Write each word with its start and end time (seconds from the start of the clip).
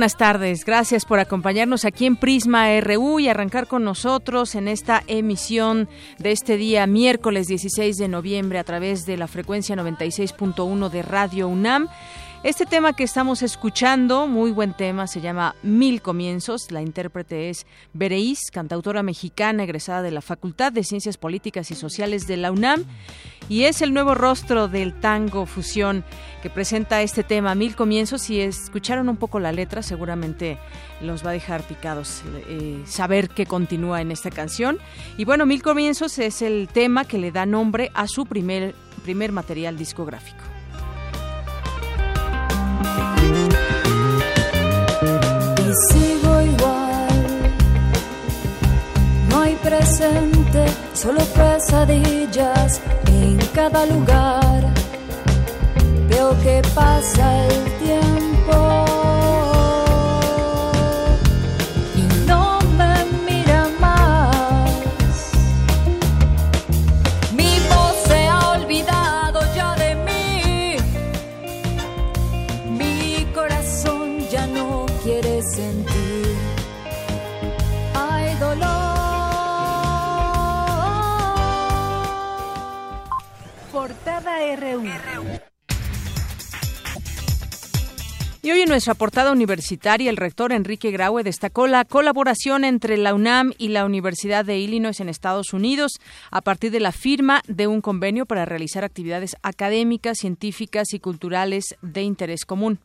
Buenas 0.00 0.16
tardes. 0.16 0.64
Gracias 0.64 1.04
por 1.04 1.18
acompañarnos 1.18 1.84
aquí 1.84 2.06
en 2.06 2.16
Prisma 2.16 2.68
RU 2.80 3.20
y 3.20 3.28
arrancar 3.28 3.66
con 3.66 3.84
nosotros 3.84 4.54
en 4.54 4.66
esta 4.66 5.02
emisión 5.08 5.90
de 6.16 6.32
este 6.32 6.56
día 6.56 6.86
miércoles 6.86 7.48
16 7.48 7.98
de 7.98 8.08
noviembre 8.08 8.58
a 8.58 8.64
través 8.64 9.04
de 9.04 9.18
la 9.18 9.28
frecuencia 9.28 9.76
96.1 9.76 10.88
de 10.88 11.02
Radio 11.02 11.48
UNAM. 11.48 11.90
Este 12.42 12.64
tema 12.64 12.94
que 12.94 13.04
estamos 13.04 13.42
escuchando, 13.42 14.26
muy 14.26 14.50
buen 14.50 14.72
tema, 14.72 15.06
se 15.06 15.20
llama 15.20 15.54
Mil 15.62 16.00
Comienzos. 16.00 16.70
La 16.70 16.80
intérprete 16.80 17.50
es 17.50 17.66
Bereís, 17.92 18.50
cantautora 18.50 19.02
mexicana 19.02 19.64
egresada 19.64 20.00
de 20.00 20.10
la 20.10 20.22
Facultad 20.22 20.72
de 20.72 20.82
Ciencias 20.82 21.18
Políticas 21.18 21.70
y 21.70 21.74
Sociales 21.74 22.26
de 22.26 22.38
la 22.38 22.50
UNAM 22.50 22.86
y 23.50 23.64
es 23.64 23.82
el 23.82 23.92
nuevo 23.92 24.14
rostro 24.14 24.68
del 24.68 24.98
tango 25.00 25.44
fusión 25.44 26.02
que 26.42 26.48
presenta 26.48 27.02
este 27.02 27.24
tema 27.24 27.54
Mil 27.54 27.76
Comienzos. 27.76 28.22
Si 28.22 28.40
escucharon 28.40 29.10
un 29.10 29.18
poco 29.18 29.38
la 29.38 29.52
letra, 29.52 29.82
seguramente 29.82 30.56
los 31.02 31.22
va 31.22 31.30
a 31.30 31.34
dejar 31.34 31.62
picados 31.64 32.22
eh, 32.48 32.82
saber 32.86 33.28
que 33.28 33.44
continúa 33.44 34.00
en 34.00 34.12
esta 34.12 34.30
canción. 34.30 34.78
Y 35.18 35.26
bueno, 35.26 35.44
Mil 35.44 35.62
Comienzos 35.62 36.18
es 36.18 36.40
el 36.40 36.68
tema 36.72 37.04
que 37.04 37.18
le 37.18 37.32
da 37.32 37.44
nombre 37.44 37.90
a 37.92 38.08
su 38.08 38.24
primer, 38.24 38.74
primer 39.04 39.30
material 39.30 39.76
discográfico. 39.76 40.49
Y 45.58 45.92
sigo 45.92 46.40
igual, 46.40 47.08
no 49.28 49.40
hay 49.40 49.54
presente, 49.56 50.64
solo 50.94 51.20
pesadillas 51.20 52.80
en 53.06 53.38
cada 53.54 53.86
lugar. 53.86 54.72
Veo 56.08 56.38
que 56.40 56.62
pasa 56.74 57.46
el 57.46 57.78
tiempo. 57.78 58.89
Y 88.42 88.50
hoy 88.50 88.62
en 88.62 88.70
nuestra 88.70 88.94
portada 88.94 89.32
universitaria, 89.32 90.08
el 90.08 90.16
rector 90.16 90.52
Enrique 90.52 90.90
Graue 90.90 91.22
destacó 91.22 91.66
la 91.66 91.84
colaboración 91.84 92.64
entre 92.64 92.96
la 92.96 93.12
UNAM 93.12 93.52
y 93.58 93.68
la 93.68 93.84
Universidad 93.84 94.46
de 94.46 94.58
Illinois 94.58 94.98
en 94.98 95.10
Estados 95.10 95.52
Unidos 95.52 96.00
a 96.30 96.40
partir 96.40 96.70
de 96.70 96.80
la 96.80 96.90
firma 96.90 97.42
de 97.48 97.66
un 97.66 97.82
convenio 97.82 98.24
para 98.24 98.46
realizar 98.46 98.82
actividades 98.82 99.36
académicas, 99.42 100.16
científicas 100.18 100.94
y 100.94 101.00
culturales 101.00 101.76
de 101.82 102.02
interés 102.02 102.46
común. 102.46 102.80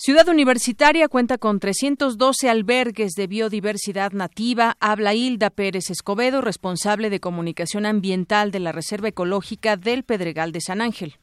Ciudad 0.00 0.28
Universitaria 0.28 1.08
cuenta 1.08 1.38
con 1.38 1.58
312 1.58 2.48
albergues 2.48 3.14
de 3.14 3.26
biodiversidad 3.26 4.12
nativa. 4.12 4.76
Habla 4.78 5.14
Hilda 5.14 5.50
Pérez 5.50 5.90
Escobedo, 5.90 6.40
responsable 6.40 7.10
de 7.10 7.18
comunicación 7.18 7.84
ambiental 7.84 8.52
de 8.52 8.60
la 8.60 8.70
Reserva 8.70 9.08
Ecológica 9.08 9.76
del 9.76 10.04
Pedregal 10.04 10.52
de 10.52 10.60
San 10.60 10.82
Ángel. 10.82 11.16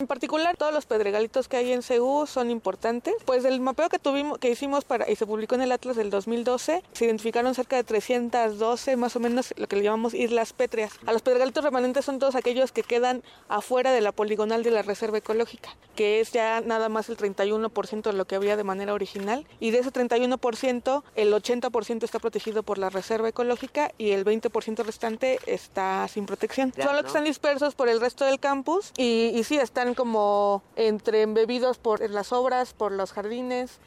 En 0.00 0.06
particular, 0.06 0.56
todos 0.56 0.72
los 0.72 0.86
pedregalitos 0.86 1.46
que 1.46 1.58
hay 1.58 1.72
en 1.72 1.82
CEU 1.82 2.26
son 2.26 2.50
importantes. 2.50 3.12
Pues 3.26 3.44
el 3.44 3.60
mapeo 3.60 3.90
que 3.90 3.98
tuvimos, 3.98 4.38
que 4.38 4.50
hicimos 4.50 4.86
para 4.86 5.10
y 5.10 5.14
se 5.14 5.26
publicó 5.26 5.56
en 5.56 5.60
el 5.60 5.72
Atlas 5.72 5.94
del 5.94 6.08
2012, 6.08 6.82
se 6.90 7.04
identificaron 7.04 7.54
cerca 7.54 7.76
de 7.76 7.84
312, 7.84 8.96
más 8.96 9.14
o 9.16 9.20
menos 9.20 9.52
lo 9.58 9.68
que 9.68 9.76
le 9.76 9.82
llamamos 9.82 10.14
islas 10.14 10.54
pétreas. 10.54 10.92
A 11.04 11.12
los 11.12 11.20
pedregalitos 11.20 11.62
remanentes 11.62 12.06
son 12.06 12.18
todos 12.18 12.34
aquellos 12.34 12.72
que 12.72 12.82
quedan 12.82 13.22
afuera 13.48 13.92
de 13.92 14.00
la 14.00 14.10
poligonal 14.12 14.62
de 14.62 14.70
la 14.70 14.80
reserva 14.80 15.18
ecológica, 15.18 15.76
que 15.96 16.20
es 16.20 16.32
ya 16.32 16.62
nada 16.62 16.88
más 16.88 17.10
el 17.10 17.18
31% 17.18 18.02
de 18.02 18.12
lo 18.14 18.24
que 18.24 18.36
había 18.36 18.56
de 18.56 18.64
manera 18.64 18.94
original. 18.94 19.46
Y 19.60 19.70
de 19.70 19.80
ese 19.80 19.92
31%, 19.92 21.02
el 21.14 21.34
80% 21.34 22.04
está 22.04 22.18
protegido 22.18 22.62
por 22.62 22.78
la 22.78 22.88
reserva 22.88 23.28
ecológica 23.28 23.92
y 23.98 24.12
el 24.12 24.24
20% 24.24 24.82
restante 24.82 25.40
está 25.44 26.08
sin 26.08 26.24
protección. 26.24 26.72
Solo 26.82 27.02
que 27.02 27.08
están 27.08 27.24
dispersos 27.24 27.74
por 27.74 27.90
el 27.90 28.00
resto 28.00 28.24
del 28.24 28.40
campus 28.40 28.94
y, 28.96 29.32
y 29.34 29.44
sí, 29.44 29.58
están 29.58 29.89
como 29.94 30.62
entre 30.76 31.22
embebidos 31.22 31.78
por 31.78 32.08
las 32.10 32.32
obras, 32.32 32.72
por 32.74 32.92
los 32.92 33.12
jardines. 33.12 33.78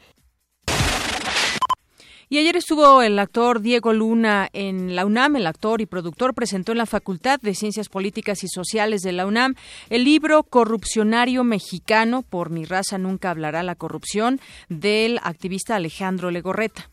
Y 2.30 2.38
ayer 2.38 2.56
estuvo 2.56 3.02
el 3.02 3.18
actor 3.18 3.60
Diego 3.60 3.92
Luna 3.92 4.48
en 4.52 4.96
la 4.96 5.04
UNAM. 5.04 5.36
El 5.36 5.46
actor 5.46 5.80
y 5.80 5.86
productor 5.86 6.34
presentó 6.34 6.72
en 6.72 6.78
la 6.78 6.86
Facultad 6.86 7.38
de 7.40 7.54
Ciencias 7.54 7.88
Políticas 7.88 8.42
y 8.42 8.48
Sociales 8.48 9.02
de 9.02 9.12
la 9.12 9.26
UNAM 9.26 9.54
el 9.90 10.04
libro 10.04 10.42
Corrupcionario 10.42 11.44
Mexicano, 11.44 12.22
por 12.22 12.50
mi 12.50 12.64
raza 12.64 12.98
nunca 12.98 13.30
hablará 13.30 13.62
la 13.62 13.74
corrupción, 13.74 14.40
del 14.68 15.20
activista 15.22 15.76
Alejandro 15.76 16.30
Legorreta. 16.30 16.90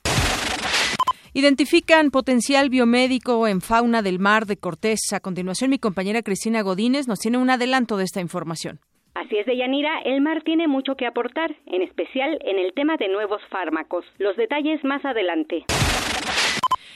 Identifican 1.34 2.12
potencial 2.12 2.69
biomédico 2.69 3.48
en 3.48 3.62
fauna 3.62 4.02
del 4.02 4.19
mar 4.19 4.46
de 4.46 4.57
Cortés. 4.57 5.00
A 5.14 5.22
continuación, 5.22 5.69
mi 5.69 5.80
compañera 5.80 6.24
Cristina 6.24 6.62
Godínez 6.62 7.07
nos 7.07 7.19
tiene 7.19 7.38
un 7.38 7.50
adelanto 7.50 7.96
de 7.96 8.04
esta 8.04 8.19
información. 8.19 8.81
Así 9.13 9.38
es, 9.38 9.46
Deyanira, 9.46 10.00
el 10.06 10.22
mar 10.22 10.42
tiene 10.44 10.68
mucho 10.68 10.96
que 10.96 11.06
aportar, 11.06 11.54
en 11.66 11.81
especial 11.81 12.40
en 12.46 12.60
el 12.60 12.74
tema 12.74 12.96
de 12.98 13.10
nuevos 13.10 13.42
fármacos. 13.50 14.06
Los 14.18 14.38
detalles 14.38 14.84
más 14.84 15.04
adelante. 15.04 15.66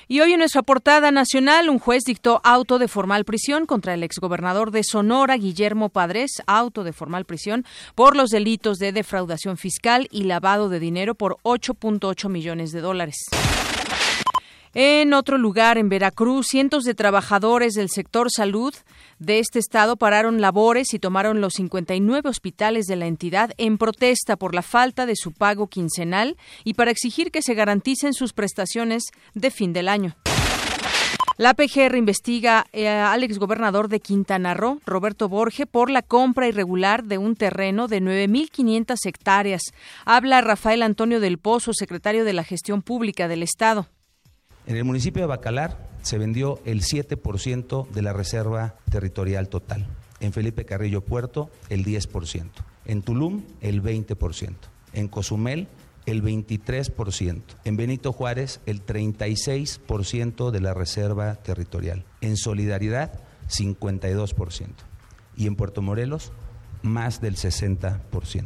Y 0.08 0.22
hoy 0.22 0.34
en 0.34 0.40
nuestra 0.40 0.62
portada 0.62 1.12
nacional, 1.12 1.68
un 1.68 1.80
juez 1.80 2.04
dictó 2.06 2.40
auto 2.44 2.78
de 2.78 2.88
formal 2.88 3.26
prisión 3.26 3.66
contra 3.66 3.96
el 3.96 4.04
exgobernador 4.04 4.70
de 4.70 4.84
Sonora, 4.84 5.36
Guillermo 5.36 5.90
Padres, 5.90 6.44
auto 6.46 6.84
de 6.84 6.94
formal 6.94 7.26
prisión 7.26 7.66
por 7.96 8.16
los 8.16 8.30
delitos 8.30 8.78
de 8.78 8.92
defraudación 8.92 9.58
fiscal 9.58 10.08
y 10.12 10.26
lavado 10.26 10.70
de 10.70 10.80
dinero 10.80 11.16
por 11.16 11.38
8.8 11.44 12.30
millones 12.30 12.72
de 12.72 12.82
dólares. 12.82 13.26
En 14.78 15.14
otro 15.14 15.38
lugar, 15.38 15.78
en 15.78 15.88
Veracruz, 15.88 16.48
cientos 16.48 16.84
de 16.84 16.94
trabajadores 16.94 17.76
del 17.76 17.90
sector 17.90 18.30
salud 18.30 18.76
de 19.20 19.40
este 19.40 19.58
estado 19.58 19.96
pararon 19.96 20.42
labores 20.42 20.94
y 20.94 21.00
tomaron 21.00 21.40
los 21.40 21.54
59 21.54 22.28
hospitales 22.28 22.86
de 22.86 22.98
la 22.98 23.06
entidad 23.06 23.52
en 23.58 23.78
protesta 23.78 24.36
por 24.36 24.54
la 24.54 24.62
falta 24.62 25.06
de 25.06 25.16
su 25.16 25.32
pago 25.32 25.68
quincenal 25.68 26.36
y 26.66 26.74
para 26.74 26.92
exigir 26.92 27.32
que 27.32 27.42
se 27.42 27.54
garanticen 27.54 28.14
sus 28.14 28.34
prestaciones 28.34 29.04
de 29.34 29.50
fin 29.50 29.72
del 29.72 29.88
año. 29.88 30.18
La 31.38 31.54
PGR 31.54 31.96
investiga 31.96 32.66
eh, 32.74 32.90
al 32.90 33.24
exgobernador 33.24 33.88
de 33.88 34.02
Quintana 34.02 34.56
Roo, 34.56 34.82
Roberto 34.86 35.30
Borge, 35.30 35.66
por 35.66 35.90
la 35.90 36.02
compra 36.02 36.50
irregular 36.50 37.06
de 37.06 37.18
un 37.18 37.38
terreno 37.38 37.88
de 37.88 38.02
9.500 38.02 38.98
hectáreas. 39.06 39.62
Habla 40.04 40.42
Rafael 40.42 40.84
Antonio 40.84 41.22
del 41.22 41.38
Pozo, 41.38 41.72
secretario 41.74 42.26
de 42.26 42.34
la 42.34 42.44
Gestión 42.44 42.82
Pública 42.82 43.30
del 43.30 43.42
Estado. 43.42 43.88
En 44.68 44.78
el 44.78 44.84
municipio 44.84 45.22
de 45.22 45.28
Bacalar 45.28 45.90
se 46.02 46.18
vendió 46.18 46.60
el 46.66 46.82
7% 46.82 47.90
de 47.90 48.02
la 48.02 48.14
reserva 48.14 48.76
territorial 48.90 49.50
total. 49.50 49.88
En 50.20 50.34
Felipe 50.34 50.66
Carrillo 50.66 51.02
Puerto, 51.02 51.50
el 51.70 51.86
10%. 51.86 52.50
En 52.86 53.02
Tulum, 53.02 53.44
el 53.62 53.84
20%. 53.84 54.54
En 54.94 55.08
Cozumel, 55.08 55.68
el 56.06 56.24
23%, 56.24 57.42
en 57.64 57.78
Benito 57.78 58.14
Juárez 58.14 58.62
el 58.66 58.86
36% 58.86 60.52
de 60.52 60.62
la 60.62 60.74
reserva 60.74 61.36
territorial, 61.36 62.06
en 62.22 62.38
Solidaridad 62.38 63.22
52% 63.50 64.68
y 65.36 65.48
en 65.48 65.56
Puerto 65.56 65.82
Morelos 65.82 66.32
más 66.84 67.22
del 67.22 67.36
60%. 67.36 68.46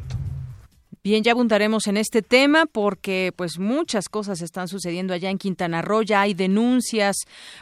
Bien, 1.09 1.23
ya 1.23 1.31
abundaremos 1.31 1.87
en 1.87 1.97
este 1.97 2.21
tema 2.21 2.67
porque 2.67 3.33
pues 3.35 3.57
muchas 3.57 4.09
cosas 4.09 4.43
están 4.43 4.67
sucediendo 4.67 5.11
allá 5.11 5.31
en 5.31 5.39
Quintana 5.39 5.81
Roo, 5.81 6.03
ya 6.03 6.21
hay 6.21 6.35
denuncias 6.35 7.15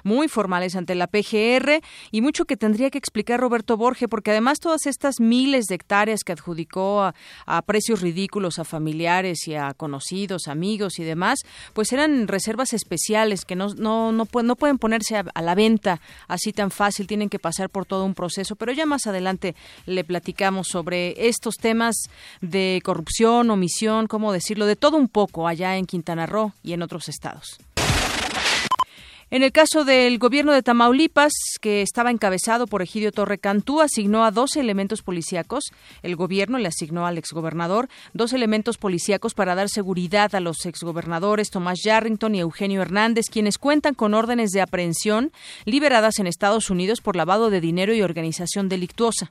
muy 0.03 0.27
formales 0.27 0.75
ante 0.75 0.95
la 0.95 1.07
PGR 1.07 1.81
y 2.11 2.19
mucho 2.19 2.44
que 2.44 2.57
tendría 2.57 2.89
que 2.89 2.97
explicar 2.97 3.39
Roberto 3.39 3.77
Borge 3.77 4.09
porque 4.09 4.31
además 4.31 4.59
todas 4.59 4.85
estas 4.85 5.21
miles 5.21 5.67
de 5.67 5.75
hectáreas 5.75 6.25
que 6.25 6.33
adjudicó 6.33 7.03
a, 7.03 7.61
precios 7.61 8.01
ridículos 8.01 8.59
a 8.59 8.65
familiares 8.65 9.47
y 9.47 9.55
a 9.55 9.73
conocidos, 9.73 10.50
amigos 10.50 11.00
y 11.00 11.05
demás, 11.05 11.39
pues 11.71 11.93
eran 11.93 12.27
reservas 12.27 12.73
especiales 12.73 13.45
que 13.45 13.55
no 13.55 13.69
no 13.75 14.11
no, 14.11 14.27
no 14.43 14.55
pueden 14.57 14.77
ponerse 14.77 15.15
a, 15.15 15.23
a 15.33 15.41
la 15.41 15.55
venta 15.55 16.01
así 16.27 16.51
tan 16.51 16.69
fácil, 16.69 17.07
tienen 17.07 17.29
que 17.29 17.39
pasar 17.39 17.69
por 17.69 17.85
todo 17.85 18.03
un 18.03 18.13
proceso, 18.13 18.57
pero 18.57 18.73
ya 18.73 18.85
más 18.85 19.07
adelante 19.07 19.55
le 19.85 20.03
platicamos 20.03 20.67
sobre 20.67 21.29
estos 21.29 21.55
temas 21.55 21.95
de 22.41 22.81
corrupción 22.83 23.37
omisión, 23.39 24.07
cómo 24.07 24.31
decirlo, 24.31 24.66
de 24.66 24.75
todo 24.75 24.98
un 24.98 25.07
poco 25.07 25.48
allá 25.48 25.78
en 25.78 25.86
Quintana 25.86 26.25
Roo 26.25 26.54
y 26.63 26.74
en 26.74 26.81
otros 26.81 27.10
estados. 27.10 27.57
En 29.30 29.44
el 29.44 29.51
caso 29.51 29.84
del 29.84 30.19
gobierno 30.19 30.54
de 30.54 30.63
Tamaulipas, 30.63 31.34
que 31.60 31.81
estaba 31.81 32.12
encabezado 32.12 32.66
por 32.66 32.81
Egidio 32.81 33.12
Torre 33.12 33.38
Cantú, 33.38 33.81
asignó 33.81 34.24
a 34.24 34.31
12 34.31 34.62
elementos 34.62 35.01
policíacos. 35.01 35.66
El 36.01 36.16
gobierno 36.16 36.57
le 36.57 36.69
asignó 36.69 37.06
al 37.06 37.18
exgobernador 37.18 37.89
dos 38.13 38.31
elementos 38.31 38.78
policíacos 38.78 39.34
para 39.34 39.54
dar 39.54 39.68
seguridad 39.68 40.34
a 40.34 40.39
los 40.39 40.66
exgobernadores 40.66 41.50
Tomás 41.50 41.80
Yarrington 41.84 42.36
y 42.36 42.39
Eugenio 42.39 42.81
Hernández, 42.81 43.25
quienes 43.30 43.57
cuentan 43.57 43.95
con 43.95 44.13
órdenes 44.13 44.51
de 44.51 44.62
aprehensión 44.62 45.34
liberadas 45.66 46.19
en 46.19 46.28
Estados 46.28 46.69
Unidos 46.69 47.01
por 47.01 47.18
lavado 47.18 47.50
de 47.50 47.60
dinero 47.60 47.94
y 47.94 48.04
organización 48.04 48.69
delictuosa. 48.69 49.30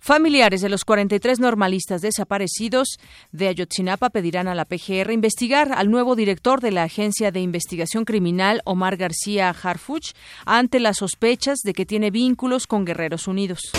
Familiares 0.00 0.62
de 0.62 0.70
los 0.70 0.86
43 0.86 1.40
normalistas 1.40 2.00
desaparecidos 2.00 2.98
de 3.32 3.48
Ayotzinapa 3.48 4.08
pedirán 4.08 4.48
a 4.48 4.54
la 4.54 4.64
PGR 4.64 5.12
investigar 5.12 5.72
al 5.72 5.90
nuevo 5.90 6.16
director 6.16 6.62
de 6.62 6.70
la 6.70 6.84
Agencia 6.84 7.30
de 7.30 7.40
Investigación 7.40 8.06
Criminal, 8.06 8.62
Omar 8.64 8.96
García 8.96 9.50
Harfuch, 9.50 10.12
ante 10.46 10.80
las 10.80 10.96
sospechas 10.98 11.58
de 11.58 11.74
que 11.74 11.84
tiene 11.84 12.10
vínculos 12.10 12.66
con 12.66 12.86
Guerreros 12.86 13.28
Unidos. 13.28 13.72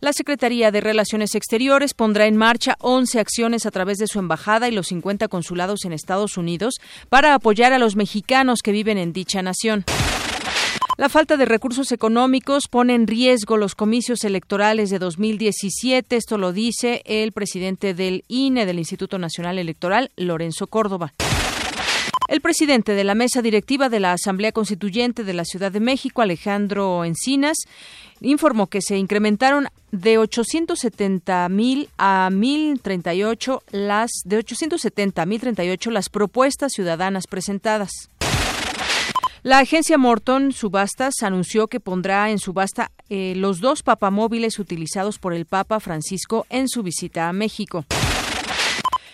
La 0.00 0.12
Secretaría 0.12 0.70
de 0.70 0.82
Relaciones 0.82 1.34
Exteriores 1.34 1.94
pondrá 1.94 2.26
en 2.26 2.36
marcha 2.36 2.76
11 2.80 3.20
acciones 3.20 3.64
a 3.64 3.70
través 3.70 3.98
de 3.98 4.06
su 4.06 4.18
embajada 4.18 4.68
y 4.68 4.72
los 4.72 4.88
50 4.88 5.28
consulados 5.28 5.84
en 5.84 5.92
Estados 5.92 6.36
Unidos 6.36 6.74
para 7.08 7.34
apoyar 7.34 7.72
a 7.72 7.78
los 7.78 7.96
mexicanos 7.96 8.60
que 8.62 8.72
viven 8.72 8.98
en 8.98 9.12
dicha 9.12 9.42
nación. 9.42 9.84
La 11.00 11.08
falta 11.08 11.38
de 11.38 11.46
recursos 11.46 11.92
económicos 11.92 12.64
pone 12.68 12.94
en 12.94 13.06
riesgo 13.06 13.56
los 13.56 13.74
comicios 13.74 14.22
electorales 14.22 14.90
de 14.90 14.98
2017. 14.98 16.14
Esto 16.14 16.36
lo 16.36 16.52
dice 16.52 17.00
el 17.06 17.32
presidente 17.32 17.94
del 17.94 18.22
INE, 18.28 18.66
del 18.66 18.78
Instituto 18.78 19.18
Nacional 19.18 19.58
Electoral, 19.58 20.10
Lorenzo 20.16 20.66
Córdoba. 20.66 21.14
El 22.28 22.42
presidente 22.42 22.92
de 22.92 23.04
la 23.04 23.14
mesa 23.14 23.40
directiva 23.40 23.88
de 23.88 23.98
la 23.98 24.12
Asamblea 24.12 24.52
Constituyente 24.52 25.24
de 25.24 25.32
la 25.32 25.46
Ciudad 25.46 25.72
de 25.72 25.80
México, 25.80 26.20
Alejandro 26.20 27.02
Encinas, 27.06 27.56
informó 28.20 28.66
que 28.66 28.82
se 28.82 28.98
incrementaron 28.98 29.68
de 29.92 30.18
870 30.18 31.48
mil 31.48 31.88
a 31.96 32.28
1038 32.30 33.62
las 33.70 34.10
de 34.26 34.36
870 34.36 35.22
a 35.22 35.24
1038 35.24 35.90
las 35.92 36.10
propuestas 36.10 36.72
ciudadanas 36.72 37.26
presentadas. 37.26 38.10
La 39.42 39.60
agencia 39.60 39.96
Morton 39.96 40.52
Subastas 40.52 41.22
anunció 41.22 41.68
que 41.68 41.80
pondrá 41.80 42.30
en 42.30 42.38
subasta 42.38 42.90
eh, 43.08 43.32
los 43.36 43.60
dos 43.60 43.82
papamóviles 43.82 44.58
utilizados 44.58 45.18
por 45.18 45.32
el 45.32 45.46
Papa 45.46 45.80
Francisco 45.80 46.46
en 46.50 46.68
su 46.68 46.82
visita 46.82 47.26
a 47.26 47.32
México. 47.32 47.86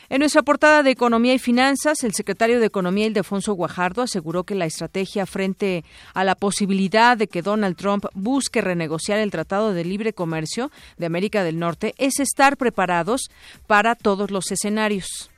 En 0.08 0.18
nuestra 0.18 0.42
portada 0.42 0.82
de 0.82 0.90
Economía 0.90 1.32
y 1.32 1.38
Finanzas, 1.38 2.02
el 2.02 2.12
secretario 2.12 2.58
de 2.58 2.66
Economía, 2.66 3.06
Ildefonso 3.06 3.54
Guajardo, 3.54 4.02
aseguró 4.02 4.42
que 4.42 4.56
la 4.56 4.66
estrategia 4.66 5.26
frente 5.26 5.84
a 6.12 6.24
la 6.24 6.34
posibilidad 6.34 7.16
de 7.16 7.28
que 7.28 7.42
Donald 7.42 7.76
Trump 7.76 8.06
busque 8.14 8.60
renegociar 8.60 9.20
el 9.20 9.30
Tratado 9.30 9.74
de 9.74 9.84
Libre 9.84 10.12
Comercio 10.12 10.72
de 10.96 11.06
América 11.06 11.44
del 11.44 11.60
Norte 11.60 11.94
es 11.98 12.18
estar 12.18 12.56
preparados 12.56 13.30
para 13.68 13.94
todos 13.94 14.32
los 14.32 14.50
escenarios. 14.50 15.30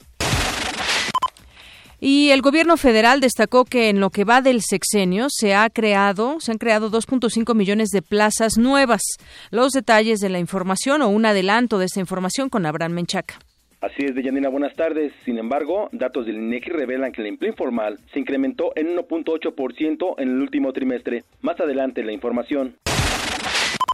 Y 2.01 2.31
el 2.31 2.43
gobierno 2.43 2.77
federal 2.77 3.21
destacó 3.21 3.65
que 3.65 3.89
en 3.89 3.99
lo 3.99 4.11
que 4.11 4.25
va 4.25 4.41
del 4.41 4.63
sexenio 4.63 5.27
se 5.31 5.55
ha 5.55 5.69
creado, 5.69 6.39
se 6.39 6.53
han 6.53 6.59
creado 6.59 6.91
2.5 6.91 7.55
millones 7.55 7.89
de 7.89 8.03
plazas 8.03 8.57
nuevas. 8.57 9.03
Los 9.51 9.73
detalles 9.73 10.21
de 10.21 10.29
la 10.29 10.39
información 10.39 11.03
o 11.03 11.09
un 11.09 11.27
adelanto 11.27 11.79
de 11.79 11.87
esta 11.87 12.01
información 12.01 12.51
con 12.51 12.67
Abraham 12.67 12.93
Menchaca. 12.93 13.39
Así 13.81 14.05
es, 14.05 14.15
Deyanira, 14.15 14.49
buenas 14.49 14.75
tardes. 14.75 15.13
Sin 15.25 15.39
embargo, 15.39 15.89
datos 15.93 16.27
del 16.27 16.37
INEGI 16.37 16.71
revelan 16.71 17.13
que 17.13 17.21
el 17.21 17.29
empleo 17.29 17.53
informal 17.53 17.99
se 18.13 18.19
incrementó 18.19 18.73
en 18.75 18.97
1.8% 18.97 20.15
en 20.19 20.29
el 20.29 20.41
último 20.41 20.73
trimestre. 20.73 21.25
Más 21.43 21.61
adelante 21.61 22.03
la 22.03 22.13
información. 22.13 22.77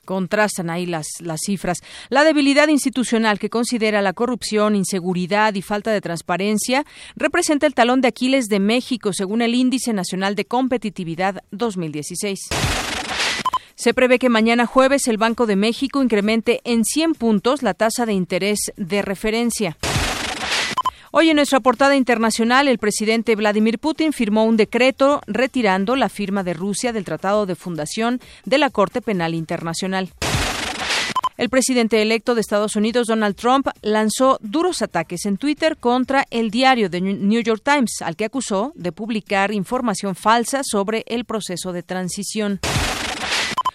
Contrastan 0.04 0.70
ahí 0.70 0.86
las, 0.86 1.06
las 1.20 1.40
cifras. 1.44 1.78
La 2.08 2.24
debilidad 2.24 2.68
institucional 2.68 3.38
que 3.38 3.50
considera 3.50 4.02
la 4.02 4.12
corrupción, 4.12 4.76
inseguridad 4.76 5.54
y 5.54 5.62
falta 5.62 5.90
de 5.90 6.00
transparencia 6.00 6.84
representa 7.16 7.66
el 7.66 7.74
talón 7.74 8.00
de 8.00 8.08
Aquiles 8.08 8.46
de 8.46 8.60
México, 8.60 9.12
según 9.12 9.42
el 9.42 9.54
Índice 9.54 9.92
Nacional 9.92 10.34
de 10.34 10.44
Competitividad 10.44 11.42
2016. 11.50 12.48
Se 13.76 13.92
prevé 13.92 14.18
que 14.18 14.28
mañana 14.28 14.66
jueves 14.66 15.08
el 15.08 15.18
Banco 15.18 15.46
de 15.46 15.56
México 15.56 16.02
incremente 16.02 16.60
en 16.64 16.84
100 16.84 17.14
puntos 17.14 17.62
la 17.62 17.74
tasa 17.74 18.06
de 18.06 18.12
interés 18.12 18.72
de 18.76 19.02
referencia. 19.02 19.76
Hoy 21.16 21.30
en 21.30 21.36
nuestra 21.36 21.60
portada 21.60 21.94
internacional, 21.94 22.66
el 22.66 22.78
presidente 22.78 23.36
Vladimir 23.36 23.78
Putin 23.78 24.12
firmó 24.12 24.46
un 24.46 24.56
decreto 24.56 25.20
retirando 25.28 25.94
la 25.94 26.08
firma 26.08 26.42
de 26.42 26.54
Rusia 26.54 26.92
del 26.92 27.04
Tratado 27.04 27.46
de 27.46 27.54
Fundación 27.54 28.20
de 28.44 28.58
la 28.58 28.68
Corte 28.68 29.00
Penal 29.00 29.32
Internacional. 29.32 30.10
El 31.36 31.50
presidente 31.50 32.02
electo 32.02 32.34
de 32.34 32.40
Estados 32.40 32.74
Unidos, 32.74 33.06
Donald 33.06 33.36
Trump, 33.36 33.68
lanzó 33.82 34.38
duros 34.42 34.82
ataques 34.82 35.24
en 35.24 35.36
Twitter 35.36 35.76
contra 35.76 36.26
el 36.30 36.50
diario 36.50 36.90
The 36.90 37.00
New 37.00 37.42
York 37.42 37.62
Times, 37.64 38.02
al 38.02 38.16
que 38.16 38.24
acusó 38.24 38.72
de 38.74 38.90
publicar 38.90 39.52
información 39.52 40.16
falsa 40.16 40.62
sobre 40.64 41.04
el 41.06 41.24
proceso 41.24 41.72
de 41.72 41.84
transición. 41.84 42.58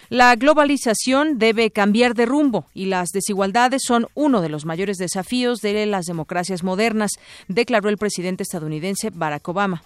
La 0.09 0.35
globalización 0.35 1.37
debe 1.37 1.69
cambiar 1.69 2.15
de 2.15 2.25
rumbo 2.25 2.65
y 2.73 2.85
las 2.85 3.09
desigualdades 3.09 3.83
son 3.85 4.07
uno 4.15 4.41
de 4.41 4.49
los 4.49 4.65
mayores 4.65 4.97
desafíos 4.97 5.61
de 5.61 5.85
las 5.85 6.07
democracias 6.07 6.63
modernas, 6.63 7.11
declaró 7.47 7.89
el 7.89 7.97
presidente 7.99 8.41
estadounidense 8.41 9.11
Barack 9.11 9.47
Obama. 9.47 9.83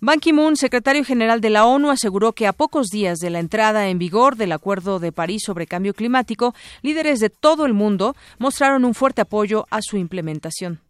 Ban 0.00 0.18
Ki-moon, 0.18 0.56
secretario 0.56 1.04
general 1.04 1.40
de 1.40 1.50
la 1.50 1.66
ONU, 1.66 1.90
aseguró 1.90 2.32
que 2.32 2.48
a 2.48 2.52
pocos 2.52 2.88
días 2.88 3.18
de 3.18 3.30
la 3.30 3.38
entrada 3.38 3.88
en 3.88 4.00
vigor 4.00 4.34
del 4.34 4.50
Acuerdo 4.50 4.98
de 4.98 5.12
París 5.12 5.42
sobre 5.46 5.68
Cambio 5.68 5.94
Climático, 5.94 6.52
líderes 6.82 7.20
de 7.20 7.30
todo 7.30 7.64
el 7.64 7.74
mundo 7.74 8.16
mostraron 8.38 8.84
un 8.84 8.94
fuerte 8.94 9.20
apoyo 9.20 9.68
a 9.70 9.82
su 9.82 9.98
implementación. 9.98 10.80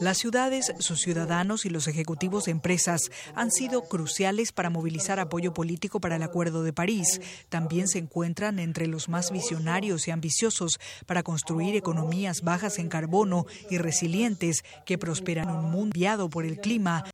Las 0.00 0.18
ciudades, 0.18 0.72
sus 0.78 1.00
ciudadanos 1.00 1.66
y 1.66 1.70
los 1.70 1.88
ejecutivos 1.88 2.44
de 2.44 2.52
empresas 2.52 3.10
han 3.34 3.50
sido 3.50 3.82
cruciales 3.82 4.52
para 4.52 4.70
movilizar 4.70 5.20
apoyo 5.20 5.52
político 5.52 6.00
para 6.00 6.16
el 6.16 6.22
Acuerdo 6.22 6.62
de 6.62 6.72
París. 6.72 7.20
También 7.48 7.88
se 7.88 7.98
encuentran 7.98 8.58
entre 8.58 8.86
los 8.86 9.08
más 9.08 9.30
visionarios 9.30 10.08
y 10.08 10.10
ambiciosos 10.10 10.78
para 11.06 11.22
construir 11.22 11.76
economías 11.76 12.42
bajas 12.42 12.78
en 12.78 12.88
carbono 12.88 13.46
y 13.70 13.78
resilientes 13.78 14.64
que 14.84 14.98
prosperan 14.98 15.50
un 15.50 15.70
mundo 15.70 15.92
enviado 15.94 16.28
por 16.28 16.44
el 16.44 16.58
clima 16.58 17.04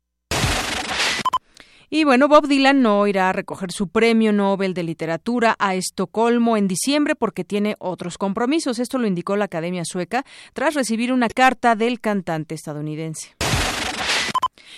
y 1.95 2.05
bueno, 2.05 2.27
Bob 2.27 2.47
Dylan 2.47 2.81
no 2.81 3.05
irá 3.05 3.29
a 3.29 3.33
recoger 3.33 3.71
su 3.71 3.87
premio 3.87 4.33
Nobel 4.33 4.73
de 4.73 4.81
Literatura 4.81 5.55
a 5.59 5.75
Estocolmo 5.75 6.57
en 6.57 6.67
diciembre 6.67 7.13
porque 7.13 7.43
tiene 7.43 7.75
otros 7.77 8.17
compromisos. 8.17 8.79
Esto 8.79 8.97
lo 8.97 9.05
indicó 9.05 9.35
la 9.35 9.45
Academia 9.45 9.83
Sueca 9.85 10.25
tras 10.53 10.73
recibir 10.73 11.13
una 11.13 11.29
carta 11.29 11.75
del 11.75 11.99
cantante 11.99 12.55
estadounidense. 12.55 13.35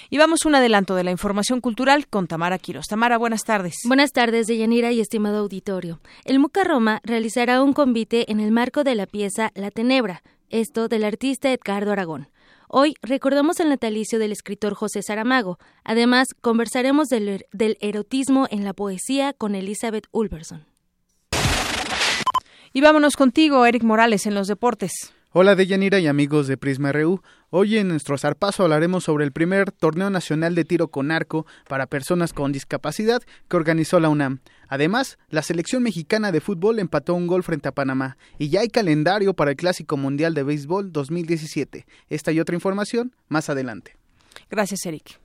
Y 0.09 0.17
vamos 0.17 0.45
un 0.45 0.55
adelanto 0.55 0.93
de 0.93 1.05
la 1.05 1.11
información 1.11 1.61
cultural 1.61 2.07
con 2.07 2.27
Tamara 2.27 2.57
Quiroz. 2.57 2.87
Tamara, 2.87 3.17
buenas 3.17 3.45
tardes. 3.45 3.75
Buenas 3.85 4.11
tardes, 4.11 4.47
Deyanira 4.47 4.91
y 4.91 4.99
estimado 4.99 5.37
auditorio. 5.37 6.01
El 6.25 6.39
Muca 6.39 6.65
Roma 6.65 6.99
realizará 7.05 7.63
un 7.63 7.71
convite 7.71 8.29
en 8.29 8.41
el 8.41 8.51
marco 8.51 8.83
de 8.83 8.95
la 8.95 9.05
pieza 9.05 9.51
La 9.55 9.71
Tenebra, 9.71 10.21
esto 10.49 10.89
del 10.89 11.05
artista 11.05 11.53
Edgardo 11.53 11.93
Aragón. 11.93 12.27
Hoy 12.77 12.95
recordamos 13.01 13.61
el 13.61 13.69
natalicio 13.69 14.19
del 14.19 14.33
escritor 14.33 14.73
José 14.73 15.01
Saramago. 15.01 15.59
Además, 15.85 16.35
conversaremos 16.41 17.07
del, 17.07 17.45
del 17.53 17.77
erotismo 17.79 18.47
en 18.51 18.65
la 18.65 18.73
poesía 18.73 19.31
con 19.31 19.55
Elizabeth 19.55 20.07
Ulverson. 20.11 20.65
Y 22.73 22.81
vámonos 22.81 23.15
contigo, 23.15 23.65
Eric 23.65 23.83
Morales, 23.83 24.25
en 24.25 24.35
los 24.35 24.49
deportes. 24.49 25.13
Hola 25.31 25.55
Deyanira 25.55 25.99
y 25.99 26.07
amigos 26.07 26.47
de 26.47 26.57
Prisma 26.57 26.91
RU. 26.91 27.21
Hoy 27.49 27.77
en 27.77 27.87
nuestro 27.87 28.17
zarpazo 28.17 28.63
hablaremos 28.63 29.05
sobre 29.05 29.23
el 29.23 29.31
primer 29.31 29.71
torneo 29.71 30.09
nacional 30.09 30.53
de 30.53 30.65
tiro 30.65 30.89
con 30.89 31.11
arco 31.11 31.45
para 31.69 31.87
personas 31.87 32.33
con 32.33 32.51
discapacidad 32.51 33.21
que 33.49 33.55
organizó 33.55 34.01
la 34.01 34.09
UNAM. 34.09 34.41
Además, 34.67 35.17
la 35.29 35.41
selección 35.41 35.83
mexicana 35.83 36.31
de 36.31 36.41
fútbol 36.41 36.79
empató 36.79 37.13
un 37.13 37.27
gol 37.27 37.43
frente 37.43 37.67
a 37.67 37.73
Panamá 37.73 38.17
y 38.37 38.49
ya 38.49 38.61
hay 38.61 38.69
calendario 38.69 39.33
para 39.33 39.51
el 39.51 39.57
Clásico 39.57 39.97
Mundial 39.97 40.33
de 40.33 40.43
Béisbol 40.43 40.91
2017. 40.91 41.85
Esta 42.09 42.31
y 42.31 42.39
otra 42.39 42.55
información 42.55 43.15
más 43.27 43.49
adelante. 43.49 43.97
Gracias, 44.49 44.85
Eric. 44.85 45.24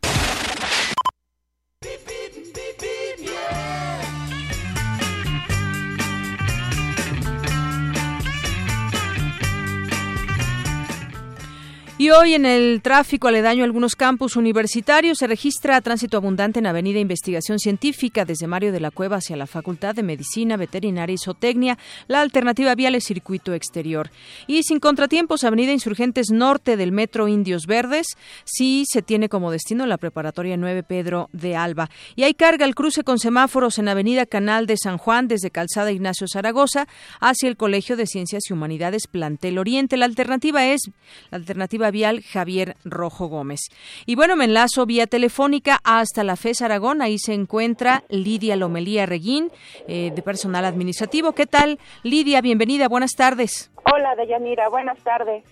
Y 12.00 12.08
hoy 12.08 12.32
en 12.32 12.46
el 12.46 12.80
tráfico 12.80 13.28
aledaño 13.28 13.62
a 13.62 13.66
algunos 13.66 13.94
campus 13.94 14.34
universitarios 14.34 15.18
se 15.18 15.26
registra 15.26 15.78
tránsito 15.82 16.16
abundante 16.16 16.58
en 16.58 16.66
Avenida 16.66 16.98
Investigación 16.98 17.58
Científica 17.58 18.24
desde 18.24 18.46
Mario 18.46 18.72
de 18.72 18.80
la 18.80 18.90
Cueva 18.90 19.16
hacia 19.16 19.36
la 19.36 19.46
Facultad 19.46 19.94
de 19.94 20.02
Medicina, 20.02 20.56
Veterinaria 20.56 21.12
y 21.12 21.18
Zootecnia. 21.18 21.76
La 22.08 22.22
alternativa 22.22 22.74
vial 22.74 22.94
es 22.94 23.04
circuito 23.04 23.52
exterior. 23.52 24.10
Y 24.46 24.62
sin 24.62 24.80
contratiempos, 24.80 25.44
Avenida 25.44 25.72
Insurgentes 25.72 26.30
Norte 26.30 26.78
del 26.78 26.90
Metro 26.90 27.28
Indios 27.28 27.66
Verdes, 27.66 28.16
sí 28.44 28.84
se 28.88 29.02
tiene 29.02 29.28
como 29.28 29.50
destino 29.50 29.84
la 29.84 29.98
preparatoria 29.98 30.56
9 30.56 30.82
Pedro 30.84 31.28
de 31.34 31.54
Alba. 31.54 31.90
Y 32.16 32.22
hay 32.22 32.32
carga 32.32 32.64
al 32.64 32.74
cruce 32.74 33.04
con 33.04 33.18
semáforos 33.18 33.78
en 33.78 33.88
Avenida 33.88 34.24
Canal 34.24 34.66
de 34.66 34.78
San 34.78 34.96
Juan 34.96 35.28
desde 35.28 35.50
Calzada 35.50 35.92
Ignacio 35.92 36.26
Zaragoza 36.32 36.88
hacia 37.20 37.50
el 37.50 37.58
Colegio 37.58 37.98
de 37.98 38.06
Ciencias 38.06 38.44
y 38.48 38.54
Humanidades 38.54 39.06
Plantel 39.06 39.58
Oriente. 39.58 39.98
La 39.98 40.06
alternativa 40.06 40.64
es 40.64 40.90
la 41.30 41.36
alternativa 41.36 41.89
vial 41.90 42.22
Javier 42.22 42.76
Rojo 42.84 43.28
Gómez. 43.28 43.60
Y 44.06 44.14
bueno, 44.14 44.36
me 44.36 44.44
enlazo 44.44 44.86
vía 44.86 45.06
telefónica 45.06 45.78
hasta 45.84 46.24
la 46.24 46.36
FES 46.36 46.62
Aragón. 46.62 47.02
Ahí 47.02 47.18
se 47.18 47.34
encuentra 47.34 48.04
Lidia 48.08 48.56
Lomelía 48.56 49.06
Reguín, 49.06 49.50
eh, 49.88 50.10
de 50.14 50.22
personal 50.22 50.64
administrativo. 50.64 51.32
¿Qué 51.32 51.46
tal, 51.46 51.78
Lidia? 52.02 52.40
Bienvenida, 52.40 52.88
buenas 52.88 53.12
tardes. 53.12 53.70
Hola, 53.92 54.14
Deyanira, 54.16 54.68
buenas 54.68 54.98
tardes. 55.00 55.44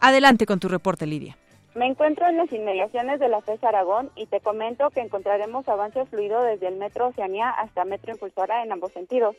Adelante 0.00 0.46
con 0.46 0.60
tu 0.60 0.68
reporte, 0.68 1.06
Lidia. 1.06 1.36
Me 1.74 1.86
encuentro 1.86 2.26
en 2.26 2.36
las 2.36 2.52
inmediaciones 2.52 3.20
de 3.20 3.28
la 3.28 3.40
FES 3.42 3.62
Aragón 3.62 4.10
y 4.16 4.26
te 4.26 4.40
comento 4.40 4.90
que 4.90 5.00
encontraremos 5.00 5.68
avance 5.68 6.04
fluido 6.06 6.42
desde 6.42 6.66
el 6.66 6.76
Metro 6.76 7.08
Oceanía 7.08 7.50
hasta 7.50 7.84
Metro 7.84 8.12
Impulsora 8.12 8.64
en 8.64 8.72
ambos 8.72 8.92
sentidos. 8.92 9.36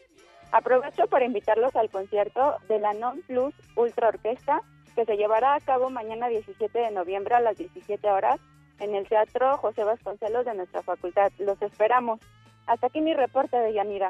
Aprovecho 0.51 1.07
para 1.07 1.25
invitarlos 1.25 1.75
al 1.75 1.89
concierto 1.89 2.55
de 2.69 2.79
la 2.79 2.93
Non 2.93 3.21
Plus 3.27 3.53
Ultra 3.75 4.09
Orquesta 4.09 4.61
que 4.95 5.05
se 5.05 5.15
llevará 5.15 5.55
a 5.55 5.59
cabo 5.59 5.89
mañana 5.89 6.27
17 6.27 6.77
de 6.77 6.91
noviembre 6.91 7.35
a 7.35 7.39
las 7.39 7.57
17 7.57 8.09
horas 8.09 8.39
en 8.79 8.95
el 8.95 9.07
Teatro 9.07 9.57
José 9.57 9.83
Vasconcelos 9.83 10.45
de 10.45 10.55
nuestra 10.55 10.81
facultad. 10.81 11.31
Los 11.39 11.61
esperamos. 11.61 12.19
Hasta 12.67 12.87
aquí 12.87 13.01
mi 13.01 13.13
reporte 13.13 13.57
de 13.57 13.73
Yanira. 13.73 14.09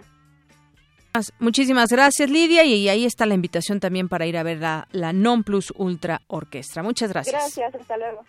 Muchísimas 1.39 1.89
gracias, 1.89 2.29
Lidia. 2.29 2.63
Y 2.63 2.87
ahí 2.87 3.05
está 3.05 3.25
la 3.25 3.33
invitación 3.33 3.79
también 3.79 4.07
para 4.07 4.25
ir 4.25 4.37
a 4.37 4.43
ver 4.43 4.59
la, 4.59 4.87
la 4.91 5.11
Non 5.13 5.43
Plus 5.43 5.73
Ultra 5.75 6.21
Orquestra. 6.27 6.83
Muchas 6.83 7.11
gracias. 7.11 7.35
Gracias, 7.35 7.75
hasta 7.75 7.97
luego. 7.97 8.23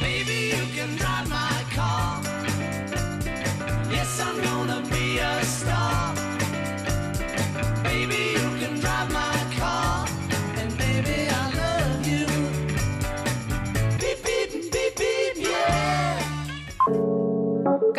Baby, 0.00 0.50
you 0.50 0.66
can 0.76 0.96
drive 0.96 1.28
my 1.28 1.64
car. 1.74 2.20
Yes, 3.90 4.20
I'm 4.20 4.42
gonna 4.42 4.82
be 4.90 5.18
a 5.18 5.40
star. 5.42 6.27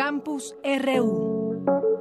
Campus 0.00 0.56
RU. 0.64 1.99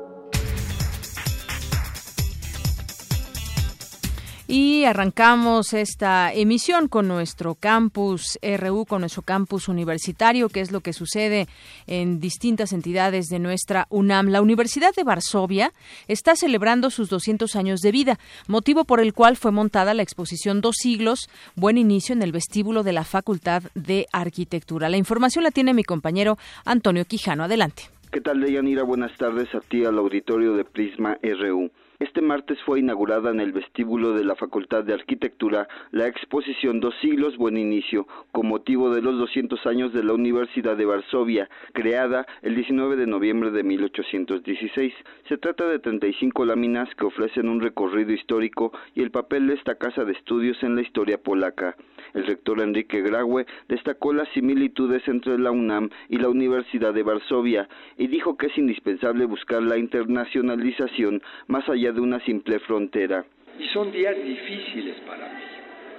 Y 4.51 4.86
arrancamos 4.86 5.74
esta 5.74 6.34
emisión 6.34 6.88
con 6.88 7.08
nuestro 7.08 7.53
campus 7.53 8.39
RU, 8.41 8.86
con 8.86 9.01
nuestro 9.01 9.22
campus 9.22 9.68
universitario, 9.68 10.50
que 10.50 10.62
es 10.62 10.72
lo 10.72 10.82
que 10.82 10.91
sucede 10.91 11.46
en 11.86 12.20
distintas 12.20 12.74
entidades 12.74 13.27
de 13.27 13.38
nuestra 13.38 13.86
UNAM. 13.91 14.29
La 14.29 14.41
Universidad 14.41 14.96
de 14.96 15.03
Varsovia 15.03 15.72
está 16.08 16.36
celebrando 16.36 16.89
sus 16.89 17.10
200 17.10 17.56
años 17.56 17.82
de 17.82 17.91
vida, 17.91 18.18
motivo 18.48 18.86
por 18.86 19.01
el 19.01 19.13
cual 19.13 19.38
fue 19.38 19.51
montada 19.51 19.94
la 19.94 20.01
exposición 20.01 20.62
Dos 20.62 20.77
siglos, 20.79 21.29
buen 21.56 21.77
inicio 21.77 22.13
en 22.13 22.24
el 22.24 22.32
vestíbulo 22.32 22.82
de 22.82 22.94
la 22.94 23.03
Facultad 23.03 23.62
de 23.75 24.08
Arquitectura. 24.12 24.89
La 24.89 24.98
información 24.98 25.44
la 25.44 25.51
tiene 25.51 25.75
mi 25.75 25.84
compañero 25.84 26.39
Antonio 26.65 27.06
Quijano. 27.06 27.44
Adelante. 27.44 27.84
¿Qué 28.12 28.20
tal, 28.20 28.41
Deyanira? 28.41 28.82
Buenas 28.82 29.15
tardes 29.15 29.53
a 29.53 29.60
ti, 29.60 29.86
al 29.86 30.00
auditorio 30.00 30.56
de 30.56 30.65
Prisma 30.65 31.20
RU. 31.22 31.70
Este 32.00 32.22
martes 32.22 32.58
fue 32.65 32.79
inaugurada 32.79 33.29
en 33.29 33.41
el 33.41 33.51
vestíbulo 33.51 34.13
de 34.13 34.24
la 34.24 34.38
Facultad 34.38 34.86
de 34.86 34.94
Arquitectura 34.94 35.68
la 35.91 36.08
exposición 36.08 36.79
Dos 36.79 36.96
siglos, 37.01 37.36
buen 37.36 37.58
inicio, 37.58 38.08
con 38.32 38.48
motivo 38.48 38.94
de 38.94 39.01
los 39.01 39.18
200 39.18 39.65
años 39.65 39.91
de 39.91 40.06
la 40.06 40.13
Universidad 40.13 40.77
de 40.77 40.86
Varsovia, 40.86 41.50
creada 41.74 42.25
el 42.41 42.56
19 42.56 42.96
de 42.96 43.06
noviembre 43.06 43.51
de 43.51 43.63
1816. 43.63 44.94
Se 45.27 45.38
trata 45.38 45.68
de 45.68 45.79
35 45.79 46.46
láminas 46.46 46.88
que 46.96 47.06
ofrecen 47.06 47.50
un 47.50 47.60
recorrido 47.60 48.13
histórico 48.13 48.72
y 48.96 49.01
el 49.01 49.12
papel 49.12 49.48
de 49.48 49.56
esta 49.56 49.75
casa 49.75 50.06
de 50.06 50.13
estudios 50.13 50.63
en 50.63 50.75
la 50.75 50.82
historia 50.82 51.18
polaca. 51.18 51.75
El 52.13 52.25
rector 52.25 52.62
Enrique 52.62 53.01
Graue 53.01 53.46
destacó 53.68 54.13
las 54.13 54.30
similitudes 54.30 55.08
entre 55.08 55.38
la 55.38 55.51
UNAM 55.51 55.89
y 56.10 56.18
la 56.18 56.30
Universidad 56.30 56.94
de 56.94 57.04
Varsovia 57.04 57.68
y 57.98 58.08
dijo 58.08 58.38
que 58.38 58.48
es 58.48 58.58
indispensable 58.58 59.25
buscar 59.25 59.62
la 59.62 59.78
internacionalización 59.78 61.22
más 61.48 61.68
allá 61.70 61.92
de 61.92 62.01
una 62.01 62.20
simple 62.22 62.60
frontera. 62.60 63.25
Y 63.60 63.68
son 63.70 63.92
días 63.92 64.16
difíciles 64.24 64.96
para 65.08 65.28
mí. 65.28 65.42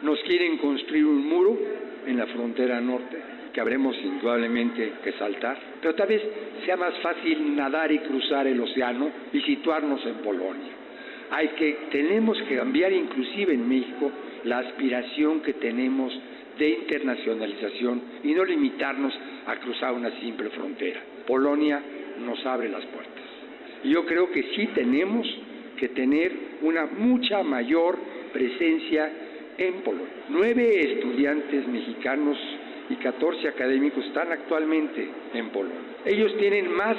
Nos 0.02 0.18
quieren 0.20 0.58
construir 0.58 1.04
un 1.04 1.28
muro 1.28 1.58
en 2.06 2.16
la 2.16 2.26
frontera 2.26 2.80
norte 2.80 3.18
que 3.52 3.60
habremos 3.60 3.96
indudablemente 4.02 4.92
que 5.02 5.12
saltar, 5.12 5.58
pero 5.80 5.94
tal 5.94 6.08
vez 6.08 6.22
sea 6.64 6.76
más 6.76 6.96
fácil 7.02 7.54
nadar 7.56 7.90
y 7.92 7.98
cruzar 7.98 8.46
el 8.46 8.60
océano 8.60 9.10
y 9.32 9.40
situarnos 9.42 10.04
en 10.06 10.14
Polonia. 10.16 10.79
Hay 11.30 11.48
que 11.48 11.78
tenemos 11.92 12.40
que 12.42 12.56
cambiar 12.56 12.92
inclusive 12.92 13.54
en 13.54 13.68
México 13.68 14.10
la 14.44 14.58
aspiración 14.58 15.40
que 15.40 15.54
tenemos 15.54 16.12
de 16.58 16.68
internacionalización 16.70 18.02
y 18.22 18.34
no 18.34 18.44
limitarnos 18.44 19.12
a 19.46 19.56
cruzar 19.56 19.94
una 19.94 20.10
simple 20.20 20.50
frontera. 20.50 21.00
Polonia 21.26 21.80
nos 22.24 22.44
abre 22.44 22.68
las 22.68 22.84
puertas. 22.86 23.24
Yo 23.84 24.04
creo 24.04 24.30
que 24.30 24.42
sí 24.54 24.68
tenemos 24.74 25.26
que 25.78 25.88
tener 25.88 26.32
una 26.62 26.86
mucha 26.86 27.42
mayor 27.42 27.98
presencia 28.32 29.10
en 29.56 29.74
Polonia. 29.82 30.08
Nueve 30.28 30.92
estudiantes 30.92 31.66
mexicanos 31.66 32.36
y 32.90 32.96
14 32.96 33.48
académicos 33.48 34.04
están 34.04 34.32
actualmente 34.32 35.08
en 35.32 35.48
Polonia. 35.50 35.78
Ellos 36.04 36.36
tienen 36.38 36.70
más 36.72 36.96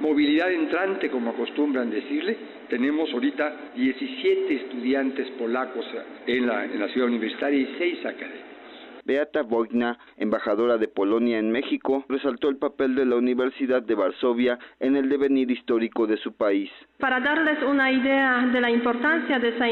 movilidad 0.00 0.52
entrante, 0.52 1.10
como 1.10 1.30
acostumbran 1.30 1.90
decirle. 1.90 2.36
Tenemos 2.68 3.12
ahorita 3.12 3.72
17 3.74 4.54
estudiantes 4.54 5.28
polacos 5.32 5.86
en 6.26 6.46
la, 6.46 6.64
en 6.64 6.80
la 6.80 6.88
ciudad 6.88 7.08
universitaria 7.08 7.60
y 7.60 7.74
6 7.78 8.06
académicos. 8.06 8.45
Beata 9.06 9.42
Wojna, 9.42 9.96
embajadora 10.16 10.78
de 10.78 10.88
Polonia 10.88 11.38
en 11.38 11.52
México, 11.52 12.04
resaltó 12.08 12.48
el 12.48 12.56
papel 12.56 12.96
de 12.96 13.06
la 13.06 13.14
Universidad 13.14 13.80
de 13.82 13.94
Varsovia 13.94 14.58
en 14.80 14.96
el 14.96 15.08
devenir 15.08 15.48
histórico 15.48 16.08
de 16.08 16.16
su 16.16 16.32
país. 16.32 16.68
Para 16.98 17.20
darles 17.20 17.62
una 17.62 17.92
idea 17.92 18.48
de 18.52 18.60
la 18.60 18.70
importancia 18.70 19.38
de 19.38 19.50
esa 19.50 19.66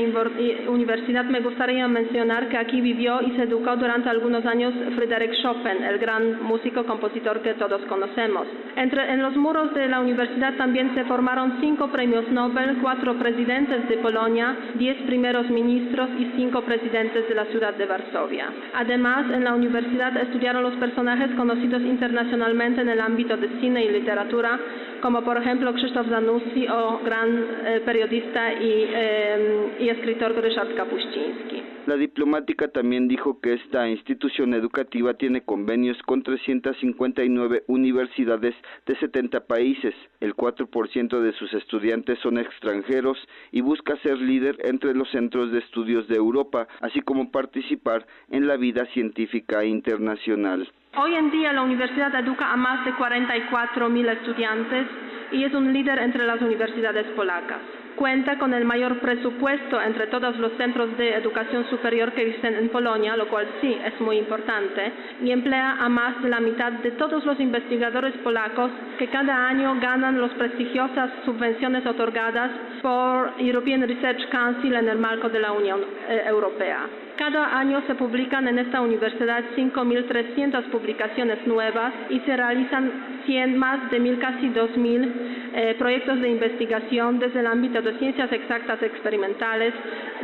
universidad, 0.71 1.25
me 1.25 1.41
gustaría 1.41 1.89
mencionar 1.89 2.49
que 2.49 2.59
aquí 2.59 2.81
vivió 2.81 3.21
y 3.23 3.33
se 3.33 3.43
educó 3.43 3.75
durante 3.77 4.09
algunos 4.09 4.47
años 4.47 4.73
Friedrich 4.95 5.43
Chopin, 5.43 5.83
el 5.83 5.99
gran 5.99 6.43
músico 6.43 6.85
compositor 6.85 7.41
que 7.43 7.55
todos 7.55 7.83
conocemos. 7.87 8.47
Entre, 8.77 9.13
en 9.13 9.21
los 9.21 9.37
muros 9.37 9.75
de 9.75 9.89
la 9.89 10.01
universidad 10.01 10.55
también 10.57 10.95
se 10.95 11.05
formaron 11.05 11.59
cinco 11.61 11.89
premios 11.89 12.29
Nobel, 12.31 12.79
cuatro 12.81 13.19
presidentes 13.19 13.89
de 13.89 13.97
Polonia, 13.99 14.57
diez 14.77 14.97
primeros 15.07 15.49
ministros 15.51 16.09
y 16.19 16.31
cinco 16.37 16.63
presidentes 16.63 17.29
de 17.29 17.35
la 17.35 17.47
ciudad 17.47 17.75
de 17.75 17.87
Varsovia. 17.87 18.53
Además, 18.75 19.24
en 19.33 19.45
la 19.45 19.55
universidad 19.55 20.17
estudiaron 20.17 20.63
los 20.63 20.75
personajes 20.75 21.31
conocidos 21.37 21.83
internacionalmente 21.83 22.81
en 22.81 22.89
el 22.89 23.01
ámbito 23.01 23.37
de 23.37 23.49
cine 23.61 23.85
y 23.85 23.91
literatura, 23.91 24.59
como 25.05 25.23
por 25.23 25.37
ejemplo 25.37 25.71
Krzysztof 25.75 26.09
Zanussi 26.09 26.67
o 26.67 26.99
gran 27.05 27.29
eh, 27.67 27.83
periodista 27.85 28.55
y, 28.55 28.87
eh, 28.89 29.77
y 29.81 29.91
escritor 29.91 30.35
Ryszard 30.35 30.75
Kapuściński. 30.75 31.63
La 31.85 31.97
diplomática 31.97 32.69
también 32.69 33.07
dijo 33.07 33.39
que 33.43 33.53
esta 33.53 33.87
institución 33.87 34.55
educativa 34.55 35.13
tiene 35.13 35.43
convenios 35.43 35.99
con 36.07 36.23
359 36.23 37.65
universidades 37.67 38.55
de 38.87 38.97
70 38.97 39.41
países. 39.41 39.95
El 40.21 40.35
4% 40.35 41.21
de 41.21 41.33
sus 41.35 41.53
estudiantes 41.53 42.19
son 42.21 42.39
extranjeros 42.39 43.19
y 43.53 43.61
busca 43.61 43.99
ser 43.99 44.17
líder 44.17 44.57
entre 44.65 44.95
los 44.95 45.11
centros 45.11 45.53
de 45.53 45.59
estudios 45.59 46.09
de 46.09 46.17
Europa, 46.17 46.67
así 46.81 47.03
como 47.03 47.31
participar 47.31 48.07
en 48.31 48.47
la 48.47 48.57
vida 48.57 48.87
científica 48.95 49.67
internacional. 49.67 50.67
Hoy 50.97 51.13
en 51.17 51.33
día 51.33 51.53
la 51.53 51.63
universidad 51.63 52.15
educa 52.15 52.53
a 52.53 52.57
más 52.57 52.85
de 52.85 52.93
44 52.95 53.89
mil 53.89 54.09
estudiantes 54.09 54.87
y 55.33 55.43
es 55.43 55.53
un 55.53 55.73
líder 55.73 55.99
entre 55.99 56.25
las 56.25 56.41
universidades 56.41 57.05
polacas. 57.17 57.59
Cuenta 57.97 58.39
con 58.39 58.55
el 58.55 58.65
mayor 58.65 59.01
presupuesto 59.01 59.83
entre 59.83 60.07
todos 60.07 60.37
los 60.39 60.53
centros 60.53 60.97
de 60.97 61.15
educación 61.15 61.69
superior 61.69 62.13
que 62.13 62.23
existen 62.29 62.55
en 62.55 62.69
Polonia, 62.69 63.17
lo 63.17 63.27
cual 63.27 63.47
sí 63.61 63.77
es 63.85 64.01
muy 64.01 64.19
importante, 64.19 64.93
y 65.21 65.33
emplea 65.33 65.79
a 65.81 65.89
más 65.89 66.23
de 66.23 66.29
la 66.29 66.39
mitad 66.39 66.71
de 66.71 66.93
todos 66.93 67.25
los 67.25 67.41
investigadores 67.41 68.15
polacos 68.23 68.71
que 68.97 69.09
cada 69.09 69.49
año 69.49 69.77
ganan 69.81 70.21
las 70.21 70.33
prestigiosas 70.33 71.11
subvenciones 71.25 71.85
otorgadas 71.87 72.53
por 72.83 73.33
European 73.39 73.83
Research 73.83 74.29
Council 74.29 74.75
en 74.75 74.89
el 74.89 74.99
marco 74.99 75.29
de 75.29 75.41
la 75.41 75.51
Unión 75.51 75.81
eh, 76.09 76.23
Europea. 76.27 76.87
Cada 77.17 77.57
año 77.57 77.81
se 77.87 77.95
publican 77.95 78.49
en 78.49 78.59
esta 78.59 78.81
universidad 78.81 79.45
5.300 79.57 80.65
publicaciones 80.71 81.47
nuevas 81.47 81.93
y 82.11 82.19
se 82.21 82.37
realizan 82.37 83.21
100, 83.25 83.57
más 83.57 83.91
de 83.91 84.01
1.000, 84.01 84.19
casi 84.19 84.49
2.000 84.49 85.13
eh, 85.55 85.77
proyectos 85.79 86.21
de 86.21 86.29
investigación 86.29 87.21
desde 87.21 87.41
el 87.41 87.47
ámbito 87.47 87.81
de 87.83 87.97
ciencias 87.99 88.33
exactas 88.33 88.83
experimentales, 88.83 89.73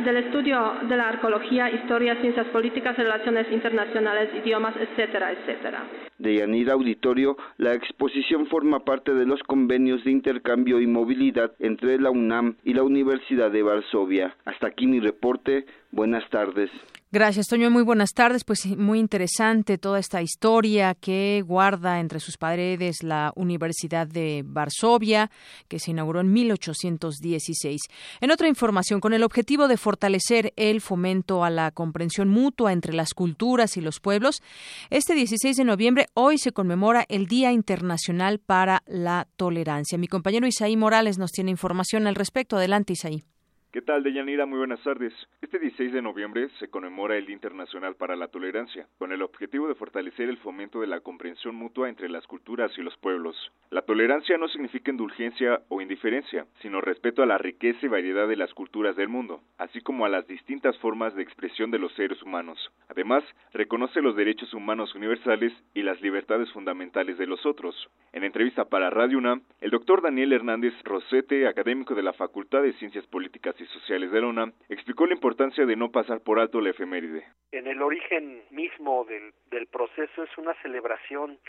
del 0.03 0.17
estudio 0.17 0.73
de 0.89 0.97
la 0.97 1.09
arqueología, 1.09 1.71
historia, 1.71 2.19
ciencias 2.19 2.47
políticas, 2.47 2.97
relaciones 2.97 3.49
internacionales, 3.51 4.29
idiomas, 4.43 4.75
etcétera, 4.75 5.31
etcétera. 5.31 5.83
De 6.17 6.35
Yanira 6.35 6.73
Auditorio, 6.73 7.37
la 7.57 7.73
exposición 7.73 8.47
forma 8.47 8.83
parte 8.83 9.13
de 9.13 9.25
los 9.25 9.41
convenios 9.43 10.03
de 10.03 10.11
intercambio 10.11 10.81
y 10.81 10.87
movilidad 10.87 11.53
entre 11.59 11.99
la 11.99 12.11
UNAM 12.11 12.57
y 12.63 12.73
la 12.73 12.83
Universidad 12.83 13.49
de 13.49 13.63
Varsovia. 13.63 14.35
Hasta 14.45 14.67
aquí 14.67 14.85
mi 14.85 14.99
reporte. 14.99 15.65
Buenas 15.91 16.23
tardes. 16.29 16.69
Gracias, 17.13 17.47
Toño. 17.47 17.69
Muy 17.69 17.83
buenas 17.83 18.13
tardes. 18.13 18.45
Pues 18.45 18.65
muy 18.77 18.97
interesante 18.97 19.77
toda 19.77 19.99
esta 19.99 20.21
historia 20.21 20.95
que 20.95 21.43
guarda 21.45 21.99
entre 21.99 22.21
sus 22.21 22.37
paredes 22.37 23.03
la 23.03 23.33
Universidad 23.35 24.07
de 24.07 24.43
Varsovia, 24.45 25.29
que 25.67 25.77
se 25.77 25.91
inauguró 25.91 26.21
en 26.21 26.31
1816. 26.31 27.81
En 28.21 28.31
otra 28.31 28.47
información, 28.47 29.01
con 29.01 29.11
el 29.11 29.23
objetivo 29.23 29.67
de 29.67 29.75
fortalecer 29.75 30.53
el 30.55 30.79
fomento 30.79 31.43
a 31.43 31.49
la 31.49 31.71
comprensión 31.71 32.29
mutua 32.29 32.71
entre 32.71 32.93
las 32.93 33.13
culturas 33.13 33.75
y 33.75 33.81
los 33.81 33.99
pueblos, 33.99 34.41
este 34.89 35.13
16 35.13 35.57
de 35.57 35.65
noviembre 35.65 36.07
hoy 36.13 36.37
se 36.37 36.53
conmemora 36.53 37.03
el 37.09 37.27
Día 37.27 37.51
Internacional 37.51 38.39
para 38.39 38.83
la 38.87 39.27
Tolerancia. 39.35 39.97
Mi 39.97 40.07
compañero 40.07 40.47
Isaí 40.47 40.77
Morales 40.77 41.17
nos 41.17 41.31
tiene 41.31 41.51
información 41.51 42.07
al 42.07 42.15
respecto. 42.15 42.55
Adelante, 42.55 42.93
Isaí. 42.93 43.25
¿Qué 43.71 43.81
tal, 43.81 44.03
Deyanira? 44.03 44.45
Muy 44.45 44.57
buenas 44.57 44.83
tardes. 44.83 45.13
Este 45.41 45.57
16 45.57 45.93
de 45.93 46.01
noviembre 46.01 46.49
se 46.59 46.67
conmemora 46.67 47.15
el 47.15 47.25
Día 47.25 47.35
Internacional 47.35 47.95
para 47.95 48.17
la 48.17 48.27
Tolerancia, 48.27 48.85
con 48.97 49.13
el 49.13 49.21
objetivo 49.21 49.69
de 49.69 49.75
fortalecer 49.75 50.27
el 50.27 50.35
fomento 50.39 50.81
de 50.81 50.87
la 50.87 50.99
comprensión 50.99 51.55
mutua 51.55 51.87
entre 51.87 52.09
las 52.09 52.27
culturas 52.27 52.77
y 52.77 52.81
los 52.81 52.97
pueblos. 52.97 53.37
La 53.69 53.83
tolerancia 53.83 54.37
no 54.37 54.49
significa 54.49 54.91
indulgencia 54.91 55.61
o 55.69 55.79
indiferencia, 55.79 56.47
sino 56.61 56.81
respeto 56.81 57.23
a 57.23 57.25
la 57.25 57.37
riqueza 57.37 57.85
y 57.85 57.87
variedad 57.87 58.27
de 58.27 58.35
las 58.35 58.53
culturas 58.53 58.97
del 58.97 59.07
mundo, 59.07 59.39
así 59.57 59.79
como 59.79 60.03
a 60.05 60.09
las 60.09 60.27
distintas 60.27 60.77
formas 60.79 61.15
de 61.15 61.23
expresión 61.23 61.71
de 61.71 61.79
los 61.79 61.93
seres 61.93 62.21
humanos. 62.23 62.59
Además, 62.89 63.23
reconoce 63.53 64.01
los 64.01 64.17
derechos 64.17 64.53
humanos 64.53 64.93
universales 64.95 65.53
y 65.73 65.83
las 65.83 66.01
libertades 66.01 66.51
fundamentales 66.51 67.17
de 67.17 67.25
los 67.25 67.45
otros. 67.45 67.89
En 68.11 68.25
entrevista 68.25 68.65
para 68.65 68.89
Radio 68.89 69.17
UNAM, 69.17 69.43
el 69.61 69.71
doctor 69.71 70.01
Daniel 70.01 70.33
Hernández 70.33 70.73
Rosete, 70.83 71.47
académico 71.47 71.95
de 71.95 72.03
la 72.03 72.11
Facultad 72.11 72.63
de 72.63 72.73
Ciencias 72.73 73.07
Políticas 73.07 73.55
Sociales 73.69 74.11
de 74.11 74.21
la 74.21 74.27
UNAM, 74.27 74.53
explicó 74.69 75.05
la 75.05 75.13
importancia 75.13 75.65
de 75.65 75.75
no 75.75 75.91
pasar 75.91 76.21
por 76.21 76.39
alto 76.39 76.61
la 76.61 76.71
efeméride. 76.71 77.25
En 77.51 77.67
el 77.67 77.81
origen 77.81 78.43
mismo 78.49 79.05
del, 79.05 79.33
del 79.49 79.67
proceso 79.67 80.23
es 80.23 80.37
una 80.37 80.53
celebración 80.61 81.39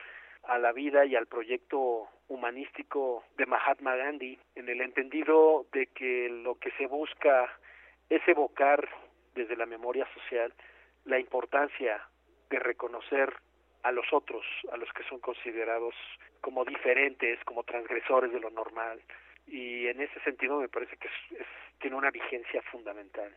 a 0.44 0.58
la 0.58 0.72
vida 0.72 1.04
y 1.04 1.14
al 1.14 1.26
proyecto 1.26 2.08
humanístico 2.28 3.24
de 3.36 3.46
Mahatma 3.46 3.96
Gandhi, 3.96 4.38
en 4.54 4.68
el 4.68 4.80
entendido 4.80 5.66
de 5.72 5.86
que 5.86 6.28
lo 6.28 6.56
que 6.56 6.70
se 6.72 6.86
busca 6.86 7.48
es 8.08 8.26
evocar 8.26 8.88
desde 9.34 9.56
la 9.56 9.66
memoria 9.66 10.06
social 10.14 10.52
la 11.04 11.18
importancia 11.18 12.02
de 12.50 12.58
reconocer 12.58 13.32
a 13.82 13.92
los 13.92 14.06
otros, 14.12 14.44
a 14.72 14.76
los 14.76 14.92
que 14.92 15.02
son 15.04 15.18
considerados 15.20 15.94
como 16.40 16.64
diferentes, 16.64 17.42
como 17.44 17.64
transgresores 17.64 18.32
de 18.32 18.40
lo 18.40 18.50
normal, 18.50 19.00
y 19.52 19.86
en 19.86 20.00
ese 20.00 20.18
sentido 20.20 20.58
me 20.58 20.68
parece 20.68 20.96
que 20.96 21.08
es, 21.08 21.46
tiene 21.78 21.96
una 21.96 22.10
vigencia 22.10 22.62
fundamental. 22.62 23.30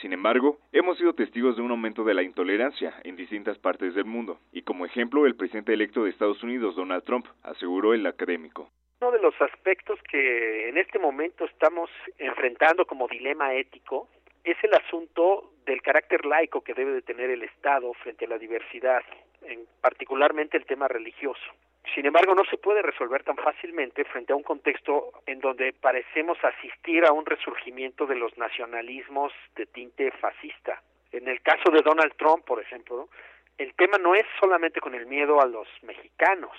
Sin 0.00 0.12
embargo, 0.12 0.58
hemos 0.72 0.98
sido 0.98 1.14
testigos 1.14 1.56
de 1.56 1.62
un 1.62 1.70
aumento 1.70 2.04
de 2.04 2.14
la 2.14 2.22
intolerancia 2.22 2.92
en 3.04 3.16
distintas 3.16 3.56
partes 3.58 3.94
del 3.94 4.04
mundo, 4.04 4.40
y 4.52 4.62
como 4.62 4.84
ejemplo, 4.84 5.24
el 5.24 5.36
presidente 5.36 5.72
electo 5.72 6.04
de 6.04 6.10
Estados 6.10 6.42
Unidos, 6.42 6.74
Donald 6.76 7.04
Trump, 7.04 7.26
aseguró 7.44 7.94
el 7.94 8.04
académico. 8.04 8.70
Uno 9.00 9.12
de 9.12 9.20
los 9.20 9.40
aspectos 9.40 9.98
que 10.10 10.68
en 10.68 10.78
este 10.78 10.98
momento 10.98 11.44
estamos 11.44 11.88
enfrentando 12.18 12.84
como 12.84 13.06
dilema 13.08 13.54
ético 13.54 14.08
es 14.42 14.56
el 14.62 14.74
asunto 14.74 15.52
del 15.64 15.80
carácter 15.80 16.26
laico 16.26 16.62
que 16.62 16.74
debe 16.74 16.92
de 16.92 17.02
tener 17.02 17.30
el 17.30 17.42
Estado 17.42 17.92
frente 17.94 18.24
a 18.24 18.28
la 18.28 18.38
diversidad, 18.38 19.02
en 19.42 19.66
particularmente 19.80 20.56
el 20.56 20.66
tema 20.66 20.88
religioso. 20.88 21.44
Sin 21.94 22.04
embargo, 22.04 22.34
no 22.34 22.44
se 22.44 22.58
puede 22.58 22.82
resolver 22.82 23.22
tan 23.22 23.36
fácilmente 23.36 24.04
frente 24.04 24.32
a 24.32 24.36
un 24.36 24.42
contexto 24.42 25.12
en 25.26 25.40
donde 25.40 25.72
parecemos 25.72 26.38
asistir 26.44 27.04
a 27.04 27.12
un 27.12 27.24
resurgimiento 27.24 28.06
de 28.06 28.16
los 28.16 28.36
nacionalismos 28.36 29.32
de 29.54 29.66
tinte 29.66 30.10
fascista. 30.12 30.82
En 31.12 31.28
el 31.28 31.40
caso 31.40 31.70
de 31.70 31.82
Donald 31.82 32.14
Trump, 32.16 32.44
por 32.44 32.60
ejemplo, 32.60 33.08
el 33.58 33.72
tema 33.74 33.96
no 33.98 34.14
es 34.14 34.26
solamente 34.38 34.80
con 34.80 34.94
el 34.94 35.06
miedo 35.06 35.40
a 35.40 35.46
los 35.46 35.68
mexicanos. 35.82 36.56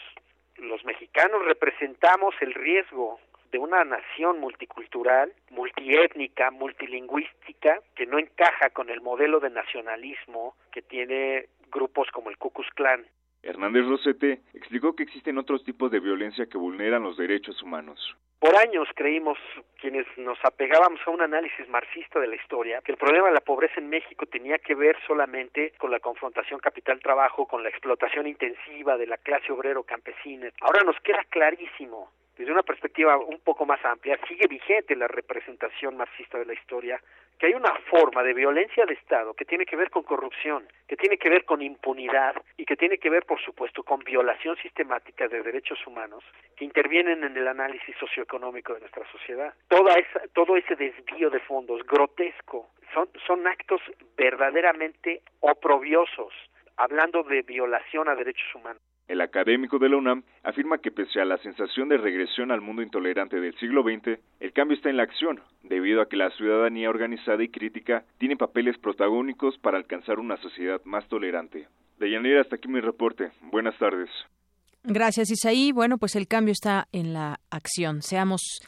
Los 0.57 0.83
mexicanos 0.85 1.45
representamos 1.45 2.33
el 2.41 2.53
riesgo 2.53 3.19
de 3.51 3.59
una 3.59 3.83
nación 3.83 4.39
multicultural, 4.39 5.31
multiétnica, 5.51 6.51
multilingüística, 6.51 7.81
que 7.95 8.05
no 8.05 8.17
encaja 8.17 8.71
con 8.71 8.89
el 8.89 9.01
modelo 9.01 9.39
de 9.39 9.49
nacionalismo 9.49 10.55
que 10.71 10.81
tiene 10.81 11.47
grupos 11.71 12.09
como 12.11 12.29
el 12.29 12.37
Ku 12.37 12.51
Klux 12.51 12.69
Klan. 12.71 13.05
Hernández 13.43 13.85
Rosete 13.85 14.41
explicó 14.53 14.95
que 14.95 15.03
existen 15.03 15.37
otros 15.37 15.63
tipos 15.63 15.91
de 15.91 15.99
violencia 15.99 16.47
que 16.47 16.57
vulneran 16.57 17.03
los 17.03 17.17
derechos 17.17 17.61
humanos. 17.61 18.15
Por 18.39 18.55
años 18.55 18.87
creímos, 18.95 19.37
quienes 19.81 20.05
nos 20.17 20.37
apegábamos 20.43 20.99
a 21.07 21.09
un 21.09 21.21
análisis 21.21 21.67
marxista 21.69 22.19
de 22.19 22.27
la 22.27 22.35
historia, 22.35 22.81
que 22.81 22.91
el 22.91 22.97
problema 22.97 23.29
de 23.29 23.33
la 23.33 23.41
pobreza 23.41 23.79
en 23.79 23.89
México 23.89 24.27
tenía 24.27 24.59
que 24.59 24.75
ver 24.75 24.95
solamente 25.07 25.73
con 25.79 25.89
la 25.89 25.99
confrontación 25.99 26.59
capital-trabajo, 26.59 27.47
con 27.47 27.63
la 27.63 27.69
explotación 27.69 28.27
intensiva 28.27 28.95
de 28.95 29.07
la 29.07 29.17
clase 29.17 29.51
obrero-campesina. 29.51 30.51
Ahora 30.61 30.83
nos 30.83 30.99
queda 30.99 31.23
clarísimo 31.29 32.11
desde 32.37 32.51
una 32.51 32.63
perspectiva 32.63 33.17
un 33.17 33.39
poco 33.39 33.65
más 33.65 33.83
amplia, 33.83 34.19
sigue 34.27 34.47
vigente 34.47 34.95
la 34.95 35.07
representación 35.07 35.97
marxista 35.97 36.37
de 36.37 36.45
la 36.45 36.53
historia, 36.53 37.01
que 37.39 37.47
hay 37.47 37.53
una 37.53 37.73
forma 37.89 38.23
de 38.23 38.33
violencia 38.33 38.85
de 38.85 38.93
Estado 38.93 39.33
que 39.33 39.45
tiene 39.45 39.65
que 39.65 39.75
ver 39.75 39.89
con 39.89 40.03
corrupción, 40.03 40.67
que 40.87 40.95
tiene 40.95 41.17
que 41.17 41.29
ver 41.29 41.45
con 41.45 41.61
impunidad 41.61 42.35
y 42.57 42.65
que 42.65 42.75
tiene 42.75 42.97
que 42.97 43.09
ver, 43.09 43.25
por 43.25 43.39
supuesto, 43.41 43.83
con 43.83 43.99
violación 43.99 44.55
sistemática 44.57 45.27
de 45.27 45.41
derechos 45.41 45.79
humanos 45.85 46.23
que 46.55 46.65
intervienen 46.65 47.23
en 47.23 47.37
el 47.37 47.47
análisis 47.47 47.95
socioeconómico 47.97 48.73
de 48.73 48.81
nuestra 48.81 49.05
sociedad. 49.11 49.53
Toda 49.67 49.93
esa, 49.95 50.21
todo 50.33 50.57
ese 50.57 50.75
desvío 50.75 51.29
de 51.29 51.39
fondos 51.41 51.83
grotesco 51.85 52.69
son, 52.93 53.09
son 53.25 53.45
actos 53.47 53.81
verdaderamente 54.15 55.21
oprobiosos 55.39 56.33
hablando 56.77 57.23
de 57.23 57.41
violación 57.41 58.07
a 58.07 58.15
derechos 58.15 58.53
humanos. 58.55 58.81
El 59.07 59.21
académico 59.21 59.79
de 59.79 59.87
la 59.87 59.97
UNAM 59.97 60.23
afirma 60.43 60.79
que 60.79 60.91
pese 60.91 61.21
a 61.21 61.25
la 61.25 61.37
sensación 61.37 61.87
de 61.87 61.97
regresión 61.97 62.51
al 62.51 62.59
mundo 62.59 62.81
intolerante 62.81 63.39
del 63.39 63.57
siglo 63.57 63.81
XX, 63.83 64.19
el 64.41 64.51
cambio 64.51 64.75
está 64.75 64.89
en 64.89 64.97
la 64.97 65.03
acción, 65.03 65.39
debido 65.63 66.01
a 66.01 66.09
que 66.09 66.17
la 66.17 66.29
ciudadanía 66.31 66.89
organizada 66.89 67.41
y 67.41 67.47
crítica 67.47 68.03
tiene 68.17 68.35
papeles 68.35 68.77
protagónicos 68.77 69.57
para 69.59 69.77
alcanzar 69.77 70.19
una 70.19 70.35
sociedad 70.37 70.81
más 70.83 71.07
tolerante. 71.07 71.67
De 71.99 72.11
Yanira, 72.11 72.41
hasta 72.41 72.57
aquí 72.57 72.67
mi 72.67 72.81
reporte. 72.81 73.31
Buenas 73.43 73.77
tardes. 73.77 74.09
Gracias, 74.83 75.31
Isaí. 75.31 75.71
Bueno, 75.71 75.97
pues 75.97 76.15
el 76.15 76.27
cambio 76.27 76.51
está 76.51 76.87
en 76.91 77.13
la 77.13 77.39
acción. 77.49 78.01
Seamos 78.01 78.59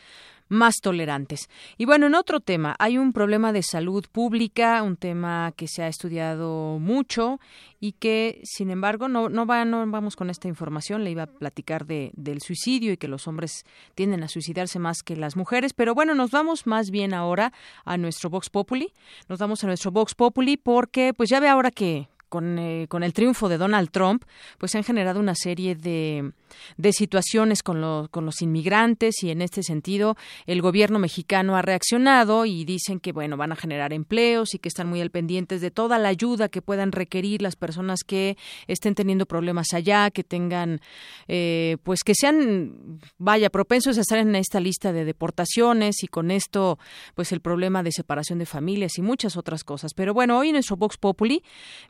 más 0.49 0.75
tolerantes. 0.81 1.49
Y 1.77 1.85
bueno, 1.85 2.07
en 2.07 2.15
otro 2.15 2.39
tema, 2.39 2.75
hay 2.79 2.97
un 2.97 3.13
problema 3.13 3.53
de 3.53 3.63
salud 3.63 4.05
pública, 4.11 4.83
un 4.83 4.97
tema 4.97 5.53
que 5.55 5.67
se 5.67 5.83
ha 5.83 5.87
estudiado 5.87 6.79
mucho 6.79 7.39
y 7.79 7.93
que, 7.93 8.41
sin 8.43 8.71
embargo, 8.71 9.07
no, 9.07 9.29
no, 9.29 9.45
va, 9.45 9.63
no 9.63 9.85
vamos 9.87 10.15
con 10.15 10.29
esta 10.29 10.47
información. 10.47 11.03
Le 11.03 11.11
iba 11.11 11.23
a 11.23 11.27
platicar 11.27 11.85
de, 11.85 12.11
del 12.15 12.41
suicidio 12.41 12.91
y 12.91 12.97
que 12.97 13.07
los 13.07 13.27
hombres 13.27 13.63
tienden 13.95 14.23
a 14.23 14.27
suicidarse 14.27 14.79
más 14.79 15.01
que 15.03 15.15
las 15.15 15.37
mujeres. 15.37 15.73
Pero 15.73 15.95
bueno, 15.95 16.15
nos 16.15 16.31
vamos 16.31 16.67
más 16.67 16.89
bien 16.89 17.13
ahora 17.13 17.53
a 17.85 17.97
nuestro 17.97 18.29
Vox 18.29 18.49
Populi. 18.49 18.91
Nos 19.29 19.39
vamos 19.39 19.63
a 19.63 19.67
nuestro 19.67 19.91
Vox 19.91 20.15
Populi 20.15 20.57
porque, 20.57 21.13
pues 21.13 21.29
ya 21.29 21.39
ve 21.39 21.47
ahora 21.47 21.71
que 21.71 22.09
con, 22.29 22.59
eh, 22.59 22.85
con, 22.87 23.03
el 23.03 23.13
triunfo 23.13 23.49
de 23.49 23.57
Donald 23.57 23.89
Trump, 23.91 24.23
pues 24.57 24.71
se 24.71 24.77
han 24.77 24.83
generado 24.83 25.19
una 25.19 25.35
serie 25.35 25.75
de, 25.75 26.31
de 26.77 26.93
situaciones 26.93 27.63
con, 27.63 28.07
con 28.09 28.25
los 28.25 28.41
inmigrantes 28.41 29.23
y 29.23 29.31
en 29.31 29.41
este 29.41 29.63
sentido 29.63 30.15
el 30.45 30.61
gobierno 30.61 30.99
mexicano 30.99 31.55
ha 31.55 31.61
reaccionado 31.61 32.45
y 32.45 32.65
dicen 32.65 32.99
que 32.99 33.11
bueno 33.11 33.37
van 33.37 33.51
a 33.51 33.55
generar 33.55 33.93
empleos 33.93 34.53
y 34.53 34.59
que 34.59 34.69
están 34.69 34.87
muy 34.87 35.01
al 35.01 35.09
pendientes 35.09 35.61
de 35.61 35.71
toda 35.71 35.97
la 35.97 36.09
ayuda 36.09 36.49
que 36.49 36.61
puedan 36.61 36.91
requerir 36.91 37.41
las 37.41 37.55
personas 37.55 38.03
que 38.05 38.37
estén 38.67 38.95
teniendo 38.95 39.25
problemas 39.25 39.73
allá, 39.73 40.11
que 40.11 40.23
tengan 40.23 40.81
eh, 41.27 41.77
pues 41.83 42.03
que 42.03 42.13
sean 42.15 42.99
vaya 43.17 43.49
propensos 43.49 43.97
a 43.97 44.01
estar 44.01 44.19
en 44.19 44.35
esta 44.35 44.59
lista 44.59 44.91
de 44.93 45.05
deportaciones 45.05 46.03
y 46.03 46.07
con 46.07 46.31
esto 46.31 46.79
pues 47.15 47.31
el 47.31 47.41
problema 47.41 47.83
de 47.83 47.91
separación 47.91 48.39
de 48.39 48.45
familias 48.45 48.97
y 48.97 49.01
muchas 49.01 49.37
otras 49.37 49.63
cosas. 49.63 49.93
Pero 49.93 50.13
bueno, 50.13 50.37
hoy 50.37 50.49
en 50.49 50.53
nuestro 50.53 50.77
Vox 50.77 50.97
Populi, 50.97 51.43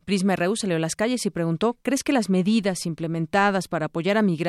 Prisma 0.05 0.35
RU 0.35 0.55
salió 0.55 0.75
a 0.75 0.79
las 0.79 0.95
calles 0.95 1.25
y 1.25 1.29
preguntó, 1.29 1.77
¿crees 1.81 2.03
que 2.03 2.13
las 2.13 2.29
medidas 2.29 2.85
implementadas 2.85 3.67
para 3.67 3.87
apoyar 3.87 4.17
a 4.17 4.21
migrantes 4.21 4.48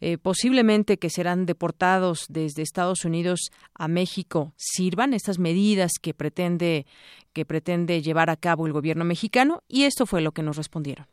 eh, 0.00 0.18
posiblemente 0.18 0.98
que 0.98 1.10
serán 1.10 1.46
deportados 1.46 2.26
desde 2.28 2.62
Estados 2.62 3.04
Unidos 3.04 3.50
a 3.74 3.88
México 3.88 4.52
sirvan 4.56 5.14
estas 5.14 5.38
medidas 5.38 5.92
que 6.00 6.14
pretende 6.14 6.86
que 7.32 7.44
pretende 7.44 8.02
llevar 8.02 8.30
a 8.30 8.36
cabo 8.36 8.66
el 8.66 8.72
gobierno 8.72 9.04
mexicano 9.04 9.62
y 9.68 9.84
esto 9.84 10.06
fue 10.06 10.20
lo 10.20 10.32
que 10.32 10.42
nos 10.42 10.56
respondieron. 10.56 11.06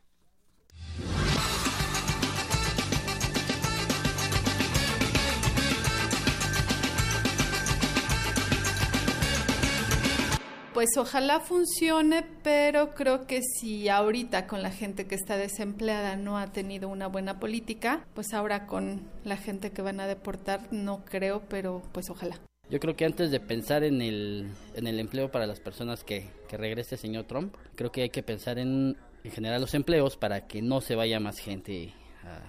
Pues 10.76 10.90
ojalá 10.98 11.40
funcione, 11.40 12.22
pero 12.42 12.92
creo 12.92 13.26
que 13.26 13.40
si 13.40 13.88
ahorita 13.88 14.46
con 14.46 14.62
la 14.62 14.70
gente 14.70 15.06
que 15.06 15.14
está 15.14 15.38
desempleada 15.38 16.16
no 16.16 16.36
ha 16.36 16.52
tenido 16.52 16.90
una 16.90 17.06
buena 17.06 17.40
política, 17.40 18.04
pues 18.12 18.34
ahora 18.34 18.66
con 18.66 19.00
la 19.24 19.38
gente 19.38 19.70
que 19.70 19.80
van 19.80 20.00
a 20.00 20.06
deportar 20.06 20.70
no 20.72 21.02
creo, 21.06 21.40
pero 21.48 21.80
pues 21.92 22.10
ojalá. 22.10 22.38
Yo 22.68 22.78
creo 22.78 22.94
que 22.94 23.06
antes 23.06 23.30
de 23.30 23.40
pensar 23.40 23.84
en 23.84 24.02
el, 24.02 24.48
en 24.74 24.86
el 24.86 25.00
empleo 25.00 25.30
para 25.30 25.46
las 25.46 25.60
personas 25.60 26.04
que, 26.04 26.28
que 26.46 26.58
regrese 26.58 26.96
el 26.96 27.00
señor 27.00 27.24
Trump, 27.24 27.54
creo 27.74 27.90
que 27.90 28.02
hay 28.02 28.10
que 28.10 28.22
pensar 28.22 28.58
en, 28.58 28.98
en 29.24 29.30
generar 29.30 29.58
los 29.58 29.72
empleos 29.72 30.18
para 30.18 30.46
que 30.46 30.60
no 30.60 30.82
se 30.82 30.94
vaya 30.94 31.18
más 31.20 31.38
gente 31.38 31.94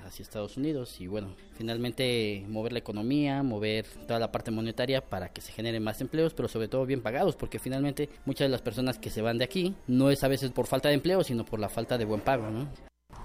hacia 0.05 0.23
Estados 0.23 0.57
Unidos 0.57 0.99
y 0.99 1.07
bueno, 1.07 1.35
finalmente 1.53 2.45
mover 2.47 2.73
la 2.73 2.79
economía, 2.79 3.43
mover 3.43 3.85
toda 4.07 4.19
la 4.19 4.31
parte 4.31 4.51
monetaria 4.51 5.01
para 5.01 5.29
que 5.29 5.41
se 5.41 5.51
generen 5.51 5.83
más 5.83 6.01
empleos, 6.01 6.33
pero 6.33 6.47
sobre 6.47 6.67
todo 6.67 6.85
bien 6.85 7.01
pagados, 7.01 7.35
porque 7.35 7.59
finalmente 7.59 8.09
muchas 8.25 8.45
de 8.45 8.49
las 8.49 8.61
personas 8.61 8.97
que 8.99 9.09
se 9.09 9.21
van 9.21 9.37
de 9.37 9.45
aquí 9.45 9.75
no 9.87 10.09
es 10.09 10.23
a 10.23 10.27
veces 10.27 10.51
por 10.51 10.67
falta 10.67 10.89
de 10.89 10.95
empleo, 10.95 11.23
sino 11.23 11.45
por 11.45 11.59
la 11.59 11.69
falta 11.69 11.97
de 11.97 12.05
buen 12.05 12.21
pago. 12.21 12.45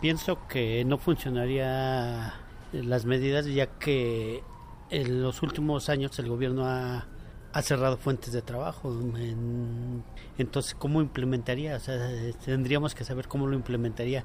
Pienso 0.00 0.46
que 0.48 0.84
no 0.84 0.98
funcionaría 0.98 2.34
las 2.72 3.04
medidas 3.04 3.46
ya 3.46 3.66
que 3.66 4.42
en 4.90 5.22
los 5.22 5.42
últimos 5.42 5.88
años 5.88 6.18
el 6.18 6.28
gobierno 6.28 6.66
ha, 6.66 7.06
ha 7.52 7.62
cerrado 7.62 7.96
fuentes 7.96 8.32
de 8.32 8.42
trabajo. 8.42 8.94
entonces, 10.38 10.74
¿cómo 10.74 11.00
implementaría? 11.00 11.76
O 11.76 11.80
sea, 11.80 11.98
tendríamos 12.44 12.94
que 12.94 13.04
saber 13.04 13.28
cómo 13.28 13.46
lo 13.46 13.54
implementaría 13.54 14.24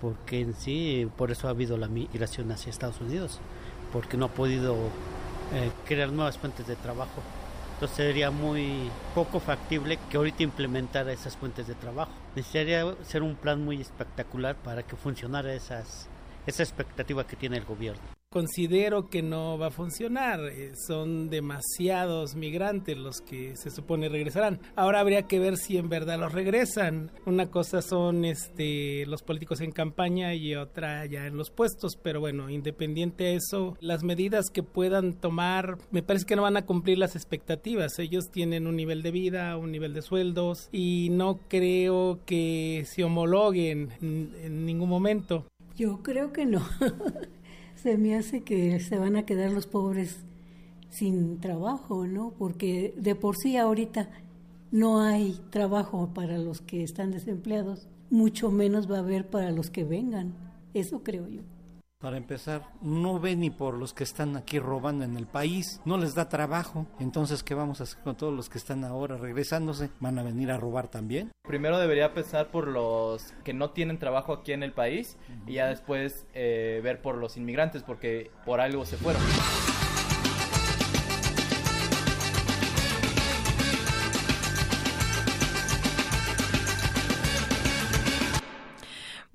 porque 0.00 0.40
en 0.40 0.54
sí 0.54 1.08
por 1.16 1.30
eso 1.30 1.46
ha 1.46 1.50
habido 1.50 1.76
la 1.76 1.88
migración 1.88 2.50
hacia 2.52 2.70
Estados 2.70 3.00
Unidos, 3.00 3.40
porque 3.92 4.16
no 4.16 4.26
ha 4.26 4.28
podido 4.28 4.74
eh, 5.54 5.70
crear 5.86 6.10
nuevas 6.10 6.38
fuentes 6.38 6.66
de 6.66 6.76
trabajo. 6.76 7.22
Entonces 7.74 7.96
sería 7.96 8.30
muy 8.30 8.90
poco 9.14 9.38
factible 9.38 9.98
que 10.10 10.16
ahorita 10.16 10.42
implementara 10.42 11.12
esas 11.12 11.36
fuentes 11.36 11.68
de 11.68 11.74
trabajo. 11.74 12.10
Necesitaría 12.34 12.84
ser 13.04 13.22
un 13.22 13.36
plan 13.36 13.64
muy 13.64 13.80
espectacular 13.80 14.56
para 14.56 14.82
que 14.82 14.96
funcionara 14.96 15.54
esas, 15.54 16.08
esa 16.46 16.64
expectativa 16.64 17.24
que 17.24 17.36
tiene 17.36 17.56
el 17.56 17.64
gobierno. 17.64 18.17
Considero 18.38 19.10
que 19.10 19.20
no 19.20 19.58
va 19.58 19.66
a 19.66 19.70
funcionar, 19.72 20.38
eh, 20.44 20.70
son 20.76 21.28
demasiados 21.28 22.36
migrantes 22.36 22.96
los 22.96 23.20
que 23.20 23.56
se 23.56 23.68
supone 23.68 24.08
regresarán. 24.08 24.60
Ahora 24.76 25.00
habría 25.00 25.22
que 25.22 25.40
ver 25.40 25.56
si 25.56 25.76
en 25.76 25.88
verdad 25.88 26.20
los 26.20 26.32
regresan. 26.32 27.10
Una 27.26 27.50
cosa 27.50 27.82
son 27.82 28.24
este 28.24 29.04
los 29.06 29.24
políticos 29.24 29.60
en 29.60 29.72
campaña 29.72 30.34
y 30.34 30.54
otra 30.54 31.04
ya 31.06 31.26
en 31.26 31.36
los 31.36 31.50
puestos, 31.50 31.98
pero 32.00 32.20
bueno, 32.20 32.48
independiente 32.48 33.24
de 33.24 33.34
eso, 33.34 33.76
las 33.80 34.04
medidas 34.04 34.50
que 34.52 34.62
puedan 34.62 35.14
tomar 35.14 35.76
me 35.90 36.04
parece 36.04 36.24
que 36.24 36.36
no 36.36 36.42
van 36.42 36.58
a 36.58 36.64
cumplir 36.64 36.96
las 36.96 37.16
expectativas. 37.16 37.98
Ellos 37.98 38.30
tienen 38.30 38.68
un 38.68 38.76
nivel 38.76 39.02
de 39.02 39.10
vida, 39.10 39.56
un 39.56 39.72
nivel 39.72 39.94
de 39.94 40.02
sueldos 40.02 40.68
y 40.70 41.08
no 41.10 41.40
creo 41.48 42.20
que 42.24 42.84
se 42.86 43.02
homologuen 43.02 43.90
en 44.00 44.64
ningún 44.64 44.90
momento. 44.90 45.44
Yo 45.74 46.04
creo 46.04 46.32
que 46.32 46.46
no. 46.46 46.64
se 47.82 47.96
me 47.96 48.16
hace 48.16 48.42
que 48.42 48.80
se 48.80 48.98
van 48.98 49.16
a 49.16 49.24
quedar 49.24 49.52
los 49.52 49.66
pobres 49.66 50.18
sin 50.90 51.38
trabajo, 51.38 52.06
¿no? 52.06 52.32
Porque 52.38 52.94
de 52.96 53.14
por 53.14 53.36
sí 53.36 53.56
ahorita 53.56 54.08
no 54.70 55.00
hay 55.00 55.40
trabajo 55.50 56.10
para 56.12 56.38
los 56.38 56.60
que 56.60 56.82
están 56.82 57.10
desempleados, 57.10 57.88
mucho 58.10 58.50
menos 58.50 58.90
va 58.90 58.96
a 58.96 59.00
haber 59.00 59.28
para 59.28 59.50
los 59.50 59.70
que 59.70 59.84
vengan. 59.84 60.34
Eso 60.74 61.02
creo 61.02 61.28
yo. 61.28 61.42
Para 62.00 62.16
empezar, 62.16 62.62
no 62.80 63.18
ve 63.18 63.34
ni 63.34 63.50
por 63.50 63.74
los 63.74 63.92
que 63.92 64.04
están 64.04 64.36
aquí 64.36 64.60
robando 64.60 65.04
en 65.04 65.16
el 65.16 65.26
país, 65.26 65.80
no 65.84 65.98
les 65.98 66.14
da 66.14 66.28
trabajo, 66.28 66.86
entonces 67.00 67.42
¿qué 67.42 67.54
vamos 67.54 67.80
a 67.80 67.82
hacer 67.82 68.00
con 68.04 68.16
todos 68.16 68.32
los 68.32 68.48
que 68.48 68.58
están 68.58 68.84
ahora 68.84 69.16
regresándose? 69.16 69.90
¿Van 69.98 70.16
a 70.16 70.22
venir 70.22 70.52
a 70.52 70.58
robar 70.58 70.86
también? 70.86 71.32
Primero 71.42 71.76
debería 71.76 72.14
pensar 72.14 72.52
por 72.52 72.68
los 72.68 73.34
que 73.42 73.52
no 73.52 73.70
tienen 73.70 73.98
trabajo 73.98 74.32
aquí 74.32 74.52
en 74.52 74.62
el 74.62 74.72
país 74.72 75.16
y 75.48 75.54
ya 75.54 75.66
después 75.66 76.24
eh, 76.34 76.80
ver 76.84 77.02
por 77.02 77.16
los 77.16 77.36
inmigrantes 77.36 77.82
porque 77.82 78.30
por 78.44 78.60
algo 78.60 78.86
se 78.86 78.96
fueron. 78.96 79.20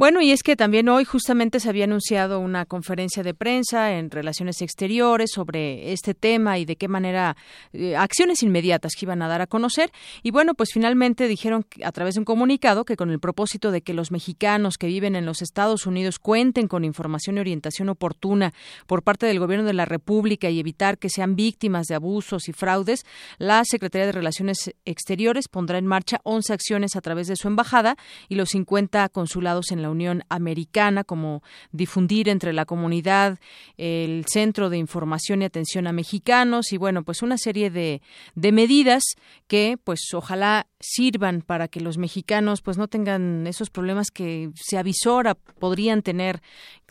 Bueno, 0.04 0.20
y 0.20 0.34
es 0.34 0.44
que 0.44 0.58
también 0.58 0.90
hoy 0.90 1.06
justamente 1.06 1.62
se 1.62 1.70
había 1.70 1.86
anunciado 1.86 2.42
una 2.42 2.66
conferencia 2.66 3.24
de 3.24 3.34
prensa 3.34 3.94
en 3.94 4.12
Relaciones 4.12 4.62
Exteriores 4.62 5.32
sobre 5.32 5.94
este 5.94 6.14
tema 6.14 6.58
y 6.58 6.66
de 6.66 6.76
qué 6.76 6.90
manera 6.90 7.38
eh, 7.72 7.96
acciones 7.96 8.44
inmediatas 8.44 8.96
que 9.00 9.06
iban 9.06 9.22
a 9.22 9.30
dar 9.30 9.40
a 9.40 9.48
conocer. 9.48 9.94
Y 10.22 10.32
bueno, 10.32 10.56
pues 10.56 10.72
finalmente 10.74 11.30
dijeron 11.30 11.66
a 11.86 11.94
través 11.94 12.16
de 12.16 12.20
un 12.20 12.26
comunicado 12.26 12.84
que 12.84 12.98
con 12.98 13.12
el 13.12 13.22
propósito 13.22 13.72
de 13.72 13.82
que 13.82 13.94
los 13.94 14.12
mexicanos 14.12 14.78
que 14.78 14.88
viven 14.88 15.16
en 15.16 15.26
los 15.26 15.42
Estados 15.42 15.86
Unidos 15.86 16.20
cuenten 16.20 16.68
con 16.68 16.84
información 16.84 17.38
y 17.38 17.40
orientación 17.40 17.88
oportuna 17.88 18.54
por 18.88 19.04
parte 19.04 19.26
del 19.26 19.40
Gobierno 19.40 19.66
de 19.66 19.72
la 19.72 19.86
República 19.86 20.50
y 20.50 20.60
evitar 20.60 20.98
que 20.98 21.08
sean 21.08 21.38
víctimas 21.38 21.88
de 21.88 21.96
abusos 21.96 22.50
y 22.50 22.52
fraudes, 22.52 23.06
la 23.38 23.64
Secretaría 23.64 24.08
de 24.08 24.12
Relaciones 24.12 24.74
Exteriores 24.84 25.48
pondrá 25.48 25.78
en 25.78 25.88
marcha 25.88 26.20
11 26.24 26.52
acciones 26.52 26.98
a 26.98 27.02
través 27.02 27.28
de 27.28 27.38
su 27.38 27.48
embajada 27.48 27.96
y 28.28 28.36
los 28.36 28.50
50 28.50 29.08
consulados 29.08 29.72
en 29.72 29.82
la 29.82 29.93
Unión 29.94 30.24
Americana, 30.28 31.06
como 31.06 31.42
difundir 31.72 32.28
entre 32.28 32.52
la 32.52 32.66
comunidad 32.66 33.40
el 33.78 34.26
Centro 34.28 34.70
de 34.70 34.78
Información 34.78 35.42
y 35.42 35.46
Atención 35.46 35.88
a 35.88 35.94
Mexicanos 35.94 36.74
y 36.74 36.78
bueno, 36.78 37.04
pues 37.04 37.22
una 37.22 37.38
serie 37.38 37.70
de, 37.70 38.02
de 38.36 38.52
medidas 38.52 39.04
que 39.48 39.78
pues 39.82 40.02
ojalá 40.14 40.68
sirvan 40.80 41.42
para 41.42 41.68
que 41.70 41.80
los 41.80 41.98
mexicanos 41.98 42.62
pues 42.62 42.78
no 42.78 42.88
tengan 42.88 43.48
esos 43.48 43.70
problemas 43.70 44.12
que 44.12 44.52
se 44.56 44.78
avisora 44.78 45.36
podrían 45.36 46.02
tener 46.02 46.42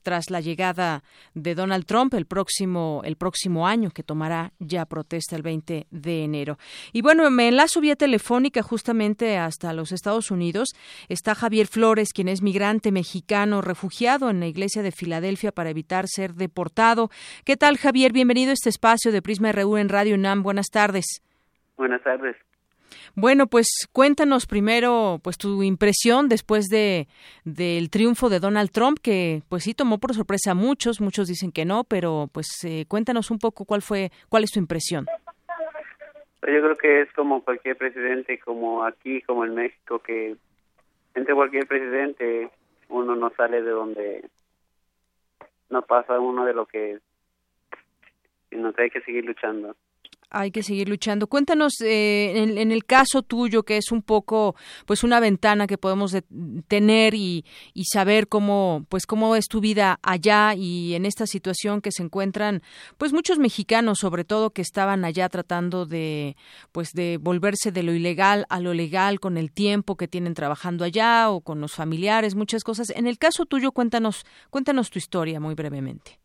tras 0.03 0.31
la 0.31 0.41
llegada 0.41 1.03
de 1.35 1.55
Donald 1.55 1.87
Trump 1.87 2.15
el 2.15 2.27
próximo 2.27 3.03
el 3.05 3.17
próximo 3.17 3.67
año 3.67 3.91
que 3.91 4.03
tomará 4.03 4.53
ya 4.59 4.85
protesta 4.87 5.37
el 5.37 5.43
20 5.43 5.87
de 5.91 6.25
enero. 6.25 6.59
Y 6.93 7.03
bueno, 7.03 7.31
me 7.31 7.49
enlazo 7.49 7.81
vía 7.81 7.97
telefónica 7.97 8.63
justamente 8.63 9.39
hasta 9.39 9.73
los 9.73 9.93
Estados 9.93 10.31
Unidos. 10.31 10.71
Está 11.09 11.35
Javier 11.35 11.67
Flores, 11.67 12.13
quien 12.13 12.29
es 12.29 12.43
migrante 12.43 12.93
mexicano 12.93 13.61
refugiado 13.61 14.31
en 14.31 14.41
la 14.41 14.47
iglesia 14.47 14.83
de 14.83 14.93
Filadelfia 14.93 15.53
para 15.53 15.71
evitar 15.71 16.07
ser 16.09 16.35
deportado. 16.35 17.11
¿Qué 17.45 17.57
tal, 17.57 17.79
Javier? 17.79 18.13
Bienvenido 18.13 18.51
a 18.51 18.55
este 18.55 18.69
espacio 18.69 19.13
de 19.13 19.23
Prisma 19.23 19.53
RU 19.53 19.77
en 19.77 19.89
Radio 19.89 20.15
UNAM. 20.15 20.43
Buenas 20.43 20.67
tardes. 20.71 21.23
Buenas 21.77 22.03
tardes. 22.03 22.37
Bueno, 23.15 23.47
pues 23.47 23.67
cuéntanos 23.93 24.47
primero 24.47 25.21
pues 25.23 25.37
tu 25.37 25.63
impresión 25.63 26.31
después 26.31 26.69
de 26.69 27.09
del 27.45 27.91
triunfo 27.91 28.31
de 28.31 28.41
Donald 28.41 28.71
Trump 28.71 28.99
que 29.03 29.43
pues 29.51 29.65
sí 29.65 29.75
tomó 29.75 29.99
por 29.99 30.15
sorpresa 30.15 30.53
a 30.53 30.55
muchos, 30.55 31.01
muchos 31.01 31.29
dicen 31.29 31.53
que 31.53 31.67
no, 31.67 31.85
pero 31.85 32.31
pues 32.33 32.49
eh, 32.65 32.87
cuéntanos 32.89 33.31
un 33.31 33.39
poco 33.39 33.67
cuál 33.67 33.83
fue 33.83 34.11
cuál 34.31 34.45
es 34.45 34.51
tu 34.51 34.59
impresión. 34.59 35.07
Pues 36.41 36.55
yo 36.55 36.63
creo 36.63 36.77
que 36.77 37.01
es 37.03 37.13
como 37.13 37.45
cualquier 37.45 37.77
presidente, 37.77 38.39
como 38.39 38.83
aquí, 38.83 39.21
como 39.23 39.45
en 39.45 39.55
México, 39.57 39.99
que 39.99 40.37
entre 41.15 41.35
cualquier 41.35 41.67
presidente 41.67 42.51
uno 42.89 43.15
no 43.15 43.31
sale 43.37 43.63
de 43.63 43.71
donde 43.71 44.25
no 45.69 45.83
pasa 45.83 46.19
uno 46.19 46.47
de 46.47 46.55
lo 46.55 46.65
que 46.65 46.93
es, 46.93 47.03
sino 48.49 48.73
que 48.73 48.85
hay 48.85 48.91
que 48.91 49.03
seguir 49.03 49.27
luchando 49.27 49.77
hay 50.33 50.51
que 50.51 50.63
seguir 50.63 50.89
luchando. 50.89 51.27
Cuéntanos 51.27 51.81
eh, 51.81 52.33
en, 52.37 52.73
el 52.73 52.85
caso 52.85 53.23
tuyo, 53.23 53.63
que 53.63 53.77
es 53.77 53.93
un 53.93 54.03
poco, 54.03 54.57
pues, 54.87 55.05
una 55.05 55.21
ventana 55.21 55.67
que 55.67 55.79
podemos 55.79 56.17
tener 56.69 57.15
y, 57.15 57.45
y, 57.75 57.85
saber 57.85 58.29
cómo, 58.29 58.87
pues, 58.89 59.07
cómo 59.07 59.37
es 59.37 59.47
tu 59.47 59.61
vida 59.61 59.99
allá 60.03 60.55
y 60.55 60.95
en 60.95 61.07
esta 61.07 61.27
situación 61.27 61.81
que 61.81 61.93
se 61.93 62.03
encuentran, 62.03 62.63
pues, 62.99 63.13
muchos 63.13 63.39
mexicanos, 63.39 63.99
sobre 63.99 64.25
todo, 64.25 64.51
que 64.51 64.63
estaban 64.63 65.05
allá 65.05 65.29
tratando 65.29 65.87
de, 65.87 66.37
pues, 66.73 66.93
de 66.93 67.19
volverse 67.21 67.73
de 67.73 67.83
lo 67.83 67.93
ilegal 67.93 68.47
a 68.49 68.61
lo 68.61 68.75
legal 68.75 69.21
con 69.21 69.37
el 69.37 69.53
tiempo 69.53 69.97
que 69.97 70.09
tienen 70.09 70.35
trabajando 70.35 70.85
allá 70.85 71.31
o 71.31 71.41
con 71.41 71.61
los 71.61 71.73
familiares, 71.73 72.35
muchas 72.35 72.65
cosas. 72.65 72.91
En 72.91 73.07
el 73.07 73.19
caso 73.19 73.47
tuyo, 73.47 73.73
cuéntanos, 73.73 74.25
cuéntanos 74.51 74.91
tu 74.91 74.99
historia 74.99 75.41
muy 75.41 75.55
brevemente. 75.55 76.22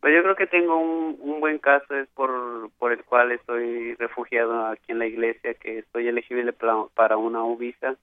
Pues 0.00 0.14
yo 0.14 0.22
creo 0.22 0.36
que 0.36 0.46
tengo 0.46 0.76
un, 0.76 1.16
un 1.20 1.40
buen 1.40 1.58
caso, 1.58 1.94
es 1.96 2.08
por, 2.10 2.70
por 2.78 2.92
el 2.92 3.04
cual 3.04 3.32
estoy 3.32 3.94
refugiado 3.96 4.66
aquí 4.66 4.92
en 4.92 5.00
la 5.00 5.06
iglesia, 5.06 5.54
que 5.54 5.78
estoy 5.78 6.06
elegible 6.06 6.52
para, 6.52 7.16
una 7.16 7.42
visa, 7.56 7.96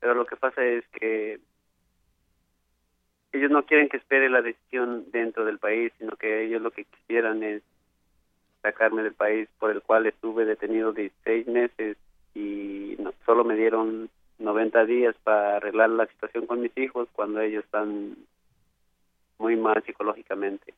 pero 0.00 0.14
lo 0.14 0.26
que 0.26 0.36
pasa 0.36 0.62
es 0.64 0.86
que 0.88 1.40
ellos 3.32 3.50
no 3.50 3.64
quieren 3.64 3.88
que 3.88 3.96
espere 3.96 4.28
la 4.28 4.42
decisión 4.42 5.10
dentro 5.10 5.46
del 5.46 5.58
país, 5.58 5.92
sino 5.98 6.16
que 6.16 6.44
ellos 6.44 6.60
lo 6.60 6.70
que 6.72 6.84
quisieran 6.84 7.42
es 7.42 7.62
sacarme 8.62 9.02
del 9.02 9.14
país 9.14 9.48
por 9.58 9.70
el 9.70 9.80
cual 9.80 10.06
estuve 10.06 10.44
detenido 10.44 10.92
16 10.92 11.46
meses 11.46 11.96
y 12.34 12.96
no, 12.98 13.14
solo 13.24 13.44
me 13.44 13.56
dieron 13.56 14.10
90 14.38 14.84
días 14.84 15.16
para 15.24 15.56
arreglar 15.56 15.90
la 15.90 16.06
situación 16.06 16.46
con 16.46 16.60
mis 16.60 16.76
hijos 16.76 17.08
cuando 17.12 17.40
ellos 17.40 17.64
están 17.64 18.16
muy 19.38 19.56
mal 19.56 19.82
psicológicamente. 19.84 20.74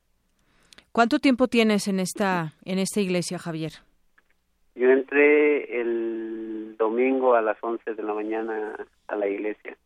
¿Cuánto 0.93 1.19
tiempo 1.19 1.47
tienes 1.47 1.87
en 1.89 2.01
esta 2.01 2.55
en 2.65 2.79
esta 2.79 3.01
iglesia, 3.01 3.39
Javier? 3.39 3.73
Yo 4.75 4.91
entré 4.91 5.81
el 5.81 6.77
domingo 6.79 7.35
a 7.35 7.43
las 7.43 7.57
11 7.63 7.95
de 7.95 8.03
la 8.03 8.15
mañana 8.15 8.75
a 9.09 9.17
la 9.17 9.29
iglesia. 9.29 9.77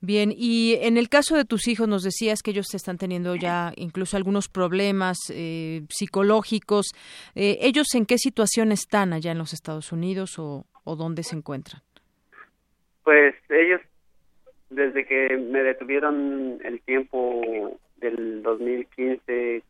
Bien, 0.00 0.32
y 0.36 0.74
en 0.80 0.96
el 0.96 1.08
caso 1.08 1.36
de 1.36 1.44
tus 1.44 1.68
hijos 1.68 1.86
nos 1.86 2.02
decías 2.02 2.42
que 2.42 2.50
ellos 2.50 2.74
están 2.74 2.98
teniendo 2.98 3.36
ya 3.36 3.72
incluso 3.76 4.16
algunos 4.16 4.48
problemas 4.48 5.16
eh, 5.32 5.82
psicológicos. 5.88 6.86
Eh, 7.36 7.58
¿Ellos 7.60 7.94
en 7.94 8.06
qué 8.06 8.18
situación 8.18 8.72
están 8.72 9.12
allá 9.12 9.30
en 9.30 9.38
los 9.38 9.52
Estados 9.52 9.92
Unidos 9.92 10.38
o, 10.38 10.66
o 10.82 10.96
dónde 10.96 11.22
se 11.22 11.36
encuentran? 11.36 11.82
Pues 13.04 13.34
ellos, 13.48 13.80
desde 14.70 15.06
que 15.06 15.36
me 15.36 15.62
detuvieron 15.62 16.58
el 16.64 16.80
tiempo 16.82 17.78
del 18.02 18.42
2015, 18.42 19.62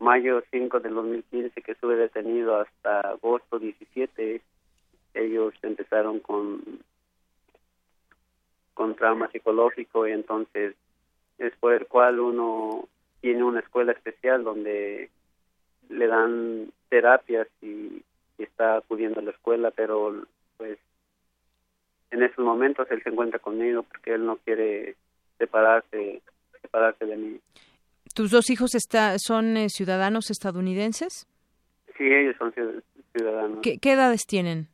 mayo 0.00 0.42
5 0.50 0.80
del 0.80 0.94
2015 0.94 1.62
que 1.62 1.72
estuve 1.72 1.96
detenido 1.96 2.58
hasta 2.58 3.00
agosto 3.00 3.58
17, 3.58 4.40
ellos 5.14 5.54
empezaron 5.62 6.18
con 6.20 6.80
con 8.74 8.94
trauma 8.94 9.30
psicológico 9.30 10.06
y 10.06 10.12
entonces 10.12 10.74
es 11.38 11.56
por 11.56 11.72
el 11.72 11.86
cual 11.86 12.20
uno 12.20 12.86
tiene 13.22 13.42
una 13.42 13.60
escuela 13.60 13.92
especial 13.92 14.44
donde 14.44 15.08
le 15.88 16.06
dan 16.06 16.70
terapias 16.88 17.48
y, 17.62 18.02
está 18.38 18.76
acudiendo 18.76 19.20
a 19.20 19.22
la 19.22 19.30
escuela, 19.30 19.70
pero 19.70 20.26
pues 20.58 20.78
en 22.10 22.22
esos 22.22 22.44
momentos 22.44 22.86
él 22.90 23.02
se 23.02 23.08
encuentra 23.08 23.38
conmigo 23.38 23.82
porque 23.82 24.12
él 24.12 24.26
no 24.26 24.36
quiere 24.36 24.94
separarse 25.38 26.20
separarse 26.60 27.06
de 27.06 27.16
mí. 27.16 27.40
¿Tus 28.16 28.30
dos 28.30 28.48
hijos 28.48 28.74
está, 28.74 29.18
son 29.18 29.58
eh, 29.58 29.68
ciudadanos 29.68 30.30
estadounidenses? 30.30 31.26
Sí, 31.98 32.04
ellos 32.04 32.34
son 32.38 32.50
ciudadanos. 33.12 33.58
¿Qué, 33.60 33.92
edades 33.92 34.26
tienen? 34.26 34.68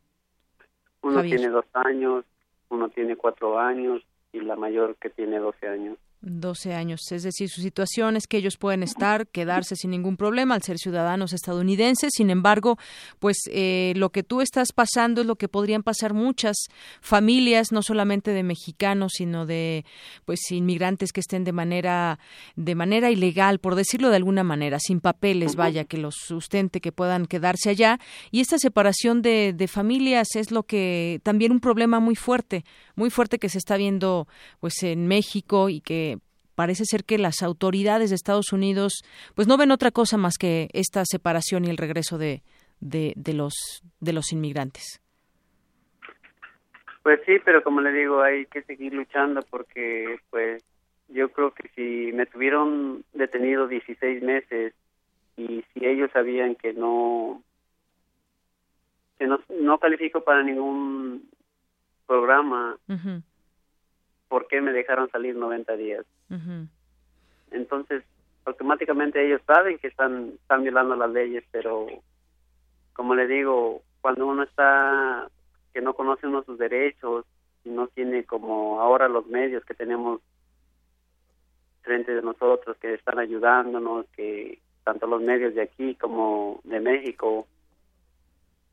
Uno 1.01 1.21
tiene 1.23 1.49
dos 1.49 1.65
años, 1.73 2.23
uno 2.69 2.87
tiene 2.87 3.17
cuatro 3.17 3.59
años 3.59 4.01
y 4.31 4.39
la 4.39 4.55
mayor 4.55 4.95
que 4.95 5.09
tiene 5.09 5.39
doce 5.39 5.67
años. 5.67 5.97
12 6.23 6.73
años. 6.73 7.11
Es 7.11 7.23
decir, 7.23 7.49
su 7.49 7.61
situación 7.61 8.15
es 8.15 8.27
que 8.27 8.37
ellos 8.37 8.57
pueden 8.57 8.81
estar, 8.81 9.27
quedarse 9.27 9.75
sin 9.75 9.91
ningún 9.91 10.15
problema 10.15 10.55
al 10.55 10.63
ser 10.63 10.77
ciudadanos 10.77 11.33
estadounidenses. 11.33 12.11
Sin 12.15 12.29
embargo, 12.29 12.77
pues 13.19 13.37
eh, 13.51 13.93
lo 13.97 14.09
que 14.11 14.23
tú 14.23 14.41
estás 14.41 14.71
pasando 14.71 15.21
es 15.21 15.27
lo 15.27 15.35
que 15.35 15.49
podrían 15.49 15.83
pasar 15.83 16.13
muchas 16.13 16.55
familias, 17.01 17.71
no 17.71 17.81
solamente 17.81 18.31
de 18.31 18.43
mexicanos, 18.43 19.13
sino 19.17 19.45
de 19.45 19.85
pues 20.25 20.39
inmigrantes 20.51 21.11
que 21.11 21.19
estén 21.19 21.43
de 21.43 21.51
manera 21.51 22.19
de 22.55 22.75
manera 22.75 23.11
ilegal, 23.11 23.59
por 23.59 23.75
decirlo 23.75 24.09
de 24.09 24.15
alguna 24.15 24.43
manera, 24.43 24.79
sin 24.79 25.01
papeles, 25.01 25.55
vaya, 25.55 25.83
que 25.83 25.97
los 25.97 26.15
sustente, 26.15 26.79
que 26.79 26.91
puedan 26.91 27.25
quedarse 27.25 27.69
allá. 27.69 27.99
Y 28.31 28.39
esta 28.39 28.57
separación 28.57 29.21
de, 29.21 29.53
de 29.53 29.67
familias 29.67 30.35
es 30.35 30.51
lo 30.51 30.63
que 30.63 31.19
también 31.23 31.51
un 31.51 31.59
problema 31.59 31.99
muy 31.99 32.15
fuerte, 32.15 32.63
muy 32.95 33.09
fuerte 33.09 33.39
que 33.39 33.49
se 33.49 33.57
está 33.57 33.75
viendo 33.75 34.27
pues 34.59 34.83
en 34.83 35.07
México 35.07 35.69
y 35.69 35.81
que 35.81 36.12
parece 36.55 36.85
ser 36.85 37.03
que 37.03 37.17
las 37.17 37.41
autoridades 37.43 38.09
de 38.09 38.15
Estados 38.15 38.53
Unidos 38.53 39.03
pues 39.35 39.47
no 39.47 39.57
ven 39.57 39.71
otra 39.71 39.91
cosa 39.91 40.17
más 40.17 40.37
que 40.37 40.69
esta 40.73 41.03
separación 41.05 41.65
y 41.65 41.69
el 41.69 41.77
regreso 41.77 42.17
de, 42.17 42.43
de, 42.79 43.33
los 43.33 43.83
de 43.99 44.13
los 44.13 44.31
inmigrantes. 44.31 45.01
Pues 47.01 47.19
sí, 47.25 47.33
pero 47.43 47.63
como 47.63 47.81
le 47.81 47.91
digo, 47.91 48.21
hay 48.21 48.45
que 48.45 48.61
seguir 48.63 48.93
luchando 48.93 49.41
porque 49.49 50.19
pues 50.29 50.63
yo 51.09 51.29
creo 51.29 51.51
que 51.51 51.69
si 51.75 52.13
me 52.13 52.25
tuvieron 52.25 53.03
detenido 53.13 53.67
16 53.67 54.23
meses 54.23 54.73
y 55.35 55.63
si 55.73 55.85
ellos 55.85 56.09
sabían 56.13 56.55
que 56.55 56.73
no 56.73 57.41
que 59.17 59.27
no, 59.27 59.39
no 59.49 59.77
califico 59.79 60.23
para 60.23 60.43
ningún 60.43 61.29
programa, 62.07 62.77
¿por 64.33 64.47
qué 64.47 64.61
me 64.61 64.71
dejaron 64.71 65.11
salir 65.11 65.35
90 65.35 65.77
días? 65.77 66.07
Entonces, 67.51 68.03
automáticamente 68.45 69.23
ellos 69.23 69.41
saben 69.45 69.77
que 69.77 69.89
están, 69.89 70.31
están 70.41 70.63
violando 70.63 70.95
las 70.95 71.11
leyes, 71.11 71.43
pero 71.51 71.85
como 72.93 73.13
le 73.13 73.27
digo, 73.27 73.83
cuando 74.01 74.25
uno 74.25 74.41
está, 74.41 75.29
que 75.71 75.81
no 75.81 75.93
conoce 75.93 76.25
uno 76.25 76.41
sus 76.41 76.57
derechos, 76.57 77.25
y 77.63 77.69
no 77.69 77.85
tiene 77.89 78.23
como 78.23 78.81
ahora 78.81 79.07
los 79.07 79.27
medios 79.27 79.63
que 79.65 79.75
tenemos 79.75 80.19
frente 81.83 82.15
de 82.15 82.23
nosotros, 82.23 82.75
que 82.77 82.95
están 82.95 83.19
ayudándonos, 83.19 84.07
que 84.15 84.57
tanto 84.83 85.05
los 85.05 85.21
medios 85.21 85.53
de 85.53 85.61
aquí 85.61 85.93
como 85.93 86.59
de 86.63 86.79
México 86.79 87.45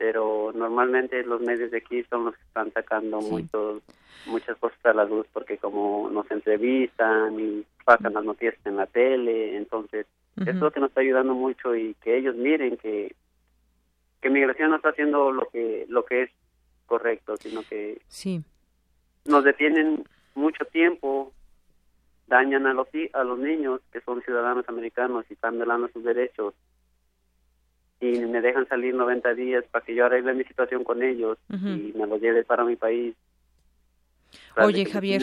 pero 0.01 0.51
normalmente 0.55 1.23
los 1.25 1.43
medios 1.43 1.71
de 1.71 1.77
aquí 1.77 2.03
son 2.05 2.25
los 2.25 2.35
que 2.35 2.43
están 2.45 2.73
sacando 2.73 3.21
muchos 3.21 3.83
muchas 4.25 4.57
cosas 4.57 4.79
a 4.87 4.95
la 4.95 5.05
luz 5.05 5.27
porque 5.31 5.59
como 5.59 6.09
nos 6.11 6.29
entrevistan 6.31 7.39
y 7.39 7.67
pasan 7.85 8.15
las 8.15 8.25
noticias 8.25 8.55
en 8.65 8.77
la 8.77 8.87
tele 8.87 9.59
entonces 9.59 10.07
es 10.39 10.55
lo 10.55 10.71
que 10.71 10.81
nos 10.81 10.89
está 10.89 11.03
ayudando 11.03 11.35
mucho 11.35 11.77
y 11.77 11.93
que 12.03 12.17
ellos 12.17 12.35
miren 12.35 12.79
que 12.79 13.15
que 14.23 14.31
migración 14.31 14.71
no 14.71 14.77
está 14.77 14.89
haciendo 14.89 15.33
lo 15.33 15.51
que 15.51 15.85
lo 15.91 16.07
que 16.07 16.23
es 16.23 16.31
correcto 16.87 17.37
sino 17.37 17.61
que 17.69 18.01
sí. 18.09 18.43
nos 19.27 19.45
detienen 19.45 20.05
mucho 20.35 20.65
tiempo 20.65 21.31
dañan 22.27 22.67
a 22.67 22.73
los 22.73 22.89
a 23.13 23.23
los 23.23 23.39
niños 23.39 23.83
que 23.93 24.01
son 24.01 24.23
ciudadanos 24.23 24.67
americanos 24.67 25.27
y 25.29 25.35
están 25.35 25.57
violando 25.57 25.89
sus 25.89 26.03
derechos 26.03 26.55
y 28.01 28.21
me 28.21 28.41
dejan 28.41 28.67
salir 28.69 28.95
90 28.95 29.35
días 29.35 29.65
para 29.71 29.85
que 29.85 29.95
yo 29.95 30.07
arregle 30.07 30.35
mi 30.35 30.45
situación 30.45 30.85
con 30.85 31.03
ellos 31.03 31.39
y 31.51 31.93
me 31.95 32.07
lo 32.07 32.17
lleve 32.17 32.45
para 32.45 32.65
mi 32.65 32.77
país. 32.77 33.15
Oye, 34.57 34.87
Javier, 34.87 35.23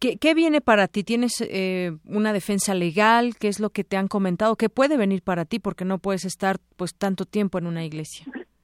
¿Qué, 0.00 0.34
viene 0.34 0.60
para 0.60 0.88
ti? 0.88 1.04
¿Tienes 1.04 1.40
eh, 1.40 1.92
una 2.06 2.32
defensa 2.32 2.74
legal? 2.74 3.36
¿Qué 3.38 3.48
es 3.48 3.60
lo 3.60 3.70
que 3.70 3.84
te 3.84 3.96
han 3.96 4.08
comentado? 4.08 4.56
¿Qué 4.56 4.68
puede 4.68 4.96
venir 4.96 5.22
para 5.22 5.44
ti? 5.44 5.58
Porque 5.58 5.84
no 5.84 5.98
puedes 5.98 6.24
estar 6.24 6.56
pues 6.76 6.94
tanto 6.94 7.24
tiempo 7.24 7.58
en 7.58 7.66
una 7.66 7.84
iglesia. 7.84 8.26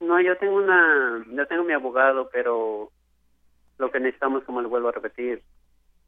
No, 0.00 0.20
yo 0.20 0.36
tengo 0.36 0.56
una, 0.56 1.24
yo 1.32 1.46
tengo 1.46 1.64
mi 1.64 1.72
abogado, 1.72 2.28
pero 2.30 2.90
lo 3.78 3.90
que 3.90 4.00
necesitamos, 4.00 4.44
como 4.44 4.60
le 4.60 4.68
vuelvo 4.68 4.88
a 4.88 4.92
repetir, 4.92 5.40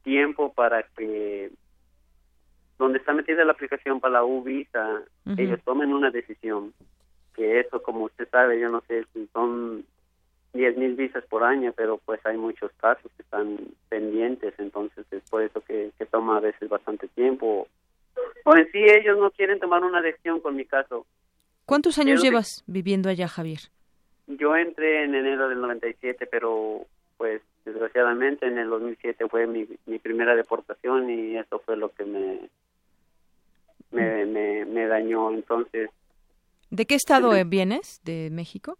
tiempo 0.03 0.53
para 0.53 0.83
que 0.83 1.49
donde 2.77 2.99
está 2.99 3.13
metida 3.13 3.43
la 3.43 3.53
aplicación 3.53 3.99
para 3.99 4.15
la 4.15 4.23
U 4.23 4.43
Visa, 4.43 5.01
ellos 5.37 5.59
tomen 5.63 5.93
una 5.93 6.11
decisión. 6.11 6.73
Que 7.35 7.59
eso, 7.59 7.81
como 7.81 8.05
usted 8.05 8.27
sabe, 8.29 8.59
yo 8.59 8.69
no 8.69 8.81
sé 8.87 9.05
si 9.13 9.27
son 9.33 9.85
diez 10.53 10.75
mil 10.77 10.95
visas 10.95 11.23
por 11.25 11.43
año, 11.43 11.73
pero 11.75 11.99
pues 11.99 12.23
hay 12.25 12.37
muchos 12.37 12.71
casos 12.77 13.11
que 13.15 13.23
están 13.23 13.57
pendientes, 13.89 14.53
entonces 14.57 15.05
es 15.11 15.23
por 15.29 15.43
eso 15.43 15.61
que, 15.61 15.91
toma 16.11 16.37
a 16.37 16.41
veces 16.41 16.69
bastante 16.69 17.07
tiempo. 17.09 17.67
O 18.43 18.55
en 18.55 18.71
sí 18.71 18.79
ellos 18.79 19.17
no 19.19 19.29
quieren 19.31 19.59
tomar 19.59 19.83
una 19.83 20.01
decisión 20.01 20.39
con 20.39 20.55
mi 20.55 20.65
caso. 20.65 21.05
¿Cuántos 21.65 21.97
años 21.99 22.21
llevas 22.21 22.63
viviendo 22.65 23.09
allá, 23.09 23.27
Javier? 23.27 23.59
Yo 24.27 24.55
entré 24.55 25.03
en 25.03 25.15
enero 25.15 25.49
del 25.49 25.61
97, 25.61 26.27
pero 26.27 26.85
pues 27.17 27.41
desgraciadamente 27.65 28.47
en 28.47 28.57
el 28.57 28.69
2007 28.69 29.27
fue 29.27 29.47
mi, 29.47 29.67
mi 29.85 29.99
primera 29.99 30.35
deportación 30.35 31.09
y 31.09 31.37
eso 31.37 31.59
fue 31.59 31.75
lo 31.75 31.89
que 31.89 32.05
me, 32.05 32.49
me, 33.91 34.25
me, 34.65 34.87
dañó. 34.87 35.31
Entonces. 35.31 35.89
¿De 36.69 36.85
qué 36.85 36.95
estado 36.95 37.31
vienes? 37.45 38.01
¿De 38.03 38.29
México? 38.31 38.77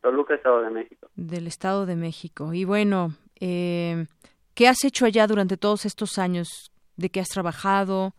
Toluca, 0.00 0.34
Estado 0.34 0.62
de 0.62 0.70
México. 0.70 1.08
Del 1.16 1.46
Estado 1.46 1.86
de 1.86 1.96
México. 1.96 2.52
Y 2.52 2.64
bueno, 2.64 3.10
eh, 3.40 4.06
¿qué 4.54 4.68
has 4.68 4.84
hecho 4.84 5.04
allá 5.04 5.26
durante 5.26 5.56
todos 5.56 5.84
estos 5.84 6.18
años? 6.18 6.70
¿De 6.96 7.08
qué 7.08 7.20
has 7.20 7.28
trabajado? 7.28 8.12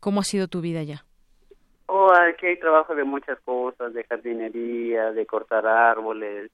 ¿Cómo 0.00 0.20
ha 0.20 0.24
sido 0.24 0.48
tu 0.48 0.60
vida 0.60 0.80
allá? 0.80 1.04
Oh, 1.86 2.12
aquí 2.12 2.46
hay 2.46 2.58
trabajo 2.58 2.94
de 2.94 3.04
muchas 3.04 3.38
cosas, 3.40 3.92
de 3.92 4.04
jardinería, 4.04 5.12
de 5.12 5.26
cortar 5.26 5.66
árboles, 5.66 6.50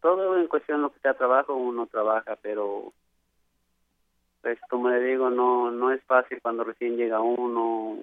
todo 0.00 0.38
en 0.38 0.48
cuestión 0.48 0.78
de 0.78 0.82
lo 0.84 0.92
que 0.92 1.00
sea 1.00 1.14
trabajo, 1.14 1.54
uno 1.54 1.86
trabaja, 1.86 2.36
pero 2.40 2.92
pues 4.40 4.58
como 4.70 4.88
le 4.88 5.00
digo, 5.02 5.28
no 5.28 5.70
no 5.70 5.92
es 5.92 6.02
fácil 6.04 6.40
cuando 6.40 6.64
recién 6.64 6.96
llega 6.96 7.20
uno, 7.20 7.98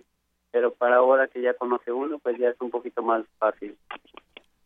pero 0.52 0.74
para 0.74 0.98
ahora 0.98 1.28
que 1.28 1.42
ya 1.42 1.54
conoce 1.54 1.92
uno, 1.92 2.20
pues 2.20 2.38
ya 2.38 2.50
es 2.50 2.62
un 2.62 2.72
poquito 2.72 3.02
más 3.02 3.26
fácil. 3.38 3.78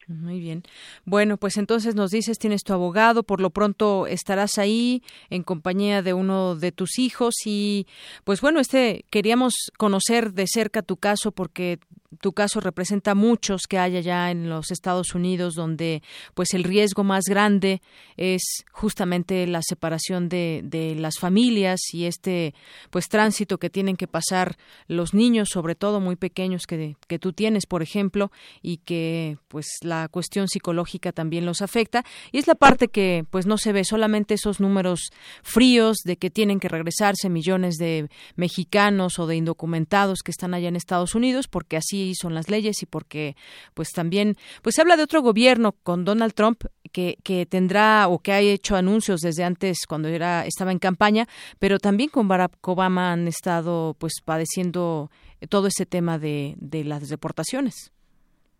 Muy 0.07 0.39
bien. 0.39 0.63
Bueno, 1.05 1.37
pues 1.37 1.57
entonces 1.57 1.95
nos 1.95 2.11
dices, 2.11 2.37
tienes 2.37 2.63
tu 2.63 2.73
abogado, 2.73 3.23
por 3.23 3.39
lo 3.39 3.49
pronto 3.49 4.07
estarás 4.07 4.57
ahí 4.57 5.03
en 5.29 5.43
compañía 5.43 6.01
de 6.01 6.13
uno 6.13 6.55
de 6.55 6.71
tus 6.71 6.99
hijos 6.99 7.33
y 7.45 7.87
pues 8.23 8.41
bueno, 8.41 8.59
este 8.59 9.05
queríamos 9.09 9.53
conocer 9.77 10.33
de 10.33 10.47
cerca 10.47 10.81
tu 10.81 10.97
caso 10.97 11.31
porque 11.31 11.79
tu 12.19 12.33
caso 12.33 12.59
representa 12.59 13.15
muchos 13.15 13.63
que 13.67 13.79
hay 13.79 13.97
allá 13.97 14.31
en 14.31 14.49
los 14.49 14.71
Estados 14.71 15.15
Unidos 15.15 15.55
donde 15.55 16.03
pues 16.33 16.53
el 16.53 16.63
riesgo 16.63 17.03
más 17.03 17.23
grande 17.25 17.81
es 18.17 18.41
justamente 18.71 19.47
la 19.47 19.61
separación 19.61 20.27
de, 20.27 20.61
de 20.63 20.95
las 20.95 21.17
familias 21.19 21.79
y 21.93 22.05
este 22.05 22.53
pues 22.89 23.07
tránsito 23.07 23.57
que 23.57 23.69
tienen 23.69 23.95
que 23.95 24.07
pasar 24.07 24.57
los 24.87 25.13
niños 25.13 25.49
sobre 25.49 25.75
todo 25.75 25.99
muy 25.99 26.15
pequeños 26.15 26.65
que, 26.67 26.95
que 27.07 27.19
tú 27.19 27.33
tienes 27.33 27.65
por 27.65 27.81
ejemplo 27.81 28.31
y 28.61 28.77
que 28.77 29.37
pues 29.47 29.67
la 29.81 30.07
cuestión 30.09 30.47
psicológica 30.47 31.11
también 31.11 31.45
los 31.45 31.61
afecta. 31.61 32.03
Y 32.31 32.39
es 32.39 32.47
la 32.47 32.55
parte 32.55 32.87
que 32.87 33.25
pues 33.29 33.45
no 33.45 33.57
se 33.57 33.71
ve 33.71 33.83
solamente 33.83 34.33
esos 34.33 34.59
números 34.59 35.11
fríos 35.43 35.97
de 36.03 36.17
que 36.17 36.29
tienen 36.29 36.59
que 36.59 36.69
regresarse 36.69 37.29
millones 37.29 37.75
de 37.75 38.09
mexicanos 38.35 39.19
o 39.19 39.27
de 39.27 39.35
indocumentados 39.35 40.19
que 40.23 40.31
están 40.31 40.53
allá 40.53 40.67
en 40.67 40.75
Estados 40.75 41.15
Unidos 41.15 41.47
porque 41.47 41.77
así 41.77 42.00
son 42.15 42.33
las 42.33 42.49
leyes 42.49 42.81
y 42.83 42.85
porque 42.85 43.35
pues 43.73 43.91
también 43.91 44.35
pues 44.61 44.75
se 44.75 44.81
habla 44.81 44.97
de 44.97 45.03
otro 45.03 45.21
gobierno 45.21 45.73
con 45.83 46.05
Donald 46.05 46.33
Trump 46.33 46.63
que, 46.91 47.17
que 47.23 47.45
tendrá 47.45 48.07
o 48.07 48.19
que 48.19 48.31
ha 48.31 48.39
hecho 48.39 48.75
anuncios 48.75 49.21
desde 49.21 49.43
antes 49.43 49.85
cuando 49.87 50.07
era 50.07 50.45
estaba 50.45 50.71
en 50.71 50.79
campaña, 50.79 51.25
pero 51.59 51.79
también 51.79 52.09
con 52.09 52.27
Barack 52.27 52.67
Obama 52.67 53.13
han 53.13 53.27
estado 53.27 53.95
pues 53.99 54.13
padeciendo 54.23 55.09
todo 55.49 55.67
ese 55.67 55.85
tema 55.85 56.19
de, 56.19 56.55
de 56.57 56.83
las 56.83 57.09
deportaciones. 57.09 57.93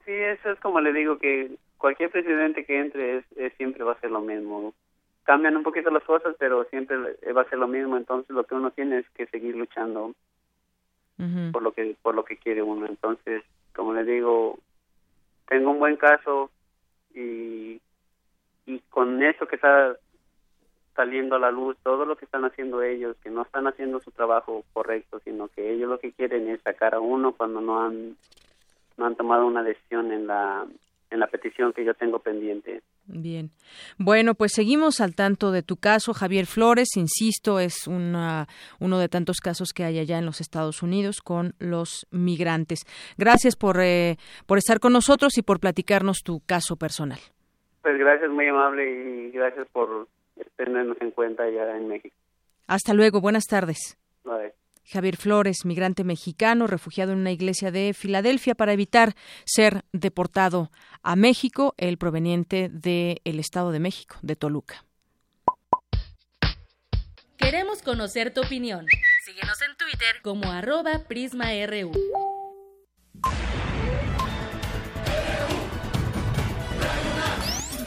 Sí, 0.06 0.12
eso 0.12 0.51
es 0.51 0.60
como 0.60 0.82
le 0.82 0.93
digo 0.93 1.17
que 1.17 1.51
cualquier 1.82 2.12
presidente 2.12 2.63
que 2.63 2.80
entre 2.80 3.17
es, 3.17 3.54
siempre 3.58 3.84
va 3.84 3.93
a 3.93 3.99
ser 3.99 4.12
lo 4.12 4.21
mismo. 4.21 4.73
Cambian 5.23 5.58
un 5.58 5.63
poquito 5.63 5.89
las 5.89 6.04
cosas, 6.04 6.36
pero 6.39 6.63
siempre 6.65 6.97
va 7.34 7.41
a 7.41 7.49
ser 7.49 7.60
lo 7.60 7.67
mismo. 7.67 7.97
Entonces 7.97 8.30
lo 8.30 8.43
que 8.45 8.56
uno 8.56 8.71
tiene 8.71 8.99
es 8.99 9.10
que 9.10 9.27
seguir 9.27 9.56
luchando 9.56 10.13
por 11.51 11.62
lo 11.62 11.71
que 11.71 11.95
por 12.01 12.15
lo 12.15 12.23
que 12.23 12.38
quiere 12.38 12.62
uno. 12.62 12.86
Entonces 12.86 13.43
como 13.73 13.93
le 13.93 14.03
digo 14.03 14.57
tengo 15.47 15.71
un 15.71 15.79
buen 15.79 15.97
caso 15.97 16.49
y 17.13 17.79
y 18.65 18.79
con 18.89 19.21
eso 19.23 19.47
que 19.47 19.55
está 19.55 19.95
saliendo 20.95 21.36
a 21.36 21.39
la 21.39 21.51
luz 21.51 21.77
todo 21.84 22.05
lo 22.05 22.15
que 22.15 22.25
están 22.25 22.45
haciendo 22.45 22.81
ellos 22.84 23.15
que 23.23 23.29
no 23.29 23.43
están 23.43 23.67
haciendo 23.67 23.99
su 24.01 24.12
trabajo 24.12 24.63
correcto 24.73 25.19
sino 25.23 25.47
que 25.47 25.71
ellos 25.71 25.89
lo 25.89 25.99
que 25.99 26.12
quieren 26.12 26.49
es 26.49 26.62
sacar 26.62 26.95
a 26.95 26.99
uno 26.99 27.34
cuando 27.34 27.62
no 27.62 27.81
han 27.81 28.17
no 28.97 29.05
han 29.05 29.15
tomado 29.15 29.45
una 29.45 29.63
decisión 29.63 30.12
en 30.12 30.27
la 30.27 30.65
en 31.12 31.19
la 31.19 31.28
petición 31.28 31.74
que 31.74 31.86
yo 31.86 31.93
tengo 31.93 32.19
pendiente 32.19 32.82
Bien. 33.06 33.52
Bueno, 33.97 34.36
pues 34.36 34.54
seguimos 34.54 35.02
al 35.02 35.15
tanto 35.15 35.52
de 35.52 35.63
tu 35.63 35.76
caso, 35.76 36.13
Javier 36.13 36.45
Flores. 36.45 36.95
Insisto, 36.95 37.60
es 37.60 37.88
una, 37.88 38.47
uno 38.80 39.00
de 39.00 39.10
tantos 39.10 39.41
casos 39.41 39.74
que 39.74 39.84
hay 39.84 40.00
allá 40.00 40.17
en 40.17 40.26
los 40.26 40.39
Estados 40.39 40.82
Unidos 40.82 41.21
con 41.21 41.54
los 41.60 42.08
migrantes. 42.12 42.86
Gracias 43.17 43.56
por, 43.56 43.82
eh, 43.82 44.17
por 44.45 44.58
estar 44.58 44.80
con 44.80 44.93
nosotros 44.93 45.38
y 45.38 45.41
por 45.41 45.60
platicarnos 45.60 46.19
tu 46.24 46.41
caso 46.45 46.78
personal. 46.78 47.19
Pues 47.82 47.97
gracias, 47.97 48.30
muy 48.30 48.47
amable, 48.47 48.89
y 48.89 49.32
gracias 49.32 49.67
por 49.74 50.08
tenernos 50.56 50.97
en 51.02 51.12
cuenta 51.12 51.43
allá 51.43 51.76
en 51.76 51.88
México. 51.88 52.15
Hasta 52.67 52.93
luego, 52.93 53.19
buenas 53.19 53.45
tardes. 53.45 53.97
Bye. 54.24 54.54
Javier 54.91 55.15
Flores, 55.15 55.65
migrante 55.65 56.04
mexicano, 56.04 56.67
refugiado 56.67 57.13
en 57.13 57.19
una 57.19 57.32
iglesia 57.32 57.71
de 57.71 57.93
Filadelfia 57.93 58.56
para 58.56 58.73
evitar 58.73 59.15
ser 59.45 59.84
deportado 59.93 60.69
a 61.01 61.15
México, 61.15 61.73
el 61.77 61.97
proveniente 61.97 62.69
del 62.69 63.39
Estado 63.39 63.71
de 63.71 63.80
México, 63.80 64.17
de 64.21 64.36
Toluca. 64.36 64.86
Queremos 67.38 67.82
conocer 67.82 68.34
tu 68.34 68.41
opinión. 68.41 68.86
Síguenos 69.25 69.62
en 69.62 69.75
Twitter 69.77 70.21
como 70.21 70.51
arroba 70.51 71.06
PrismaRU. 71.08 71.91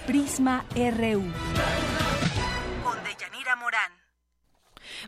Prisma 0.07 0.67
RU. 0.75 1.94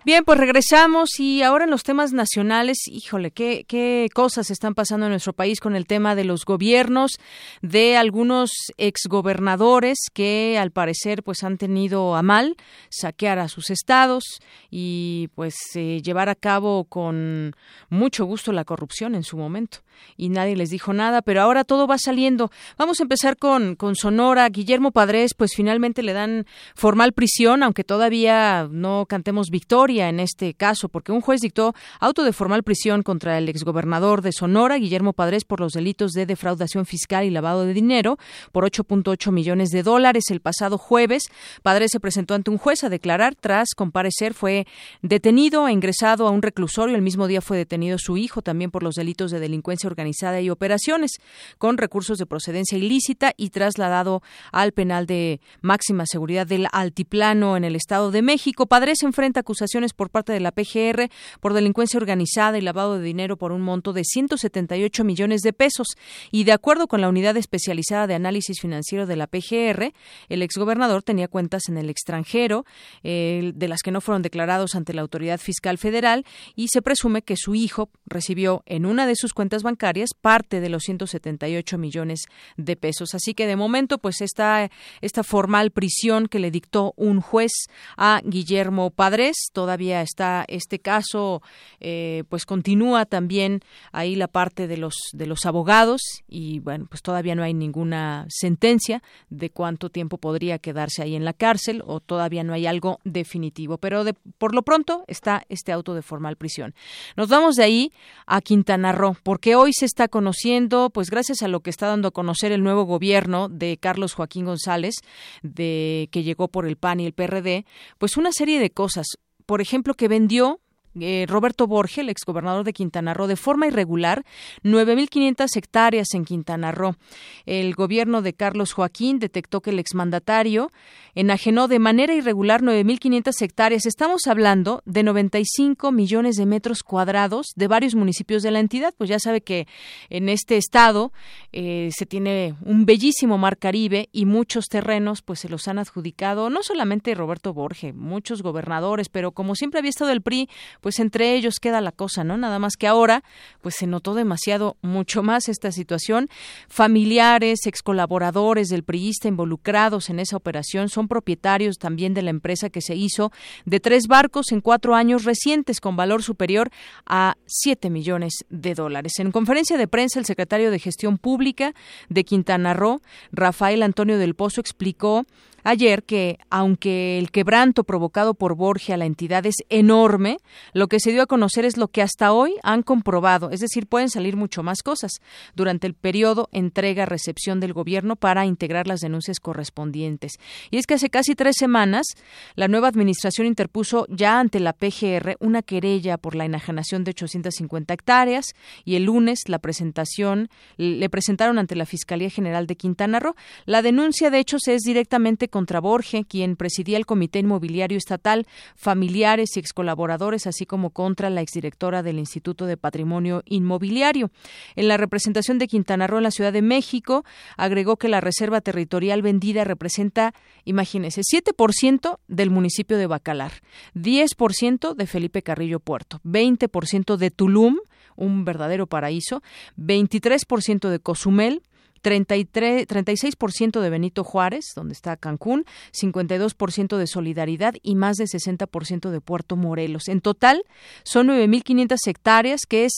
Bien, 0.07 0.23
pues 0.25 0.38
regresamos 0.38 1.19
y 1.19 1.42
ahora 1.42 1.64
en 1.64 1.71
los 1.73 1.83
temas 1.83 2.12
nacionales, 2.12 2.87
híjole, 2.87 3.33
qué, 3.33 3.64
qué 3.66 4.09
cosas 4.14 4.53
están 4.53 4.77
pasando 4.77 5.07
en 5.07 5.11
nuestro 5.11 5.33
país 5.33 5.59
con 5.59 5.75
el 5.75 5.88
tema 5.88 6.14
de 6.14 6.23
los 6.23 6.45
gobiernos, 6.45 7.19
de 7.61 7.97
algunos 7.97 8.53
exgobernadores 8.77 9.99
que 10.14 10.59
al 10.61 10.71
parecer 10.71 11.25
pues 11.25 11.42
han 11.42 11.59
tenido 11.59 12.14
a 12.14 12.23
mal 12.23 12.55
saquear 12.88 13.40
a 13.40 13.49
sus 13.49 13.71
estados 13.71 14.38
y 14.71 15.29
pues 15.35 15.57
eh, 15.75 16.01
llevar 16.05 16.29
a 16.29 16.37
cabo 16.37 16.85
con 16.85 17.57
mucho 17.88 18.27
gusto 18.27 18.53
la 18.53 18.64
corrupción 18.64 19.16
en 19.16 19.25
su 19.25 19.37
momento 19.37 19.79
y 20.16 20.29
nadie 20.29 20.55
les 20.55 20.71
dijo 20.71 20.92
nada, 20.92 21.21
pero 21.23 21.40
ahora 21.40 21.64
todo 21.64 21.87
va 21.87 21.97
saliendo. 21.99 22.53
Vamos 22.79 23.01
a 23.01 23.03
empezar 23.03 23.38
con, 23.38 23.75
con 23.75 23.97
Sonora. 23.97 24.49
Guillermo 24.51 24.92
Padres, 24.92 25.33
pues 25.35 25.53
finalmente 25.57 26.03
le 26.03 26.12
dan 26.12 26.47
formal 26.75 27.12
prisión, 27.12 27.62
aunque 27.62 27.83
todavía 27.83 28.69
no 28.71 29.07
cantemos 29.09 29.49
victoria 29.51 29.96
en 30.01 30.21
este 30.21 30.55
caso, 30.55 30.89
porque 30.89 31.13
un 31.13 31.21
juez 31.21 31.41
dictó 31.41 31.75
auto 32.01 32.25
de 32.25 32.33
formal 32.33 32.63
prisión 32.63 33.03
contra 33.03 33.39
el 33.39 33.49
exgobernador 33.49 34.23
de 34.23 34.33
Sonora, 34.33 34.77
Guillermo 34.77 35.13
Padres, 35.13 35.45
por 35.45 35.61
los 35.61 35.73
delitos 35.73 36.13
de 36.13 36.27
defraudación 36.27 36.87
fiscal 36.87 37.25
y 37.25 37.31
lavado 37.31 37.65
de 37.65 37.75
dinero 37.75 38.19
por 38.53 38.65
8.8 38.65 39.33
millones 39.33 39.71
de 39.71 39.83
dólares. 39.83 40.25
El 40.31 40.41
pasado 40.41 40.79
jueves, 40.79 41.25
Padres 41.63 41.91
se 41.93 42.01
presentó 42.01 42.35
ante 42.35 42.51
un 42.51 42.59
juez 42.59 42.85
a 42.85 42.89
declarar 42.89 43.35
tras 43.35 43.71
comparecer. 43.75 44.35
Fue 44.35 44.67
detenido 45.03 45.69
e 45.69 45.73
ingresado 45.73 46.27
a 46.27 46.31
un 46.31 46.43
reclusorio. 46.43 46.97
El 46.97 47.03
mismo 47.03 47.27
día 47.27 47.41
fue 47.41 47.57
detenido 47.57 47.99
su 47.99 48.17
hijo 48.17 48.43
también 48.43 48.71
por 48.71 48.83
los 48.83 48.95
delitos 48.95 49.31
de 49.31 49.41
delincuencia 49.41 49.89
organizada 49.89 50.41
y 50.41 50.51
operaciones 50.51 51.13
con 51.59 51.79
recursos 51.79 52.19
de 52.19 52.27
procedencia 52.27 52.79
ilícita 52.79 53.33
y 53.37 53.51
trasladado 53.51 54.23
al 54.53 54.73
penal 54.73 55.07
de 55.07 55.41
máxima 55.61 56.05
seguridad 56.07 56.47
del 56.47 56.69
Altiplano 56.73 57.57
en 57.57 57.65
el 57.65 57.77
Estado 57.77 58.11
de 58.11 58.23
México. 58.23 58.67
Padres 58.67 59.03
enfrenta 59.03 59.41
acusaciones 59.41 59.86
por 59.92 60.11
parte 60.11 60.33
de 60.33 60.40
la 60.40 60.53
PGR 60.53 61.09
por 61.40 61.55
delincuencia 61.55 61.99
organizada 61.99 62.59
y 62.59 62.61
lavado 62.61 62.99
de 62.99 63.05
dinero 63.05 63.37
por 63.37 63.53
un 63.53 63.62
monto 63.62 63.93
de 63.93 64.05
178 64.05 65.05
millones 65.05 65.43
de 65.43 65.53
pesos. 65.53 65.89
Y 66.30 66.45
de 66.45 66.53
acuerdo 66.53 66.89
con 66.89 67.01
la 67.01 67.09
unidad 67.09 67.37
especializada 67.37 68.07
de 68.07 68.14
análisis 68.14 68.61
financiero 68.61 69.07
de 69.07 69.16
la 69.16 69.26
PGR, 69.26 69.93
el 70.28 70.43
exgobernador 70.43 71.03
tenía 71.03 71.28
cuentas 71.28 71.68
en 71.68 71.78
el 71.78 71.91
extranjero, 71.91 72.64
eh, 73.03 73.53
de 73.55 73.68
las 73.68 73.82
que 73.82 73.91
no 73.91 74.01
fueron 74.01 74.22
declarados 74.22 74.74
ante 74.74 74.95
la 74.95 75.03
autoridad 75.03 75.39
fiscal 75.39 75.78
federal, 75.78 76.24
y 76.55 76.68
se 76.68 76.82
presume 76.82 77.22
que 77.22 77.37
su 77.37 77.55
hijo 77.55 77.91
recibió 78.07 78.62
en 78.66 78.87
una 78.87 79.07
de 79.07 79.16
sus 79.16 79.32
cuentas 79.32 79.62
bancarias 79.62 80.11
parte 80.20 80.61
de 80.61 80.68
los 80.68 80.82
178 80.84 81.78
millones 81.78 82.26
de 82.57 82.76
pesos. 82.76 83.14
Así 83.14 83.34
que 83.34 83.47
de 83.47 83.57
momento, 83.57 83.99
pues 83.99 84.20
esta, 84.20 84.70
esta 85.01 85.22
formal 85.22 85.70
prisión 85.70 86.26
que 86.26 86.39
le 86.39 86.51
dictó 86.51 86.95
un 86.97 87.20
juez 87.20 87.53
a 87.97 88.20
Guillermo 88.24 88.91
Padres, 88.91 89.37
todavía 89.53 89.76
está 89.77 90.45
este 90.49 90.79
caso, 90.79 91.43
eh, 91.81 92.24
pues 92.29 92.47
continúa 92.47 93.07
también 93.07 93.61
ahí 93.93 94.16
la 94.16 94.29
parte 94.29 94.66
de 94.66 94.77
los 94.77 94.97
de 95.12 95.27
los 95.27 95.47
abogados 95.47 96.01
y 96.29 96.61
bueno, 96.61 96.87
pues 96.89 97.03
todavía 97.03 97.35
no 97.35 97.43
hay 97.43 97.55
ninguna 97.55 98.27
sentencia 98.29 99.03
de 99.31 99.51
cuánto 99.51 99.91
tiempo 99.91 100.18
podría 100.18 100.59
quedarse 100.59 101.03
ahí 101.03 101.14
en 101.14 101.24
la 101.24 101.33
cárcel 101.33 101.83
o 101.87 102.01
todavía 102.01 102.45
no 102.45 102.53
hay 102.53 102.66
algo 102.66 103.01
definitivo, 103.05 103.79
pero 103.79 104.05
de, 104.05 104.14
por 104.39 104.55
lo 104.55 104.62
pronto 104.62 105.05
está 105.07 105.45
este 105.49 105.72
auto 105.72 105.95
de 105.95 106.03
formal 106.03 106.37
prisión. 106.37 106.74
Nos 107.16 107.29
vamos 107.29 107.57
de 107.57 107.64
ahí 107.64 107.93
a 108.27 108.41
Quintana 108.41 108.93
Roo, 108.93 109.16
porque 109.22 109.57
hoy 109.57 109.72
se 109.72 109.87
está 109.87 110.09
conociendo, 110.09 110.91
pues 110.91 111.11
gracias 111.11 111.43
a 111.43 111.49
lo 111.49 111.61
que 111.61 111.70
está 111.70 111.87
dando 111.87 112.09
a 112.09 112.12
conocer 112.12 112.53
el 112.53 112.62
nuevo 112.62 112.85
gobierno 112.85 113.49
de 113.49 113.77
Carlos 113.79 114.14
Joaquín 114.14 114.45
González, 114.45 114.95
de 115.43 116.09
que 116.11 116.22
llegó 116.22 116.49
por 116.49 116.66
el 116.66 116.77
PAN 116.77 117.01
y 117.01 117.07
el 117.07 117.12
PRD, 117.12 117.66
pues 117.99 118.16
una 118.16 118.33
serie 118.33 118.59
de 118.59 118.70
cosas. 118.70 119.07
Por 119.47 119.61
ejemplo, 119.61 119.94
que 119.94 120.09
vendió 120.09 120.61
eh, 121.01 121.26
Roberto 121.28 121.66
Borge, 121.66 122.01
el 122.01 122.09
exgobernador 122.09 122.64
de 122.64 122.72
Quintana 122.72 123.14
Roo, 123.14 123.26
de 123.26 123.36
forma 123.36 123.66
irregular 123.66 124.24
9.500 124.62 125.57
hectáreas 125.57 126.14
en 126.14 126.24
Quintana 126.24 126.72
Roo. 126.72 126.97
El 127.44 127.74
gobierno 127.74 128.22
de 128.22 128.32
Carlos 128.32 128.72
Joaquín 128.72 129.18
detectó 129.18 129.61
que 129.61 129.70
el 129.70 129.78
exmandatario 129.78 130.70
enajenó 131.14 131.66
de 131.66 131.78
manera 131.78 132.14
irregular 132.14 132.62
9.500 132.62 133.42
hectáreas. 133.42 133.86
Estamos 133.86 134.26
hablando 134.26 134.82
de 134.84 135.03
95 135.03 135.90
millones 135.90 136.36
de 136.36 136.47
metros 136.47 136.82
cuadrados 136.82 137.47
de 137.57 137.68
varios 137.68 137.94
municipios 137.94 138.42
de 138.42 138.51
la 138.51 138.61
entidad. 138.61 138.94
Pues 138.97 139.09
ya 139.09 139.18
sabe 139.18 139.40
que 139.40 139.66
en 140.11 140.28
este 140.28 140.57
estado 140.57 141.12
eh, 141.53 141.90
se 141.92 142.07
tiene 142.07 142.55
un 142.62 142.84
bellísimo 142.84 143.38
mar 143.38 143.57
Caribe 143.59 144.09
y 144.12 144.26
muchos 144.26 144.66
terrenos 144.66 145.22
pues 145.22 145.40
se 145.40 145.49
los 145.49 145.68
han 145.68 145.78
adjudicado 145.78 146.51
no 146.51 146.62
solamente 146.62 147.14
Roberto 147.14 147.55
Borge, 147.55 147.92
muchos 147.92 148.42
gobernadores, 148.42 149.09
pero 149.09 149.32
como 149.32 149.55
siempre 149.55 149.78
había 149.78 149.90
estado 149.90 150.12
el 150.12 150.22
PRI, 150.22 150.49
pues 150.87 151.01
entre 151.01 151.34
ellos 151.34 151.59
queda 151.59 151.80
la 151.80 151.91
cosa, 151.91 152.22
¿no? 152.22 152.37
Nada 152.37 152.61
más 152.61 152.76
que 152.76 152.87
ahora, 152.87 153.24
pues 153.61 153.74
se 153.74 153.89
notó 153.89 154.14
demasiado, 154.14 154.76
mucho 154.82 155.24
más 155.24 155.49
esta 155.49 155.72
situación. 155.72 156.28
Familiares, 156.68 157.66
ex 157.66 157.82
colaboradores 157.82 158.68
del 158.68 158.84
priista 158.84 159.26
involucrados 159.26 160.11
en 160.11 160.20
esa 160.20 160.37
operación 160.37 160.89
son 160.89 161.09
propietarios 161.09 161.78
también 161.78 162.14
de 162.14 162.22
la 162.22 162.30
empresa 162.30 162.70
que 162.70 162.82
se 162.82 162.95
hizo 162.95 163.32
de 163.64 163.80
tres 163.80 164.07
barcos 164.07 164.53
en 164.53 164.61
cuatro 164.61 164.95
años 164.95 165.24
recientes 165.24 165.80
con 165.80 165.97
valor 165.97 166.22
superior 166.22 166.70
a 167.05 167.34
siete 167.47 167.91
millones 167.91 168.45
de 168.49 168.74
dólares. 168.74 169.14
En 169.18 169.32
conferencia 169.32 169.78
de 169.78 169.89
prensa, 169.89 170.20
el 170.20 170.24
secretario 170.24 170.70
de 170.70 170.78
Gestión 170.78 171.18
Pública 171.18 171.74
de 172.11 172.22
Quintana 172.22 172.74
Roo, 172.74 173.01
Rafael 173.32 173.82
Antonio 173.82 174.18
del 174.18 174.37
Pozo, 174.37 174.61
explicó 174.61 175.26
ayer 175.67 176.05
que, 176.05 176.39
aunque 176.49 177.19
el 177.19 177.33
quebranto 177.33 177.83
provocado 177.83 178.35
por 178.35 178.55
Borgia 178.55 178.95
a 178.95 178.99
la 178.99 179.05
entidad 179.05 179.45
es 179.47 179.57
enorme, 179.69 180.39
lo 180.73 180.87
que 180.87 181.01
se 181.01 181.11
dio 181.11 181.23
a 181.23 181.27
conocer 181.27 181.64
es 181.64 181.77
lo 181.77 181.89
que 181.89 182.03
hasta 182.03 182.33
hoy 182.33 182.55
han 182.62 182.83
comprobado, 182.83 183.51
es 183.51 183.61
decir, 183.61 183.89
pueden 183.89 184.09
salir 184.09 184.37
mucho 184.37 184.62
más 184.62 184.83
cosas 184.83 185.11
durante 185.57 185.89
el 185.89 185.95
periodo 185.95 186.49
entrega-recepción 186.53 187.59
del 187.59 187.73
gobierno 187.73 188.14
para 188.14 188.47
integrar 188.47 188.87
las 188.87 189.01
denuncias 189.01 189.41
correspondientes. 189.41 190.35
Y 190.71 190.79
es 190.79 190.87
que 190.87 190.95
hace 190.95 191.11
casi 191.11 191.35
tres 191.35 191.57
semanas, 191.59 192.07
la 192.55 192.69
nueva 192.69 192.87
administración 192.87 193.49
interpuso 193.49 194.07
ya 194.09 194.39
ante 194.39 194.61
la 194.61 194.73
PGR 194.73 195.37
una 195.41 195.62
querella 195.62 196.17
por 196.17 196.37
la 196.37 196.45
enajenación 196.45 197.03
de 197.03 197.11
850 197.11 197.93
hectáreas 197.93 198.55
y 198.85 198.95
el 198.95 199.05
lunes 199.05 199.41
la 199.49 199.59
presentación 199.59 200.49
le 200.77 201.11
presentaron 201.11 201.59
ante 201.59 201.75
la 201.75 201.87
Fiscalía 201.87 202.31
General 202.31 202.69
de 202.69 202.77
Quintana 202.77 203.19
Roo. 203.19 203.35
La 203.64 203.83
denuncia, 203.83 204.31
de 204.31 204.39
hecho, 204.39 204.59
es 204.64 204.83
directamente 204.83 205.49
contra 205.57 205.81
Borge, 205.81 206.27
quien 206.27 206.55
presidía 206.55 206.99
el 206.99 207.07
Comité 207.07 207.39
Inmobiliario 207.39 207.97
Estatal, 207.97 208.47
familiares 208.75 209.57
y 209.57 209.61
ex 209.61 209.73
colaboradores, 209.73 210.47
así 210.47 210.67
como 210.67 210.91
contra 210.91 211.31
la 211.31 211.41
exdirectora 211.41 212.03
del 212.03 212.19
Instituto 212.19 212.67
de 212.67 212.77
Patrimonio 212.77 213.43
Inmobiliario. 213.47 214.31
En 214.75 214.87
la 214.87 214.99
representación 214.99 215.59
de 215.59 215.67
Quintana 215.67 216.07
Roo 216.07 216.19
en 216.19 216.25
la 216.25 216.31
Ciudad 216.31 216.53
de 216.53 216.61
México, 216.61 217.25
agregó 217.57 217.97
que 217.97 218.09
la 218.09 218.21
reserva 218.21 218.61
territorial 218.61 219.23
vendida 219.23 219.65
representa, 219.65 220.35
imagínense, 220.67 221.23
7% 221.23 222.19
del 222.29 222.51
municipio 222.51 222.99
de 222.99 223.07
Bacalar, 223.07 223.53
10% 223.95 224.95
de 224.95 225.07
Felipe 225.07 225.41
Carrillo 225.41 225.81
Puerto, 225.81 226.21
20% 226.23 227.17
de 227.17 227.31
Tulum, 227.31 227.79
un 228.15 228.45
verdadero 228.45 228.87
paraíso, 228.87 229.43
23% 229.79 230.91
de 230.91 230.99
Cozumel, 231.01 231.63
33, 232.03 232.86
36% 232.86 233.80
de 233.80 233.90
Benito 233.90 234.24
Juárez, 234.24 234.66
donde 234.74 234.94
está 234.94 235.16
Cancún, 235.16 235.64
52% 235.92 236.97
de 236.97 237.07
Solidaridad 237.07 237.74
y 237.82 237.94
más 237.94 238.16
de 238.16 238.24
60% 238.24 239.11
de 239.11 239.20
Puerto 239.20 239.57
Morelos. 239.57 240.09
En 240.09 240.20
total, 240.20 240.62
son 241.03 241.28
9.500 241.28 241.97
hectáreas, 242.07 242.61
que 242.68 242.84
es 242.84 242.92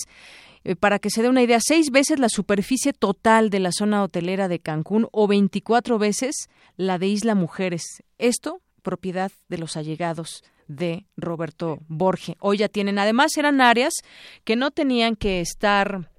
eh, 0.65 0.77
para 0.77 0.99
que 0.99 1.11
se 1.11 1.23
dé 1.23 1.29
una 1.29 1.43
idea, 1.43 1.59
seis 1.61 1.91
veces 1.91 2.19
la 2.19 2.29
superficie 2.29 2.93
total 2.93 3.51
de 3.51 3.61
la 3.61 3.71
zona 3.73 4.03
hotelera 4.03 4.49
de 4.49 4.59
Cancún 4.59 5.09
o 5.13 5.27
24 5.27 5.99
veces 5.99 6.49
la 6.77 6.99
de 6.99 7.07
Isla 7.07 7.35
Mujeres. 7.35 8.03
Esto, 8.19 8.61
propiedad 8.83 9.33
de 9.49 9.59
los 9.59 9.77
allegados 9.77 10.43
de 10.67 11.07
Roberto 11.17 11.79
Borge. 11.89 12.37
Hoy 12.41 12.59
ya 12.59 12.69
tienen, 12.69 12.99
además, 12.99 13.37
eran 13.37 13.61
áreas 13.61 13.95
que 14.45 14.57
no 14.57 14.71
tenían 14.71 15.17
que 15.17 15.41
estar 15.41 16.11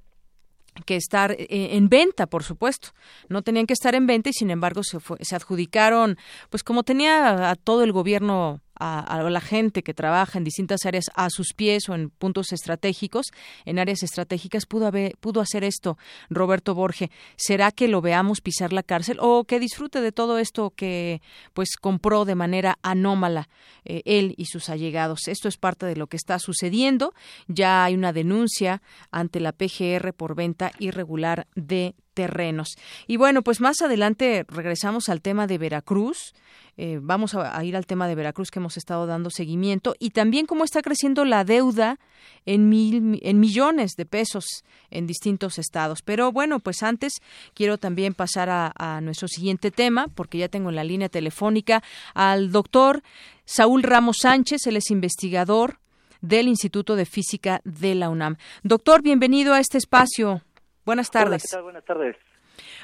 que 0.86 0.95
estar 0.95 1.32
eh, 1.32 1.47
en 1.49 1.89
venta, 1.89 2.28
por 2.28 2.43
supuesto. 2.43 2.89
No 3.28 3.41
tenían 3.41 3.65
que 3.65 3.74
estar 3.74 3.95
en 3.95 4.07
venta 4.07 4.30
y, 4.30 4.34
sin 4.34 4.51
embargo, 4.51 4.84
se, 4.84 4.97
se 5.22 5.36
adjudicaron, 5.36 6.17
pues 6.49 6.63
como 6.63 6.84
tenía 6.84 7.49
a 7.49 7.55
todo 7.55 7.84
el 7.84 7.91
gobierno 7.91 8.61
a, 8.80 9.21
la 9.30 9.41
gente 9.41 9.84
que 9.84 9.93
trabaja 9.93 10.38
en 10.38 10.43
distintas 10.43 10.86
áreas 10.86 11.05
a 11.13 11.30
sus 11.30 11.53
pies 11.53 11.89
o 11.89 11.95
en 11.95 12.09
puntos 12.09 12.51
estratégicos, 12.51 13.27
en 13.65 13.80
áreas 13.80 14.03
estratégicas, 14.03 14.65
pudo, 14.65 14.88
haber, 14.88 15.17
pudo 15.19 15.41
hacer 15.41 15.63
esto 15.63 15.97
Roberto 16.30 16.73
Borge. 16.73 17.11
¿Será 17.36 17.71
que 17.71 17.88
lo 17.88 18.01
veamos 18.01 18.41
pisar 18.41 18.73
la 18.73 18.84
cárcel 18.84 19.17
o 19.19 19.43
que 19.43 19.59
disfrute 19.59 20.01
de 20.01 20.11
todo 20.11 20.39
esto 20.39 20.71
que 20.71 21.21
pues 21.53 21.75
compró 21.80 22.25
de 22.25 22.36
manera 22.36 22.80
anómala 22.82 23.49
eh, 23.86 24.01
él 24.05 24.34
y 24.38 24.45
sus 24.45 24.69
allegados? 24.69 25.27
Esto 25.27 25.47
es 25.47 25.57
parte 25.57 25.86
de 25.86 25.95
lo 25.95 26.07
que 26.07 26.17
está 26.17 26.39
sucediendo. 26.39 27.13
Ya 27.47 27.84
hay 27.84 27.95
una 27.95 28.13
denuncia 28.13 28.82
ante 29.11 29.39
la 29.39 29.51
PGR 29.51 30.13
por 30.13 30.36
venta 30.36 30.71
irregular 30.80 31.47
de 31.55 31.95
terrenos. 32.20 32.76
Y 33.07 33.15
bueno, 33.15 33.43
pues 33.43 33.61
más 33.61 33.82
adelante 33.82 34.45
regresamos 34.49 35.07
al 35.07 35.22
tema 35.22 35.47
de 35.47 35.57
Veracruz. 35.57 36.34
Eh, 36.76 36.99
vamos 37.01 37.34
a, 37.34 37.63
ir 37.63 37.78
al 37.78 37.86
tema 37.86 38.09
de 38.09 38.15
Veracruz 38.15 38.51
que 38.51 38.59
hemos 38.59 38.76
estado 38.76 39.05
dando 39.05 39.30
seguimiento 39.30 39.95
y 39.99 40.09
también 40.09 40.45
cómo 40.45 40.65
está 40.65 40.82
creciendo 40.82 41.24
la 41.24 41.45
deuda 41.45 41.97
en, 42.45 42.67
mil, 42.67 43.22
en 43.24 43.39
millones 43.39 43.93
de 43.95 44.05
pesos 44.05 44.65
en 44.91 45.07
distintos 45.07 45.59
estados. 45.59 46.01
Pero 46.01 46.34
bueno, 46.34 46.59
pues 46.59 46.84
antes 46.84 47.13
quiero 47.53 47.78
también 47.78 48.13
pasar 48.13 48.49
a, 48.49 48.74
a 48.76 48.99
nuestro 48.99 49.30
siguiente 49.30 49.72
tema 49.72 50.07
porque 50.13 50.39
ya 50.39 50.49
tengo 50.49 50.67
en 50.72 50.76
la 50.76 50.84
línea 50.84 51.07
telefónica 51.07 51.82
al 52.13 52.51
doctor 52.51 53.01
Saúl 53.45 53.84
Ramos 53.84 54.17
Sánchez, 54.24 54.67
él 54.67 54.76
es 54.76 54.91
investigador 54.91 55.80
del 56.20 56.49
Instituto 56.49 56.97
de 56.97 57.05
Física 57.05 57.61
de 57.63 57.95
la 57.95 58.09
UNAM. 58.09 58.36
Doctor, 58.63 59.01
bienvenido 59.01 59.53
a 59.53 59.61
este 59.61 59.78
espacio. 59.78 60.41
Buenas 60.90 61.12
tardes. 61.12 61.44
Buenas 61.62 61.86
tardes. 61.86 62.16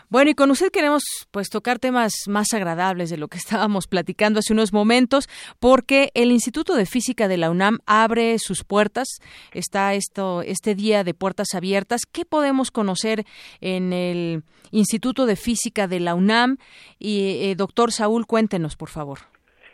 Bueno, 0.09 0.29
y 0.29 0.35
con 0.35 0.51
usted 0.51 0.69
queremos 0.69 1.03
pues 1.31 1.49
tocar 1.49 1.79
temas 1.79 2.13
más 2.27 2.53
agradables 2.53 3.09
de 3.09 3.17
lo 3.17 3.29
que 3.29 3.37
estábamos 3.43 3.87
platicando 3.87 4.37
hace 4.37 4.53
unos 4.53 4.73
momentos, 4.73 5.27
porque 5.59 6.11
el 6.13 6.31
Instituto 6.31 6.75
de 6.75 6.85
Física 6.85 7.27
de 7.27 7.37
la 7.37 7.49
UNAM 7.49 7.79
abre 7.87 8.37
sus 8.37 8.63
puertas. 8.63 9.07
Está 9.53 9.95
esto 9.95 10.43
este 10.43 10.75
día 10.75 11.03
de 11.03 11.15
puertas 11.15 11.55
abiertas. 11.55 12.01
¿Qué 12.05 12.25
podemos 12.25 12.69
conocer 12.69 13.25
en 13.59 13.91
el 13.91 14.43
Instituto 14.69 15.25
de 15.25 15.37
Física 15.37 15.87
de 15.87 15.99
la 15.99 16.13
UNAM? 16.13 16.57
Y 16.99 17.49
eh, 17.49 17.55
doctor 17.55 17.91
Saúl, 17.91 18.27
cuéntenos, 18.27 18.75
por 18.75 18.89
favor. 18.89 19.17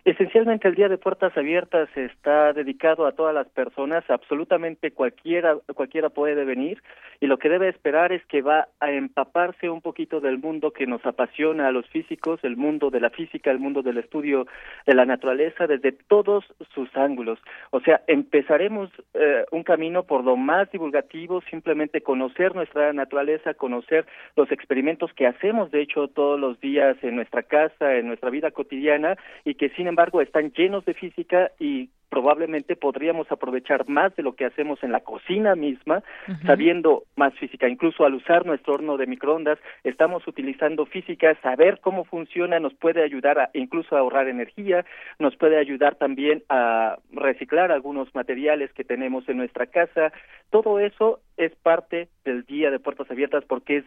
Esencialmente 0.04 0.68
el 0.68 0.74
Día 0.74 0.90
de 0.90 0.98
Puertas 0.98 1.38
Abiertas 1.38 1.88
está 1.96 2.54
dedicado 2.54 3.06
a 3.06 3.12
todas 3.12 3.36
las 3.36 3.48
personas, 3.50 4.04
absolutamente 4.10 4.90
cualquiera, 4.90 5.58
cualquiera 5.76 6.10
puede 6.10 6.44
venir 6.44 6.82
y 7.20 7.28
lo 7.28 7.38
que 7.38 7.50
debe 7.50 7.70
esperar 7.70 8.12
es 8.12 8.26
que 8.26 8.42
va 8.42 8.68
a 8.80 8.92
empaparse 8.92 9.70
un 9.70 9.82
poquito 9.82 10.20
del 10.20 10.40
mundo 10.40 10.72
que 10.72 10.88
nos 10.88 11.06
apasiona 11.06 11.68
a 11.68 11.72
los 11.72 11.88
físicos, 11.88 12.40
el 12.42 12.58
mundo 12.58 12.90
de 12.90 13.00
la 13.00 13.12
física, 13.12 13.52
el 13.52 13.60
mundo 13.60 13.84
del 13.84 14.00
estudio 14.00 14.48
de 14.88 14.96
la 14.96 15.06
naturaleza 15.06 15.68
desde 15.68 15.92
todos 15.92 16.46
sus 16.74 16.90
ángulos. 16.98 17.38
O 17.70 17.80
sea, 17.82 18.02
empezaremos 18.08 18.90
eh, 19.14 19.46
un 19.52 19.62
camino 19.62 20.02
por 20.02 20.24
lo 20.24 20.36
más 20.36 20.72
divulgativo, 20.72 21.42
simplemente 21.42 22.02
conocer 22.02 22.56
nuestra 22.56 22.92
naturaleza, 22.92 23.54
conocer 23.54 24.08
los 24.36 24.52
experimentos 24.52 25.14
que 25.14 25.28
hacemos 25.28 25.70
de 25.70 25.84
hecho 25.84 26.08
todos 26.08 26.40
los 26.40 26.60
días 26.60 26.98
en 27.04 27.18
nuestra 27.18 27.44
casa, 27.44 27.98
en 27.98 28.08
nuestra 28.08 28.32
vida 28.32 28.50
cotidiana 28.50 29.16
y 29.46 29.54
que 29.54 29.70
sin 29.70 29.91
embargo 29.92 30.22
están 30.22 30.52
llenos 30.52 30.84
de 30.86 30.94
física 30.94 31.52
y 31.60 31.90
probablemente 32.12 32.76
podríamos 32.76 33.32
aprovechar 33.32 33.88
más 33.88 34.14
de 34.18 34.22
lo 34.22 34.34
que 34.34 34.46
hacemos 34.46 34.84
en 34.84 34.92
la 34.92 35.00
cocina 35.00 35.56
misma, 35.56 36.04
sabiendo 36.46 37.04
más 37.16 37.34
física. 37.36 37.70
Incluso 37.70 38.04
al 38.06 38.16
usar 38.16 38.46
nuestro 38.46 38.74
horno 38.74 38.98
de 38.98 39.08
microondas, 39.08 39.58
estamos 39.86 40.28
utilizando 40.28 40.86
física, 40.86 41.34
saber 41.42 41.80
cómo 41.80 42.04
funciona 42.04 42.60
nos 42.60 42.74
puede 42.74 43.02
ayudar 43.02 43.40
a 43.40 43.50
incluso 43.54 43.96
a 43.96 44.00
ahorrar 44.00 44.28
energía, 44.28 44.86
nos 45.20 45.38
puede 45.38 45.58
ayudar 45.58 45.96
también 45.96 46.44
a 46.50 46.98
reciclar 47.14 47.72
algunos 47.72 48.14
materiales 48.14 48.74
que 48.74 48.84
tenemos 48.84 49.28
en 49.30 49.38
nuestra 49.38 49.68
casa. 49.68 50.12
Todo 50.50 50.80
eso 50.80 51.22
es 51.38 51.56
parte 51.56 52.10
del 52.26 52.44
Día 52.44 52.72
de 52.72 52.80
Puertas 52.80 53.10
Abiertas 53.10 53.46
porque 53.48 53.78
es 53.78 53.86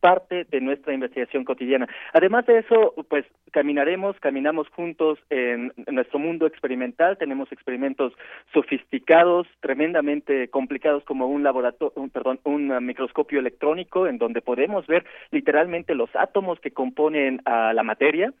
parte 0.00 0.44
de 0.44 0.60
nuestra 0.60 0.94
investigación 0.94 1.44
cotidiana. 1.44 1.88
Además 2.12 2.46
de 2.46 2.58
eso, 2.58 2.94
pues 3.08 3.24
caminaremos, 3.50 4.16
caminamos 4.20 4.68
juntos 4.68 5.18
en, 5.30 5.72
nuestro 5.90 6.18
mundo 6.18 6.46
experimental, 6.46 7.18
tenemos 7.18 7.50
experimentos 7.66 8.12
sofisticados, 8.52 9.48
tremendamente 9.58 10.46
complicados 10.48 11.02
como 11.02 11.26
un 11.26 11.42
laboratorio, 11.42 12.08
perdón, 12.12 12.38
un 12.44 12.68
microscopio 12.86 13.40
electrónico 13.40 14.06
en 14.06 14.18
donde 14.18 14.40
podemos 14.40 14.86
ver 14.86 15.04
literalmente 15.32 15.96
los 15.96 16.08
átomos 16.14 16.60
que 16.60 16.70
componen 16.70 17.42
a 17.44 17.72
la 17.72 17.82
materia, 17.82 18.32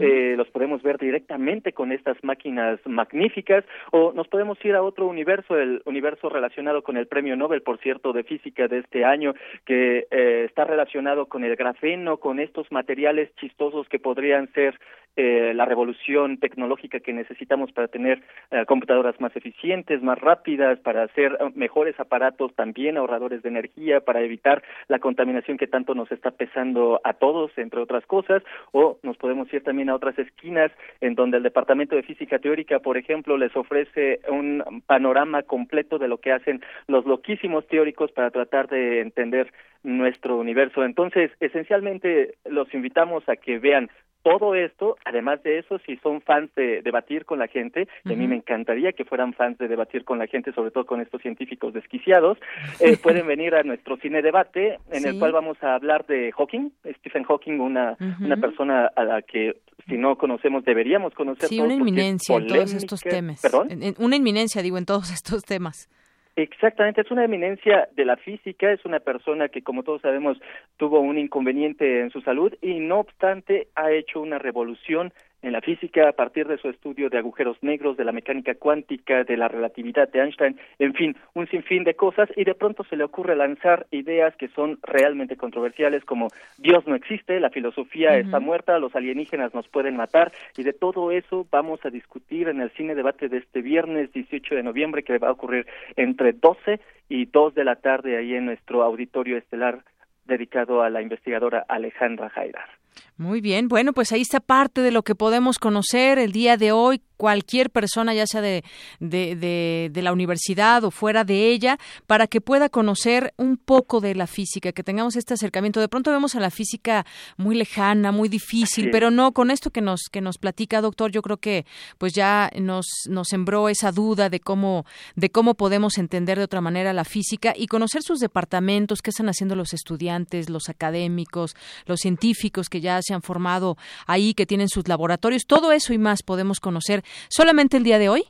eh, 0.00 0.34
los 0.36 0.48
podemos 0.50 0.82
ver 0.82 0.98
directamente 0.98 1.72
con 1.72 1.92
estas 1.92 2.22
máquinas 2.22 2.78
magníficas. 2.84 3.64
O 3.90 4.12
nos 4.12 4.28
podemos 4.28 4.62
ir 4.62 4.74
a 4.74 4.82
otro 4.82 5.06
universo, 5.06 5.58
el 5.58 5.80
universo 5.86 6.28
relacionado 6.28 6.82
con 6.82 6.98
el 6.98 7.06
Premio 7.06 7.36
Nobel, 7.36 7.62
por 7.62 7.78
cierto, 7.78 8.12
de 8.12 8.24
física 8.24 8.68
de 8.68 8.80
este 8.80 9.06
año, 9.06 9.32
que 9.64 10.06
eh, 10.10 10.44
está 10.44 10.64
relacionado 10.64 11.26
con 11.26 11.42
el 11.42 11.56
grafeno, 11.56 12.18
con 12.18 12.38
estos 12.38 12.70
materiales 12.70 13.34
chistosos 13.36 13.88
que 13.88 13.98
podrían 13.98 14.52
ser 14.52 14.78
eh, 15.16 15.52
la 15.54 15.64
revolución 15.64 16.38
tecnológica 16.38 17.00
que 17.00 17.12
necesitamos 17.12 17.70
para 17.72 17.88
tener 17.88 18.22
eh, 18.50 18.64
computadoras 18.66 19.20
más 19.20 19.34
eficientes, 19.36 20.02
más 20.02 20.18
rápidas, 20.18 20.78
para 20.80 21.04
hacer 21.04 21.38
mejores 21.54 21.98
aparatos 22.00 22.54
también 22.54 22.96
ahorradores 22.96 23.42
de 23.42 23.48
energía, 23.48 24.00
para 24.00 24.22
evitar 24.22 24.62
la 24.88 24.98
contaminación 24.98 25.56
que 25.56 25.66
tanto 25.66 25.94
nos 25.94 26.10
está 26.10 26.32
pesando 26.32 27.00
a 27.04 27.14
todos, 27.14 27.56
entre 27.56 27.80
otras 27.80 28.04
cosas, 28.06 28.42
o 28.72 28.98
nos 29.02 29.16
podemos 29.16 29.52
ir 29.52 29.62
también 29.62 29.88
a 29.88 29.94
otras 29.94 30.18
esquinas 30.18 30.72
en 31.00 31.14
donde 31.14 31.36
el 31.36 31.42
Departamento 31.42 31.94
de 31.96 32.02
Física 32.02 32.38
Teórica, 32.38 32.80
por 32.80 32.96
ejemplo, 32.96 33.36
les 33.36 33.54
ofrece 33.56 34.20
un 34.28 34.82
panorama 34.86 35.42
completo 35.42 35.98
de 35.98 36.08
lo 36.08 36.18
que 36.18 36.32
hacen 36.32 36.60
los 36.88 37.06
loquísimos 37.06 37.66
teóricos 37.68 38.10
para 38.12 38.30
tratar 38.30 38.68
de 38.68 39.00
entender 39.00 39.52
nuestro 39.82 40.36
universo. 40.38 40.84
Entonces, 40.84 41.30
esencialmente 41.40 42.34
los 42.46 42.72
invitamos 42.74 43.28
a 43.28 43.36
que 43.36 43.58
vean 43.58 43.90
todo 44.24 44.54
esto, 44.54 44.96
además 45.04 45.42
de 45.42 45.58
eso, 45.58 45.78
si 45.86 45.96
son 45.98 46.22
fans 46.22 46.50
de 46.56 46.80
debatir 46.80 47.26
con 47.26 47.38
la 47.38 47.46
gente, 47.46 47.86
y 48.06 48.12
a 48.14 48.16
mí 48.16 48.26
me 48.26 48.36
encantaría 48.36 48.92
que 48.92 49.04
fueran 49.04 49.34
fans 49.34 49.58
de 49.58 49.68
debatir 49.68 50.04
con 50.04 50.18
la 50.18 50.26
gente, 50.26 50.52
sobre 50.52 50.70
todo 50.70 50.86
con 50.86 51.02
estos 51.02 51.20
científicos 51.20 51.74
desquiciados, 51.74 52.38
eh, 52.80 52.96
pueden 53.02 53.26
venir 53.26 53.54
a 53.54 53.62
nuestro 53.62 53.98
cine 53.98 54.22
debate, 54.22 54.78
en 54.90 55.06
el 55.06 55.18
cual 55.18 55.32
vamos 55.32 55.62
a 55.62 55.74
hablar 55.74 56.06
de 56.06 56.32
Hawking, 56.32 56.70
Stephen 56.98 57.24
Hawking, 57.24 57.60
una, 57.60 57.96
una 58.18 58.36
persona 58.38 58.90
a 58.96 59.04
la 59.04 59.20
que 59.20 59.56
si 59.88 59.98
no 59.98 60.16
conocemos 60.16 60.64
deberíamos 60.64 61.12
conocer. 61.12 61.50
Sí, 61.50 61.60
una 61.60 61.74
inminencia 61.74 62.36
en 62.36 62.46
todos 62.46 62.72
estos 62.72 63.02
temas. 63.02 63.42
¿Perdón? 63.42 63.68
una 63.98 64.16
inminencia, 64.16 64.62
digo, 64.62 64.78
en 64.78 64.86
todos 64.86 65.10
estos 65.12 65.44
temas. 65.44 65.90
Exactamente, 66.36 67.02
es 67.02 67.10
una 67.12 67.24
eminencia 67.24 67.88
de 67.94 68.04
la 68.04 68.16
física, 68.16 68.72
es 68.72 68.84
una 68.84 68.98
persona 68.98 69.48
que, 69.48 69.62
como 69.62 69.84
todos 69.84 70.02
sabemos, 70.02 70.36
tuvo 70.76 70.98
un 70.98 71.16
inconveniente 71.16 72.00
en 72.00 72.10
su 72.10 72.20
salud 72.22 72.52
y, 72.60 72.80
no 72.80 72.98
obstante, 72.98 73.68
ha 73.76 73.92
hecho 73.92 74.20
una 74.20 74.40
revolución 74.40 75.12
en 75.44 75.52
la 75.52 75.60
física 75.60 76.08
a 76.08 76.12
partir 76.12 76.48
de 76.48 76.56
su 76.56 76.68
estudio 76.68 77.10
de 77.10 77.18
agujeros 77.18 77.58
negros, 77.62 77.96
de 77.96 78.04
la 78.04 78.12
mecánica 78.12 78.54
cuántica, 78.54 79.24
de 79.24 79.36
la 79.36 79.46
relatividad 79.46 80.08
de 80.10 80.20
Einstein, 80.20 80.58
en 80.78 80.94
fin, 80.94 81.16
un 81.34 81.46
sinfín 81.48 81.84
de 81.84 81.94
cosas 81.94 82.30
y 82.34 82.44
de 82.44 82.54
pronto 82.54 82.82
se 82.84 82.96
le 82.96 83.04
ocurre 83.04 83.36
lanzar 83.36 83.86
ideas 83.90 84.34
que 84.36 84.48
son 84.48 84.78
realmente 84.82 85.36
controversiales 85.36 86.04
como 86.04 86.28
Dios 86.56 86.86
no 86.86 86.94
existe, 86.94 87.38
la 87.40 87.50
filosofía 87.50 88.16
está 88.16 88.40
muerta, 88.40 88.78
los 88.78 88.96
alienígenas 88.96 89.52
nos 89.54 89.68
pueden 89.68 89.96
matar 89.96 90.32
y 90.56 90.62
de 90.62 90.72
todo 90.72 91.10
eso 91.10 91.46
vamos 91.50 91.84
a 91.84 91.90
discutir 91.90 92.48
en 92.48 92.60
el 92.60 92.70
cine 92.70 92.94
debate 92.94 93.28
de 93.28 93.38
este 93.38 93.60
viernes 93.60 94.12
18 94.12 94.54
de 94.54 94.62
noviembre 94.62 95.02
que 95.02 95.18
va 95.18 95.28
a 95.28 95.32
ocurrir 95.32 95.66
entre 95.96 96.32
12 96.32 96.80
y 97.08 97.26
2 97.26 97.54
de 97.54 97.64
la 97.64 97.76
tarde 97.76 98.16
ahí 98.16 98.34
en 98.34 98.46
nuestro 98.46 98.82
auditorio 98.82 99.36
estelar 99.36 99.84
dedicado 100.24 100.82
a 100.82 100.88
la 100.88 101.02
investigadora 101.02 101.64
Alejandra 101.68 102.30
Jaidar. 102.30 102.83
Muy 103.16 103.40
bien, 103.40 103.68
bueno, 103.68 103.92
pues 103.92 104.12
ahí 104.12 104.22
está 104.22 104.40
parte 104.40 104.80
de 104.80 104.90
lo 104.90 105.02
que 105.02 105.14
podemos 105.14 105.58
conocer 105.58 106.18
el 106.18 106.32
día 106.32 106.56
de 106.56 106.72
hoy 106.72 107.00
cualquier 107.24 107.70
persona, 107.70 108.12
ya 108.12 108.26
sea 108.26 108.42
de, 108.42 108.62
de, 109.00 109.88
de, 109.90 110.02
la 110.02 110.12
universidad 110.12 110.84
o 110.84 110.90
fuera 110.90 111.24
de 111.24 111.48
ella, 111.52 111.78
para 112.06 112.26
que 112.26 112.42
pueda 112.42 112.68
conocer 112.68 113.32
un 113.38 113.56
poco 113.56 114.02
de 114.02 114.14
la 114.14 114.26
física, 114.26 114.72
que 114.72 114.82
tengamos 114.82 115.16
este 115.16 115.32
acercamiento. 115.32 115.80
De 115.80 115.88
pronto 115.88 116.10
vemos 116.10 116.34
a 116.34 116.40
la 116.40 116.50
física 116.50 117.06
muy 117.38 117.56
lejana, 117.56 118.12
muy 118.12 118.28
difícil, 118.28 118.90
pero 118.90 119.10
no, 119.10 119.32
con 119.32 119.50
esto 119.50 119.70
que 119.70 119.80
nos, 119.80 120.02
que 120.12 120.20
nos 120.20 120.36
platica, 120.36 120.82
doctor, 120.82 121.12
yo 121.12 121.22
creo 121.22 121.38
que 121.38 121.64
pues 121.96 122.12
ya 122.12 122.50
nos, 122.60 122.88
nos 123.08 123.28
sembró 123.28 123.70
esa 123.70 123.90
duda 123.90 124.28
de 124.28 124.40
cómo, 124.40 124.84
de 125.16 125.30
cómo 125.30 125.54
podemos 125.54 125.96
entender 125.96 126.36
de 126.36 126.44
otra 126.44 126.60
manera 126.60 126.92
la 126.92 127.04
física 127.06 127.54
y 127.56 127.68
conocer 127.68 128.02
sus 128.02 128.20
departamentos, 128.20 129.00
qué 129.00 129.08
están 129.08 129.30
haciendo 129.30 129.56
los 129.56 129.72
estudiantes, 129.72 130.50
los 130.50 130.68
académicos, 130.68 131.56
los 131.86 132.00
científicos 132.00 132.68
que 132.68 132.82
ya 132.82 133.00
se 133.00 133.14
han 133.14 133.22
formado 133.22 133.78
ahí, 134.06 134.34
que 134.34 134.44
tienen 134.44 134.68
sus 134.68 134.88
laboratorios, 134.88 135.46
todo 135.46 135.72
eso 135.72 135.94
y 135.94 135.98
más 135.98 136.22
podemos 136.22 136.60
conocer 136.60 137.02
solamente 137.28 137.76
el 137.76 137.84
día 137.84 137.98
de 137.98 138.08
hoy. 138.08 138.24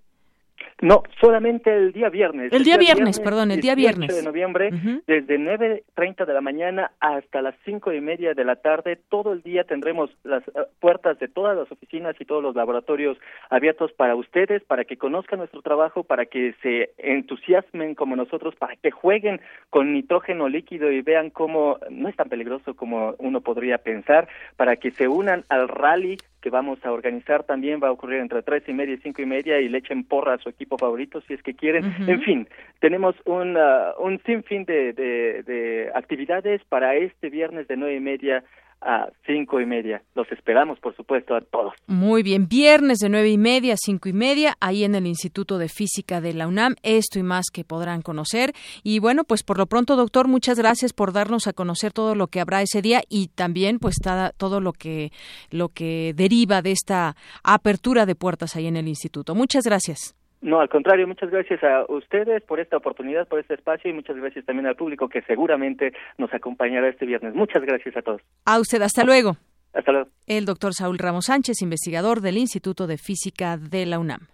No, 0.80 1.02
solamente 1.20 1.74
el 1.74 1.92
día 1.92 2.08
viernes. 2.10 2.52
El 2.52 2.64
día, 2.64 2.76
viernes, 2.76 3.20
perdón, 3.20 3.52
el 3.52 3.60
día 3.60 3.74
viernes. 3.74 4.14
de 4.14 4.22
noviembre, 4.22 4.70
desde 5.06 5.38
9.30 5.38 6.26
de 6.26 6.34
la 6.34 6.40
mañana 6.40 6.90
hasta 7.00 7.42
las 7.42 7.54
cinco 7.64 7.92
y 7.92 8.00
media 8.00 8.34
de 8.34 8.44
la 8.44 8.56
tarde, 8.56 8.98
todo 9.08 9.32
el 9.32 9.42
día 9.42 9.64
tendremos 9.64 10.10
las 10.24 10.46
eh, 10.48 10.66
puertas 10.80 11.18
de 11.20 11.28
todas 11.28 11.56
las 11.56 11.70
oficinas 11.70 12.16
y 12.18 12.24
todos 12.24 12.42
los 12.42 12.56
laboratorios 12.56 13.16
abiertos 13.50 13.92
para 13.92 14.16
ustedes, 14.16 14.64
para 14.64 14.84
que 14.84 14.96
conozcan 14.96 15.38
nuestro 15.38 15.62
trabajo, 15.62 16.02
para 16.02 16.26
que 16.26 16.54
se 16.60 16.90
entusiasmen 16.98 17.94
como 17.94 18.16
nosotros, 18.16 18.54
para 18.56 18.74
que 18.76 18.90
jueguen 18.90 19.40
con 19.70 19.92
nitrógeno 19.92 20.48
líquido 20.48 20.90
y 20.90 21.02
vean 21.02 21.30
cómo 21.30 21.78
no 21.88 22.08
es 22.08 22.16
tan 22.16 22.28
peligroso 22.28 22.74
como 22.74 23.14
uno 23.18 23.40
podría 23.40 23.78
pensar, 23.78 24.28
para 24.56 24.76
que 24.76 24.90
se 24.90 25.06
unan 25.06 25.44
al 25.48 25.68
rally 25.68 26.18
que 26.44 26.50
vamos 26.50 26.78
a 26.84 26.92
organizar 26.92 27.44
también 27.44 27.80
va 27.82 27.88
a 27.88 27.92
ocurrir 27.92 28.20
entre 28.20 28.42
tres 28.42 28.62
y 28.68 28.74
media 28.74 28.92
y 28.92 28.98
cinco 28.98 29.22
y 29.22 29.24
media 29.24 29.58
y 29.60 29.70
le 29.70 29.78
echen 29.78 30.04
porra 30.04 30.34
a 30.34 30.38
su 30.38 30.50
equipo 30.50 30.76
favorito 30.76 31.22
si 31.22 31.32
es 31.32 31.42
que 31.42 31.54
quieren. 31.54 31.90
En 32.06 32.20
fin, 32.20 32.46
tenemos 32.80 33.16
un, 33.24 33.56
un 33.98 34.20
sinfín 34.26 34.66
de, 34.66 34.92
de, 34.92 35.42
de 35.44 35.90
actividades 35.94 36.62
para 36.68 36.96
este 36.96 37.30
viernes 37.30 37.66
de 37.66 37.78
nueve 37.78 37.94
y 37.94 38.00
media 38.00 38.44
a 38.84 39.08
cinco 39.26 39.60
y 39.60 39.66
media. 39.66 40.02
Los 40.14 40.30
esperamos, 40.30 40.78
por 40.78 40.94
supuesto, 40.94 41.34
a 41.34 41.40
todos. 41.40 41.72
Muy 41.86 42.22
bien, 42.22 42.48
viernes 42.48 42.98
de 42.98 43.08
nueve 43.08 43.30
y 43.30 43.38
media 43.38 43.74
a 43.74 43.76
cinco 43.76 44.08
y 44.08 44.12
media, 44.12 44.56
ahí 44.60 44.84
en 44.84 44.94
el 44.94 45.06
Instituto 45.06 45.58
de 45.58 45.68
Física 45.68 46.20
de 46.20 46.34
la 46.34 46.46
UNAM, 46.46 46.74
esto 46.82 47.18
y 47.18 47.22
más 47.22 47.46
que 47.52 47.64
podrán 47.64 48.02
conocer. 48.02 48.52
Y 48.82 48.98
bueno, 48.98 49.24
pues 49.24 49.42
por 49.42 49.58
lo 49.58 49.66
pronto, 49.66 49.96
doctor, 49.96 50.28
muchas 50.28 50.58
gracias 50.58 50.92
por 50.92 51.12
darnos 51.12 51.46
a 51.46 51.52
conocer 51.52 51.92
todo 51.92 52.14
lo 52.14 52.26
que 52.26 52.40
habrá 52.40 52.62
ese 52.62 52.82
día 52.82 53.02
y 53.08 53.28
también 53.28 53.78
pues 53.78 53.96
todo 54.36 54.60
lo 54.60 54.72
que, 54.72 55.10
lo 55.50 55.68
que 55.68 56.12
deriva 56.14 56.62
de 56.62 56.72
esta 56.72 57.16
apertura 57.42 58.06
de 58.06 58.14
puertas 58.14 58.56
ahí 58.56 58.66
en 58.66 58.76
el 58.76 58.88
Instituto. 58.88 59.34
Muchas 59.34 59.64
gracias. 59.64 60.14
No, 60.44 60.60
al 60.60 60.68
contrario, 60.68 61.08
muchas 61.08 61.30
gracias 61.30 61.64
a 61.64 61.86
ustedes 61.88 62.42
por 62.42 62.60
esta 62.60 62.76
oportunidad, 62.76 63.26
por 63.26 63.40
este 63.40 63.54
espacio 63.54 63.90
y 63.90 63.94
muchas 63.94 64.14
gracias 64.14 64.44
también 64.44 64.66
al 64.66 64.76
público 64.76 65.08
que 65.08 65.22
seguramente 65.22 65.94
nos 66.18 66.34
acompañará 66.34 66.90
este 66.90 67.06
viernes. 67.06 67.34
Muchas 67.34 67.62
gracias 67.62 67.96
a 67.96 68.02
todos. 68.02 68.20
A 68.44 68.60
usted, 68.60 68.82
hasta 68.82 69.04
luego. 69.04 69.38
Hasta 69.72 69.90
luego. 69.90 70.10
El 70.26 70.44
doctor 70.44 70.74
Saúl 70.74 70.98
Ramos 70.98 71.24
Sánchez, 71.26 71.62
investigador 71.62 72.20
del 72.20 72.36
Instituto 72.36 72.86
de 72.86 72.98
Física 72.98 73.56
de 73.56 73.86
la 73.86 73.98
UNAM. 73.98 74.28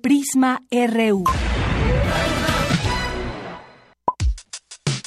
Prisma 0.00 0.60
RU. 0.70 1.24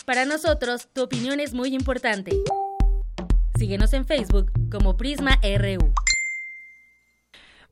Para 0.05 0.25
nosotros, 0.25 0.87
tu 0.93 1.01
opinión 1.01 1.39
es 1.39 1.55
muy 1.55 1.73
importante. 1.73 2.29
Síguenos 3.55 3.91
en 3.93 4.05
Facebook 4.05 4.51
como 4.71 4.97
Prisma 4.97 5.31
RU. 5.41 5.91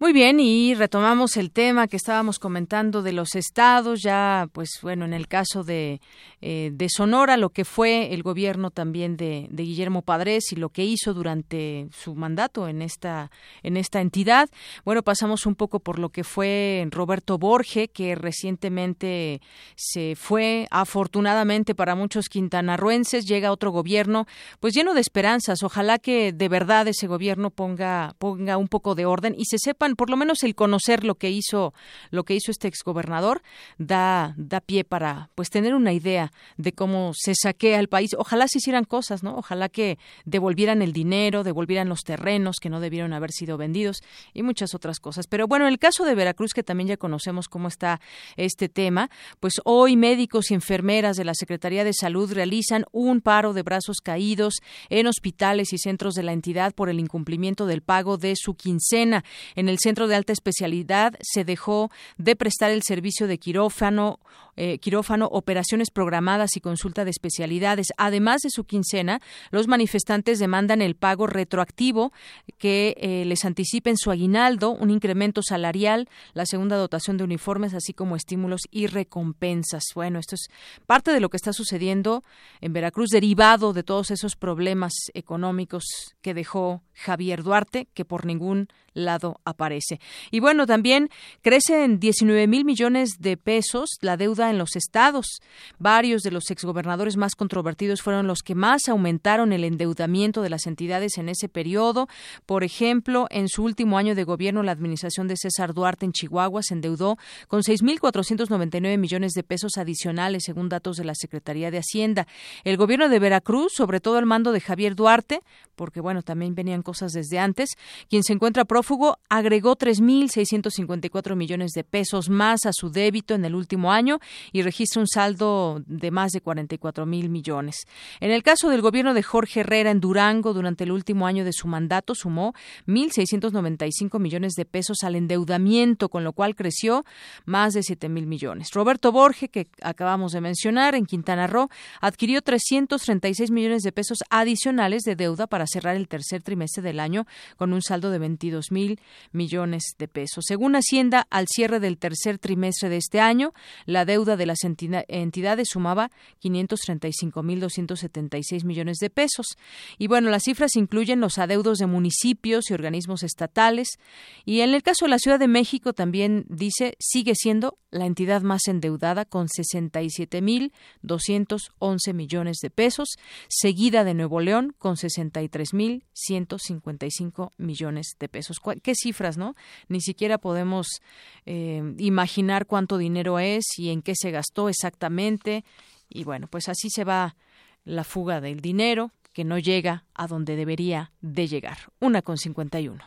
Muy 0.01 0.13
bien, 0.13 0.39
y 0.39 0.73
retomamos 0.73 1.37
el 1.37 1.51
tema 1.51 1.87
que 1.87 1.95
estábamos 1.95 2.39
comentando 2.39 3.03
de 3.03 3.13
los 3.13 3.35
estados, 3.35 4.01
ya, 4.01 4.49
pues 4.51 4.79
bueno, 4.81 5.05
en 5.05 5.13
el 5.13 5.27
caso 5.27 5.63
de, 5.63 6.01
eh, 6.41 6.71
de 6.73 6.89
Sonora, 6.89 7.37
lo 7.37 7.51
que 7.51 7.65
fue 7.65 8.11
el 8.11 8.23
gobierno 8.23 8.71
también 8.71 9.15
de, 9.15 9.47
Guillermo 9.51 10.01
Padres 10.01 10.51
y 10.53 10.55
lo 10.55 10.69
que 10.69 10.83
hizo 10.83 11.13
durante 11.13 11.87
su 11.91 12.15
mandato 12.15 12.67
en 12.67 12.81
esta, 12.81 13.29
en 13.61 13.77
esta 13.77 14.01
entidad. 14.01 14.49
Bueno, 14.83 15.03
pasamos 15.03 15.45
un 15.45 15.53
poco 15.53 15.79
por 15.79 15.99
lo 15.99 16.09
que 16.09 16.23
fue 16.23 16.87
Roberto 16.89 17.37
Borge, 17.37 17.87
que 17.87 18.15
recientemente 18.15 19.39
se 19.75 20.15
fue, 20.15 20.67
afortunadamente 20.71 21.75
para 21.75 21.93
muchos 21.93 22.27
quintanarruenses, 22.27 23.27
llega 23.27 23.51
otro 23.51 23.69
gobierno, 23.69 24.25
pues 24.59 24.73
lleno 24.73 24.95
de 24.95 25.01
esperanzas. 25.01 25.61
Ojalá 25.61 25.99
que 25.99 26.33
de 26.33 26.49
verdad 26.49 26.87
ese 26.87 27.05
gobierno 27.05 27.51
ponga, 27.51 28.15
ponga 28.17 28.57
un 28.57 28.67
poco 28.67 28.95
de 28.95 29.05
orden 29.05 29.35
y 29.37 29.45
se 29.45 29.59
sepan 29.59 29.90
por 29.95 30.09
lo 30.09 30.17
menos 30.17 30.43
el 30.43 30.55
conocer 30.55 31.03
lo 31.03 31.15
que 31.15 31.29
hizo, 31.29 31.73
lo 32.09 32.23
que 32.23 32.35
hizo 32.35 32.51
este 32.51 32.67
exgobernador, 32.67 33.41
da, 33.77 34.33
da 34.37 34.59
pie 34.61 34.83
para 34.83 35.29
pues 35.35 35.49
tener 35.49 35.75
una 35.75 35.93
idea 35.93 36.31
de 36.57 36.73
cómo 36.73 37.11
se 37.15 37.33
saquea 37.35 37.79
el 37.79 37.87
país. 37.87 38.11
Ojalá 38.17 38.47
se 38.47 38.59
hicieran 38.59 38.83
cosas, 38.83 39.23
¿no? 39.23 39.35
Ojalá 39.37 39.69
que 39.69 39.97
devolvieran 40.25 40.81
el 40.81 40.93
dinero, 40.93 41.43
devolvieran 41.43 41.89
los 41.89 42.01
terrenos 42.01 42.57
que 42.61 42.69
no 42.69 42.79
debieron 42.79 43.13
haber 43.13 43.31
sido 43.31 43.57
vendidos 43.57 44.01
y 44.33 44.43
muchas 44.43 44.73
otras 44.75 44.99
cosas. 44.99 45.27
Pero 45.27 45.47
bueno, 45.47 45.65
en 45.65 45.73
el 45.73 45.79
caso 45.79 46.05
de 46.05 46.15
Veracruz, 46.15 46.53
que 46.53 46.63
también 46.63 46.89
ya 46.89 46.97
conocemos 46.97 47.47
cómo 47.47 47.67
está 47.67 48.01
este 48.35 48.69
tema, 48.69 49.09
pues 49.39 49.55
hoy 49.65 49.97
médicos 49.97 50.51
y 50.51 50.53
enfermeras 50.53 51.17
de 51.17 51.25
la 51.25 51.33
Secretaría 51.33 51.83
de 51.83 51.93
Salud 51.93 52.31
realizan 52.31 52.85
un 52.91 53.21
paro 53.21 53.53
de 53.53 53.63
brazos 53.63 53.97
caídos 54.03 54.55
en 54.89 55.07
hospitales 55.07 55.73
y 55.73 55.77
centros 55.77 56.13
de 56.13 56.23
la 56.23 56.33
entidad 56.33 56.73
por 56.73 56.89
el 56.89 56.99
incumplimiento 56.99 57.65
del 57.65 57.81
pago 57.81 58.17
de 58.17 58.35
su 58.35 58.55
quincena. 58.55 59.23
En 59.55 59.69
el 59.69 59.79
centro 59.81 60.07
de 60.07 60.15
alta 60.15 60.33
especialidad 60.33 61.15
se 61.21 61.43
dejó 61.43 61.91
de 62.17 62.35
prestar 62.35 62.71
el 62.71 62.83
servicio 62.83 63.27
de 63.27 63.37
quirófano, 63.37 64.19
eh, 64.63 64.77
quirófano, 64.77 65.25
operaciones 65.25 65.89
programadas 65.89 66.55
y 66.55 66.61
consulta 66.61 67.03
de 67.03 67.09
especialidades. 67.09 67.87
Además 67.97 68.41
de 68.41 68.51
su 68.51 68.65
quincena, 68.65 69.19
los 69.49 69.67
manifestantes 69.67 70.37
demandan 70.37 70.83
el 70.83 70.93
pago 70.93 71.25
retroactivo 71.25 72.13
que 72.59 72.93
eh, 72.99 73.25
les 73.25 73.43
anticipen 73.43 73.97
su 73.97 74.11
aguinaldo, 74.11 74.69
un 74.69 74.91
incremento 74.91 75.41
salarial, 75.41 76.07
la 76.33 76.45
segunda 76.45 76.77
dotación 76.77 77.17
de 77.17 77.23
uniformes, 77.23 77.73
así 77.73 77.93
como 77.93 78.15
estímulos 78.15 78.61
y 78.69 78.85
recompensas. 78.85 79.81
Bueno, 79.95 80.19
esto 80.19 80.35
es 80.35 80.47
parte 80.85 81.11
de 81.11 81.21
lo 81.21 81.29
que 81.29 81.37
está 81.37 81.53
sucediendo 81.53 82.23
en 82.59 82.71
Veracruz, 82.71 83.09
derivado 83.09 83.73
de 83.73 83.81
todos 83.81 84.11
esos 84.11 84.35
problemas 84.35 84.93
económicos 85.15 85.85
que 86.21 86.35
dejó 86.35 86.83
Javier 86.93 87.41
Duarte, 87.41 87.87
que 87.95 88.05
por 88.05 88.27
ningún 88.27 88.67
lado 88.93 89.39
aparece. 89.45 89.99
Y 90.31 90.39
bueno, 90.39 90.65
también 90.67 91.09
crece 91.41 91.83
en 91.83 91.99
19 91.99 92.47
mil 92.47 92.65
millones 92.65 93.17
de 93.19 93.37
pesos 93.37 93.89
la 94.01 94.17
deuda 94.17 94.50
en 94.51 94.57
los 94.57 94.75
estados. 94.75 95.41
Varios 95.79 96.21
de 96.21 96.31
los 96.31 96.51
exgobernadores 96.51 97.17
más 97.17 97.35
controvertidos 97.35 98.01
fueron 98.01 98.27
los 98.27 98.43
que 98.43 98.55
más 98.55 98.87
aumentaron 98.87 99.53
el 99.53 99.63
endeudamiento 99.63 100.41
de 100.41 100.49
las 100.49 100.67
entidades 100.67 101.17
en 101.17 101.29
ese 101.29 101.49
periodo. 101.49 102.07
Por 102.45 102.63
ejemplo, 102.63 103.27
en 103.31 103.49
su 103.49 103.63
último 103.63 103.97
año 103.97 104.13
de 104.13 104.23
gobierno, 104.23 104.63
la 104.63 104.71
administración 104.71 105.27
de 105.27 105.37
César 105.37 105.73
Duarte 105.73 106.05
en 106.05 106.11
Chihuahua 106.11 106.61
se 106.61 106.75
endeudó 106.75 107.17
con 107.47 107.61
6.499 107.61 108.97
millones 108.97 109.33
de 109.33 109.43
pesos 109.43 109.77
adicionales, 109.77 110.43
según 110.45 110.69
datos 110.69 110.97
de 110.97 111.05
la 111.05 111.15
Secretaría 111.15 111.71
de 111.71 111.79
Hacienda. 111.79 112.27
El 112.63 112.77
gobierno 112.77 113.09
de 113.09 113.19
Veracruz, 113.19 113.73
sobre 113.75 113.99
todo 113.99 114.19
el 114.19 114.25
mando 114.25 114.51
de 114.51 114.61
Javier 114.61 114.95
Duarte, 114.95 115.41
porque 115.75 116.01
bueno, 116.01 116.21
también 116.21 116.53
venían 116.53 116.83
cosas 116.83 117.13
desde 117.13 117.39
antes, 117.39 117.71
quien 118.09 118.23
se 118.23 118.33
encuentra 118.33 118.65
prófugo, 118.65 119.17
agregó 119.29 119.75
3.654 119.75 121.35
millones 121.35 121.71
de 121.71 121.83
pesos 121.83 122.29
más 122.29 122.65
a 122.65 122.71
su 122.73 122.89
débito 122.91 123.33
en 123.33 123.45
el 123.45 123.55
último 123.55 123.91
año 123.91 124.19
y 124.51 124.61
registra 124.61 125.01
un 125.01 125.07
saldo 125.07 125.81
de 125.85 126.11
más 126.11 126.31
de 126.31 126.41
44 126.41 127.05
mil 127.05 127.29
millones. 127.29 127.87
En 128.19 128.31
el 128.31 128.43
caso 128.43 128.69
del 128.69 128.81
gobierno 128.81 129.13
de 129.13 129.23
Jorge 129.23 129.61
Herrera 129.61 129.91
en 129.91 129.99
Durango, 129.99 130.53
durante 130.53 130.83
el 130.83 130.91
último 130.91 131.27
año 131.27 131.45
de 131.45 131.53
su 131.53 131.67
mandato, 131.67 132.15
sumó 132.15 132.53
1.695 132.87 134.19
millones 134.19 134.53
de 134.53 134.65
pesos 134.65 135.03
al 135.03 135.15
endeudamiento, 135.15 136.09
con 136.09 136.23
lo 136.23 136.33
cual 136.33 136.55
creció 136.55 137.05
más 137.45 137.73
de 137.73 137.83
7 137.83 138.09
mil 138.09 138.27
millones. 138.27 138.69
Roberto 138.73 139.11
Borge, 139.11 139.49
que 139.49 139.67
acabamos 139.81 140.31
de 140.31 140.41
mencionar, 140.41 140.95
en 140.95 141.05
Quintana 141.05 141.47
Roo, 141.47 141.69
adquirió 141.99 142.41
336 142.41 143.51
millones 143.51 143.83
de 143.83 143.91
pesos 143.91 144.19
adicionales 144.29 145.03
de 145.03 145.15
deuda 145.15 145.47
para 145.47 145.65
cerrar 145.67 145.95
el 145.95 146.07
tercer 146.07 146.41
trimestre 146.43 146.81
del 146.81 146.99
año 146.99 147.25
con 147.57 147.73
un 147.73 147.81
saldo 147.81 148.11
de 148.11 148.19
22 148.19 148.71
mil 148.71 148.99
millones 149.31 149.95
de 149.97 150.07
pesos. 150.07 150.45
Según 150.47 150.75
Hacienda, 150.75 151.27
al 151.29 151.47
cierre 151.47 151.79
del 151.79 151.97
tercer 151.97 152.37
trimestre 152.37 152.89
de 152.89 152.97
este 152.97 153.19
año, 153.19 153.53
la 153.85 154.05
deuda 154.05 154.20
de 154.25 154.45
las 154.45 154.59
entidades 154.63 155.69
sumaba 155.69 156.11
535.276 156.43 158.63
millones 158.63 158.97
de 158.97 159.09
pesos. 159.09 159.57
Y 159.97 160.07
bueno, 160.07 160.29
las 160.29 160.43
cifras 160.43 160.75
incluyen 160.75 161.19
los 161.19 161.37
adeudos 161.37 161.77
de 161.77 161.87
municipios 161.87 162.69
y 162.69 162.73
organismos 162.73 163.23
estatales. 163.23 163.99
Y 164.45 164.61
en 164.61 164.73
el 164.73 164.83
caso 164.83 165.05
de 165.05 165.09
la 165.09 165.19
Ciudad 165.19 165.39
de 165.39 165.47
México 165.47 165.93
también 165.93 166.45
dice, 166.49 166.95
sigue 166.99 167.33
siendo 167.35 167.77
la 167.91 168.05
entidad 168.05 168.41
más 168.41 168.67
endeudada 168.67 169.23
con 169.25 169.47
67.211 169.47 172.13
millones 172.13 172.57
de 172.61 172.69
pesos, 172.69 173.09
seguida 173.49 174.03
de 174.03 174.13
Nuevo 174.13 174.39
León 174.39 174.75
con 174.77 174.95
63.155 174.95 177.51
millones 177.57 178.15
de 178.19 178.29
pesos. 178.29 178.59
¿Qué 178.81 178.93
cifras, 178.95 179.37
no? 179.37 179.55
Ni 179.89 179.99
siquiera 180.01 180.37
podemos 180.37 181.01
eh, 181.45 181.95
imaginar 181.97 182.65
cuánto 182.65 182.97
dinero 182.97 183.39
es 183.39 183.65
y 183.77 183.89
en 183.89 184.01
qué 184.01 184.13
se 184.15 184.31
gastó 184.31 184.69
exactamente. 184.69 185.65
Y 186.09 186.23
bueno, 186.23 186.47
pues 186.47 186.69
así 186.69 186.89
se 186.89 187.03
va 187.03 187.35
la 187.83 188.05
fuga 188.05 188.41
del 188.41 188.61
dinero 188.61 189.11
que 189.33 189.43
no 189.43 189.59
llega 189.59 190.05
a 190.13 190.27
donde 190.27 190.55
debería 190.55 191.11
de 191.21 191.47
llegar. 191.47 191.77
Una 191.99 192.21
con 192.21 192.37
51. 192.37 193.03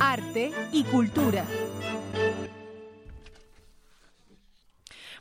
Arte 0.00 0.52
y 0.72 0.84
cultura. 0.84 1.44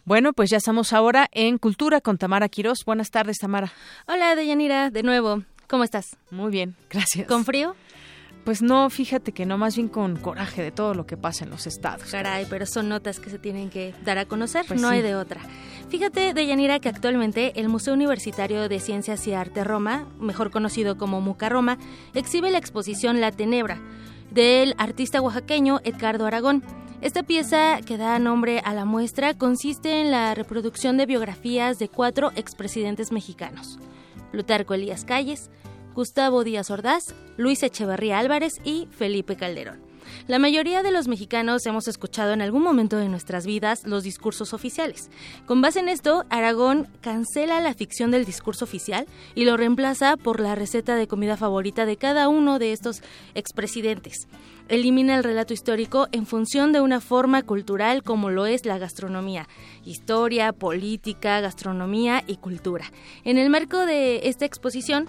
Bueno, 0.05 0.33
pues 0.33 0.51
ya 0.51 0.57
estamos 0.57 0.93
ahora 0.93 1.27
en 1.31 1.57
Cultura 1.57 1.99
con 1.99 2.19
Tamara 2.19 2.47
Quirós. 2.47 2.85
Buenas 2.85 3.09
tardes, 3.09 3.39
Tamara. 3.39 3.71
Hola, 4.07 4.35
Deyanira, 4.35 4.91
de 4.91 5.01
nuevo. 5.01 5.41
¿Cómo 5.67 5.83
estás? 5.83 6.15
Muy 6.29 6.51
bien, 6.51 6.75
gracias. 6.91 7.27
¿Con 7.27 7.43
frío? 7.43 7.75
Pues 8.43 8.61
no, 8.61 8.87
fíjate 8.91 9.31
que 9.31 9.47
no, 9.47 9.57
más 9.57 9.75
bien 9.75 9.87
con 9.87 10.17
coraje 10.17 10.61
de 10.61 10.69
todo 10.69 10.93
lo 10.93 11.07
que 11.07 11.17
pasa 11.17 11.43
en 11.43 11.49
los 11.49 11.65
estados. 11.65 12.11
Caray, 12.11 12.45
pero 12.47 12.67
son 12.67 12.87
notas 12.87 13.19
que 13.19 13.31
se 13.31 13.39
tienen 13.39 13.71
que 13.71 13.95
dar 14.03 14.19
a 14.19 14.25
conocer, 14.25 14.63
pues 14.67 14.79
no 14.79 14.89
hay 14.89 15.01
de 15.01 15.15
otra. 15.15 15.41
Fíjate, 15.89 16.35
Deyanira, 16.35 16.79
que 16.79 16.89
actualmente 16.89 17.59
el 17.59 17.67
Museo 17.67 17.95
Universitario 17.95 18.69
de 18.69 18.79
Ciencias 18.79 19.25
y 19.25 19.33
Arte 19.33 19.63
Roma, 19.63 20.05
mejor 20.19 20.51
conocido 20.51 20.99
como 20.99 21.19
Muca 21.19 21.49
Roma, 21.49 21.79
exhibe 22.13 22.51
la 22.51 22.59
exposición 22.59 23.21
La 23.21 23.31
Tenebra 23.31 23.79
del 24.29 24.75
artista 24.77 25.19
oaxaqueño 25.19 25.79
Edgardo 25.83 26.27
Aragón. 26.27 26.63
Esta 27.01 27.23
pieza 27.23 27.81
que 27.85 27.97
da 27.97 28.17
nombre 28.19 28.61
a 28.63 28.73
la 28.73 28.85
muestra 28.85 29.33
consiste 29.33 30.01
en 30.01 30.11
la 30.11 30.33
reproducción 30.33 30.97
de 30.97 31.05
biografías 31.05 31.77
de 31.77 31.89
cuatro 31.89 32.31
expresidentes 32.35 33.11
mexicanos. 33.11 33.79
Plutarco 34.31 34.73
Elías 34.73 35.03
Calles, 35.05 35.49
Gustavo 35.93 36.43
Díaz 36.43 36.71
Ordaz, 36.71 37.13
Luis 37.37 37.63
Echeverría 37.63 38.19
Álvarez 38.19 38.53
y 38.63 38.87
Felipe 38.91 39.35
Calderón. 39.35 39.85
La 40.27 40.39
mayoría 40.39 40.83
de 40.83 40.91
los 40.91 41.07
mexicanos 41.07 41.65
hemos 41.65 41.87
escuchado 41.87 42.33
en 42.33 42.41
algún 42.41 42.63
momento 42.63 42.97
de 42.97 43.09
nuestras 43.09 43.45
vidas 43.45 43.85
los 43.85 44.03
discursos 44.03 44.53
oficiales. 44.53 45.09
Con 45.45 45.61
base 45.61 45.79
en 45.79 45.89
esto, 45.89 46.25
Aragón 46.29 46.87
cancela 47.01 47.59
la 47.59 47.73
ficción 47.73 48.11
del 48.11 48.25
discurso 48.25 48.65
oficial 48.65 49.05
y 49.35 49.45
lo 49.45 49.57
reemplaza 49.57 50.15
por 50.17 50.39
la 50.39 50.55
receta 50.55 50.95
de 50.95 51.07
comida 51.07 51.37
favorita 51.37 51.85
de 51.85 51.97
cada 51.97 52.27
uno 52.27 52.59
de 52.59 52.71
estos 52.71 53.01
expresidentes. 53.33 54.27
Elimina 54.67 55.15
el 55.15 55.23
relato 55.23 55.53
histórico 55.53 56.07
en 56.11 56.25
función 56.25 56.71
de 56.71 56.81
una 56.81 56.99
forma 56.99 57.43
cultural 57.43 58.01
como 58.01 58.31
lo 58.31 58.47
es 58.47 58.65
la 58.65 58.79
gastronomía, 58.79 59.47
historia, 59.83 60.53
política, 60.53 61.39
gastronomía 61.39 62.23
y 62.25 62.37
cultura. 62.37 62.85
En 63.25 63.37
el 63.37 63.51
marco 63.51 63.85
de 63.85 64.27
esta 64.27 64.45
exposición, 64.45 65.07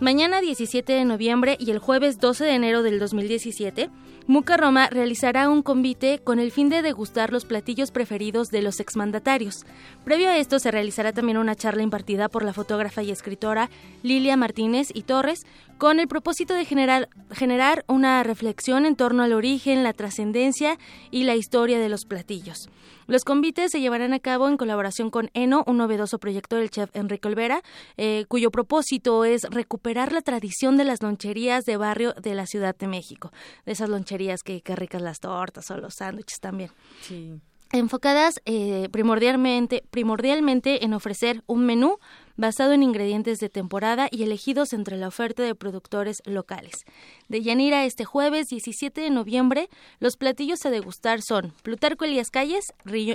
Mañana 0.00 0.40
17 0.40 0.92
de 0.92 1.04
noviembre 1.04 1.56
y 1.58 1.72
el 1.72 1.80
jueves 1.80 2.20
12 2.20 2.44
de 2.44 2.54
enero 2.54 2.84
del 2.84 3.00
2017, 3.00 3.90
Muca 4.28 4.56
Roma 4.56 4.88
realizará 4.88 5.48
un 5.48 5.60
convite 5.60 6.20
con 6.20 6.38
el 6.38 6.52
fin 6.52 6.68
de 6.68 6.82
degustar 6.82 7.32
los 7.32 7.44
platillos 7.44 7.90
preferidos 7.90 8.50
de 8.50 8.62
los 8.62 8.78
exmandatarios. 8.78 9.66
Previo 10.04 10.28
a 10.28 10.36
esto 10.36 10.60
se 10.60 10.70
realizará 10.70 11.12
también 11.12 11.36
una 11.36 11.56
charla 11.56 11.82
impartida 11.82 12.28
por 12.28 12.44
la 12.44 12.52
fotógrafa 12.52 13.02
y 13.02 13.10
escritora 13.10 13.70
Lilia 14.04 14.36
Martínez 14.36 14.90
y 14.94 15.02
Torres 15.02 15.44
con 15.78 15.98
el 15.98 16.06
propósito 16.06 16.54
de 16.54 16.64
generar, 16.64 17.08
generar 17.32 17.84
una 17.88 18.22
reflexión 18.22 18.86
en 18.86 18.94
torno 18.94 19.24
al 19.24 19.32
origen, 19.32 19.82
la 19.82 19.94
trascendencia 19.94 20.78
y 21.10 21.24
la 21.24 21.34
historia 21.34 21.80
de 21.80 21.88
los 21.88 22.04
platillos. 22.04 22.68
Los 23.08 23.24
convites 23.24 23.72
se 23.72 23.80
llevarán 23.80 24.12
a 24.12 24.20
cabo 24.20 24.48
en 24.48 24.58
colaboración 24.58 25.10
con 25.10 25.30
ENO, 25.32 25.64
un 25.66 25.78
novedoso 25.78 26.18
proyecto 26.18 26.56
del 26.56 26.68
chef 26.68 26.90
Enrique 26.92 27.26
Olvera, 27.26 27.62
eh, 27.96 28.26
cuyo 28.28 28.50
propósito 28.50 29.24
es 29.24 29.44
recuperar 29.44 30.12
la 30.12 30.20
tradición 30.20 30.76
de 30.76 30.84
las 30.84 31.02
loncherías 31.02 31.64
de 31.64 31.78
barrio 31.78 32.12
de 32.12 32.34
la 32.34 32.44
Ciudad 32.46 32.76
de 32.76 32.86
México. 32.86 33.32
De 33.64 33.72
esas 33.72 33.88
loncherías 33.88 34.42
que, 34.42 34.60
que 34.60 34.76
ricas 34.76 35.00
las 35.00 35.20
tortas 35.20 35.70
o 35.70 35.78
los 35.78 35.94
sándwiches 35.94 36.38
también. 36.38 36.70
Sí 37.00 37.40
enfocadas 37.72 38.40
eh, 38.44 38.88
primordialmente, 38.90 39.84
primordialmente 39.90 40.84
en 40.84 40.94
ofrecer 40.94 41.42
un 41.46 41.66
menú 41.66 41.98
basado 42.38 42.72
en 42.72 42.84
ingredientes 42.84 43.40
de 43.40 43.48
temporada 43.48 44.08
y 44.10 44.22
elegidos 44.22 44.72
entre 44.72 44.96
la 44.96 45.08
oferta 45.08 45.42
de 45.42 45.56
productores 45.56 46.22
locales. 46.24 46.84
De 47.28 47.42
Yanira 47.42 47.84
este 47.84 48.04
jueves 48.04 48.48
17 48.48 49.00
de 49.00 49.10
noviembre, 49.10 49.68
los 49.98 50.16
platillos 50.16 50.64
a 50.64 50.70
degustar 50.70 51.20
son 51.20 51.52
Plutarco 51.62 52.04
Elías 52.04 52.30
Calles, 52.30 52.72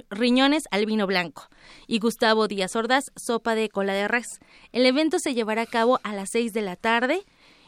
riñones 0.09 0.65
al 0.71 0.85
vino 0.85 1.07
blanco 1.07 1.47
y 1.87 1.99
Gustavo 1.99 2.49
Díaz 2.49 2.75
Ordaz, 2.75 3.11
sopa 3.15 3.55
de 3.55 3.69
cola 3.69 3.93
de 3.93 4.09
res. 4.09 4.39
El 4.73 4.85
evento 4.85 5.19
se 5.19 5.33
llevará 5.33 5.63
a 5.63 5.67
cabo 5.67 6.01
a 6.03 6.13
las 6.13 6.29
6 6.31 6.51
de 6.51 6.61
la 6.61 6.75
tarde 6.75 7.23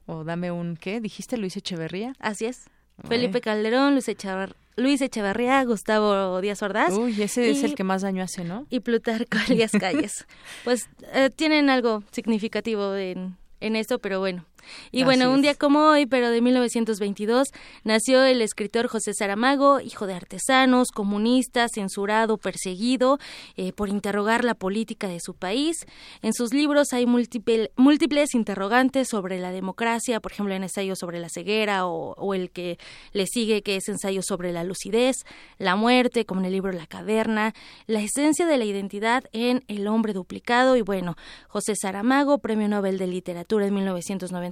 o 0.06 0.24
dame 0.24 0.50
un, 0.50 0.76
¿qué? 0.76 1.00
¿Dijiste 1.00 1.36
Luis 1.36 1.56
Echeverría? 1.56 2.14
Así 2.18 2.46
es. 2.46 2.68
Felipe 3.08 3.40
Calderón, 3.40 3.92
Luis 3.94 4.08
Echeverría. 4.08 4.56
Luis 4.76 5.00
Echeverría, 5.02 5.62
Gustavo 5.64 6.40
Díaz 6.40 6.62
Ordaz. 6.62 6.92
Uy, 6.94 7.20
ese 7.22 7.50
es 7.50 7.62
el 7.62 7.74
que 7.74 7.84
más 7.84 8.02
daño 8.02 8.22
hace, 8.22 8.44
¿no? 8.44 8.66
Y 8.70 8.80
Plutarco 8.80 9.36
Elías 9.48 9.72
Calles. 9.80 10.26
pues 10.64 10.88
eh, 11.12 11.30
tienen 11.34 11.68
algo 11.70 12.02
significativo 12.10 12.94
en, 12.94 13.36
en 13.60 13.76
esto, 13.76 13.98
pero 13.98 14.18
bueno, 14.20 14.46
y 14.90 15.04
bueno, 15.04 15.32
un 15.32 15.42
día 15.42 15.54
como 15.54 15.80
hoy, 15.88 16.06
pero 16.06 16.30
de 16.30 16.40
1922, 16.40 17.48
nació 17.84 18.24
el 18.24 18.42
escritor 18.42 18.88
José 18.88 19.14
Saramago, 19.14 19.80
hijo 19.80 20.06
de 20.06 20.14
artesanos, 20.14 20.88
comunista, 20.90 21.66
censurado, 21.68 22.38
perseguido 22.38 23.18
eh, 23.56 23.72
por 23.72 23.88
interrogar 23.88 24.44
la 24.44 24.54
política 24.54 25.08
de 25.08 25.20
su 25.20 25.34
país. 25.34 25.86
En 26.22 26.32
sus 26.32 26.52
libros 26.52 26.92
hay 26.92 27.06
múltiples 27.06 28.34
interrogantes 28.34 29.08
sobre 29.08 29.38
la 29.38 29.50
democracia, 29.50 30.20
por 30.20 30.32
ejemplo, 30.32 30.54
en 30.54 30.62
ensayo 30.62 30.96
sobre 30.96 31.20
la 31.20 31.28
ceguera 31.28 31.86
o, 31.86 32.14
o, 32.16 32.34
el 32.34 32.50
que 32.50 32.78
le 33.12 33.26
sigue, 33.26 33.62
que 33.62 33.76
es 33.76 33.88
ensayo 33.88 34.22
sobre 34.22 34.52
la 34.52 34.64
lucidez, 34.64 35.16
la 35.58 35.76
muerte, 35.76 36.24
como 36.24 36.40
en 36.40 36.46
el 36.46 36.52
libro 36.52 36.72
La 36.72 36.86
caverna, 36.86 37.54
la 37.86 38.00
esencia 38.00 38.46
de 38.46 38.58
la 38.58 38.64
identidad 38.64 39.24
en 39.32 39.64
El 39.68 39.86
hombre 39.86 40.12
duplicado 40.12 40.76
y 40.76 40.82
bueno, 40.82 41.16
José 41.48 41.74
Saramago, 41.76 42.38
Premio 42.38 42.68
Nobel 42.68 42.98
de 42.98 43.06
Literatura 43.06 43.66
en 43.66 43.74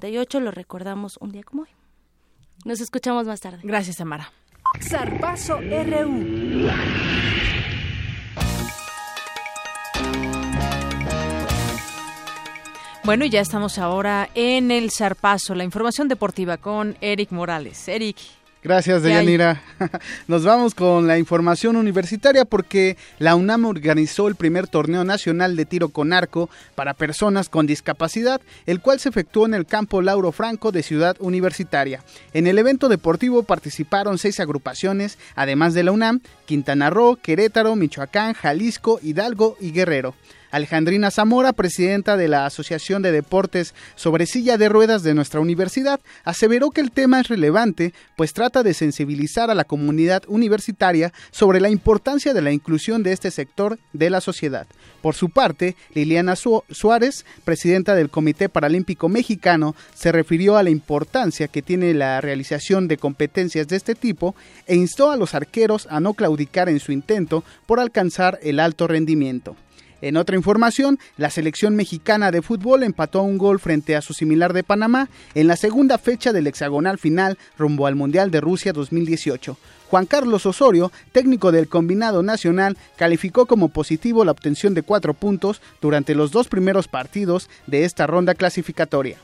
1992 0.08 0.42
lo 0.42 0.50
recordamos 0.50 1.16
un 1.20 1.32
día 1.32 1.42
como 1.42 1.62
hoy. 1.62 1.68
Nos 2.64 2.80
escuchamos 2.80 3.26
más 3.26 3.40
tarde. 3.40 3.60
Gracias, 3.62 3.96
Tamara. 3.96 4.32
Zarpazo 4.80 5.58
RU. 5.60 6.68
Bueno, 13.02 13.24
y 13.24 13.30
ya 13.30 13.40
estamos 13.40 13.78
ahora 13.78 14.28
en 14.34 14.70
el 14.70 14.90
Zarpazo, 14.90 15.54
la 15.54 15.64
información 15.64 16.06
deportiva 16.06 16.58
con 16.58 16.96
Eric 17.00 17.32
Morales. 17.32 17.88
Eric, 17.88 18.16
Gracias, 18.62 19.02
Deyanira. 19.02 19.62
Nos 20.28 20.44
vamos 20.44 20.74
con 20.74 21.06
la 21.06 21.18
información 21.18 21.76
universitaria 21.76 22.44
porque 22.44 22.98
la 23.18 23.34
UNAM 23.34 23.64
organizó 23.64 24.28
el 24.28 24.34
primer 24.34 24.68
torneo 24.68 25.02
nacional 25.02 25.56
de 25.56 25.64
tiro 25.64 25.88
con 25.88 26.12
arco 26.12 26.50
para 26.74 26.92
personas 26.92 27.48
con 27.48 27.66
discapacidad, 27.66 28.42
el 28.66 28.80
cual 28.80 29.00
se 29.00 29.08
efectuó 29.08 29.46
en 29.46 29.54
el 29.54 29.64
campo 29.64 30.02
Lauro 30.02 30.30
Franco 30.30 30.72
de 30.72 30.82
Ciudad 30.82 31.16
Universitaria. 31.20 32.04
En 32.34 32.46
el 32.46 32.58
evento 32.58 32.90
deportivo 32.90 33.44
participaron 33.44 34.18
seis 34.18 34.40
agrupaciones, 34.40 35.16
además 35.36 35.72
de 35.72 35.84
la 35.84 35.92
UNAM, 35.92 36.20
Quintana 36.44 36.90
Roo, 36.90 37.16
Querétaro, 37.16 37.76
Michoacán, 37.76 38.34
Jalisco, 38.34 39.00
Hidalgo 39.02 39.56
y 39.58 39.72
Guerrero. 39.72 40.14
Alejandrina 40.50 41.10
Zamora, 41.10 41.52
presidenta 41.52 42.16
de 42.16 42.28
la 42.28 42.46
Asociación 42.46 43.02
de 43.02 43.12
Deportes 43.12 43.74
sobre 43.94 44.26
Silla 44.26 44.58
de 44.58 44.68
Ruedas 44.68 45.02
de 45.02 45.14
nuestra 45.14 45.40
universidad, 45.40 46.00
aseveró 46.24 46.70
que 46.70 46.80
el 46.80 46.90
tema 46.90 47.20
es 47.20 47.28
relevante, 47.28 47.94
pues 48.16 48.32
trata 48.32 48.62
de 48.62 48.74
sensibilizar 48.74 49.50
a 49.50 49.54
la 49.54 49.64
comunidad 49.64 50.22
universitaria 50.26 51.12
sobre 51.30 51.60
la 51.60 51.70
importancia 51.70 52.34
de 52.34 52.42
la 52.42 52.52
inclusión 52.52 53.02
de 53.02 53.12
este 53.12 53.30
sector 53.30 53.78
de 53.92 54.10
la 54.10 54.20
sociedad. 54.20 54.66
Por 55.02 55.14
su 55.14 55.30
parte, 55.30 55.76
Liliana 55.94 56.34
Suárez, 56.36 57.24
presidenta 57.44 57.94
del 57.94 58.10
Comité 58.10 58.48
Paralímpico 58.48 59.08
Mexicano, 59.08 59.74
se 59.94 60.12
refirió 60.12 60.56
a 60.56 60.62
la 60.62 60.70
importancia 60.70 61.48
que 61.48 61.62
tiene 61.62 61.94
la 61.94 62.20
realización 62.20 62.88
de 62.88 62.98
competencias 62.98 63.68
de 63.68 63.76
este 63.76 63.94
tipo 63.94 64.34
e 64.66 64.74
instó 64.74 65.10
a 65.10 65.16
los 65.16 65.34
arqueros 65.34 65.86
a 65.90 66.00
no 66.00 66.14
claudicar 66.14 66.68
en 66.68 66.80
su 66.80 66.92
intento 66.92 67.44
por 67.66 67.80
alcanzar 67.80 68.38
el 68.42 68.60
alto 68.60 68.86
rendimiento. 68.86 69.56
En 70.02 70.16
otra 70.16 70.36
información, 70.36 70.98
la 71.16 71.30
selección 71.30 71.76
mexicana 71.76 72.30
de 72.30 72.40
fútbol 72.42 72.82
empató 72.82 73.22
un 73.22 73.36
gol 73.36 73.60
frente 73.60 73.96
a 73.96 74.00
su 74.00 74.14
similar 74.14 74.52
de 74.52 74.62
Panamá 74.62 75.10
en 75.34 75.46
la 75.46 75.56
segunda 75.56 75.98
fecha 75.98 76.32
del 76.32 76.46
hexagonal 76.46 76.98
final 76.98 77.36
rumbo 77.58 77.86
al 77.86 77.96
Mundial 77.96 78.30
de 78.30 78.40
Rusia 78.40 78.72
2018. 78.72 79.58
Juan 79.90 80.06
Carlos 80.06 80.46
Osorio, 80.46 80.90
técnico 81.12 81.52
del 81.52 81.68
combinado 81.68 82.22
nacional, 82.22 82.78
calificó 82.96 83.46
como 83.46 83.68
positivo 83.68 84.24
la 84.24 84.32
obtención 84.32 84.72
de 84.72 84.82
cuatro 84.82 85.14
puntos 85.14 85.60
durante 85.82 86.14
los 86.14 86.30
dos 86.30 86.48
primeros 86.48 86.88
partidos 86.88 87.50
de 87.66 87.84
esta 87.84 88.06
ronda 88.06 88.34
clasificatoria. 88.34 89.18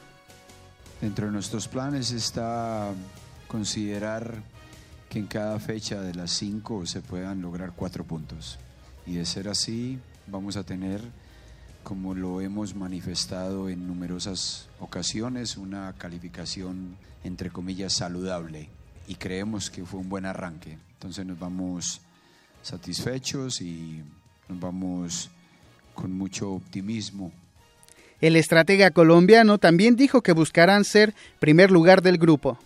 Dentro 1.01 1.27
de 1.27 1.33
nuestros 1.33 1.69
planes 1.69 2.11
está 2.11 2.93
considerar 3.47 4.43
que 5.09 5.21
en 5.21 5.27
cada 5.27 5.59
fecha 5.61 6.01
de 6.01 6.15
las 6.15 6.33
cinco 6.33 6.85
se 6.85 7.01
puedan 7.01 7.41
lograr 7.43 7.73
cuatro 7.75 8.05
puntos. 8.05 8.59
Y 9.07 9.15
de 9.15 9.25
ser 9.25 9.49
así, 9.49 10.01
vamos 10.27 10.57
a 10.57 10.65
tener, 10.65 11.01
como 11.83 12.15
lo 12.15 12.41
hemos 12.41 12.75
manifestado 12.75 13.69
en 13.69 13.87
numerosas 13.87 14.69
ocasiones, 14.81 15.57
una 15.57 15.95
calificación 15.99 16.97
entre 17.25 17.51
comillas 17.51 17.95
saludable 17.95 18.69
y 19.09 19.15
creemos 19.15 19.71
que 19.71 19.85
fue 19.85 20.01
un 20.01 20.09
buen 20.09 20.27
arranque. 20.27 20.79
Entonces 20.95 21.25
nos 21.27 21.39
vamos 21.39 22.01
satisfechos 22.63 23.61
y 23.61 24.03
nos 24.49 24.61
vamos 24.61 25.31
con 25.95 26.13
mucho 26.13 26.53
optimismo. 26.53 27.33
El 28.21 28.37
estratega 28.37 28.91
colombiano 28.91 29.59
también 29.59 29.95
dijo 29.95 30.23
que 30.23 30.33
buscarán 30.33 30.85
ser 30.85 31.15
primer 31.39 31.71
lugar 31.71 32.03
del 32.03 32.19
grupo. 32.19 32.59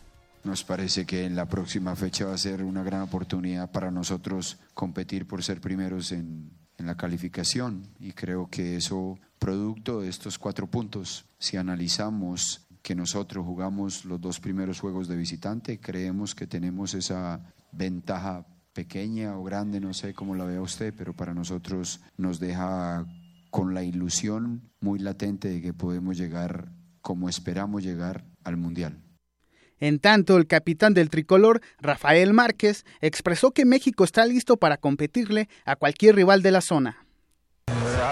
Nos 0.45 0.65
parece 0.65 1.05
que 1.05 1.25
en 1.25 1.37
la 1.37 1.47
próxima 1.47 1.95
fecha 1.97 2.25
va 2.25 2.35
a 2.35 2.39
ser 2.39 2.63
una 2.63 2.83
gran 2.83 3.03
oportunidad 3.03 3.71
para 3.71 3.91
nosotros 3.91 4.59
competir 4.73 5.27
por 5.27 5.43
ser 5.43 5.61
primeros 5.61 6.13
en, 6.13 6.51
en 6.81 6.87
la 6.87 6.97
calificación 6.97 7.83
y 8.01 8.12
creo 8.12 8.49
que 8.49 8.76
eso, 8.76 9.18
producto 9.39 10.01
de 10.01 10.09
estos 10.09 10.39
cuatro 10.39 10.66
puntos, 10.66 11.26
si 11.39 11.57
analizamos 11.57 12.66
que 12.83 12.95
nosotros 12.95 13.45
jugamos 13.45 14.05
los 14.07 14.20
dos 14.20 14.41
primeros 14.41 14.81
juegos 14.81 15.07
de 15.07 15.16
visitante, 15.16 15.78
creemos 15.78 16.35
que 16.35 16.47
tenemos 16.47 16.95
esa 16.95 17.41
ventaja 17.70 18.47
pequeña 18.72 19.37
o 19.37 19.45
grande, 19.45 19.81
no 19.81 19.93
sé 19.93 20.14
cómo 20.14 20.35
la 20.35 20.45
vea 20.45 20.62
usted, 20.62 20.95
pero 20.97 21.14
para 21.14 21.35
nosotros 21.35 22.01
nos 22.16 22.41
deja 22.41 23.07
con 23.51 23.74
la 23.74 23.83
ilusión 23.83 24.62
muy 24.81 24.99
latente 24.99 25.49
de 25.49 25.61
que 25.61 25.74
podemos 25.74 26.16
llegar 26.16 26.72
como 27.03 27.28
esperamos 27.28 27.83
llegar 27.83 28.24
al 28.45 28.57
Mundial. 28.57 29.03
En 29.81 29.99
tanto, 29.99 30.37
el 30.37 30.47
capitán 30.47 30.95
del 30.95 31.11
tricolor, 31.11 31.61
Rafael 31.81 32.33
Márquez, 32.33 32.85
expresó 33.01 33.51
que 33.51 33.64
México 33.64 34.05
está 34.05 34.24
listo 34.26 34.57
para 34.57 34.76
competirle 34.76 35.49
a 35.64 35.76
cualquier 35.76 36.16
rival 36.16 36.43
de 36.43 36.51
la 36.51 36.61
zona. 36.61 37.07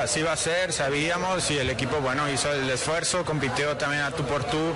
Así 0.00 0.22
va 0.22 0.32
a 0.32 0.36
ser, 0.36 0.72
sabíamos 0.72 1.50
y 1.50 1.58
el 1.58 1.70
equipo 1.70 2.00
bueno 2.00 2.30
hizo 2.30 2.52
el 2.52 2.70
esfuerzo, 2.70 3.24
compitió 3.24 3.76
también 3.76 4.02
a 4.02 4.10
tú 4.10 4.22
por 4.24 4.44
tú, 4.44 4.72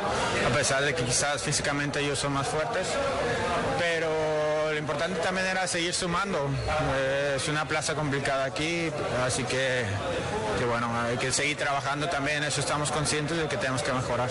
a 0.46 0.54
pesar 0.54 0.84
de 0.84 0.94
que 0.94 1.04
quizás 1.04 1.42
físicamente 1.42 2.00
ellos 2.00 2.18
son 2.18 2.32
más 2.32 2.48
fuertes, 2.48 2.88
pero 3.78 4.32
importante 4.82 5.20
también 5.20 5.46
era 5.46 5.66
seguir 5.66 5.94
sumando. 5.94 6.50
Eh, 6.96 7.34
es 7.36 7.48
una 7.48 7.66
plaza 7.66 7.94
complicada 7.94 8.44
aquí, 8.44 8.90
así 9.24 9.44
que, 9.44 9.84
que 10.58 10.64
bueno, 10.64 10.88
hay 11.00 11.16
que 11.16 11.32
seguir 11.32 11.56
trabajando 11.56 12.08
también. 12.08 12.42
Eso 12.42 12.60
estamos 12.60 12.90
conscientes 12.90 13.36
de 13.38 13.48
que 13.48 13.56
tenemos 13.56 13.82
que 13.82 13.92
mejorar. 13.92 14.28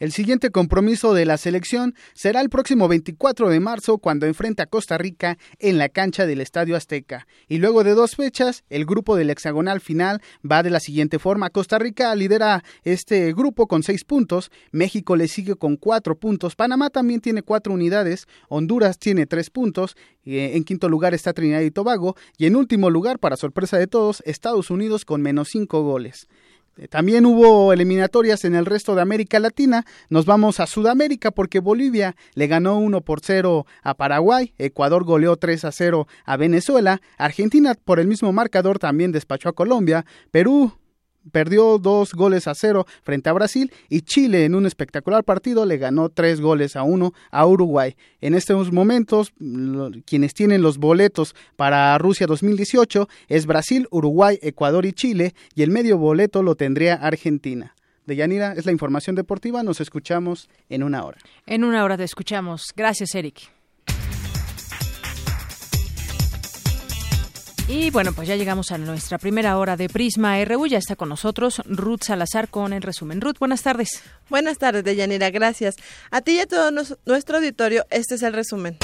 El 0.00 0.12
siguiente 0.12 0.48
compromiso 0.48 1.12
de 1.12 1.26
la 1.26 1.36
selección 1.36 1.94
será 2.14 2.40
el 2.40 2.48
próximo 2.48 2.88
24 2.88 3.50
de 3.50 3.60
marzo 3.60 3.98
cuando 3.98 4.24
enfrenta 4.24 4.62
a 4.62 4.66
Costa 4.66 4.96
Rica 4.96 5.36
en 5.58 5.76
la 5.76 5.90
cancha 5.90 6.24
del 6.24 6.40
Estadio 6.40 6.74
Azteca. 6.74 7.26
Y 7.48 7.58
luego 7.58 7.84
de 7.84 7.92
dos 7.92 8.16
fechas, 8.16 8.64
el 8.70 8.86
grupo 8.86 9.14
del 9.14 9.28
hexagonal 9.28 9.82
final 9.82 10.22
va 10.50 10.62
de 10.62 10.70
la 10.70 10.80
siguiente 10.80 11.18
forma. 11.18 11.50
Costa 11.50 11.78
Rica 11.78 12.14
lidera 12.14 12.64
este 12.82 13.34
grupo 13.34 13.66
con 13.66 13.82
seis 13.82 14.04
puntos, 14.04 14.50
México 14.72 15.16
le 15.16 15.28
sigue 15.28 15.54
con 15.54 15.76
cuatro 15.76 16.16
puntos, 16.18 16.56
Panamá 16.56 16.88
también 16.88 17.20
tiene 17.20 17.42
cuatro 17.42 17.74
unidades, 17.74 18.26
Honduras 18.48 18.98
tiene 18.98 19.26
tres 19.26 19.50
puntos, 19.50 19.98
eh, 20.24 20.52
en 20.54 20.64
quinto 20.64 20.88
lugar 20.88 21.12
está 21.12 21.34
Trinidad 21.34 21.60
y 21.60 21.70
Tobago 21.70 22.16
y 22.38 22.46
en 22.46 22.56
último 22.56 22.88
lugar, 22.88 23.18
para 23.18 23.36
sorpresa 23.36 23.76
de 23.76 23.86
todos, 23.86 24.22
Estados 24.24 24.70
Unidos 24.70 25.04
con 25.04 25.20
menos 25.20 25.48
cinco 25.50 25.82
goles. 25.82 26.26
También 26.88 27.26
hubo 27.26 27.72
eliminatorias 27.72 28.44
en 28.44 28.54
el 28.54 28.64
resto 28.64 28.94
de 28.94 29.02
América 29.02 29.38
Latina. 29.38 29.84
Nos 30.08 30.24
vamos 30.24 30.60
a 30.60 30.66
Sudamérica 30.66 31.30
porque 31.30 31.60
Bolivia 31.60 32.16
le 32.34 32.46
ganó 32.46 32.78
1 32.78 33.02
por 33.02 33.20
0 33.22 33.66
a 33.82 33.94
Paraguay, 33.94 34.54
Ecuador 34.56 35.04
goleó 35.04 35.36
3 35.36 35.64
a 35.66 35.72
0 35.72 36.06
a 36.24 36.36
Venezuela, 36.36 37.02
Argentina 37.18 37.74
por 37.74 38.00
el 38.00 38.06
mismo 38.06 38.32
marcador 38.32 38.78
también 38.78 39.12
despachó 39.12 39.50
a 39.50 39.52
Colombia, 39.52 40.06
Perú 40.30 40.72
perdió 41.32 41.78
dos 41.78 42.12
goles 42.12 42.46
a 42.46 42.54
cero 42.54 42.86
frente 43.02 43.28
a 43.28 43.32
Brasil 43.32 43.72
y 43.88 44.02
Chile 44.02 44.44
en 44.44 44.54
un 44.54 44.66
espectacular 44.66 45.24
partido 45.24 45.66
le 45.66 45.78
ganó 45.78 46.08
tres 46.08 46.40
goles 46.40 46.76
a 46.76 46.82
uno 46.82 47.12
a 47.30 47.46
Uruguay. 47.46 47.96
En 48.20 48.34
estos 48.34 48.72
momentos, 48.72 49.32
quienes 50.06 50.34
tienen 50.34 50.62
los 50.62 50.78
boletos 50.78 51.34
para 51.56 51.96
Rusia 51.98 52.26
2018 52.26 53.08
es 53.28 53.46
Brasil, 53.46 53.86
Uruguay, 53.90 54.38
Ecuador 54.42 54.86
y 54.86 54.92
Chile 54.92 55.34
y 55.54 55.62
el 55.62 55.70
medio 55.70 55.98
boleto 55.98 56.42
lo 56.42 56.54
tendría 56.54 56.94
Argentina. 56.94 57.74
De 58.06 58.16
Yanira 58.16 58.54
es 58.54 58.66
la 58.66 58.72
información 58.72 59.14
deportiva, 59.14 59.62
nos 59.62 59.80
escuchamos 59.80 60.48
en 60.68 60.82
una 60.82 61.04
hora. 61.04 61.18
En 61.46 61.64
una 61.64 61.84
hora 61.84 61.96
te 61.96 62.04
escuchamos. 62.04 62.72
Gracias, 62.74 63.14
Eric. 63.14 63.59
Y 67.72 67.90
bueno, 67.90 68.12
pues 68.12 68.26
ya 68.26 68.34
llegamos 68.34 68.72
a 68.72 68.78
nuestra 68.78 69.16
primera 69.16 69.56
hora 69.56 69.76
de 69.76 69.88
Prisma 69.88 70.44
RU. 70.44 70.66
Ya 70.66 70.78
está 70.78 70.96
con 70.96 71.08
nosotros 71.08 71.62
Ruth 71.66 72.02
Salazar 72.04 72.48
con 72.48 72.72
el 72.72 72.82
resumen. 72.82 73.20
Ruth, 73.20 73.38
buenas 73.38 73.62
tardes. 73.62 74.02
Buenas 74.28 74.58
tardes, 74.58 74.82
Deyanira. 74.82 75.30
Gracias. 75.30 75.76
A 76.10 76.20
ti 76.20 76.32
y 76.32 76.40
a 76.40 76.46
todo 76.48 76.72
nuestro 77.06 77.36
auditorio, 77.36 77.86
este 77.90 78.16
es 78.16 78.22
el 78.24 78.32
resumen. 78.32 78.76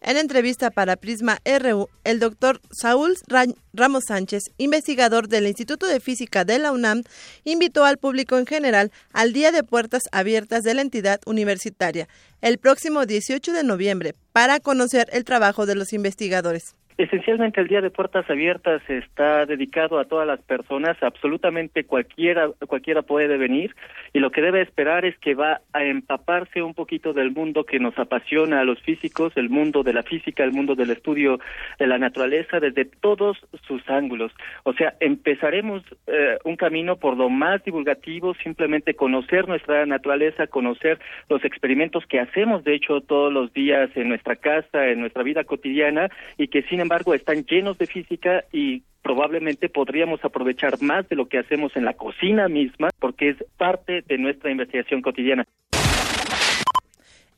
En 0.00 0.16
entrevista 0.16 0.70
para 0.70 0.96
Prisma 0.96 1.40
RU, 1.44 1.88
el 2.04 2.20
doctor 2.20 2.62
Saúl 2.72 3.16
Ramos 3.74 4.04
Sánchez, 4.08 4.44
investigador 4.56 5.28
del 5.28 5.46
Instituto 5.46 5.86
de 5.86 6.00
Física 6.00 6.46
de 6.46 6.58
la 6.58 6.72
UNAM, 6.72 7.02
invitó 7.44 7.84
al 7.84 7.98
público 7.98 8.38
en 8.38 8.46
general 8.46 8.90
al 9.12 9.34
Día 9.34 9.52
de 9.52 9.62
Puertas 9.62 10.04
Abiertas 10.10 10.64
de 10.64 10.72
la 10.72 10.80
entidad 10.80 11.20
universitaria, 11.26 12.08
el 12.40 12.56
próximo 12.56 13.04
18 13.04 13.52
de 13.52 13.62
noviembre, 13.62 14.14
para 14.32 14.58
conocer 14.58 15.08
el 15.12 15.24
trabajo 15.24 15.66
de 15.66 15.74
los 15.74 15.92
investigadores. 15.92 16.74
Esencialmente 16.98 17.60
el 17.60 17.68
Día 17.68 17.80
de 17.80 17.90
Puertas 17.90 18.28
Abiertas 18.28 18.82
está 18.88 19.46
dedicado 19.46 19.98
a 19.98 20.04
todas 20.04 20.26
las 20.26 20.40
personas, 20.40 20.96
absolutamente 21.02 21.84
cualquiera, 21.84 22.50
cualquiera 22.66 23.02
puede 23.02 23.38
venir 23.38 23.74
y 24.12 24.18
lo 24.18 24.30
que 24.30 24.42
debe 24.42 24.60
esperar 24.60 25.04
es 25.04 25.16
que 25.18 25.34
va 25.34 25.62
a 25.72 25.84
empaparse 25.84 26.62
un 26.62 26.74
poquito 26.74 27.12
del 27.14 27.30
mundo 27.30 27.64
que 27.64 27.78
nos 27.78 27.98
apasiona 27.98 28.60
a 28.60 28.64
los 28.64 28.80
físicos, 28.80 29.32
el 29.36 29.48
mundo 29.48 29.82
de 29.82 29.94
la 29.94 30.02
física, 30.02 30.44
el 30.44 30.52
mundo 30.52 30.74
del 30.74 30.90
estudio 30.90 31.40
de 31.78 31.86
la 31.86 31.98
naturaleza 31.98 32.60
desde 32.60 32.84
todos 32.84 33.38
sus 33.66 33.88
ángulos. 33.88 34.32
O 34.64 34.74
sea, 34.74 34.94
empezaremos 35.00 35.82
eh, 36.06 36.38
un 36.44 36.56
camino 36.56 36.96
por 36.96 37.16
lo 37.16 37.30
más 37.30 37.64
divulgativo, 37.64 38.34
simplemente 38.34 38.94
conocer 38.94 39.48
nuestra 39.48 39.86
naturaleza, 39.86 40.46
conocer 40.46 40.98
los 41.30 41.42
experimentos 41.44 42.04
que 42.06 42.20
hacemos 42.20 42.64
de 42.64 42.74
hecho 42.74 43.00
todos 43.00 43.32
los 43.32 43.52
días 43.54 43.90
en 43.94 44.08
nuestra 44.08 44.36
casa, 44.36 44.88
en 44.88 45.00
nuestra 45.00 45.22
vida 45.22 45.44
cotidiana 45.44 46.10
y 46.36 46.48
que 46.48 46.62
sin 46.64 46.81
embargo 46.82 47.14
están 47.14 47.44
llenos 47.44 47.78
de 47.78 47.86
física 47.86 48.44
y 48.52 48.82
probablemente 49.02 49.68
podríamos 49.68 50.24
aprovechar 50.24 50.80
más 50.82 51.08
de 51.08 51.16
lo 51.16 51.28
que 51.28 51.38
hacemos 51.38 51.74
en 51.76 51.84
la 51.84 51.94
cocina 51.94 52.48
misma 52.48 52.90
porque 52.98 53.30
es 53.30 53.36
parte 53.56 54.02
de 54.02 54.18
nuestra 54.18 54.50
investigación 54.50 55.02
cotidiana. 55.02 55.44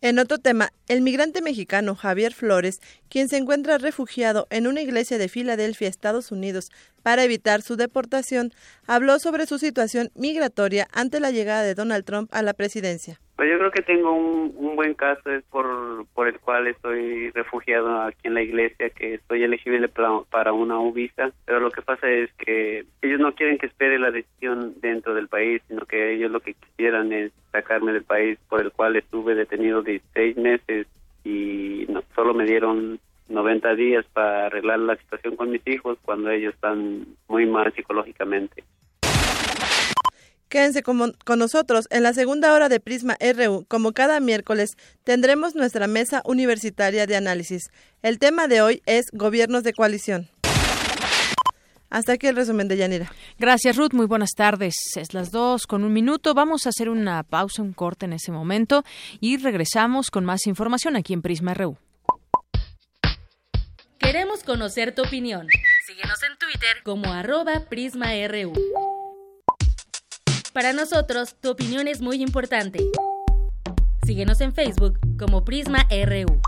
En 0.05 0.19
otro 0.19 0.37
tema, 0.37 0.69
el 0.87 1.01
migrante 1.01 1.41
mexicano 1.41 1.95
Javier 1.95 2.35
Flores, 2.35 2.83
quien 3.09 3.31
se 3.31 3.39
encuentra 3.39 3.79
refugiado 3.79 4.47
en 4.51 4.67
una 4.67 4.83
iglesia 4.83 5.17
de 5.17 5.31
Filadelfia, 5.31 5.89
Estados 5.89 6.31
Unidos, 6.31 6.71
para 7.03 7.25
evitar 7.25 7.63
su 7.63 7.77
deportación, 7.77 8.53
habló 8.87 9.19
sobre 9.19 9.47
su 9.47 9.59
situación 9.59 10.11
migratoria 10.15 10.89
ante 10.93 11.21
la 11.21 11.31
llegada 11.31 11.63
de 11.63 11.75
Donald 11.75 12.05
Trump 12.05 12.29
a 12.35 12.43
la 12.43 12.53
presidencia. 12.53 13.19
Pues 13.37 13.51
yo 13.51 13.59
creo 13.59 13.71
que 13.73 13.83
tengo 13.83 14.13
un, 14.13 14.77
buen 14.77 14.95
caso 14.95 15.31
es 15.31 15.43
por, 15.45 16.07
por 16.15 16.29
el 16.29 16.39
cual 16.39 16.69
estoy 16.69 17.31
refugiado 17.31 18.03
aquí 18.03 18.29
en 18.29 18.35
la 18.35 18.43
iglesia, 18.43 18.91
que 18.91 19.15
estoy 19.15 19.43
elegible 19.43 19.89
para, 19.89 20.53
una 20.53 20.79
visa, 20.93 21.33
pero 21.45 21.59
lo 21.59 21.71
que 21.71 21.83
pasa 21.83 22.09
es 22.09 22.33
que 22.35 22.85
ellos 23.03 23.19
no 23.19 23.35
quieren 23.35 23.59
que 23.59 23.67
espere 23.67 23.99
la 23.99 24.13
decisión 24.13 24.75
dentro 24.81 25.15
del 25.15 25.29
país, 25.29 25.63
sino 25.69 25.85
que 25.85 26.15
ellos 26.15 26.31
lo 26.31 26.41
que 26.41 26.55
quisieran 26.55 27.13
es 27.13 27.33
sacarme 27.51 27.93
del 27.93 28.05
país 28.05 28.39
por 28.49 28.61
el 28.61 28.71
cual 28.71 28.97
estuve 28.97 29.35
detenido 29.35 29.83
16 29.83 30.37
meses 30.37 30.87
y 31.25 31.87
no, 31.89 32.03
solo 32.15 32.35
me 32.35 32.45
dieron 32.45 33.01
90 33.29 33.75
días 33.75 34.05
para 34.13 34.47
arreglar 34.47 34.79
la 34.79 34.97
situación 34.97 35.35
con 35.37 35.51
mis 35.51 35.67
hijos 35.67 35.99
cuando 36.05 36.31
ellos 36.31 36.55
están 36.55 37.07
muy 37.29 37.47
mal 37.47 37.73
psicológicamente. 37.73 38.63
Quédense 40.55 40.85
con, 40.85 41.17
nosotros 41.37 41.89
en 41.91 42.05
la 42.05 42.13
segunda 42.13 42.55
hora 42.55 42.69
de 42.69 42.79
Prisma 42.79 43.17
RU. 43.19 43.65
Como 43.67 43.91
cada 43.91 44.21
miércoles, 44.21 44.77
tendremos 45.03 45.57
nuestra 45.57 45.89
mesa 45.89 46.23
universitaria 46.25 47.09
de 47.09 47.17
análisis. 47.17 47.65
El 48.03 48.21
tema 48.21 48.47
de 48.47 48.63
hoy 48.63 48.81
es 48.87 49.07
gobiernos 49.13 49.65
de 49.65 49.73
coalición. 49.73 50.29
Hasta 51.91 52.13
aquí 52.13 52.29
el 52.29 52.37
resumen 52.37 52.69
de 52.69 52.77
Yanira. 52.77 53.11
Gracias, 53.37 53.77
Ruth. 53.77 53.95
Muy 53.95 54.07
buenas 54.07 54.31
tardes. 54.37 54.77
Es 54.95 55.13
las 55.13 55.33
dos 55.33 55.67
con 55.67 55.83
un 55.83 55.93
minuto. 55.93 56.35
Vamos 56.35 56.67
a 56.67 56.69
hacer 56.69 56.89
una 56.89 57.25
pausa, 57.25 57.61
un 57.61 57.73
corte 57.73 58.07
en 58.07 58.13
ese 58.13 58.31
momento 58.31 58.85
y 59.19 59.39
regresamos 59.39 60.13
con 60.13 60.25
más 60.25 60.47
información 60.47 60.95
aquí 60.95 61.15
en 61.15 61.23
Prisma 61.23 61.55
RU. 61.55 61.77
Queremos 63.99 64.45
conocer 64.45 64.95
tu 64.95 65.03
opinión. 65.03 65.49
Síguenos 65.85 66.23
en 66.23 66.39
Twitter 66.39 66.77
como 66.85 67.13
arroba 67.13 67.65
PrismaRU. 67.69 68.53
Para 70.55 70.73
nosotros, 70.73 71.35
tu 71.41 71.51
opinión 71.51 71.89
es 71.89 72.01
muy 72.01 72.23
importante. 72.23 72.79
Síguenos 74.07 74.41
en 74.41 74.55
Facebook 74.55 75.01
como 75.19 75.45
Prisma 75.45 75.85
RU. 75.91 76.41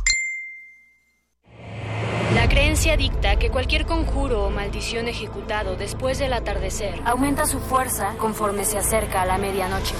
La 2.33 2.49
creencia 2.49 2.97
dicta 2.97 3.37
que 3.37 3.51
cualquier 3.51 3.85
conjuro 3.85 4.45
o 4.45 4.51
maldición 4.51 5.09
ejecutado 5.09 5.75
después 5.75 6.21
del 6.21 6.35
atardecer 6.35 7.01
aumenta 7.05 7.47
su 7.47 7.59
fuerza 7.59 8.15
conforme 8.19 8.65
se 8.65 8.79
acerca 8.79 9.23
a 9.23 9.27
la 9.27 9.39
medianoche. 9.39 9.97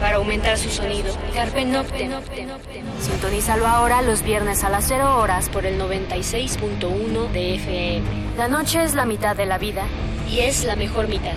Para 0.00 0.16
aumentar 0.16 0.58
su 0.58 0.68
sonido, 0.68 1.14
Carpe 1.32 1.64
Noctem. 1.64 2.10
Sintonízalo 3.00 3.68
ahora 3.68 4.02
los 4.02 4.24
viernes 4.24 4.64
a 4.64 4.70
las 4.70 4.86
0 4.88 5.20
horas 5.20 5.48
por 5.50 5.66
el 5.66 5.80
96.1 5.80 7.30
de 7.30 7.54
FM. 7.54 8.36
La 8.36 8.48
noche 8.48 8.82
es 8.82 8.94
la 8.94 9.04
mitad 9.04 9.36
de 9.36 9.46
la 9.46 9.58
vida 9.58 9.84
y 10.28 10.40
es 10.40 10.64
la 10.64 10.74
mejor 10.74 11.06
mitad. 11.06 11.36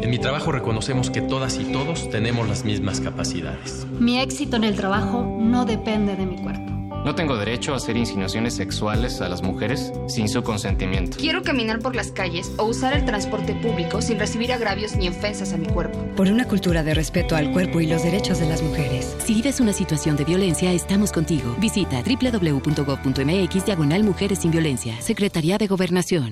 En 0.00 0.10
mi 0.10 0.18
trabajo 0.18 0.52
reconocemos 0.52 1.10
que 1.10 1.20
todas 1.20 1.58
y 1.58 1.64
todos 1.72 2.08
tenemos 2.10 2.48
las 2.48 2.64
mismas 2.64 3.00
capacidades. 3.00 3.86
Mi 3.98 4.20
éxito 4.20 4.56
en 4.56 4.64
el 4.64 4.76
trabajo 4.76 5.24
no 5.40 5.64
depende 5.64 6.14
de 6.14 6.24
mi 6.24 6.36
cuerpo. 6.36 6.72
No 7.04 7.14
tengo 7.14 7.36
derecho 7.36 7.72
a 7.72 7.76
hacer 7.76 7.96
insinuaciones 7.96 8.54
sexuales 8.54 9.20
a 9.20 9.28
las 9.28 9.42
mujeres 9.42 9.92
sin 10.08 10.28
su 10.28 10.42
consentimiento. 10.42 11.16
Quiero 11.18 11.42
caminar 11.42 11.78
por 11.78 11.96
las 11.96 12.12
calles 12.12 12.52
o 12.58 12.64
usar 12.64 12.92
el 12.92 13.04
transporte 13.04 13.54
público 13.54 14.02
sin 14.02 14.18
recibir 14.18 14.52
agravios 14.52 14.94
ni 14.96 15.08
ofensas 15.08 15.52
a 15.52 15.56
mi 15.56 15.66
cuerpo. 15.66 15.98
Por 16.16 16.28
una 16.28 16.46
cultura 16.46 16.82
de 16.82 16.94
respeto 16.94 17.34
al 17.34 17.52
cuerpo 17.52 17.80
y 17.80 17.86
los 17.86 18.02
derechos 18.02 18.40
de 18.40 18.48
las 18.48 18.62
mujeres. 18.62 19.16
Si 19.24 19.34
vives 19.34 19.58
una 19.58 19.72
situación 19.72 20.16
de 20.16 20.24
violencia, 20.24 20.72
estamos 20.72 21.12
contigo. 21.12 21.56
Visita 21.58 22.02
www.gov.mx 22.02 23.64
diagonal 23.64 24.04
Mujeres 24.04 24.40
sin 24.40 24.50
Violencia. 24.50 25.00
Secretaría 25.00 25.56
de 25.56 25.66
Gobernación. 25.66 26.30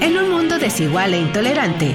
En 0.00 0.16
un 0.16 0.30
mundo 0.30 0.58
desigual 0.58 1.14
e 1.14 1.20
intolerante, 1.20 1.94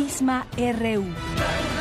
Prisma 0.00 0.46
RU. 0.56 1.79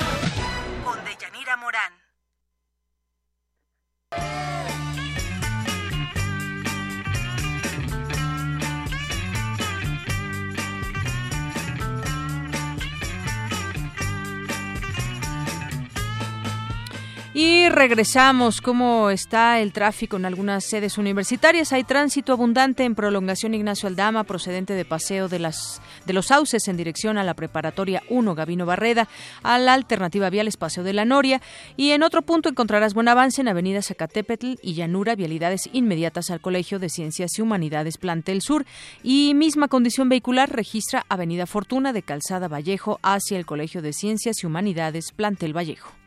Y 17.42 17.70
regresamos. 17.70 18.60
¿Cómo 18.60 19.10
está 19.12 19.62
el 19.62 19.72
tráfico 19.72 20.18
en 20.18 20.26
algunas 20.26 20.66
sedes 20.66 20.98
universitarias? 20.98 21.72
Hay 21.72 21.86
tránsito 21.86 22.34
abundante 22.34 22.84
en 22.84 22.96
prolongación 22.96 23.54
Ignacio 23.54 23.88
Aldama, 23.88 24.26
procedente 24.26 24.74
de 24.74 24.84
paseo 24.84 25.30
de 25.30 25.40
las 25.40 25.82
de 26.06 26.12
los 26.12 26.26
sauces 26.26 26.68
en 26.68 26.76
dirección 26.76 27.18
a 27.18 27.24
la 27.24 27.36
preparatoria 27.36 28.04
1 28.10 28.36
Gavino 28.36 28.66
Barreda, 28.66 29.08
a 29.42 29.58
la 29.58 29.74
alternativa 29.74 30.30
vial 30.30 30.50
Espacio 30.50 30.84
de 30.84 30.92
la 30.92 31.06
Noria. 31.06 31.42
Y 31.78 31.92
en 31.92 32.04
otro 32.04 32.24
punto 32.24 32.50
encontrarás 32.50 32.94
buen 32.94 33.08
avance 33.08 33.40
en 33.40 33.48
Avenida 33.48 33.82
Zacatepetl 33.82 34.56
y 34.62 34.74
Llanura, 34.74 35.16
vialidades 35.16 35.70
inmediatas 35.72 36.32
al 36.32 36.42
Colegio 36.42 36.78
de 36.78 36.90
Ciencias 36.90 37.40
y 37.40 37.42
Humanidades 37.42 37.98
Plantel 37.98 38.42
Sur. 38.42 38.66
Y 39.02 39.34
misma 39.34 39.70
condición 39.70 40.10
vehicular 40.10 40.52
registra 40.52 41.06
Avenida 41.08 41.46
Fortuna 41.46 41.94
de 41.94 42.02
Calzada 42.02 42.50
Vallejo 42.50 43.00
hacia 43.02 43.38
el 43.38 43.46
Colegio 43.46 43.82
de 43.82 43.94
Ciencias 43.94 44.44
y 44.44 44.46
Humanidades 44.46 45.14
Plantel 45.14 45.56
Vallejo. 45.56 46.00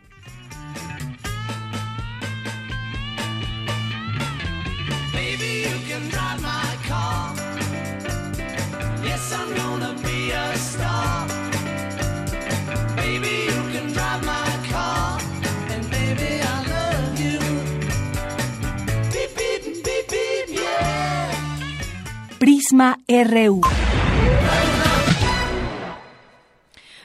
Prisma 22.72 22.98
RU. 23.06 23.60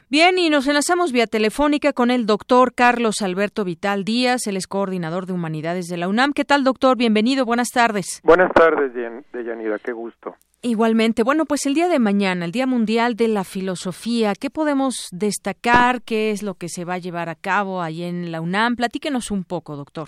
Bien, 0.10 0.38
y 0.38 0.50
nos 0.50 0.68
enlazamos 0.68 1.12
vía 1.12 1.28
telefónica 1.28 1.92
con 1.92 2.12
el 2.12 2.26
doctor 2.26 2.74
Carlos 2.74 3.22
Alberto 3.22 3.66
Vital 3.66 4.06
Díaz, 4.06 4.48
él 4.48 4.56
es 4.56 4.66
coordinador 4.66 5.26
de 5.26 5.34
humanidades 5.34 5.88
de 5.88 5.98
la 5.98 6.08
UNAM. 6.08 6.32
¿Qué 6.32 6.46
tal, 6.46 6.64
doctor? 6.64 6.96
Bienvenido, 6.96 7.46
buenas 7.46 7.70
tardes. 7.74 8.22
Buenas 8.24 8.52
tardes, 8.54 8.94
Yan- 8.94 9.26
Deyanira, 9.34 9.80
qué 9.80 9.92
gusto. 9.92 10.36
Igualmente, 10.62 11.24
bueno, 11.24 11.46
pues 11.46 11.66
el 11.66 11.74
día 11.74 11.90
de 11.90 12.00
mañana, 12.00 12.46
el 12.46 12.52
Día 12.54 12.66
Mundial 12.66 13.16
de 13.16 13.28
la 13.28 13.44
Filosofía, 13.44 14.34
¿qué 14.40 14.50
podemos 14.50 15.10
destacar? 15.12 16.02
¿Qué 16.02 16.32
es 16.32 16.42
lo 16.42 16.54
que 16.56 16.70
se 16.70 16.86
va 16.86 16.94
a 16.96 17.00
llevar 17.00 17.28
a 17.28 17.36
cabo 17.36 17.82
ahí 17.82 18.04
en 18.04 18.32
la 18.32 18.40
UNAM? 18.40 18.78
Platíquenos 18.78 19.30
un 19.30 19.44
poco, 19.44 19.76
doctor. 19.76 20.08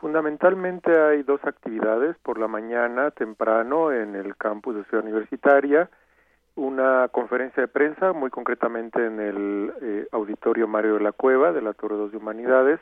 Fundamentalmente 0.00 0.90
hay 0.98 1.22
dos 1.22 1.40
actividades 1.44 2.16
por 2.22 2.38
la 2.38 2.48
mañana 2.48 3.10
temprano 3.10 3.92
en 3.92 4.14
el 4.16 4.34
campus 4.36 4.76
de 4.76 4.84
Ciudad 4.84 5.04
Universitaria, 5.04 5.88
una 6.56 7.08
conferencia 7.08 7.62
de 7.62 7.68
prensa, 7.68 8.12
muy 8.12 8.30
concretamente 8.30 9.04
en 9.04 9.20
el 9.20 9.72
eh, 9.82 10.08
auditorio 10.10 10.66
Mario 10.66 10.94
de 10.94 11.00
la 11.00 11.12
Cueva 11.12 11.52
de 11.52 11.60
la 11.60 11.74
Torre 11.74 11.96
2 11.96 12.12
de 12.12 12.16
Humanidades, 12.16 12.80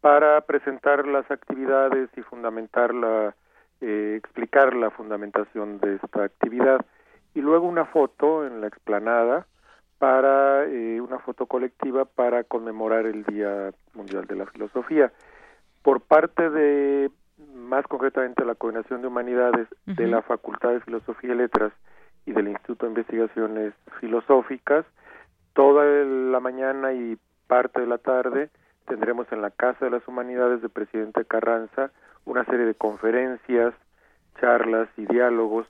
para 0.00 0.40
presentar 0.42 1.06
las 1.06 1.30
actividades 1.30 2.10
y 2.16 2.22
fundamentar 2.22 2.92
la, 2.92 3.34
eh, 3.80 4.16
explicar 4.18 4.74
la 4.74 4.90
fundamentación 4.90 5.78
de 5.78 5.94
esta 5.94 6.24
actividad. 6.24 6.84
Y 7.34 7.40
luego 7.40 7.66
una 7.66 7.86
foto 7.86 8.46
en 8.46 8.60
la 8.60 8.66
explanada 8.66 9.46
para 9.98 10.64
eh, 10.64 11.00
una 11.00 11.20
foto 11.20 11.46
colectiva 11.46 12.04
para 12.04 12.42
conmemorar 12.44 13.06
el 13.06 13.24
Día 13.24 13.72
Mundial 13.94 14.26
de 14.26 14.36
la 14.36 14.46
Filosofía. 14.46 15.12
Por 15.82 16.00
parte 16.00 16.50
de, 16.50 17.10
más 17.54 17.86
concretamente, 17.86 18.44
la 18.44 18.56
Coordinación 18.56 19.02
de 19.02 19.08
Humanidades 19.08 19.68
de 19.86 20.06
la 20.08 20.22
Facultad 20.22 20.70
de 20.70 20.80
Filosofía 20.80 21.32
y 21.32 21.36
Letras 21.36 21.72
y 22.26 22.32
del 22.32 22.48
Instituto 22.48 22.86
de 22.86 22.92
Investigaciones 22.92 23.74
Filosóficas, 24.00 24.84
toda 25.52 25.84
la 25.84 26.40
mañana 26.40 26.92
y 26.92 27.18
parte 27.46 27.80
de 27.80 27.86
la 27.86 27.98
tarde 27.98 28.50
tendremos 28.86 29.30
en 29.32 29.42
la 29.42 29.50
Casa 29.50 29.84
de 29.84 29.90
las 29.90 30.06
Humanidades 30.06 30.62
de 30.62 30.68
Presidente 30.68 31.24
Carranza 31.24 31.90
una 32.24 32.44
serie 32.44 32.66
de 32.66 32.74
conferencias, 32.74 33.74
charlas 34.40 34.88
y 34.96 35.06
diálogos, 35.06 35.66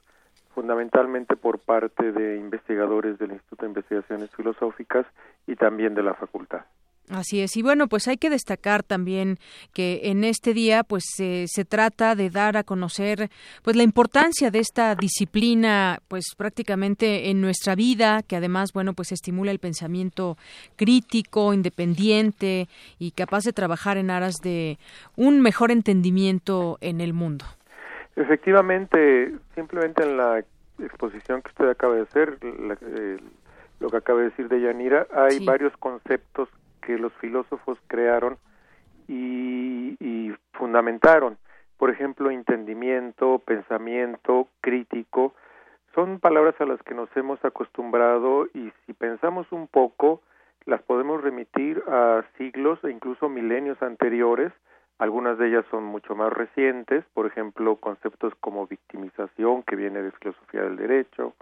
fundamentalmente 0.54 1.36
por 1.36 1.58
parte 1.58 2.12
de 2.12 2.36
investigadores 2.36 3.18
del 3.18 3.32
Instituto 3.32 3.62
de 3.62 3.70
Investigaciones 3.70 4.30
Filosóficas 4.30 5.06
y 5.46 5.56
también 5.56 5.94
de 5.94 6.02
la 6.02 6.14
facultad. 6.14 6.64
Así 7.10 7.40
es. 7.42 7.54
Y 7.58 7.62
bueno, 7.62 7.86
pues 7.86 8.08
hay 8.08 8.16
que 8.16 8.30
destacar 8.30 8.82
también 8.82 9.36
que 9.74 10.00
en 10.04 10.24
este 10.24 10.54
día 10.54 10.84
pues 10.84 11.04
eh, 11.18 11.44
se 11.48 11.66
trata 11.66 12.14
de 12.14 12.30
dar 12.30 12.56
a 12.56 12.64
conocer 12.64 13.28
pues 13.62 13.76
la 13.76 13.82
importancia 13.82 14.50
de 14.50 14.60
esta 14.60 14.94
disciplina 14.94 15.98
pues 16.08 16.24
prácticamente 16.34 17.28
en 17.28 17.42
nuestra 17.42 17.74
vida, 17.74 18.22
que 18.22 18.36
además 18.36 18.72
bueno, 18.72 18.94
pues 18.94 19.12
estimula 19.12 19.50
el 19.50 19.58
pensamiento 19.58 20.38
crítico, 20.76 21.52
independiente 21.52 22.68
y 22.98 23.10
capaz 23.10 23.44
de 23.44 23.52
trabajar 23.52 23.98
en 23.98 24.10
aras 24.10 24.36
de 24.42 24.78
un 25.14 25.42
mejor 25.42 25.70
entendimiento 25.70 26.78
en 26.80 27.02
el 27.02 27.12
mundo. 27.12 27.44
Efectivamente, 28.16 29.34
simplemente 29.54 30.02
en 30.04 30.16
la 30.16 30.42
exposición 30.78 31.42
que 31.42 31.50
usted 31.50 31.68
acaba 31.68 31.96
de 31.96 32.02
hacer, 32.02 32.38
la- 32.42 32.78
eh, 32.80 33.18
lo 33.80 33.90
que 33.90 33.96
acaba 33.98 34.20
de 34.20 34.30
decir 34.30 34.48
de 34.48 34.62
Yanira, 34.62 35.06
hay 35.14 35.38
Sí. 35.38 35.44
varios 35.44 35.76
conceptos 35.76 36.48
que 36.86 36.98
los 36.98 37.12
filósofos 37.14 37.78
crearon 37.86 38.36
y, 39.08 39.96
y 40.00 40.34
fundamentaron. 40.52 41.36
Por 41.76 41.90
ejemplo, 41.90 42.30
entendimiento, 42.30 43.40
pensamiento, 43.40 44.48
crítico, 44.60 45.34
son 45.94 46.18
palabras 46.18 46.54
a 46.60 46.66
las 46.66 46.82
que 46.82 46.94
nos 46.94 47.08
hemos 47.16 47.44
acostumbrado 47.44 48.46
y 48.54 48.72
si 48.84 48.92
pensamos 48.92 49.50
un 49.52 49.68
poco, 49.68 50.22
las 50.66 50.82
podemos 50.82 51.22
remitir 51.22 51.82
a 51.88 52.24
siglos 52.38 52.78
e 52.84 52.90
incluso 52.90 53.28
milenios 53.28 53.80
anteriores 53.82 54.52
Algunas 54.98 55.38
de 55.38 55.48
ellas 55.48 55.64
son 55.70 55.84
mucho 55.84 56.14
más 56.14 56.32
recientes, 56.32 57.04
por 57.14 57.26
ejemplo, 57.26 57.76
conceptos 57.76 58.32
como 58.40 58.66
victimización, 58.66 59.64
que 59.64 59.76
viene 59.76 60.00
de 60.00 60.12
filosofía 60.12 60.62
del 60.62 60.76
derecho, 60.76 61.34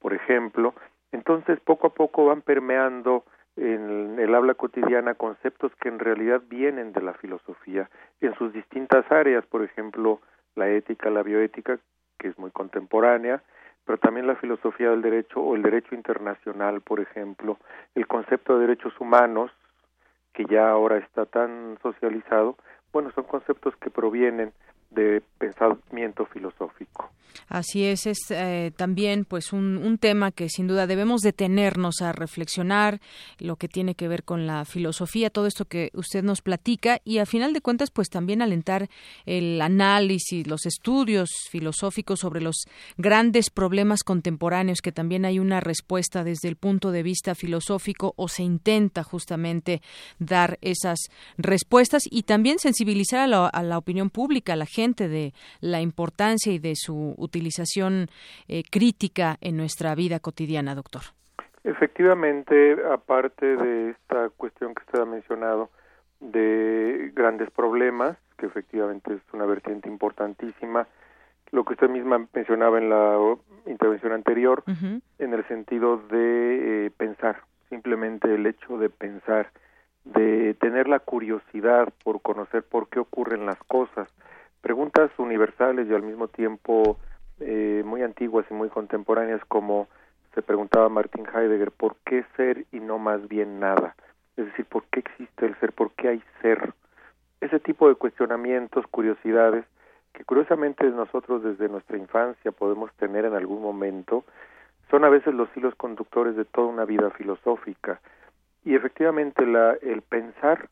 por 0.00 0.14
ejemplo. 0.14 0.74
Entonces, 1.12 1.60
poco 1.60 1.86
a 1.86 1.94
poco 1.94 2.26
van 2.26 2.42
permeando 2.42 3.24
en 3.58 4.18
el 4.18 4.34
habla 4.34 4.54
cotidiana 4.54 5.14
conceptos 5.14 5.72
que 5.80 5.88
en 5.88 5.98
realidad 5.98 6.42
vienen 6.48 6.92
de 6.92 7.02
la 7.02 7.14
filosofía 7.14 7.90
en 8.20 8.34
sus 8.36 8.52
distintas 8.52 9.10
áreas, 9.10 9.44
por 9.46 9.62
ejemplo, 9.62 10.20
la 10.54 10.68
ética, 10.68 11.10
la 11.10 11.22
bioética, 11.22 11.78
que 12.18 12.28
es 12.28 12.38
muy 12.38 12.50
contemporánea, 12.50 13.42
pero 13.84 13.98
también 13.98 14.26
la 14.26 14.36
filosofía 14.36 14.90
del 14.90 15.02
derecho 15.02 15.40
o 15.40 15.56
el 15.56 15.62
derecho 15.62 15.94
internacional, 15.94 16.80
por 16.82 17.00
ejemplo, 17.00 17.58
el 17.94 18.06
concepto 18.06 18.54
de 18.54 18.66
derechos 18.66 18.92
humanos, 19.00 19.50
que 20.32 20.44
ya 20.44 20.70
ahora 20.70 20.98
está 20.98 21.26
tan 21.26 21.78
socializado, 21.82 22.56
bueno, 22.92 23.10
son 23.12 23.24
conceptos 23.24 23.74
que 23.76 23.90
provienen 23.90 24.52
de 24.90 25.22
pensamiento 25.38 26.26
filosófico. 26.26 27.10
Así 27.48 27.84
es, 27.84 28.06
es 28.06 28.18
eh, 28.30 28.72
también 28.76 29.24
pues 29.24 29.52
un, 29.52 29.98
tema 29.98 30.30
que 30.30 30.48
sin 30.48 30.66
duda 30.68 30.86
debemos 30.86 31.22
detenernos 31.22 32.02
a 32.02 32.12
reflexionar 32.12 33.00
lo 33.38 33.56
que 33.56 33.68
tiene 33.68 33.94
que 33.94 34.06
ver 34.06 34.22
con 34.22 34.46
la 34.46 34.64
filosofía, 34.64 35.30
todo 35.30 35.46
esto 35.46 35.64
que 35.64 35.90
usted 35.94 36.22
nos 36.22 36.40
platica 36.40 37.00
y 37.04 37.18
a 37.18 37.26
final 37.26 37.52
de 37.52 37.60
cuentas 37.60 37.90
pues 37.90 38.08
también 38.10 38.42
alentar 38.42 38.88
el 39.26 39.60
análisis, 39.60 40.46
los 40.46 40.66
estudios 40.66 41.30
filosóficos 41.50 42.20
sobre 42.20 42.40
los 42.40 42.66
grandes 42.96 43.50
problemas 43.50 44.04
contemporáneos 44.04 44.80
que 44.82 44.92
también 44.92 45.24
hay 45.24 45.38
una 45.38 45.60
respuesta 45.60 46.22
desde 46.22 46.48
el 46.48 46.56
punto 46.56 46.92
de 46.92 47.02
vista 47.02 47.34
filosófico 47.34 48.14
o 48.16 48.28
se 48.28 48.42
intenta 48.42 49.02
justamente 49.02 49.80
dar 50.18 50.58
esas 50.60 50.98
respuestas 51.38 52.04
y 52.08 52.22
también 52.22 52.58
sensibilizar 52.58 53.20
a 53.20 53.26
la, 53.26 53.46
a 53.48 53.62
la 53.62 53.78
opinión 53.78 54.10
pública, 54.10 54.52
a 54.52 54.56
la 54.56 54.66
gente 54.66 54.77
de 54.78 55.34
la 55.60 55.80
importancia 55.80 56.52
y 56.52 56.60
de 56.60 56.74
su 56.76 57.14
utilización 57.18 58.06
eh, 58.46 58.62
crítica 58.70 59.36
en 59.40 59.56
nuestra 59.56 59.94
vida 59.96 60.20
cotidiana, 60.20 60.76
doctor. 60.76 61.02
Efectivamente, 61.64 62.76
aparte 62.92 63.56
de 63.56 63.90
esta 63.90 64.28
cuestión 64.30 64.74
que 64.74 64.84
usted 64.84 65.00
ha 65.00 65.04
mencionado 65.04 65.70
de 66.20 67.10
grandes 67.12 67.50
problemas, 67.50 68.16
que 68.38 68.46
efectivamente 68.46 69.14
es 69.14 69.20
una 69.32 69.46
vertiente 69.46 69.88
importantísima, 69.88 70.86
lo 71.50 71.64
que 71.64 71.72
usted 71.72 71.88
misma 71.90 72.24
mencionaba 72.32 72.78
en 72.78 72.88
la 72.88 73.18
intervención 73.66 74.12
anterior, 74.12 74.62
uh 74.68 74.70
-huh. 74.70 75.00
en 75.18 75.34
el 75.34 75.44
sentido 75.48 75.96
de 75.96 76.86
eh, 76.86 76.90
pensar, 76.96 77.40
simplemente 77.68 78.32
el 78.32 78.46
hecho 78.46 78.78
de 78.78 78.90
pensar, 78.90 79.50
de 80.04 80.54
tener 80.54 80.86
la 80.88 81.00
curiosidad 81.00 81.92
por 82.04 82.22
conocer 82.22 82.62
por 82.62 82.88
qué 82.88 83.00
ocurren 83.00 83.44
las 83.44 83.58
cosas, 83.64 84.08
preguntas 84.60 85.10
universales 85.18 85.88
y 85.88 85.94
al 85.94 86.02
mismo 86.02 86.28
tiempo 86.28 86.98
eh, 87.40 87.82
muy 87.84 88.02
antiguas 88.02 88.46
y 88.50 88.54
muy 88.54 88.68
contemporáneas 88.68 89.44
como 89.46 89.88
se 90.34 90.42
preguntaba 90.42 90.88
Martin 90.88 91.26
Heidegger, 91.26 91.72
¿por 91.72 91.96
qué 92.04 92.24
ser 92.36 92.66
y 92.72 92.80
no 92.80 92.98
más 92.98 93.26
bien 93.28 93.60
nada? 93.60 93.96
Es 94.36 94.46
decir, 94.46 94.66
¿por 94.66 94.84
qué 94.84 95.00
existe 95.00 95.46
el 95.46 95.58
ser? 95.58 95.72
¿Por 95.72 95.92
qué 95.92 96.08
hay 96.08 96.22
ser? 96.42 96.74
Ese 97.40 97.58
tipo 97.60 97.88
de 97.88 97.96
cuestionamientos, 97.96 98.86
curiosidades, 98.88 99.64
que 100.12 100.24
curiosamente 100.24 100.84
nosotros 100.90 101.42
desde 101.42 101.68
nuestra 101.68 101.96
infancia 101.96 102.52
podemos 102.52 102.92
tener 102.94 103.24
en 103.24 103.34
algún 103.34 103.62
momento, 103.62 104.24
son 104.90 105.04
a 105.04 105.08
veces 105.08 105.34
los 105.34 105.48
hilos 105.56 105.74
conductores 105.74 106.36
de 106.36 106.44
toda 106.44 106.68
una 106.68 106.84
vida 106.84 107.10
filosófica. 107.10 108.00
Y 108.64 108.74
efectivamente 108.74 109.46
la, 109.46 109.74
el 109.82 110.02
pensar 110.02 110.68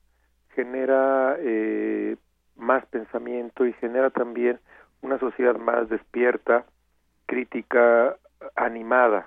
genera 0.55 1.37
eh, 1.39 2.17
más 2.57 2.85
pensamiento 2.87 3.67
y 3.67 3.73
genera 3.75 4.11
también 4.11 4.61
una 5.03 5.19
sociedad 5.19 5.57
más 5.57 5.89
despierta, 5.89 6.65
crítica, 7.27 8.17
animada. 8.55 9.27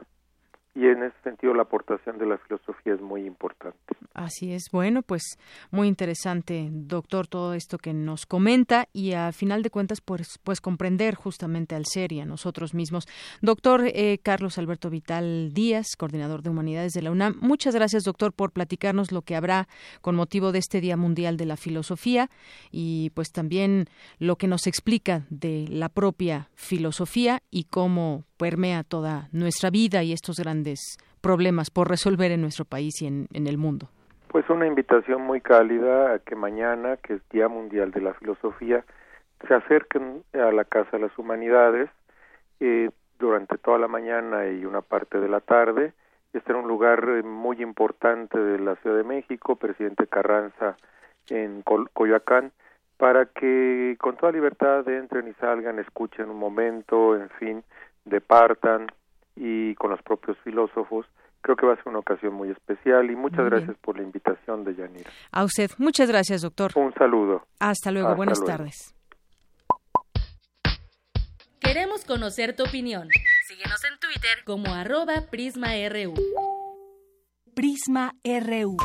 Y 0.79 0.87
en 0.87 1.03
ese 1.03 1.15
sentido 1.25 1.53
la 1.53 1.63
aportación 1.63 2.17
de 2.19 2.25
la 2.25 2.37
filosofía 2.37 2.93
es 2.93 3.01
muy 3.01 3.25
importante. 3.25 3.97
Así 4.13 4.53
es. 4.53 4.69
Bueno, 4.71 5.01
pues 5.01 5.37
muy 5.71 5.89
interesante, 5.89 6.69
doctor, 6.71 7.27
todo 7.27 7.53
esto 7.53 7.77
que 7.77 7.93
nos 7.93 8.25
comenta 8.25 8.87
y 8.93 9.11
a 9.11 9.33
final 9.33 9.61
de 9.61 9.71
cuentas, 9.71 9.99
pues, 9.99 10.39
pues 10.41 10.61
comprender 10.61 11.15
justamente 11.15 11.75
al 11.75 11.85
ser 11.85 12.13
y 12.13 12.21
a 12.21 12.25
nosotros 12.25 12.73
mismos. 12.73 13.07
Doctor 13.41 13.87
eh, 13.87 14.19
Carlos 14.23 14.57
Alberto 14.57 14.89
Vital 14.89 15.51
Díaz, 15.53 15.97
coordinador 15.97 16.43
de 16.43 16.49
Humanidades 16.49 16.93
de 16.93 17.01
la 17.01 17.11
UNAM, 17.11 17.35
muchas 17.41 17.75
gracias, 17.75 18.05
doctor, 18.05 18.31
por 18.31 18.53
platicarnos 18.53 19.11
lo 19.11 19.21
que 19.21 19.35
habrá 19.35 19.67
con 19.99 20.15
motivo 20.15 20.53
de 20.53 20.59
este 20.59 20.79
Día 20.79 20.95
Mundial 20.95 21.35
de 21.35 21.45
la 21.45 21.57
Filosofía 21.57 22.29
y 22.71 23.09
pues 23.15 23.33
también 23.33 23.89
lo 24.17 24.37
que 24.37 24.47
nos 24.47 24.65
explica 24.65 25.25
de 25.29 25.65
la 25.69 25.89
propia 25.89 26.49
filosofía 26.55 27.43
y 27.51 27.65
cómo 27.65 28.23
permea 28.39 28.83
toda 28.83 29.27
nuestra 29.33 29.69
vida 29.69 30.01
y 30.01 30.13
estos 30.13 30.39
grandes 30.39 30.97
problemas 31.21 31.69
por 31.69 31.89
resolver 31.89 32.31
en 32.31 32.41
nuestro 32.41 32.65
país 32.65 33.01
y 33.01 33.07
en, 33.07 33.27
el 33.33 33.57
mundo. 33.57 33.89
Pues 34.29 34.49
una 34.49 34.65
invitación 34.65 35.21
muy 35.21 35.41
cálida 35.41 36.13
a 36.13 36.19
que 36.19 36.35
mañana, 36.35 36.97
que 36.97 37.15
es 37.15 37.29
Día 37.29 37.49
Mundial 37.49 37.91
de 37.91 38.01
la 38.01 38.13
Filosofía, 38.13 38.85
se 39.47 39.53
acerquen 39.53 40.23
a 40.33 40.51
la 40.51 40.63
Casa 40.63 40.89
de 40.93 40.99
las 40.99 41.17
Humanidades 41.17 41.89
eh, 42.59 42.89
durante 43.19 43.57
toda 43.57 43.77
la 43.77 43.87
mañana 43.87 44.47
y 44.47 44.65
una 44.65 44.81
parte 44.81 45.19
de 45.19 45.27
la 45.27 45.41
tarde. 45.41 45.93
Este 46.31 46.51
era 46.51 46.61
un 46.61 46.67
lugar 46.67 47.03
eh, 47.09 47.23
muy 47.23 47.61
importante 47.61 48.39
de 48.39 48.59
la 48.59 48.75
Ciudad 48.77 48.97
de 48.97 49.03
México, 49.03 49.55
presidente 49.57 50.07
Carranza 50.07 50.77
en 51.29 51.63
Coyoacán, 51.93 52.51
para 52.97 53.25
que 53.25 53.95
con 53.99 54.15
toda 54.17 54.31
libertad 54.31 54.87
entren 54.87 55.27
y 55.27 55.33
salgan, 55.33 55.79
escuchen 55.79 56.29
un 56.29 56.37
momento, 56.37 57.15
en 57.15 57.29
fin, 57.31 57.63
departan 58.05 58.87
y 59.35 59.75
con 59.75 59.91
los 59.91 60.01
propios 60.01 60.37
filósofos. 60.43 61.05
Creo 61.41 61.55
que 61.55 61.65
va 61.65 61.73
a 61.73 61.77
ser 61.77 61.87
una 61.87 61.99
ocasión 61.99 62.33
muy 62.33 62.49
especial 62.49 63.09
y 63.09 63.15
muchas 63.15 63.39
muy 63.39 63.49
gracias 63.49 63.77
por 63.77 63.95
la 63.97 64.03
invitación 64.03 64.65
de 64.65 64.75
Yanira. 64.75 65.09
A 65.31 65.43
usted, 65.45 65.71
muchas 65.77 66.09
gracias, 66.09 66.41
doctor. 66.41 66.71
Un 66.75 66.93
saludo. 66.95 67.45
Hasta 67.59 67.91
luego, 67.91 68.09
Hasta 68.09 68.17
buenas 68.17 68.39
luego. 68.39 68.51
tardes. 68.57 68.93
Queremos 71.59 72.03
conocer 72.03 72.55
tu 72.55 72.63
opinión. 72.63 73.07
Síguenos 73.47 73.83
en 73.85 73.99
Twitter 73.99 74.43
como 74.45 74.73
arroba 74.73 75.13
PrismaRU. 75.29 76.13
Prisma 77.55 78.13
RU. 78.23 78.77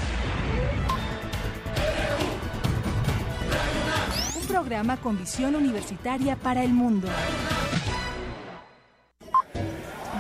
Un 4.41 4.47
programa 4.49 4.97
con 5.01 5.19
visión 5.19 5.55
universitaria 5.55 6.37
para 6.37 6.63
el 6.63 6.73
mundo. 6.73 7.09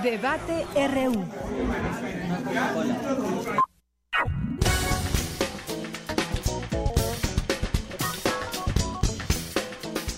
Debate 0.04 0.66
RU. 0.74 1.24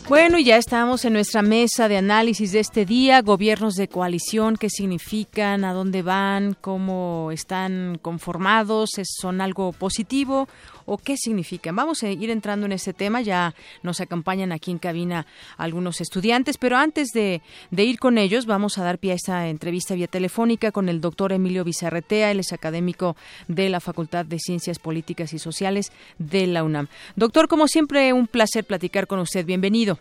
Bueno, 0.08 0.38
y 0.38 0.44
ya 0.44 0.56
estamos 0.56 1.04
en 1.04 1.12
nuestra 1.12 1.42
mesa 1.42 1.86
de 1.86 1.98
análisis 1.98 2.50
de 2.50 2.58
este 2.58 2.84
día, 2.84 3.22
gobiernos 3.22 3.74
de 3.74 3.86
coalición, 3.86 4.56
qué 4.56 4.70
significan, 4.70 5.64
a 5.64 5.72
dónde 5.72 6.02
van, 6.02 6.56
cómo 6.60 7.30
están 7.30 7.98
conformados, 8.02 8.90
son 9.04 9.40
algo 9.40 9.70
positivo 9.72 10.48
o 10.86 10.98
qué 10.98 11.16
significan. 11.16 11.76
Vamos 11.76 12.02
a 12.02 12.10
ir 12.10 12.30
entrando 12.30 12.66
en 12.66 12.72
este 12.72 12.92
tema, 12.92 13.20
ya 13.20 13.52
nos 13.82 14.00
acompañan 14.00 14.52
aquí 14.52 14.70
en 14.70 14.78
cabina 14.78 15.26
algunos 15.58 16.00
estudiantes, 16.00 16.56
pero 16.56 16.76
antes 16.76 17.08
de, 17.12 17.42
de 17.70 17.84
ir 17.84 17.98
con 17.98 18.18
ellos, 18.18 18.46
vamos 18.46 18.78
a 18.78 18.84
dar 18.84 18.98
pie 18.98 19.12
a 19.12 19.16
esta 19.16 19.48
entrevista 19.48 19.94
vía 19.94 20.06
telefónica 20.06 20.72
con 20.72 20.88
el 20.88 21.00
doctor 21.00 21.32
Emilio 21.32 21.64
Bizarretea, 21.64 22.30
él 22.30 22.40
es 22.40 22.52
académico 22.52 23.16
de 23.48 23.68
la 23.68 23.80
Facultad 23.80 24.24
de 24.24 24.38
Ciencias 24.38 24.78
Políticas 24.78 25.34
y 25.34 25.38
Sociales 25.38 25.92
de 26.18 26.46
la 26.46 26.64
UNAM. 26.64 26.86
Doctor, 27.16 27.48
como 27.48 27.66
siempre, 27.66 28.12
un 28.12 28.26
placer 28.26 28.64
platicar 28.64 29.06
con 29.06 29.18
usted. 29.18 29.44
Bienvenido. 29.44 29.98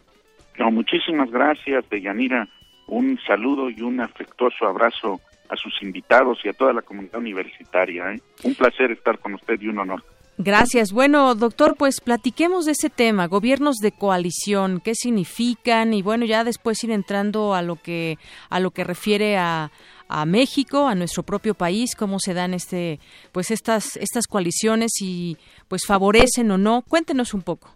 No, 0.58 0.72
muchísimas 0.72 1.30
gracias, 1.32 1.88
Deyanira. 1.90 2.48
Un 2.88 3.20
saludo 3.26 3.70
y 3.70 3.82
un 3.82 4.00
afectuoso 4.00 4.66
abrazo 4.66 5.20
a 5.50 5.56
sus 5.56 5.82
invitados 5.82 6.40
y 6.44 6.50
a 6.50 6.54
toda 6.54 6.74
la 6.74 6.82
comunidad 6.82 7.20
universitaria. 7.20 8.12
¿eh? 8.14 8.22
Un 8.44 8.56
placer 8.56 8.92
estar 8.92 9.20
con 9.20 9.34
usted 9.34 9.60
y 9.60 9.68
un 9.68 9.80
honor. 9.80 10.04
Gracias. 10.38 10.92
Bueno, 10.92 11.34
doctor, 11.34 11.76
pues 11.78 12.02
platiquemos 12.02 12.66
de 12.66 12.74
ese 12.74 12.90
tema, 12.90 13.28
gobiernos 13.28 13.78
de 13.78 13.94
coalición, 13.94 14.82
qué 14.84 14.94
significan 14.94 15.94
y 15.94 16.02
bueno, 16.02 16.26
ya 16.26 16.44
después 16.44 16.84
ir 16.84 16.92
entrando 16.92 17.54
a 17.54 17.62
lo 17.62 17.78
que 17.78 18.18
a 18.50 18.60
lo 18.60 18.72
que 18.72 18.84
refiere 18.84 19.38
a, 19.38 19.72
a 20.10 20.26
México, 20.26 20.88
a 20.88 20.96
nuestro 20.96 21.24
propio 21.24 21.54
país, 21.54 21.96
cómo 21.96 22.20
se 22.20 22.34
dan 22.34 22.54
este 22.54 23.00
pues 23.32 23.50
estas 23.50 23.96
estas 23.96 24.28
coaliciones 24.28 24.92
y 25.02 25.38
pues 25.70 25.84
favorecen 25.88 26.52
o 26.52 26.58
no. 26.58 26.82
Cuéntenos 26.82 27.34
un 27.34 27.42
poco. 27.42 27.70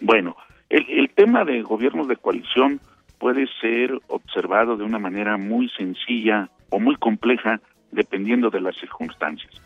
Bueno, 0.00 0.36
el, 0.70 0.86
el, 0.88 1.10
tema 1.10 1.44
de 1.44 1.60
gobiernos 1.60 2.08
de 2.08 2.16
coalición 2.16 2.80
puede 3.18 3.46
ser 3.60 3.92
observado 4.08 4.78
de 4.78 4.84
una 4.84 4.98
manera 4.98 5.36
muy 5.36 5.68
sencilla 5.76 6.48
o 6.70 6.78
muy 6.78 6.96
compleja 6.96 7.60
dependiendo 7.92 8.48
de 8.48 8.60
las 8.62 8.76
circunstancias. 8.76 9.65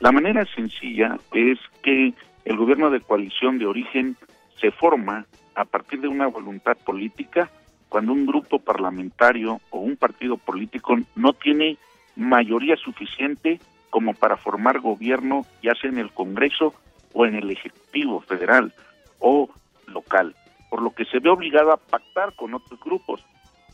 La 0.00 0.12
manera 0.12 0.46
sencilla 0.46 1.18
es 1.34 1.58
que 1.82 2.14
el 2.46 2.56
gobierno 2.56 2.88
de 2.90 3.00
coalición 3.00 3.58
de 3.58 3.66
origen 3.66 4.16
se 4.58 4.70
forma 4.70 5.26
a 5.54 5.66
partir 5.66 6.00
de 6.00 6.08
una 6.08 6.26
voluntad 6.26 6.76
política 6.78 7.50
cuando 7.90 8.14
un 8.14 8.24
grupo 8.24 8.58
parlamentario 8.58 9.60
o 9.68 9.80
un 9.80 9.96
partido 9.96 10.38
político 10.38 10.96
no 11.16 11.34
tiene 11.34 11.76
mayoría 12.16 12.76
suficiente 12.76 13.60
como 13.90 14.14
para 14.14 14.38
formar 14.38 14.80
gobierno, 14.80 15.44
ya 15.62 15.74
sea 15.74 15.90
en 15.90 15.98
el 15.98 16.10
Congreso 16.12 16.72
o 17.12 17.26
en 17.26 17.34
el 17.34 17.50
Ejecutivo 17.50 18.20
Federal 18.22 18.72
o 19.18 19.50
local, 19.86 20.34
por 20.70 20.80
lo 20.80 20.94
que 20.94 21.04
se 21.04 21.18
ve 21.18 21.28
obligado 21.28 21.72
a 21.72 21.76
pactar 21.76 22.34
con 22.36 22.54
otros 22.54 22.80
grupos, 22.80 23.22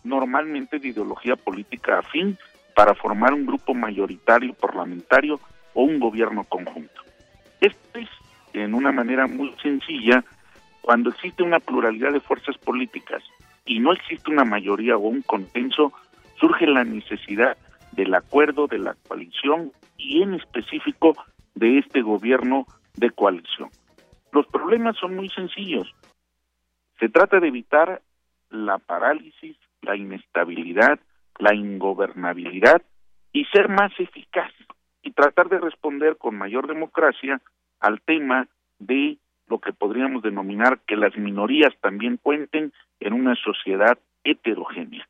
normalmente 0.03 0.81
de 0.81 0.89
ideología 0.89 1.37
política 1.37 2.01
afín, 2.01 2.37
para 2.75 2.95
formar 2.95 3.33
un 3.33 3.47
grupo 3.47 3.75
mayoritario 3.75 4.55
parlamentario 4.55 5.39
o 5.77 5.83
un 5.83 6.01
gobierno 6.01 6.43
conjunto. 6.45 7.03
Esto 7.61 7.99
es, 7.99 8.09
en 8.55 8.75
una 8.75 8.93
manera 8.93 9.27
muy 9.27 9.55
sencilla, 9.63 10.25
cuando 10.81 11.11
existe 11.11 11.43
una 11.43 11.61
pluralidad 11.61 12.13
de 12.13 12.21
fuerzas 12.21 12.57
políticas 12.59 13.23
y 13.67 13.79
no 13.79 13.93
existe 13.93 14.31
una 14.31 14.45
mayoría 14.45 14.97
o 14.97 15.01
un 15.01 15.21
consenso, 15.23 15.93
surge 16.41 16.67
la 16.67 16.83
necesidad 16.85 17.59
del 17.93 18.15
acuerdo, 18.15 18.67
de 18.67 18.79
la 18.79 18.97
coalición 19.07 19.73
y 19.99 20.23
en 20.23 20.35
específico 20.35 21.15
de 21.55 21.79
este 21.79 22.01
gobierno 22.01 22.67
de 22.95 23.11
coalición. 23.11 23.69
Los 24.33 24.47
problemas 24.47 24.97
son 24.97 25.15
muy 25.15 25.29
sencillos. 25.29 25.95
Se 26.99 27.11
trata 27.11 27.39
de 27.39 27.49
evitar 27.49 28.01
la 28.49 28.79
parálisis, 28.79 29.57
la 29.83 29.95
inestabilidad, 29.95 30.99
la 31.39 31.55
ingobernabilidad 31.55 32.81
y 33.33 33.45
ser 33.47 33.69
más 33.69 33.93
eficaz 33.99 34.53
y 35.07 35.13
tratar 35.13 35.49
de 35.49 35.61
responder 35.61 36.17
con 36.17 36.37
mayor 36.37 36.67
democracia 36.67 37.41
al 37.79 38.01
tema 38.01 38.49
de 38.81 39.19
lo 39.47 39.61
que 39.61 39.73
podríamos 39.73 40.21
denominar 40.21 40.81
que 40.85 40.97
las 40.97 41.17
minorías 41.17 41.73
también 41.81 42.17
cuenten 42.17 42.73
en 42.99 43.13
una 43.13 43.37
sociedad 43.37 43.97
heterogénea. 44.25 45.09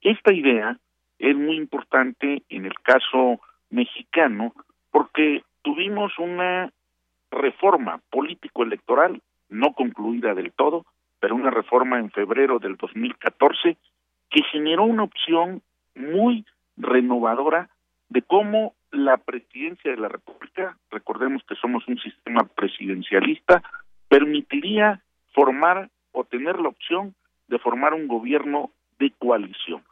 Esta 0.00 0.32
idea 0.32 0.80
es 1.20 1.36
muy 1.36 1.56
importante 1.56 2.42
en 2.48 2.66
el 2.66 2.74
caso 2.82 3.40
mexicano 3.70 4.52
porque 4.90 5.44
tuvimos 5.62 6.18
una 6.18 6.72
reforma 7.30 8.00
político-electoral 8.10 9.22
no 9.48 9.74
concluida 9.74 10.34
del 10.34 10.52
todo, 10.52 10.86
pero 11.20 11.36
una 11.36 11.50
reforma 11.50 12.00
en 12.00 12.10
febrero 12.10 12.58
del 12.58 12.76
2014 12.76 13.76
que 14.28 14.42
generó 14.50 14.82
una 14.82 15.04
opción 15.04 15.62
muy 15.94 16.44
renovadora 16.76 17.70
de 18.08 18.22
cómo 18.22 18.74
la 18.90 19.16
presidencia 19.18 19.90
de 19.90 19.96
la 19.96 20.08
República, 20.08 20.76
recordemos 20.90 21.42
que 21.48 21.56
somos 21.56 21.86
un 21.88 21.98
sistema 21.98 22.44
presidencialista, 22.44 23.62
permitiría 24.08 25.02
formar 25.34 25.90
o 26.12 26.24
tener 26.24 26.58
la 26.60 26.68
opción 26.68 27.14
de 27.48 27.58
formar 27.58 27.94
un 27.94 28.08
gobierno 28.08 28.70
de 28.98 29.12
coalición. 29.18 29.82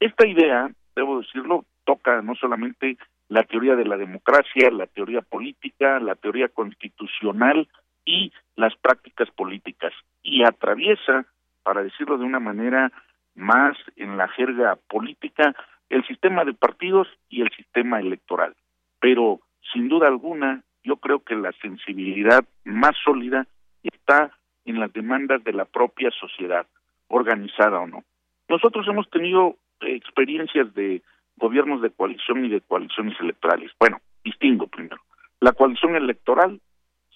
Esta 0.00 0.26
idea, 0.26 0.70
debo 0.96 1.20
decirlo, 1.20 1.64
toca 1.84 2.22
no 2.22 2.34
solamente 2.34 2.96
la 3.28 3.44
teoría 3.44 3.76
de 3.76 3.84
la 3.84 3.96
democracia, 3.96 4.70
la 4.70 4.86
teoría 4.86 5.22
política, 5.22 6.00
la 6.00 6.16
teoría 6.16 6.48
constitucional 6.48 7.68
y 8.04 8.32
las 8.56 8.74
prácticas 8.76 9.30
políticas 9.30 9.92
y 10.22 10.42
atraviesa, 10.42 11.26
para 11.62 11.82
decirlo 11.82 12.18
de 12.18 12.24
una 12.24 12.40
manera 12.40 12.90
más 13.34 13.76
en 13.96 14.16
la 14.16 14.26
jerga 14.28 14.76
política, 14.88 15.54
el 15.90 16.06
sistema 16.06 16.44
de 16.44 16.54
partidos 16.54 17.08
y 17.28 17.42
el 17.42 17.50
sistema 17.50 18.00
electoral. 18.00 18.54
Pero, 19.00 19.40
sin 19.72 19.88
duda 19.88 20.08
alguna, 20.08 20.62
yo 20.82 20.96
creo 20.96 21.20
que 21.20 21.34
la 21.34 21.52
sensibilidad 21.60 22.44
más 22.64 22.96
sólida 23.04 23.46
está 23.82 24.30
en 24.64 24.80
las 24.80 24.92
demandas 24.92 25.42
de 25.44 25.52
la 25.52 25.64
propia 25.64 26.10
sociedad, 26.12 26.66
organizada 27.08 27.80
o 27.80 27.86
no. 27.86 28.04
Nosotros 28.48 28.86
hemos 28.88 29.10
tenido 29.10 29.56
eh, 29.80 29.94
experiencias 29.94 30.72
de 30.74 31.02
gobiernos 31.36 31.82
de 31.82 31.90
coalición 31.90 32.44
y 32.44 32.48
de 32.48 32.60
coaliciones 32.60 33.18
electorales. 33.20 33.72
Bueno, 33.78 34.00
distingo 34.24 34.66
primero. 34.68 35.00
La 35.40 35.52
coalición 35.52 35.96
electoral 35.96 36.60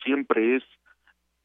siempre 0.03 0.57
es 0.57 0.65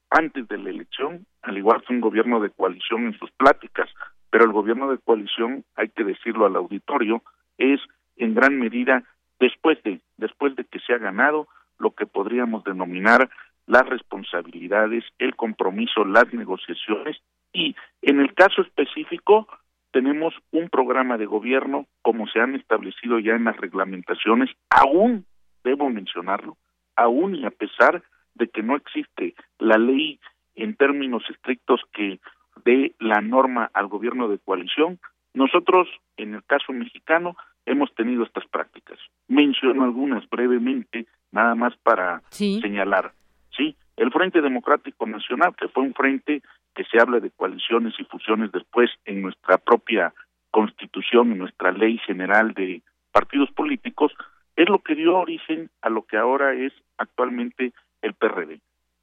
antes 0.09 0.47
de 0.47 0.57
la 0.57 0.69
elección, 0.69 1.25
al 1.43 1.57
igual 1.57 1.83
que 1.83 1.93
un 1.93 2.01
gobierno 2.01 2.39
de 2.39 2.49
coalición 2.49 3.05
en 3.05 3.19
sus 3.19 3.29
pláticas, 3.31 3.89
pero 4.29 4.45
el 4.45 4.51
gobierno 4.51 4.91
de 4.91 4.97
coalición, 4.97 5.63
hay 5.75 5.89
que 5.89 6.03
decirlo 6.03 6.45
al 6.45 6.55
auditorio, 6.55 7.23
es 7.57 7.79
en 8.17 8.35
gran 8.35 8.57
medida 8.59 9.03
después 9.39 9.81
de 9.83 10.01
después 10.17 10.55
de 10.55 10.65
que 10.65 10.79
se 10.79 10.93
ha 10.93 10.97
ganado 10.97 11.47
lo 11.77 11.91
que 11.91 12.05
podríamos 12.05 12.63
denominar 12.63 13.29
las 13.65 13.87
responsabilidades, 13.87 15.05
el 15.17 15.35
compromiso, 15.35 16.03
las 16.03 16.33
negociaciones 16.33 17.17
y 17.53 17.75
en 18.01 18.19
el 18.19 18.33
caso 18.33 18.61
específico 18.61 19.47
tenemos 19.91 20.33
un 20.51 20.69
programa 20.69 21.17
de 21.17 21.25
gobierno 21.25 21.87
como 22.01 22.27
se 22.27 22.39
han 22.39 22.55
establecido 22.55 23.19
ya 23.19 23.33
en 23.33 23.45
las 23.45 23.57
reglamentaciones, 23.57 24.49
aún 24.69 25.25
debo 25.63 25.89
mencionarlo, 25.89 26.57
aún 26.95 27.35
y 27.35 27.45
a 27.45 27.51
pesar 27.51 28.03
de 28.35 28.47
que 28.49 28.61
no 28.61 28.75
existe 28.75 29.35
la 29.57 29.77
ley 29.77 30.19
en 30.55 30.75
términos 30.75 31.23
estrictos 31.29 31.81
que 31.93 32.19
dé 32.63 32.93
la 32.99 33.21
norma 33.21 33.69
al 33.73 33.87
gobierno 33.87 34.27
de 34.27 34.39
coalición, 34.39 34.99
nosotros 35.33 35.87
en 36.17 36.33
el 36.35 36.43
caso 36.43 36.73
mexicano 36.73 37.35
hemos 37.65 37.93
tenido 37.95 38.23
estas 38.23 38.45
prácticas. 38.47 38.97
Menciono 39.27 39.83
algunas 39.83 40.27
brevemente, 40.29 41.05
nada 41.31 41.55
más 41.55 41.75
para 41.77 42.21
señalar. 42.31 43.13
Sí, 43.55 43.75
el 43.97 44.11
Frente 44.11 44.41
Democrático 44.41 45.05
Nacional, 45.05 45.55
que 45.55 45.67
fue 45.67 45.83
un 45.83 45.93
frente 45.93 46.41
que 46.73 46.83
se 46.85 46.99
habla 46.99 47.19
de 47.19 47.31
coaliciones 47.31 47.93
y 47.99 48.03
fusiones 48.05 48.51
después 48.51 48.89
en 49.05 49.21
nuestra 49.21 49.57
propia 49.57 50.13
constitución, 50.51 51.31
en 51.31 51.39
nuestra 51.39 51.71
ley 51.71 51.97
general 51.99 52.53
de 52.53 52.81
partidos 53.11 53.51
políticos, 53.51 54.13
es 54.55 54.67
lo 54.67 54.79
que 54.79 54.95
dio 54.95 55.17
origen 55.17 55.69
a 55.81 55.89
lo 55.89 56.03
que 56.03 56.17
ahora 56.17 56.53
es 56.53 56.73
actualmente 56.97 57.73
el 58.01 58.13
PRD. 58.13 58.59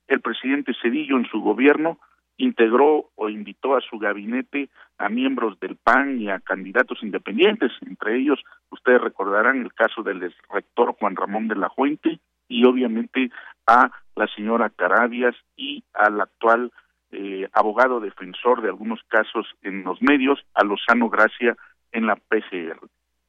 El 0.09 0.21
presidente 0.21 0.73
Cedillo 0.81 1.17
en 1.17 1.27
su 1.27 1.41
gobierno 1.41 1.99
integró 2.39 3.11
o 3.15 3.29
invitó 3.29 3.77
a 3.77 3.81
su 3.81 3.99
gabinete 3.99 4.69
a 4.99 5.09
miembros 5.09 5.59
del 5.61 5.77
PAN 5.77 6.21
y 6.21 6.31
a 6.31 6.41
candidatos 6.41 7.03
independientes, 7.03 7.73
entre 7.87 8.19
ellos 8.19 8.43
ustedes 8.71 9.01
recordarán 9.01 9.63
el 9.63 9.73
caso 9.73 10.03
del 10.03 10.33
rector 10.51 10.95
Juan 10.99 11.17
Ramón 11.17 11.49
de 11.49 11.57
la 11.57 11.71
Fuente 11.71 12.21
y 12.49 12.65
obviamente 12.65 13.31
a 13.67 13.91
la 14.15 14.27
señora 14.29 14.71
Carabias 14.71 15.35
y 15.57 15.83
al 15.93 16.21
actual 16.21 16.73
eh, 17.13 17.49
abogado 17.53 18.01
defensor 18.01 18.63
de 18.63 18.69
algunos 18.69 19.01
casos 19.09 19.47
en 19.63 19.85
los 19.85 20.01
medios, 20.03 20.45
a 20.55 20.65
Lozano 20.65 21.09
Gracia 21.09 21.57
en 21.93 22.07
la 22.07 22.17
PCR. 22.17 22.79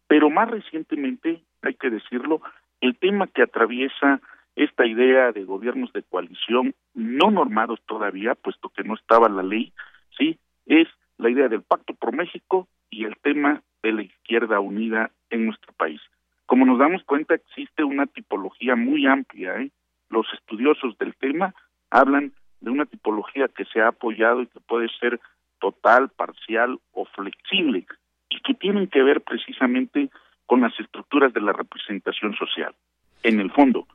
Pero 0.07 0.29
más 0.29 0.49
recientemente, 0.49 1.41
hay 1.61 1.73
que 1.75 1.89
decirlo, 1.89 2.41
el 2.81 2.97
tema 2.97 3.27
que 3.27 3.43
atraviesa 3.43 4.21
esta 4.57 4.87
idea 4.87 5.31
de 5.31 5.43
gobiernos 5.43 5.93
de 5.93 6.01
coalición 6.01 6.73
no 6.95 7.29
normados 7.29 7.79
todavía, 7.85 8.33
puesto 8.33 8.69
que 8.69 8.83
no 8.83 8.95
estaba 8.95 9.29
la 9.29 9.43
ley, 9.43 9.71
sí, 10.17 10.39
es 10.65 10.87
la 11.17 11.29
idea 11.29 11.47
del 11.47 11.61
Pacto 11.61 11.93
por 11.93 12.13
México 12.13 12.67
y 12.89 13.05
el 13.05 13.15
tema 13.17 13.61
de 13.83 13.93
la 13.93 14.01
izquierda 14.01 14.59
unida 14.59 15.11
en 15.29 15.45
nuestro 15.45 15.73
país. 15.73 16.01
Como 16.47 16.65
nos 16.65 16.79
damos 16.79 17.03
cuenta, 17.03 17.35
existe 17.35 17.83
una 17.83 18.07
tipología 18.07 18.75
muy 18.75 19.05
amplia. 19.05 19.61
¿eh? 19.61 19.69
Los 20.09 20.25
estudiosos 20.33 20.97
del 20.97 21.13
tema 21.15 21.53
hablan 21.91 22.33
de 22.59 22.71
una 22.71 22.87
tipología 22.87 23.49
que 23.49 23.65
se 23.65 23.79
ha 23.79 23.89
apoyado 23.89 24.41
y 24.41 24.47
que 24.47 24.59
puede 24.61 24.87
ser 24.99 25.19
total, 25.59 26.09
parcial 26.09 26.79
o 26.93 27.05
flexible, 27.05 27.85
y 28.29 28.39
que 28.41 28.55
tienen 28.55 28.87
que 28.87 29.03
ver 29.03 29.21
precisamente 29.21 30.09
con 30.47 30.61
las 30.61 30.77
estructuras 30.79 31.31
de 31.33 31.41
la 31.41 31.53
representación 31.53 32.33
social. 32.35 32.73
En 33.21 33.39
el 33.39 33.51
fondo, 33.51 33.87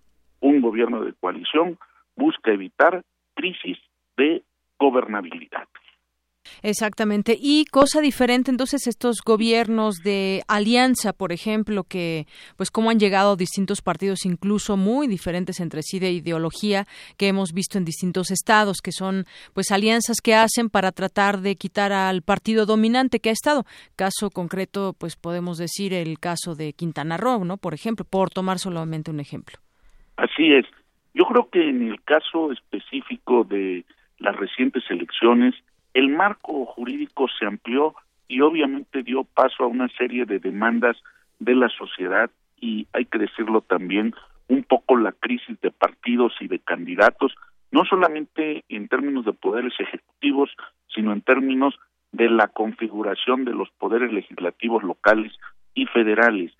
un 0.43 0.60
gobierno 0.60 1.02
de 1.02 1.14
coalición 1.14 1.78
busca 2.14 2.52
evitar 2.52 3.02
crisis 3.35 3.78
de 4.16 4.43
gobernabilidad. 4.78 5.66
Exactamente. 6.62 7.36
Y 7.40 7.64
cosa 7.66 8.01
diferente, 8.01 8.51
entonces, 8.51 8.86
estos 8.86 9.19
gobiernos 9.24 9.98
de 10.02 10.43
alianza, 10.48 11.12
por 11.12 11.32
ejemplo, 11.32 11.85
que, 11.85 12.27
pues, 12.56 12.70
cómo 12.70 12.90
han 12.90 12.98
llegado 12.98 13.36
distintos 13.36 13.81
partidos, 13.81 14.27
incluso 14.27 14.77
muy 14.77 15.06
diferentes 15.06 15.60
entre 15.60 15.82
sí 15.82 15.98
de 15.98 16.10
ideología, 16.10 16.86
que 17.16 17.28
hemos 17.28 17.52
visto 17.52 17.78
en 17.78 17.85
distintos 17.85 18.31
estados, 18.31 18.78
que 18.82 18.93
son, 18.93 19.24
pues, 19.55 19.70
alianzas 19.70 20.20
que 20.20 20.35
hacen 20.35 20.69
para 20.69 20.93
tratar 20.93 21.40
de 21.40 21.56
quitar 21.56 21.93
al 21.93 22.23
partido 22.23 22.66
dominante 22.66 23.20
que 23.20 23.31
ha 23.31 23.32
estado. 23.32 23.64
Caso 23.97 24.31
concreto, 24.31 24.94
pues, 24.98 25.16
podemos 25.16 25.59
decir 25.59 25.94
el 25.94 26.19
caso 26.19 26.55
de 26.55 26.73
Quintana 26.73 27.16
Roo, 27.16 27.44
¿no? 27.44 27.56
Por 27.56 27.73
ejemplo, 27.73 28.05
por 28.05 28.31
tomar 28.31 28.59
solamente 28.59 29.10
un 29.12 29.20
ejemplo. 29.20 29.59
Así 30.16 30.52
es. 30.52 30.66
Yo 31.14 31.24
creo 31.24 31.48
que 31.51 31.68
en 31.68 31.89
el 31.89 32.02
caso 32.02 32.52
específico 32.52 33.44
de 33.44 33.84
las 34.18 34.36
recientes 34.36 34.84
elecciones, 34.89 35.55
el 35.94 36.09
marco 36.09 36.64
jurídico 36.66 37.26
se 37.39 37.47
amplió 37.47 37.94
y 38.28 38.40
obviamente 38.40 39.02
dio 39.02 39.24
paso 39.24 39.64
a 39.64 39.66
una 39.66 39.89
serie 39.89 40.24
de 40.24 40.39
demandas 40.39 40.97
de 41.39 41.55
la 41.55 41.68
sociedad 41.68 42.30
y 42.60 42.86
hay 42.93 43.05
que 43.05 43.18
decirlo 43.18 43.60
también 43.60 44.14
un 44.48 44.62
poco 44.62 44.97
la 44.97 45.12
crisis 45.12 45.60
de 45.60 45.70
partidos 45.70 46.32
y 46.40 46.48
de 46.48 46.59
candidatos, 46.60 47.34
no 47.70 47.84
solamente 47.84 48.64
en 48.68 48.89
términos 48.89 49.24
de 49.24 49.32
poderes 49.32 49.74
ejecutivos, 49.78 50.51
sino 50.94 51.12
en 51.12 51.22
términos 51.22 51.78
de 52.12 52.28
la 52.28 52.48
configuración 52.48 53.44
de 53.44 53.52
los 53.52 53.70
poderes 53.78 54.12
legislativos 54.12 54.82
locales 54.82 55.32
y 55.74 55.86
federales. 55.86 56.52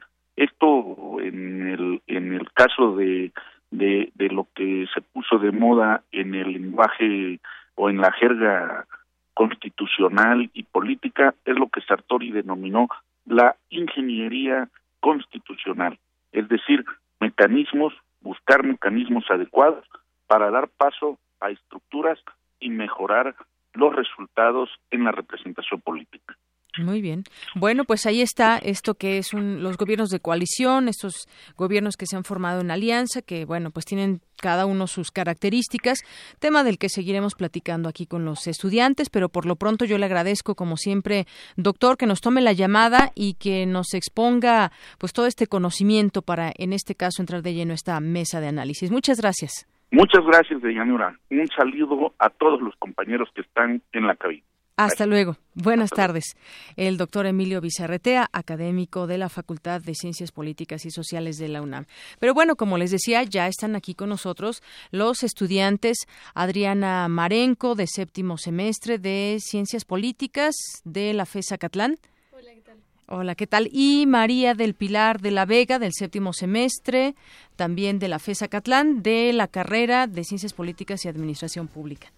Esto 0.43 1.20
en 1.20 1.69
el, 1.69 2.02
en 2.09 2.32
el 2.32 2.51
caso 2.52 2.97
de, 2.97 3.31
de, 3.70 4.10
de 4.16 4.28
lo 4.28 4.48
que 4.56 4.86
se 4.93 5.01
puso 5.01 5.39
de 5.39 5.52
moda 5.52 6.02
en 6.10 6.35
el 6.35 6.55
lenguaje 6.55 7.39
o 7.77 7.89
en 7.89 7.98
la 7.98 8.10
jerga 8.10 8.86
constitucional 9.35 10.51
y 10.52 10.64
política 10.64 11.32
es 11.44 11.56
lo 11.56 11.69
que 11.69 11.81
Sartori 11.82 12.32
denominó 12.32 12.89
la 13.24 13.55
ingeniería 13.70 14.69
constitucional, 14.98 15.97
es 16.32 16.48
decir, 16.48 16.85
mecanismos, 17.20 17.94
buscar 18.20 18.64
mecanismos 18.64 19.24
adecuados 19.31 19.86
para 20.27 20.51
dar 20.51 20.66
paso 20.77 21.20
a 21.40 21.51
estructuras 21.51 22.19
y 22.59 22.70
mejorar 22.70 23.36
los 23.74 23.94
resultados 23.94 24.70
en 24.90 25.05
la 25.05 25.12
representación 25.12 25.81
política. 25.81 26.36
Muy 26.78 27.03
bien. 27.03 27.24
Bueno, 27.55 27.85
pues 27.85 28.07
ahí 28.07 28.23
está 28.23 28.57
esto 28.57 28.94
que 28.94 29.19
es 29.19 29.35
un, 29.35 29.62
los 29.62 29.77
gobiernos 29.77 30.09
de 30.09 30.20
coalición, 30.20 30.89
estos 30.89 31.28
gobiernos 31.57 31.97
que 31.97 32.07
se 32.07 32.16
han 32.16 32.24
formado 32.24 32.62
en 32.62 32.70
alianza, 32.70 33.20
que 33.20 33.44
bueno, 33.44 33.70
pues 33.70 33.85
tienen 33.85 34.20
cada 34.40 34.65
uno 34.65 34.86
sus 34.86 35.11
características, 35.11 36.01
tema 36.40 36.65
del 36.65 36.78
que 36.78 36.89
seguiremos 36.89 37.35
platicando 37.35 37.89
aquí 37.89 38.07
con 38.07 38.24
los 38.24 38.47
estudiantes, 38.47 39.11
pero 39.11 39.28
por 39.28 39.44
lo 39.44 39.57
pronto 39.57 39.85
yo 39.85 39.99
le 39.99 40.07
agradezco 40.07 40.55
como 40.55 40.77
siempre, 40.77 41.27
doctor, 41.57 41.99
que 41.99 42.07
nos 42.07 42.20
tome 42.20 42.40
la 42.40 42.53
llamada 42.53 43.12
y 43.15 43.35
que 43.35 43.66
nos 43.66 43.93
exponga 43.93 44.73
pues 44.99 45.12
todo 45.12 45.27
este 45.27 45.47
conocimiento 45.47 46.23
para 46.23 46.53
en 46.57 46.73
este 46.73 46.94
caso 46.94 47.23
entrar 47.23 47.43
de 47.43 47.55
lleno 47.55 47.73
a 47.73 47.74
esta 47.74 48.01
mesa 48.01 48.40
de 48.40 48.49
análisis. 48.49 48.90
Muchas 48.90 49.20
gracias. 49.20 49.66
Muchas 49.90 50.24
gracias, 50.24 50.62
Deyanira. 50.62 51.19
Un 51.31 51.49
saludo 51.49 52.15
a 52.19 52.31
todos 52.31 52.62
los 52.62 52.74
compañeros 52.77 53.28
que 53.35 53.43
están 53.43 53.82
en 53.93 54.07
la 54.07 54.16
cabina. 54.16 54.43
Hasta 54.85 55.07
luego. 55.07 55.37
Buenas 55.55 55.91
tardes. 55.91 56.35
El 56.77 56.97
doctor 56.97 57.27
Emilio 57.27 57.61
Bizarretea, 57.61 58.29
académico 58.33 59.07
de 59.07 59.17
la 59.17 59.29
Facultad 59.29 59.81
de 59.81 59.95
Ciencias 59.95 60.33
Políticas 60.33 60.85
y 60.85 60.91
Sociales 60.91 61.39
de 61.39 61.47
la 61.47 61.63
UNAM. 61.63 61.85
Pero 62.19 62.35
bueno, 62.35 62.57
como 62.57 62.79
les 62.79 62.91
decía, 62.91 63.23
ya 63.23 63.47
están 63.47 63.77
aquí 63.77 63.95
con 63.95 64.09
nosotros 64.09 64.61
los 64.91 65.23
estudiantes 65.23 65.99
Adriana 66.35 67.07
Marenco, 67.07 67.77
de 67.77 67.87
séptimo 67.87 68.39
semestre 68.39 68.99
de 68.99 69.39
Ciencias 69.41 69.85
Políticas 69.85 70.57
de 70.83 71.13
la 71.13 71.27
FESA 71.27 71.59
Catlán. 71.59 71.97
Hola, 72.33 72.51
¿qué 72.53 72.61
tal? 72.63 72.77
Hola, 73.07 73.35
¿qué 73.37 73.47
tal? 73.47 73.69
Y 73.71 74.07
María 74.07 74.55
del 74.55 74.75
Pilar 74.75 75.21
de 75.21 75.31
la 75.31 75.45
Vega, 75.45 75.79
del 75.79 75.93
séptimo 75.93 76.33
semestre, 76.33 77.15
también 77.55 78.01
de 78.01 78.09
la 78.09 78.19
FESA 78.19 78.49
Catlán, 78.49 79.05
de 79.05 79.33
la 79.33 79.47
carrera 79.47 80.09
de 80.09 80.25
Ciencias 80.25 80.55
Políticas 80.55 81.05
y 81.05 81.09
Administración 81.09 81.69
Pública. 81.69 82.11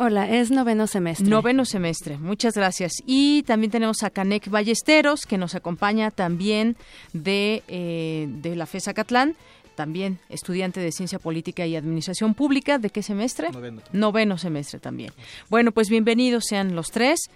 Hola, 0.00 0.30
es 0.30 0.52
noveno 0.52 0.86
semestre. 0.86 1.26
Noveno 1.26 1.64
semestre, 1.64 2.18
muchas 2.18 2.54
gracias. 2.54 2.92
Y 3.04 3.42
también 3.42 3.72
tenemos 3.72 4.04
a 4.04 4.10
Canek 4.10 4.48
Ballesteros, 4.48 5.26
que 5.26 5.38
nos 5.38 5.56
acompaña 5.56 6.12
también 6.12 6.76
de, 7.12 7.64
eh, 7.66 8.28
de 8.28 8.54
la 8.54 8.66
FESA 8.66 8.94
Catlán, 8.94 9.34
también 9.74 10.20
estudiante 10.28 10.78
de 10.78 10.92
Ciencia 10.92 11.18
Política 11.18 11.66
y 11.66 11.74
Administración 11.74 12.34
Pública. 12.34 12.78
¿De 12.78 12.90
qué 12.90 13.02
semestre? 13.02 13.50
Noveno. 13.50 13.82
Noveno 13.92 14.38
semestre 14.38 14.78
también. 14.78 15.12
Bueno, 15.50 15.72
pues 15.72 15.88
bienvenidos 15.88 16.44
sean 16.46 16.76
los 16.76 16.92
tres 16.92 17.28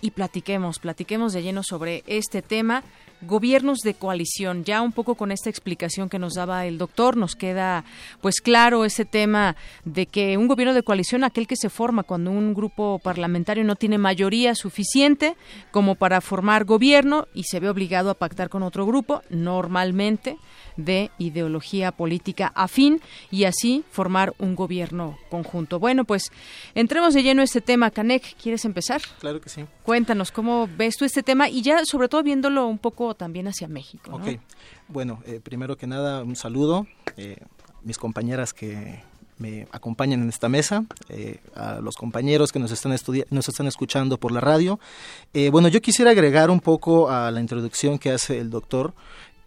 y 0.00 0.10
platiquemos, 0.10 0.78
platiquemos 0.78 1.32
de 1.32 1.42
lleno 1.42 1.62
sobre 1.62 2.02
este 2.06 2.42
tema. 2.42 2.82
Gobiernos 3.22 3.78
de 3.78 3.94
coalición, 3.94 4.64
ya 4.64 4.82
un 4.82 4.92
poco 4.92 5.14
con 5.14 5.32
esta 5.32 5.48
explicación 5.48 6.08
que 6.08 6.18
nos 6.18 6.34
daba 6.34 6.66
el 6.66 6.76
doctor, 6.76 7.16
nos 7.16 7.36
queda 7.36 7.84
pues 8.20 8.40
claro 8.40 8.84
ese 8.84 9.04
tema 9.04 9.56
de 9.84 10.06
que 10.06 10.36
un 10.36 10.46
gobierno 10.46 10.74
de 10.74 10.82
coalición, 10.82 11.24
aquel 11.24 11.46
que 11.46 11.56
se 11.56 11.70
forma 11.70 12.02
cuando 12.02 12.30
un 12.30 12.52
grupo 12.52 12.98
parlamentario 12.98 13.64
no 13.64 13.76
tiene 13.76 13.96
mayoría 13.96 14.54
suficiente 14.54 15.36
como 15.70 15.94
para 15.94 16.20
formar 16.20 16.64
gobierno 16.64 17.26
y 17.32 17.44
se 17.44 17.60
ve 17.60 17.70
obligado 17.70 18.10
a 18.10 18.14
pactar 18.14 18.50
con 18.50 18.62
otro 18.62 18.84
grupo, 18.84 19.22
normalmente 19.30 20.36
de 20.76 21.10
ideología 21.18 21.92
política 21.92 22.52
afín 22.54 23.00
y 23.30 23.44
así 23.44 23.84
formar 23.90 24.34
un 24.38 24.54
gobierno 24.54 25.18
conjunto. 25.30 25.78
Bueno, 25.78 26.04
pues 26.04 26.32
entremos 26.74 27.14
de 27.14 27.22
lleno 27.22 27.42
a 27.42 27.44
este 27.44 27.60
tema. 27.60 27.90
Canek, 27.90 28.36
¿quieres 28.36 28.64
empezar? 28.64 29.02
Claro 29.20 29.40
que 29.40 29.48
sí. 29.48 29.64
Cuéntanos 29.82 30.30
cómo 30.32 30.68
ves 30.76 30.96
tú 30.96 31.04
este 31.04 31.22
tema 31.22 31.48
y 31.48 31.62
ya 31.62 31.84
sobre 31.84 32.08
todo 32.08 32.22
viéndolo 32.22 32.66
un 32.66 32.78
poco 32.78 33.14
también 33.14 33.48
hacia 33.48 33.68
México. 33.68 34.10
¿no? 34.10 34.16
Ok, 34.16 34.40
bueno, 34.88 35.22
eh, 35.26 35.40
primero 35.42 35.76
que 35.76 35.86
nada 35.86 36.22
un 36.22 36.36
saludo 36.36 36.86
eh, 37.16 37.38
mis 37.82 37.98
compañeras 37.98 38.52
que 38.52 39.02
me 39.38 39.66
acompañan 39.72 40.22
en 40.22 40.28
esta 40.28 40.48
mesa, 40.48 40.84
eh, 41.08 41.40
a 41.54 41.80
los 41.80 41.96
compañeros 41.96 42.52
que 42.52 42.58
nos 42.58 42.70
están, 42.70 42.96
nos 43.30 43.48
están 43.48 43.66
escuchando 43.66 44.18
por 44.18 44.32
la 44.32 44.40
radio. 44.40 44.78
Eh, 45.32 45.50
bueno, 45.50 45.68
yo 45.68 45.80
quisiera 45.80 46.12
agregar 46.12 46.50
un 46.50 46.60
poco 46.60 47.10
a 47.10 47.30
la 47.30 47.40
introducción 47.40 47.98
que 47.98 48.10
hace 48.10 48.38
el 48.38 48.50
doctor 48.50 48.94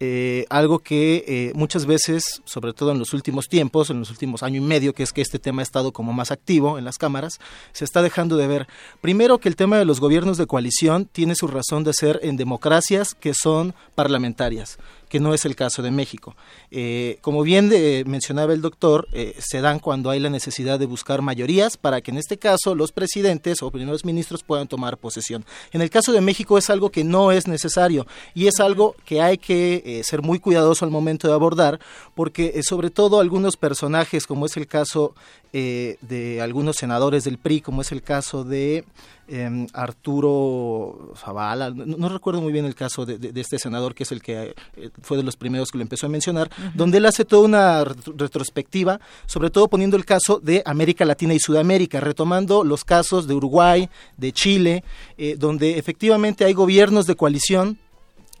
eh, 0.00 0.46
algo 0.48 0.78
que 0.78 1.24
eh, 1.26 1.52
muchas 1.54 1.86
veces, 1.86 2.42
sobre 2.44 2.72
todo 2.72 2.92
en 2.92 2.98
los 2.98 3.12
últimos 3.12 3.48
tiempos, 3.48 3.90
en 3.90 3.98
los 3.98 4.10
últimos 4.10 4.42
año 4.42 4.58
y 4.58 4.64
medio, 4.64 4.94
que 4.94 5.02
es 5.02 5.12
que 5.12 5.20
este 5.20 5.38
tema 5.38 5.62
ha 5.62 5.64
estado 5.64 5.92
como 5.92 6.12
más 6.12 6.30
activo 6.30 6.78
en 6.78 6.84
las 6.84 6.98
cámaras, 6.98 7.38
se 7.72 7.84
está 7.84 8.02
dejando 8.02 8.36
de 8.36 8.46
ver. 8.46 8.68
Primero 9.00 9.38
que 9.38 9.48
el 9.48 9.56
tema 9.56 9.78
de 9.78 9.84
los 9.84 10.00
gobiernos 10.00 10.38
de 10.38 10.46
coalición 10.46 11.06
tiene 11.06 11.34
su 11.34 11.46
razón 11.48 11.84
de 11.84 11.92
ser 11.92 12.20
en 12.22 12.36
democracias 12.36 13.14
que 13.14 13.34
son 13.34 13.74
parlamentarias 13.94 14.78
que 15.08 15.20
no 15.20 15.34
es 15.34 15.44
el 15.44 15.56
caso 15.56 15.82
de 15.82 15.90
México. 15.90 16.36
Eh, 16.70 17.18
como 17.20 17.42
bien 17.42 17.68
de, 17.68 18.04
mencionaba 18.06 18.52
el 18.52 18.60
doctor, 18.60 19.08
eh, 19.12 19.34
se 19.38 19.60
dan 19.60 19.78
cuando 19.78 20.10
hay 20.10 20.20
la 20.20 20.30
necesidad 20.30 20.78
de 20.78 20.86
buscar 20.86 21.22
mayorías 21.22 21.76
para 21.76 22.00
que 22.00 22.10
en 22.10 22.18
este 22.18 22.38
caso 22.38 22.74
los 22.74 22.92
presidentes 22.92 23.62
o 23.62 23.70
primeros 23.70 24.04
ministros 24.04 24.42
puedan 24.42 24.68
tomar 24.68 24.98
posesión. 24.98 25.44
En 25.72 25.80
el 25.80 25.90
caso 25.90 26.12
de 26.12 26.20
México 26.20 26.58
es 26.58 26.70
algo 26.70 26.90
que 26.90 27.04
no 27.04 27.32
es 27.32 27.46
necesario 27.46 28.06
y 28.34 28.46
es 28.46 28.60
algo 28.60 28.94
que 29.04 29.20
hay 29.20 29.38
que 29.38 29.82
eh, 29.84 30.02
ser 30.04 30.22
muy 30.22 30.38
cuidadoso 30.38 30.84
al 30.84 30.90
momento 30.90 31.28
de 31.28 31.34
abordar 31.34 31.80
porque 32.14 32.52
eh, 32.54 32.62
sobre 32.62 32.90
todo 32.90 33.20
algunos 33.20 33.56
personajes, 33.56 34.26
como 34.26 34.46
es 34.46 34.56
el 34.56 34.66
caso 34.66 35.14
eh, 35.52 35.96
de 36.02 36.40
algunos 36.40 36.76
senadores 36.76 37.24
del 37.24 37.38
PRI, 37.38 37.60
como 37.60 37.82
es 37.82 37.92
el 37.92 38.02
caso 38.02 38.44
de 38.44 38.84
eh, 39.28 39.66
Arturo 39.74 41.12
Zavala, 41.16 41.70
no, 41.70 41.84
no, 41.84 42.08
recuerdo 42.08 42.40
muy 42.40 42.52
bien 42.52 42.64
el 42.64 42.74
caso 42.74 43.04
de, 43.04 43.18
de, 43.18 43.32
de 43.32 43.40
este 43.40 43.58
senador 43.58 43.94
que 43.94 44.04
es 44.04 44.12
el 44.12 44.22
que 44.22 44.54
eh, 44.76 44.90
fue 45.02 45.16
de 45.18 45.22
los 45.22 45.36
primeros 45.36 45.70
que 45.70 45.78
lo 45.78 45.82
empezó 45.82 46.06
a 46.06 46.08
mencionar, 46.08 46.50
uh 46.50 46.62
-huh. 46.62 46.72
donde 46.74 46.98
él 46.98 47.06
hace 47.06 47.24
toda 47.24 47.44
una 47.44 47.84
retrospectiva, 47.84 49.00
sobre 49.26 49.50
todo 49.50 49.68
poniendo 49.68 49.96
el 49.96 50.04
caso 50.04 50.40
de 50.42 50.62
América 50.64 51.04
Latina 51.04 51.34
y 51.34 51.40
Sudamérica, 51.40 52.00
retomando 52.00 52.64
los 52.64 52.84
casos 52.84 53.28
de 53.28 53.34
Uruguay, 53.34 53.88
de 54.16 54.32
Chile, 54.32 54.82
eh, 55.18 55.36
donde 55.38 55.78
efectivamente 55.78 56.44
hay 56.44 56.54
gobiernos 56.54 57.06
de 57.06 57.14
coalición 57.14 57.78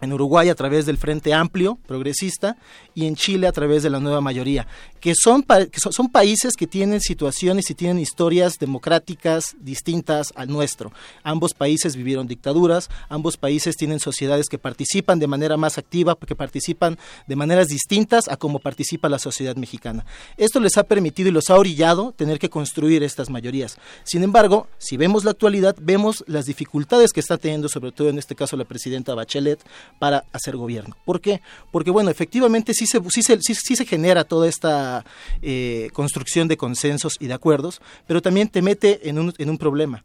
en 0.00 0.12
Uruguay 0.12 0.48
a 0.48 0.54
través 0.54 0.86
del 0.86 0.98
Frente 0.98 1.34
Amplio 1.34 1.78
Progresista 1.86 2.56
y 2.94 3.06
en 3.06 3.16
Chile 3.16 3.46
a 3.46 3.52
través 3.52 3.82
de 3.82 3.90
la 3.90 4.00
nueva 4.00 4.20
mayoría, 4.20 4.66
que 5.00 5.14
son, 5.14 5.44
son, 5.76 5.92
son, 5.92 6.08
países 6.08 6.54
que 6.54 6.66
tienen 6.66 7.00
situaciones 7.00 7.70
y 7.70 7.74
tienen 7.74 7.98
historias 7.98 8.58
democráticas 8.58 9.56
distintas 9.60 10.32
al 10.34 10.48
nuestro. 10.48 10.92
Ambos 11.22 11.54
países 11.54 11.96
vivieron 11.96 12.26
dictaduras, 12.26 12.90
ambos 13.08 13.36
países 13.36 13.76
tienen 13.76 14.00
sociedades 14.00 14.48
que 14.48 14.58
participan 14.58 15.18
de 15.18 15.26
manera 15.26 15.56
más 15.56 15.78
activa, 15.78 16.16
que 16.16 16.34
participan 16.34 16.98
de 17.26 17.36
maneras 17.36 17.68
distintas 17.68 18.28
a 18.28 18.36
como 18.36 18.58
participa 18.58 19.08
la 19.08 19.18
sociedad 19.18 19.56
mexicana. 19.56 20.04
Esto 20.36 20.60
les 20.60 20.76
ha 20.76 20.84
permitido 20.84 21.28
y 21.28 21.32
los 21.32 21.50
ha 21.50 21.56
orillado 21.56 22.12
tener 22.12 22.38
que 22.38 22.50
construir 22.50 23.02
estas 23.02 23.30
mayorías. 23.30 23.78
Sin 24.04 24.22
embargo, 24.22 24.66
si 24.78 24.96
vemos 24.96 25.24
la 25.24 25.32
actualidad, 25.32 25.76
vemos 25.80 26.24
las 26.26 26.46
dificultades 26.46 27.12
que 27.12 27.20
está 27.20 27.38
teniendo, 27.38 27.68
sobre 27.68 27.92
todo 27.92 28.08
en 28.08 28.18
este 28.18 28.34
caso 28.34 28.56
la 28.56 28.64
presidenta 28.64 29.14
Bachelet, 29.14 29.60
para 29.98 30.24
hacer 30.32 30.56
gobierno. 30.56 30.96
¿Por 31.04 31.20
qué? 31.20 31.40
Porque, 31.70 31.90
bueno, 31.90 32.10
efectivamente 32.10 32.74
sí 32.74 32.86
se, 32.86 33.00
sí 33.10 33.22
se, 33.22 33.40
sí, 33.40 33.76
se 33.76 33.84
genera 33.86 34.24
toda 34.24 34.48
esta 34.48 35.04
eh, 35.42 35.90
construcción 35.92 36.48
de 36.48 36.56
consensos 36.56 37.16
y 37.20 37.26
de 37.26 37.34
acuerdos, 37.34 37.80
pero 38.06 38.22
también 38.22 38.48
te 38.48 38.62
mete 38.62 39.08
en 39.08 39.18
un, 39.18 39.34
en 39.38 39.50
un 39.50 39.58
problema. 39.58 40.04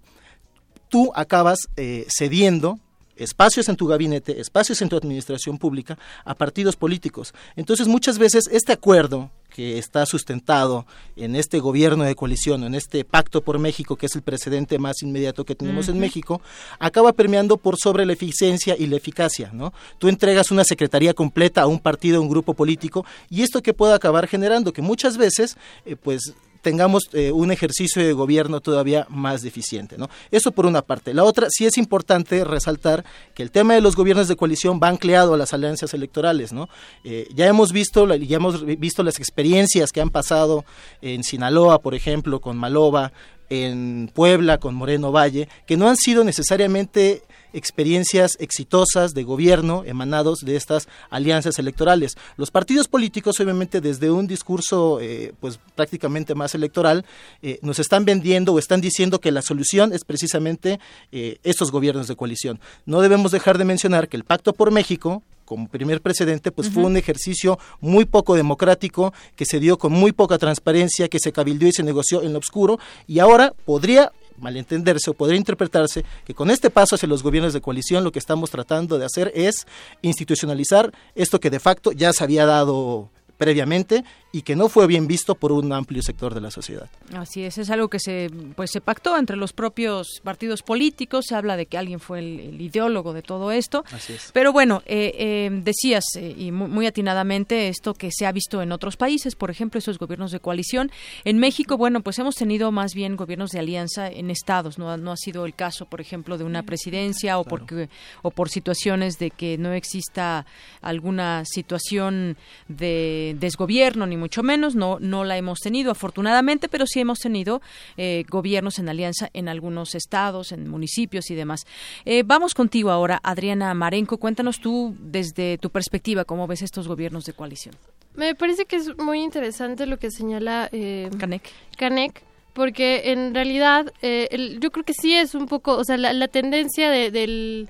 Tú 0.89 1.11
acabas 1.15 1.59
eh, 1.75 2.05
cediendo 2.09 2.79
espacios 3.15 3.69
en 3.69 3.75
tu 3.75 3.87
gabinete, 3.87 4.39
espacios 4.39 4.81
en 4.81 4.89
tu 4.89 4.97
administración 4.97 5.57
pública 5.57 5.97
a 6.25 6.35
partidos 6.35 6.75
políticos. 6.75 7.33
Entonces, 7.55 7.87
muchas 7.87 8.17
veces 8.17 8.45
este 8.51 8.73
acuerdo 8.73 9.31
que 9.53 9.77
está 9.77 10.05
sustentado 10.05 10.85
en 11.15 11.35
este 11.35 11.59
gobierno 11.59 12.03
de 12.03 12.15
coalición, 12.15 12.63
en 12.63 12.75
este 12.75 13.05
pacto 13.05 13.41
por 13.41 13.59
México, 13.59 13.95
que 13.95 14.07
es 14.07 14.15
el 14.15 14.21
precedente 14.21 14.79
más 14.79 15.01
inmediato 15.03 15.45
que 15.45 15.55
tenemos 15.55 15.87
uh 15.87 15.91
-huh. 15.91 15.95
en 15.95 15.99
México, 15.99 16.41
acaba 16.79 17.13
permeando 17.13 17.57
por 17.57 17.77
sobre 17.77 18.05
la 18.05 18.13
eficiencia 18.13 18.75
y 18.77 18.87
la 18.87 18.97
eficacia, 18.97 19.51
¿no? 19.53 19.73
Tú 19.99 20.07
entregas 20.07 20.51
una 20.51 20.63
secretaría 20.63 21.13
completa 21.13 21.61
a 21.61 21.67
un 21.67 21.79
partido, 21.79 22.17
a 22.17 22.21
un 22.21 22.29
grupo 22.29 22.53
político, 22.53 23.05
y 23.29 23.41
esto 23.43 23.61
que 23.61 23.73
puede 23.73 23.93
acabar 23.93 24.27
generando 24.27 24.73
que 24.73 24.81
muchas 24.81 25.17
veces, 25.17 25.57
eh, 25.85 25.95
pues, 25.95 26.33
tengamos 26.63 27.09
eh, 27.11 27.31
un 27.31 27.51
ejercicio 27.51 28.03
de 28.03 28.13
gobierno 28.13 28.61
todavía 28.61 29.05
más 29.09 29.43
deficiente. 29.43 29.97
¿no? 29.97 30.09
Eso 30.31 30.51
por 30.51 30.65
una 30.65 30.81
parte. 30.81 31.13
La 31.13 31.23
otra, 31.23 31.47
sí 31.51 31.65
es 31.65 31.77
importante 31.77 32.43
resaltar 32.43 33.05
que 33.35 33.43
el 33.43 33.51
tema 33.51 33.75
de 33.75 33.81
los 33.81 33.95
gobiernos 33.95 34.27
de 34.27 34.35
coalición 34.35 34.79
va 34.81 34.87
ancleado 34.87 35.35
a 35.35 35.37
las 35.37 35.53
alianzas 35.53 35.93
electorales. 35.93 36.53
¿no? 36.53 36.69
Eh, 37.03 37.27
ya 37.35 37.47
hemos 37.47 37.71
visto 37.71 38.07
ya 38.15 38.37
hemos 38.37 38.65
visto 38.65 39.03
las 39.03 39.19
experiencias 39.19 39.91
que 39.91 40.01
han 40.01 40.09
pasado 40.09 40.65
en 41.01 41.23
Sinaloa, 41.23 41.79
por 41.81 41.93
ejemplo, 41.93 42.39
con 42.39 42.57
Maloba, 42.57 43.11
en 43.49 44.09
Puebla 44.13 44.57
con 44.57 44.73
Moreno 44.73 45.11
Valle, 45.11 45.49
que 45.67 45.77
no 45.77 45.89
han 45.89 45.97
sido 45.97 46.23
necesariamente 46.23 47.23
experiencias 47.53 48.37
exitosas 48.39 49.13
de 49.13 49.23
gobierno 49.23 49.83
emanados 49.85 50.39
de 50.41 50.55
estas 50.55 50.87
alianzas 51.09 51.59
electorales. 51.59 52.15
Los 52.37 52.51
partidos 52.51 52.87
políticos, 52.87 53.39
obviamente, 53.39 53.81
desde 53.81 54.11
un 54.11 54.27
discurso 54.27 54.99
eh, 54.99 55.33
pues 55.39 55.59
prácticamente 55.75 56.35
más 56.35 56.55
electoral, 56.55 57.05
eh, 57.41 57.59
nos 57.61 57.79
están 57.79 58.05
vendiendo 58.05 58.53
o 58.53 58.59
están 58.59 58.81
diciendo 58.81 59.19
que 59.19 59.31
la 59.31 59.41
solución 59.41 59.93
es 59.93 60.03
precisamente 60.03 60.79
eh, 61.11 61.37
estos 61.43 61.71
gobiernos 61.71 62.07
de 62.07 62.15
coalición. 62.15 62.59
No 62.85 63.01
debemos 63.01 63.31
dejar 63.31 63.57
de 63.57 63.65
mencionar 63.65 64.07
que 64.07 64.17
el 64.17 64.23
Pacto 64.23 64.53
por 64.53 64.71
México, 64.71 65.23
como 65.45 65.67
primer 65.67 66.01
precedente, 66.01 66.51
pues 66.51 66.69
fue 66.69 66.83
un 66.83 66.97
ejercicio 66.97 67.59
muy 67.81 68.05
poco 68.05 68.35
democrático, 68.35 69.13
que 69.35 69.45
se 69.45 69.59
dio 69.59 69.77
con 69.77 69.91
muy 69.91 70.11
poca 70.11 70.37
transparencia, 70.37 71.09
que 71.09 71.19
se 71.19 71.31
cabildió 71.31 71.67
y 71.67 71.73
se 71.73 71.83
negoció 71.83 72.23
en 72.23 72.33
lo 72.33 72.39
oscuro, 72.39 72.79
y 73.07 73.19
ahora 73.19 73.53
podría 73.65 74.11
malentenderse 74.37 75.09
o 75.09 75.13
podría 75.13 75.37
interpretarse 75.37 76.03
que 76.25 76.33
con 76.33 76.49
este 76.49 76.69
paso 76.69 76.95
hacia 76.95 77.07
los 77.07 77.23
gobiernos 77.23 77.53
de 77.53 77.61
coalición 77.61 78.03
lo 78.03 78.11
que 78.11 78.19
estamos 78.19 78.49
tratando 78.49 78.97
de 78.97 79.05
hacer 79.05 79.31
es 79.35 79.67
institucionalizar 80.01 80.91
esto 81.15 81.39
que 81.39 81.49
de 81.49 81.59
facto 81.59 81.91
ya 81.91 82.13
se 82.13 82.23
había 82.23 82.45
dado 82.45 83.09
previamente 83.37 84.03
y 84.35 84.41
que 84.41 84.55
no 84.55 84.67
fue 84.67 84.87
bien 84.87 85.07
visto 85.07 85.35
por 85.35 85.51
un 85.51 85.71
amplio 85.71 86.01
sector 86.01 86.33
de 86.33 86.41
la 86.41 86.49
sociedad. 86.49 86.89
Así 87.15 87.43
es, 87.43 87.59
es 87.59 87.69
algo 87.69 87.87
que 87.87 87.99
se 87.99 88.31
pues 88.55 88.71
se 88.71 88.81
pactó 88.81 89.15
entre 89.17 89.37
los 89.37 89.53
propios 89.53 90.19
partidos 90.23 90.63
políticos, 90.63 91.25
se 91.29 91.35
habla 91.35 91.55
de 91.55 91.67
que 91.67 91.77
alguien 91.77 91.99
fue 91.99 92.19
el, 92.19 92.39
el 92.39 92.61
ideólogo 92.61 93.13
de 93.13 93.21
todo 93.21 93.51
esto. 93.51 93.85
Así 93.91 94.13
es. 94.13 94.31
Pero 94.33 94.51
bueno, 94.51 94.81
eh, 94.85 95.13
eh, 95.17 95.49
decías, 95.51 96.03
eh, 96.15 96.33
y 96.35 96.51
muy, 96.51 96.67
muy, 96.67 96.87
atinadamente, 96.87 97.67
esto 97.67 97.93
que 97.93 98.09
se 98.11 98.25
ha 98.25 98.31
visto 98.31 98.61
en 98.63 98.71
otros 98.71 98.97
países, 98.97 99.35
por 99.35 99.51
ejemplo, 99.51 99.77
esos 99.77 99.99
gobiernos 99.99 100.31
de 100.31 100.39
coalición. 100.39 100.91
En 101.25 101.37
México, 101.37 101.77
bueno, 101.77 102.01
pues 102.01 102.17
hemos 102.17 102.35
tenido 102.35 102.71
más 102.71 102.95
bien 102.95 103.15
gobiernos 103.15 103.51
de 103.51 103.59
alianza 103.59 104.07
en 104.07 104.31
estados, 104.31 104.79
no, 104.79 104.97
no 104.97 105.11
ha 105.11 105.17
sido 105.17 105.45
el 105.45 105.53
caso, 105.53 105.85
por 105.85 106.01
ejemplo, 106.01 106.39
de 106.39 106.43
una 106.43 106.63
presidencia 106.63 107.37
o, 107.37 107.43
claro. 107.43 107.65
porque, 107.65 107.89
o 108.23 108.31
por 108.31 108.49
situaciones 108.49 109.19
de 109.19 109.29
que 109.29 109.59
no 109.59 109.73
exista 109.73 110.47
alguna 110.81 111.45
situación 111.45 112.35
de 112.67 113.35
desgobierno, 113.39 114.07
ni 114.07 114.17
mucho 114.23 114.41
menos, 114.41 114.73
no, 114.73 114.99
no 115.01 115.25
la 115.25 115.35
hemos 115.35 115.59
tenido 115.59 115.91
afortunadamente, 115.91 116.69
pero 116.69 116.85
sí 116.87 117.01
hemos 117.01 117.19
tenido 117.19 117.61
eh, 117.97 118.23
gobiernos 118.29 118.79
en 118.79 118.87
alianza 118.87 119.29
en 119.33 119.49
algunos 119.49 119.95
estados, 119.95 120.53
en 120.53 120.69
municipios 120.69 121.29
y 121.29 121.35
demás. 121.35 121.65
Eh, 122.05 122.23
vamos 122.25 122.53
contigo 122.53 122.89
ahora, 122.89 123.19
Adriana 123.21 123.73
Marenco, 123.73 124.17
cuéntanos 124.17 124.61
tú 124.61 124.95
desde 124.97 125.57
tu 125.57 125.69
perspectiva 125.69 126.23
cómo 126.23 126.47
ves 126.47 126.61
estos 126.61 126.87
gobiernos 126.87 127.25
de 127.25 127.33
coalición. 127.33 127.75
Me 128.15 128.33
parece 128.33 128.63
que 128.63 128.77
es 128.77 128.97
muy 128.97 129.21
interesante 129.21 129.85
lo 129.87 129.97
que 129.97 130.09
señala 130.09 130.69
eh, 130.71 131.09
Canek. 131.17 131.51
Canek 131.77 132.23
porque 132.53 133.11
en 133.11 133.33
realidad 133.33 133.91
eh, 134.01 134.29
el, 134.31 134.61
yo 134.61 134.71
creo 134.71 134.85
que 134.85 134.93
sí 134.93 135.13
es 135.13 135.35
un 135.35 135.47
poco, 135.47 135.75
o 135.75 135.83
sea, 135.83 135.97
la, 135.97 136.13
la 136.13 136.29
tendencia 136.29 136.89
de, 136.89 137.11
del 137.11 137.67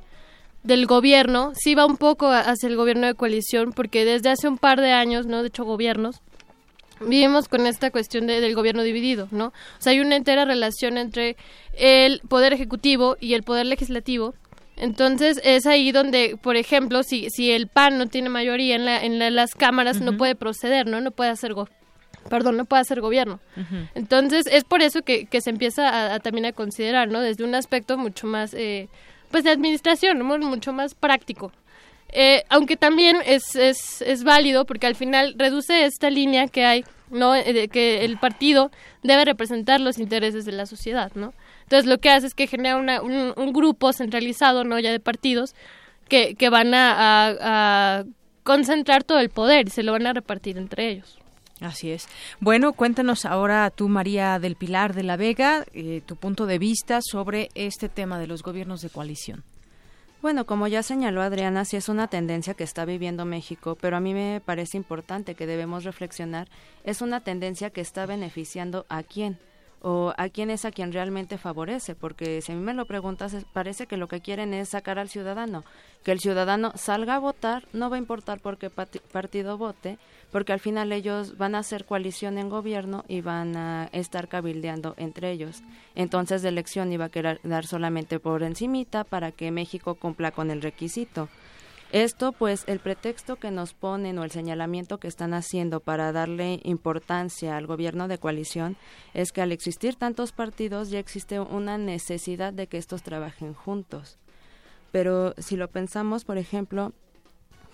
del 0.63 0.85
gobierno 0.85 1.51
sí 1.55 1.75
va 1.75 1.85
un 1.85 1.97
poco 1.97 2.29
hacia 2.29 2.67
el 2.67 2.77
gobierno 2.77 3.05
de 3.05 3.15
coalición 3.15 3.73
porque 3.73 4.05
desde 4.05 4.29
hace 4.29 4.47
un 4.47 4.57
par 4.57 4.79
de 4.79 4.91
años, 4.91 5.27
no, 5.27 5.41
de 5.41 5.49
hecho 5.49 5.65
gobiernos 5.65 6.21
vivimos 7.07 7.47
con 7.47 7.67
esta 7.67 7.91
cuestión 7.91 8.27
de, 8.27 8.41
del 8.41 8.55
gobierno 8.55 8.83
dividido, 8.83 9.27
¿no? 9.31 9.47
O 9.47 9.81
sea, 9.81 9.91
hay 9.91 9.99
una 9.99 10.15
entera 10.15 10.45
relación 10.45 10.97
entre 10.97 11.35
el 11.73 12.21
poder 12.27 12.53
ejecutivo 12.53 13.17
y 13.19 13.33
el 13.33 13.43
poder 13.43 13.65
legislativo. 13.65 14.33
Entonces 14.75 15.39
es 15.43 15.65
ahí 15.65 15.91
donde, 15.91 16.37
por 16.41 16.55
ejemplo, 16.55 17.03
si, 17.03 17.29
si 17.29 17.51
el 17.51 17.67
PAN 17.67 17.97
no 17.97 18.07
tiene 18.07 18.29
mayoría 18.29 18.75
en, 18.75 18.85
la, 18.85 19.03
en 19.03 19.19
la, 19.19 19.29
las 19.29 19.53
cámaras, 19.53 19.97
uh 19.97 19.99
-huh. 20.01 20.05
no 20.05 20.17
puede 20.17 20.35
proceder, 20.35 20.87
¿no? 20.87 20.99
No 21.01 21.11
puede 21.11 21.29
hacer 21.29 21.53
go 21.53 21.67
perdón, 22.29 22.55
no 22.57 22.65
puede 22.65 22.81
hacer 22.81 23.01
gobierno. 23.01 23.39
Uh 23.57 23.59
-huh. 23.59 23.89
Entonces 23.95 24.45
es 24.47 24.63
por 24.63 24.81
eso 24.81 25.01
que, 25.01 25.25
que 25.25 25.41
se 25.41 25.49
empieza 25.49 25.89
a, 25.89 26.15
a, 26.15 26.19
también 26.19 26.45
a 26.45 26.53
considerar, 26.53 27.09
¿no? 27.09 27.19
Desde 27.19 27.43
un 27.43 27.53
aspecto 27.53 27.97
mucho 27.97 28.27
más, 28.27 28.53
eh, 28.53 28.87
pues 29.29 29.43
de 29.43 29.51
administración, 29.51 30.19
¿no? 30.19 30.37
mucho 30.37 30.73
más 30.73 30.95
práctico. 30.95 31.51
Eh, 32.15 32.43
aunque 32.49 32.77
también 32.77 33.17
es, 33.25 33.55
es, 33.55 34.01
es 34.01 34.23
válido 34.23 34.65
porque 34.65 34.87
al 34.87 34.95
final 34.95 35.35
reduce 35.37 35.85
esta 35.85 36.09
línea 36.09 36.47
que 36.47 36.63
hay, 36.65 36.85
¿no? 37.09 37.35
Eh, 37.35 37.67
que 37.69 38.05
el 38.05 38.17
partido 38.17 38.71
debe 39.01 39.25
representar 39.25 39.81
los 39.81 39.97
intereses 39.97 40.45
de 40.45 40.51
la 40.51 40.65
sociedad, 40.65 41.11
¿no? 41.15 41.33
Entonces 41.63 41.85
lo 41.87 41.97
que 41.97 42.09
hace 42.09 42.27
es 42.27 42.35
que 42.35 42.47
genera 42.47 42.77
una, 42.77 43.01
un, 43.01 43.33
un, 43.35 43.53
grupo 43.53 43.93
centralizado, 43.93 44.63
¿no? 44.63 44.79
Ya 44.79 44.91
de 44.91 44.99
partidos 44.99 45.55
que, 46.07 46.35
que 46.35 46.49
van 46.49 46.73
a 46.75 48.05
concentrar 48.43 49.03
todo 49.03 49.19
el 49.19 49.29
poder 49.29 49.67
y 49.67 49.71
se 49.71 49.83
lo 49.83 49.93
van 49.93 50.05
a 50.05 50.13
repartir 50.13 50.57
entre 50.57 50.89
ellos. 50.89 51.17
Así 51.61 51.91
es. 51.91 52.07
Bueno, 52.39 52.73
cuéntanos 52.73 53.25
ahora 53.25 53.69
tú, 53.69 53.87
María 53.87 54.37
del 54.39 54.55
Pilar 54.55 54.93
de 54.93 55.03
la 55.03 55.15
Vega, 55.15 55.65
eh, 55.73 56.01
tu 56.05 56.15
punto 56.17 56.45
de 56.45 56.59
vista 56.59 56.99
sobre 57.01 57.49
este 57.55 57.89
tema 57.89 58.19
de 58.19 58.27
los 58.27 58.43
gobiernos 58.43 58.81
de 58.81 58.89
coalición. 58.89 59.43
Bueno, 60.23 60.45
como 60.45 60.67
ya 60.67 60.83
señaló 60.83 61.21
Adriana, 61.21 61.65
sí 61.65 61.75
es 61.75 61.89
una 61.89 62.07
tendencia 62.07 62.53
que 62.53 62.63
está 62.63 62.85
viviendo 62.85 63.25
México, 63.25 63.77
pero 63.81 63.97
a 63.97 63.99
mí 63.99 64.13
me 64.13 64.39
parece 64.39 64.77
importante 64.77 65.35
que 65.35 65.45
debemos 65.45 65.83
reflexionar, 65.83 66.47
es 66.85 67.01
una 67.01 67.19
tendencia 67.19 67.71
que 67.71 67.81
está 67.81 68.05
beneficiando 68.05 68.85
a 68.87 69.03
quién 69.03 69.37
o 69.83 70.13
a 70.17 70.29
quién 70.29 70.49
es 70.49 70.63
a 70.63 70.71
quien 70.71 70.93
realmente 70.93 71.37
favorece, 71.37 71.93
porque 71.93 72.41
si 72.41 72.53
a 72.53 72.55
mí 72.55 72.61
me 72.61 72.73
lo 72.73 72.85
preguntas, 72.85 73.35
parece 73.51 73.85
que 73.85 73.97
lo 73.97 74.07
que 74.07 74.21
quieren 74.21 74.53
es 74.53 74.69
sacar 74.69 74.97
al 74.97 75.09
ciudadano, 75.09 75.65
que 76.03 76.13
el 76.13 76.19
ciudadano 76.19 76.71
salga 76.75 77.15
a 77.15 77.19
votar, 77.19 77.67
no 77.73 77.89
va 77.89 77.97
a 77.97 77.99
importar 77.99 78.39
por 78.39 78.57
qué 78.57 78.69
partido 78.69 79.57
vote, 79.57 79.99
porque 80.31 80.53
al 80.53 80.61
final 80.61 80.93
ellos 80.93 81.37
van 81.37 81.53
a 81.53 81.59
hacer 81.59 81.83
coalición 81.83 82.37
en 82.37 82.49
gobierno 82.49 83.03
y 83.09 83.19
van 83.19 83.57
a 83.57 83.89
estar 83.91 84.29
cabildeando 84.29 84.95
entre 84.97 85.31
ellos. 85.31 85.61
Entonces 85.95 86.43
la 86.43 86.49
elección 86.49 86.91
iba 86.93 87.05
a 87.05 87.09
quedar 87.09 87.65
solamente 87.65 88.19
por 88.19 88.41
encimita 88.41 89.03
para 89.03 89.33
que 89.33 89.51
México 89.51 89.95
cumpla 89.95 90.31
con 90.31 90.49
el 90.49 90.61
requisito. 90.61 91.27
Esto, 91.93 92.31
pues, 92.31 92.63
el 92.65 92.79
pretexto 92.79 93.35
que 93.35 93.51
nos 93.51 93.75
ponen 93.75 94.17
o 94.17 94.23
el 94.23 94.31
señalamiento 94.31 94.97
que 94.97 95.07
están 95.07 95.35
haciendo 95.35 95.79
para 95.79 96.11
darle 96.11 96.59
importancia 96.63 97.55
al 97.55 97.67
gobierno 97.67 98.07
de 98.07 98.17
coalición 98.17 98.77
es 99.13 99.31
que 99.31 99.43
al 99.43 99.51
existir 99.51 99.95
tantos 99.95 100.31
partidos 100.31 100.89
ya 100.89 100.97
existe 100.97 101.39
una 101.39 101.77
necesidad 101.77 102.51
de 102.51 102.65
que 102.65 102.79
estos 102.79 103.03
trabajen 103.03 103.53
juntos. 103.53 104.17
Pero 104.91 105.35
si 105.37 105.55
lo 105.55 105.67
pensamos, 105.67 106.25
por 106.25 106.39
ejemplo, 106.39 106.93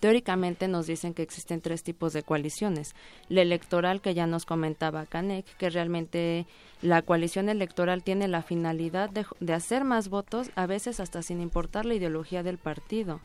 teóricamente 0.01 0.67
nos 0.67 0.85
dicen 0.85 1.13
que 1.13 1.23
existen 1.23 1.61
tres 1.61 1.83
tipos 1.83 2.11
de 2.11 2.23
coaliciones. 2.23 2.95
La 3.29 3.41
electoral, 3.41 4.01
que 4.01 4.15
ya 4.15 4.27
nos 4.27 4.45
comentaba 4.45 5.05
Canek, 5.05 5.45
que 5.55 5.69
realmente 5.69 6.45
la 6.81 7.03
coalición 7.03 7.47
electoral 7.47 8.03
tiene 8.03 8.27
la 8.27 8.41
finalidad 8.41 9.09
de, 9.09 9.25
de 9.39 9.53
hacer 9.53 9.85
más 9.85 10.09
votos, 10.09 10.51
a 10.55 10.65
veces 10.65 10.99
hasta 10.99 11.21
sin 11.21 11.39
importar 11.39 11.85
la 11.85 11.95
ideología 11.95 12.43
del 12.43 12.57
partido. 12.57 13.21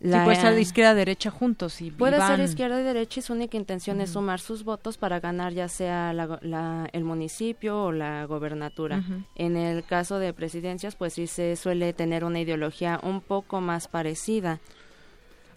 La, 0.00 0.18
sí, 0.18 0.24
puede 0.24 0.40
ser 0.40 0.54
de 0.54 0.60
izquierda 0.60 0.90
a 0.90 0.94
derecha 0.94 1.30
juntos. 1.30 1.80
Y, 1.80 1.90
puede 1.90 2.18
van... 2.18 2.36
ser 2.36 2.40
izquierda 2.44 2.80
y 2.80 2.84
derecha 2.84 3.20
y 3.20 3.22
su 3.22 3.32
única 3.32 3.56
intención 3.56 3.96
uh 3.96 4.00
-huh. 4.00 4.04
es 4.04 4.10
sumar 4.10 4.40
sus 4.40 4.62
votos 4.62 4.98
para 4.98 5.20
ganar 5.20 5.54
ya 5.54 5.68
sea 5.68 6.12
la, 6.12 6.38
la, 6.42 6.88
el 6.92 7.04
municipio 7.04 7.84
o 7.84 7.92
la 7.92 8.26
gobernatura. 8.26 8.98
Uh 8.98 9.00
-huh. 9.00 9.24
En 9.36 9.56
el 9.56 9.84
caso 9.84 10.18
de 10.18 10.32
presidencias, 10.34 10.96
pues 10.96 11.14
sí 11.14 11.26
se 11.26 11.56
suele 11.56 11.92
tener 11.92 12.24
una 12.24 12.40
ideología 12.40 13.00
un 13.02 13.20
poco 13.20 13.60
más 13.60 13.88
parecida. 13.88 14.60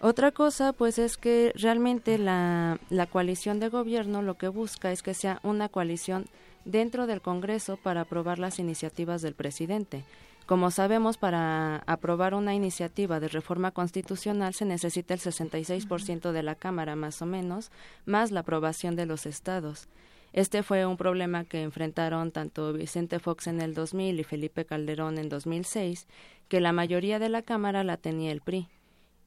Otra 0.02 0.32
cosa, 0.32 0.72
pues, 0.72 0.98
es 0.98 1.18
que 1.18 1.52
realmente 1.56 2.18
la, 2.18 2.80
la 2.90 3.06
coalición 3.06 3.60
de 3.60 3.68
gobierno 3.68 4.22
lo 4.22 4.36
que 4.36 4.48
busca 4.48 4.94
es 4.94 5.04
que 5.04 5.14
sea 5.14 5.42
una 5.44 5.68
coalición 5.68 6.26
dentro 6.64 7.06
del 7.06 7.20
Congreso 7.20 7.76
para 7.76 8.02
aprobar 8.02 8.40
las 8.40 8.60
iniciativas 8.60 9.22
del 9.22 9.34
presidente. 9.34 10.06
Como 10.50 10.72
sabemos, 10.72 11.20
para 11.20 11.84
aprobar 11.86 12.34
una 12.34 12.56
iniciativa 12.56 13.20
de 13.20 13.28
reforma 13.28 13.70
constitucional 13.70 14.56
se 14.56 14.66
necesita 14.66 15.14
el 15.14 15.20
66% 15.20 16.32
de 16.32 16.42
la 16.42 16.56
Cámara, 16.56 16.96
más 16.96 17.22
o 17.22 17.28
menos, 17.28 17.70
más 18.08 18.32
la 18.32 18.40
aprobación 18.40 18.96
de 18.96 19.06
los 19.06 19.28
estados. 19.28 19.90
Este 20.34 20.64
fue 20.64 20.88
un 20.88 20.98
problema 20.98 21.44
que 21.44 21.62
enfrentaron 21.62 22.32
tanto 22.32 22.74
Vicente 22.74 23.20
Fox 23.20 23.46
en 23.46 23.62
el 23.62 23.76
2000 23.76 24.22
y 24.22 24.24
Felipe 24.24 24.66
Calderón 24.66 25.20
en 25.20 25.30
2006, 25.30 26.08
que 26.48 26.62
la 26.62 26.74
mayoría 26.74 27.20
de 27.20 27.30
la 27.30 27.44
Cámara 27.44 27.84
la 27.84 27.98
tenía 27.98 28.32
el 28.32 28.42
PRI. 28.42 28.70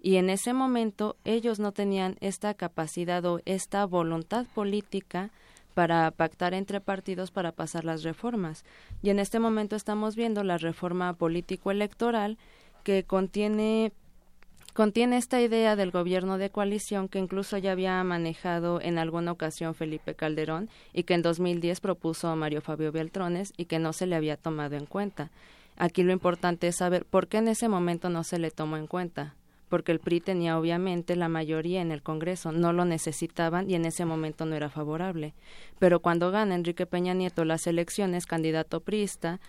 Y 0.01 0.17
en 0.17 0.29
ese 0.29 0.53
momento 0.53 1.15
ellos 1.23 1.61
no 1.61 1.71
tenían 1.71 2.17
esta 2.21 2.55
capacidad 2.55 3.25
o 3.27 3.41
esta 3.45 3.85
voluntad 3.85 4.47
política 4.57 5.31
para 5.73 6.11
pactar 6.11 6.55
entre 6.55 6.81
partidos 6.81 7.31
para 7.31 7.53
pasar 7.53 7.85
las 7.85 8.03
reformas. 8.03 8.65
Y 9.03 9.11
en 9.11 9.19
este 9.19 9.39
momento 9.39 9.77
estamos 9.77 10.17
viendo 10.17 10.45
la 10.45 10.59
reforma 10.59 11.13
político-electoral 11.15 12.39
que 12.85 13.05
contiene 13.05 13.93
contiene 14.75 15.19
esta 15.19 15.41
idea 15.41 15.77
del 15.77 15.91
gobierno 15.91 16.39
de 16.39 16.49
coalición 16.49 17.09
que 17.09 17.19
incluso 17.19 17.59
ya 17.59 17.73
había 17.73 18.03
manejado 18.05 18.81
en 18.81 18.99
alguna 18.99 19.33
ocasión 19.33 19.75
Felipe 19.75 20.15
Calderón 20.15 20.71
y 20.95 21.03
que 21.03 21.13
en 21.13 21.21
2010 21.21 21.81
propuso 21.81 22.35
Mario 22.37 22.63
Fabio 22.63 22.91
Beltrones 22.91 23.53
y 23.59 23.67
que 23.67 23.79
no 23.79 23.93
se 23.93 24.07
le 24.07 24.17
había 24.17 24.39
tomado 24.39 24.77
en 24.77 24.87
cuenta. 24.87 25.31
Aquí 25.77 26.03
lo 26.03 26.13
importante 26.13 26.69
es 26.69 26.77
saber 26.77 27.05
por 27.05 27.29
qué 27.29 27.39
en 27.39 27.49
ese 27.49 27.69
momento 27.69 28.09
no 28.09 28.25
se 28.25 28.39
le 28.39 28.51
tomó 28.51 28.79
en 28.79 28.87
cuenta 28.87 29.35
porque 29.73 29.91
el 29.91 30.01
PRI 30.01 30.21
tenía 30.21 30.59
obviamente 30.59 31.17
la 31.17 31.31
mayoría 31.31 31.81
en 31.81 31.93
el 31.93 32.03
Congreso, 32.03 32.53
no 32.53 32.75
lo 32.75 32.85
necesitaban 32.85 33.71
y 33.71 33.75
en 33.75 33.87
ese 33.87 34.05
momento 34.05 34.45
no 34.45 34.55
era 34.55 34.69
favorable. 34.69 35.33
Pero 35.79 36.01
cuando 36.01 36.31
gana 36.31 36.55
Enrique 36.55 36.85
Peña 36.85 37.15
Nieto 37.15 37.47
las 37.47 37.67
elecciones, 37.67 38.27
candidato 38.27 38.81
priista, 38.81 39.41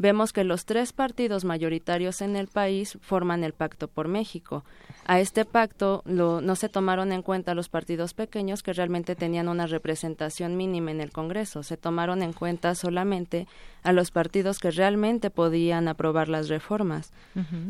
vemos 0.00 0.32
que 0.32 0.44
los 0.44 0.64
tres 0.64 0.94
partidos 0.94 1.44
mayoritarios 1.44 2.22
en 2.22 2.34
el 2.34 2.48
país 2.48 2.96
forman 3.02 3.44
el 3.44 3.52
Pacto 3.52 3.86
por 3.86 4.08
México. 4.08 4.64
A 5.04 5.20
este 5.20 5.44
pacto 5.44 6.02
lo, 6.06 6.40
no 6.40 6.56
se 6.56 6.70
tomaron 6.70 7.12
en 7.12 7.20
cuenta 7.20 7.54
los 7.54 7.68
partidos 7.68 8.14
pequeños 8.14 8.62
que 8.62 8.72
realmente 8.72 9.14
tenían 9.14 9.48
una 9.48 9.66
representación 9.66 10.56
mínima 10.56 10.90
en 10.90 11.02
el 11.02 11.12
Congreso. 11.12 11.62
Se 11.62 11.76
tomaron 11.76 12.22
en 12.22 12.32
cuenta 12.32 12.74
solamente 12.74 13.46
a 13.82 13.92
los 13.92 14.10
partidos 14.10 14.58
que 14.58 14.70
realmente 14.70 15.28
podían 15.28 15.86
aprobar 15.86 16.28
las 16.28 16.48
reformas. 16.48 17.12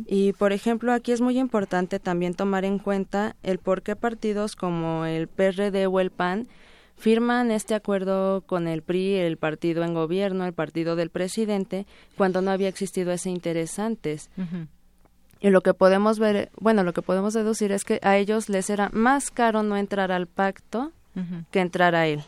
Y, 0.07 0.33
por 0.35 0.53
ejemplo, 0.53 0.93
aquí 0.93 1.11
es 1.11 1.21
muy 1.21 1.37
importante 1.37 1.99
también 1.99 2.35
tomar 2.35 2.65
en 2.65 2.79
cuenta 2.79 3.35
el 3.43 3.59
por 3.59 3.83
qué 3.83 3.97
partidos 3.97 4.55
como 4.55 5.05
el 5.05 5.27
PRD 5.27 5.87
o 5.87 5.99
el 5.99 6.11
PAN 6.11 6.47
firman 7.01 7.51
este 7.51 7.75
acuerdo 7.75 8.43
con 8.43 8.69
el 8.69 8.83
PRI, 8.83 9.17
el 9.17 9.37
partido 9.39 9.83
en 9.83 9.95
gobierno, 9.95 10.45
el 10.45 10.53
partido 10.53 10.97
del 10.97 11.11
presidente, 11.11 11.87
cuando 12.17 12.43
no 12.43 12.51
había 12.51 12.69
existido 12.69 13.11
ese 13.11 13.31
interés 13.31 13.79
antes. 13.79 14.31
Y 15.41 15.49
lo 15.49 15.63
que 15.63 15.73
podemos 15.73 16.19
ver, 16.19 16.51
bueno, 16.61 16.85
lo 16.85 16.93
que 16.93 17.03
podemos 17.03 17.33
deducir 17.33 17.73
es 17.73 17.85
que 17.85 17.99
a 18.03 18.19
ellos 18.19 18.51
les 18.51 18.69
era 18.69 18.91
más 18.93 19.31
caro 19.31 19.63
no 19.63 19.77
entrar 19.77 20.13
al 20.13 20.27
pacto 20.27 20.93
que 21.51 21.61
entrar 21.61 21.95
a 21.95 22.07
él. 22.07 22.23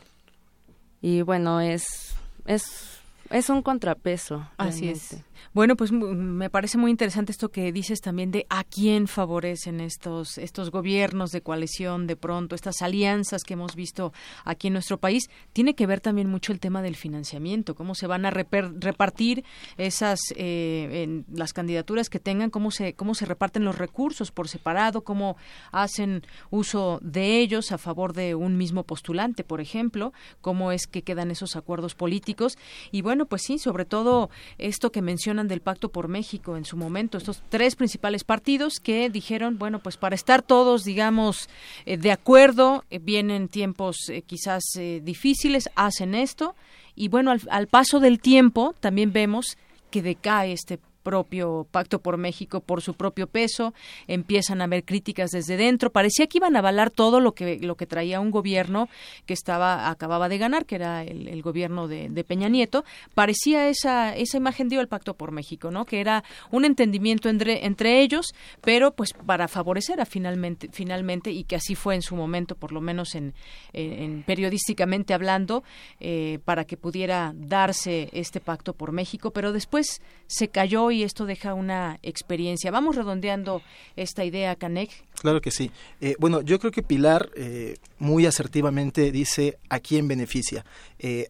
Y 1.03 1.23
bueno, 1.23 1.61
es 1.61 2.15
es 2.47 3.01
es 3.31 3.51
un 3.51 3.63
contrapeso. 3.63 4.47
Así 4.57 4.89
es. 4.89 5.17
Bueno, 5.55 5.77
pues 5.77 5.93
me 5.93 6.49
parece 6.51 6.79
muy 6.79 6.91
interesante 6.91 7.33
esto 7.33 7.51
que 7.51 7.73
dices 7.73 8.01
también 8.01 8.31
de 8.31 8.47
a 8.49 8.65
quién 8.65 9.07
favorecen 9.07 9.81
estos 9.81 10.39
estos 10.39 10.71
gobiernos 10.71 11.31
de 11.31 11.43
coalición 11.43 12.07
de 12.07 12.17
pronto, 12.17 12.55
estas 12.55 12.83
alianzas 12.83 13.45
que 13.45 13.55
hemos 13.55 13.75
visto 13.75 14.13
aquí 14.45 14.69
en 14.69 14.75
nuestro 14.75 14.99
país. 14.99 15.29
Tiene 15.53 15.75
que 15.75 15.87
ver 15.87 16.01
también 16.01 16.29
mucho 16.29 16.53
el 16.53 16.61
tema 16.61 16.83
del 16.83 16.97
financiamiento, 16.97 17.75
cómo 17.75 17.95
se 17.95 18.07
van 18.07 18.25
a 18.25 18.31
repartir 18.31 19.45
esas 19.77 20.21
eh, 20.37 21.23
las 21.33 21.53
candidaturas 21.53 22.09
que 22.09 22.19
tengan, 22.19 22.51
cómo 22.51 22.71
se 22.71 22.95
cómo 22.95 23.15
se 23.15 23.27
reparten 23.27 23.65
los 23.65 23.77
recursos 23.77 24.31
por 24.31 24.49
separado, 24.49 25.03
cómo 25.05 25.37
hacen 25.71 26.23
uso 26.51 26.99
de 27.03 27.41
ellos 27.41 27.73
a 27.73 27.79
favor 27.79 28.13
de 28.13 28.35
un 28.35 28.57
mismo 28.57 28.85
postulante, 28.85 29.45
por 29.45 29.61
ejemplo, 29.61 30.13
cómo 30.41 30.73
es 30.73 30.87
que 30.87 31.03
quedan 31.03 31.31
esos 31.31 31.57
acuerdos 31.57 31.95
políticos 31.95 32.59
y 32.91 33.03
bueno, 33.03 33.27
pues 33.27 33.43
sí, 33.43 33.59
sobre 33.59 33.85
todo 33.85 34.31
esto 34.59 34.93
que 34.93 35.03
del 35.33 35.61
Pacto 35.61 35.91
por 35.91 36.09
México 36.09 36.57
en 36.57 36.65
su 36.65 36.77
momento, 36.77 37.19
estos 37.19 37.43
tres 37.49 37.77
principales 37.77 38.25
partidos 38.25 38.75
que 38.81 39.09
dijeron, 39.11 39.59
bueno, 39.59 39.79
pues 39.79 39.97
para 39.97 40.15
estar 40.15 40.43
todos, 40.43 40.85
digamos, 40.85 41.49
eh, 41.87 41.97
de 41.97 42.13
acuerdo, 42.13 42.85
eh, 42.91 42.99
vienen 42.99 43.49
tiempos 43.49 43.97
eh, 44.09 44.23
quizás 44.23 44.63
eh, 44.77 45.01
difíciles, 45.03 45.71
hacen 45.75 46.15
esto 46.15 46.55
y 46.95 47.09
bueno, 47.09 47.31
al, 47.31 47.41
al 47.51 47.67
paso 47.67 47.99
del 48.01 48.21
tiempo 48.21 48.75
también 48.81 49.13
vemos 49.13 49.57
que 49.91 50.03
decae 50.03 50.53
este 50.53 50.79
propio 51.03 51.67
Pacto 51.71 52.01
por 52.01 52.17
México 52.17 52.61
por 52.61 52.81
su 52.83 52.95
propio 52.95 53.27
peso, 53.27 53.75
empiezan 54.07 54.61
a 54.61 54.65
haber 54.65 54.85
críticas 54.85 55.31
desde 55.31 55.57
dentro, 55.57 55.91
parecía 55.91 56.27
que 56.27 56.39
iban 56.39 56.57
a 56.57 56.61
avalar 56.61 56.91
todo 56.91 57.21
lo 57.21 57.33
que 57.35 57.59
lo 57.61 57.77
que 57.77 57.87
traía 57.87 58.21
un 58.21 58.31
gobierno 58.31 58.89
que 59.27 59.35
estaba 59.35 59.91
acababa 59.91 60.29
de 60.29 60.39
ganar, 60.39 60.67
que 60.67 60.77
era 60.77 61.03
el, 61.03 61.43
gobierno 61.43 61.89
de, 61.89 62.25
Peña 62.25 62.49
Nieto, 62.49 62.85
parecía 63.15 63.69
esa 63.69 64.15
esa 64.17 64.37
imagen 64.37 64.69
dio 64.69 64.81
el 64.81 64.89
Pacto 64.89 65.15
por 65.15 65.33
México, 65.33 65.71
¿no? 65.71 65.85
Que 65.85 66.01
era 66.01 66.23
un 66.51 66.65
entendimiento 66.65 67.29
entre 67.29 67.67
entre 67.67 68.01
ellos, 68.01 68.33
pero 68.61 68.93
pues 68.93 69.13
para 69.13 69.49
favorecer 69.49 70.01
a 70.01 70.05
finalmente 70.07 70.69
finalmente 70.73 71.31
y 71.33 71.45
que 71.45 71.57
así 71.57 71.75
fue 71.75 71.95
en 71.97 72.03
su 72.03 72.15
momento, 72.15 72.55
por 72.55 72.71
lo 72.73 72.81
menos 72.81 73.15
en, 73.17 73.35
en- 73.73 73.93
en 73.93 74.23
periodísticamente 74.23 75.15
hablando, 75.15 75.65
eh, 76.01 76.39
para 76.45 76.65
que 76.65 76.77
pudiera 76.77 77.33
darse 77.35 78.09
este 78.13 78.41
Pacto 78.41 78.75
por 78.75 78.93
México, 78.93 79.33
pero 79.33 79.53
después 79.53 80.01
se 80.29 80.49
cayó 80.49 80.91
y 80.93 81.03
esto 81.03 81.27
deja 81.27 81.55
una 81.55 81.99
experiencia. 82.03 82.71
Vamos 82.71 82.97
redondeando 82.97 83.63
esta 83.97 84.25
idea, 84.25 84.57
Canek. 84.57 84.91
Claro 85.21 85.41
que 85.41 85.51
sí. 85.51 85.71
Eh, 86.01 86.17
bueno, 86.19 86.43
yo 86.43 86.59
creo 86.59 86.71
que 86.71 86.83
Pilar 86.83 87.31
eh, 87.37 87.77
muy 87.99 88.27
asertivamente 88.27 89.11
dice 89.11 89.59
a 89.69 89.81
quién 89.81 90.09
beneficia. 90.09 90.65
Eh, 90.99 91.29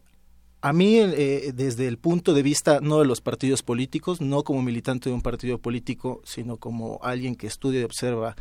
a 0.61 0.71
mí, 0.71 0.97
eh, 0.97 1.51
desde 1.53 1.87
el 1.87 1.97
punto 1.97 2.33
de 2.33 2.41
vista 2.41 2.79
no 2.81 2.99
de 2.99 3.05
los 3.05 3.19
partidos 3.19 3.63
políticos, 3.63 4.21
no 4.21 4.43
como 4.43 4.61
militante 4.61 5.09
de 5.09 5.15
un 5.15 5.21
partido 5.21 5.57
político, 5.57 6.21
sino 6.23 6.57
como 6.57 6.99
alguien 7.03 7.35
que 7.35 7.47
estudia 7.47 7.81
y 7.81 7.83
observa 7.83 8.35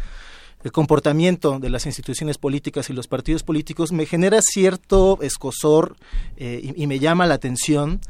el 0.62 0.70
comportamiento 0.70 1.59
de 1.59 1.69
las 1.69 1.86
instituciones 1.86 2.39
políticas 2.39 2.89
y 2.89 2.93
los 2.93 3.09
partidos 3.09 3.43
políticos, 3.43 3.90
me 3.90 4.07
genera 4.07 4.40
cierto 4.40 5.19
escosor 5.20 5.97
y, 6.36 6.86
me 6.86 7.01
llama 7.01 7.27
la 7.27 7.35
atención 7.35 8.01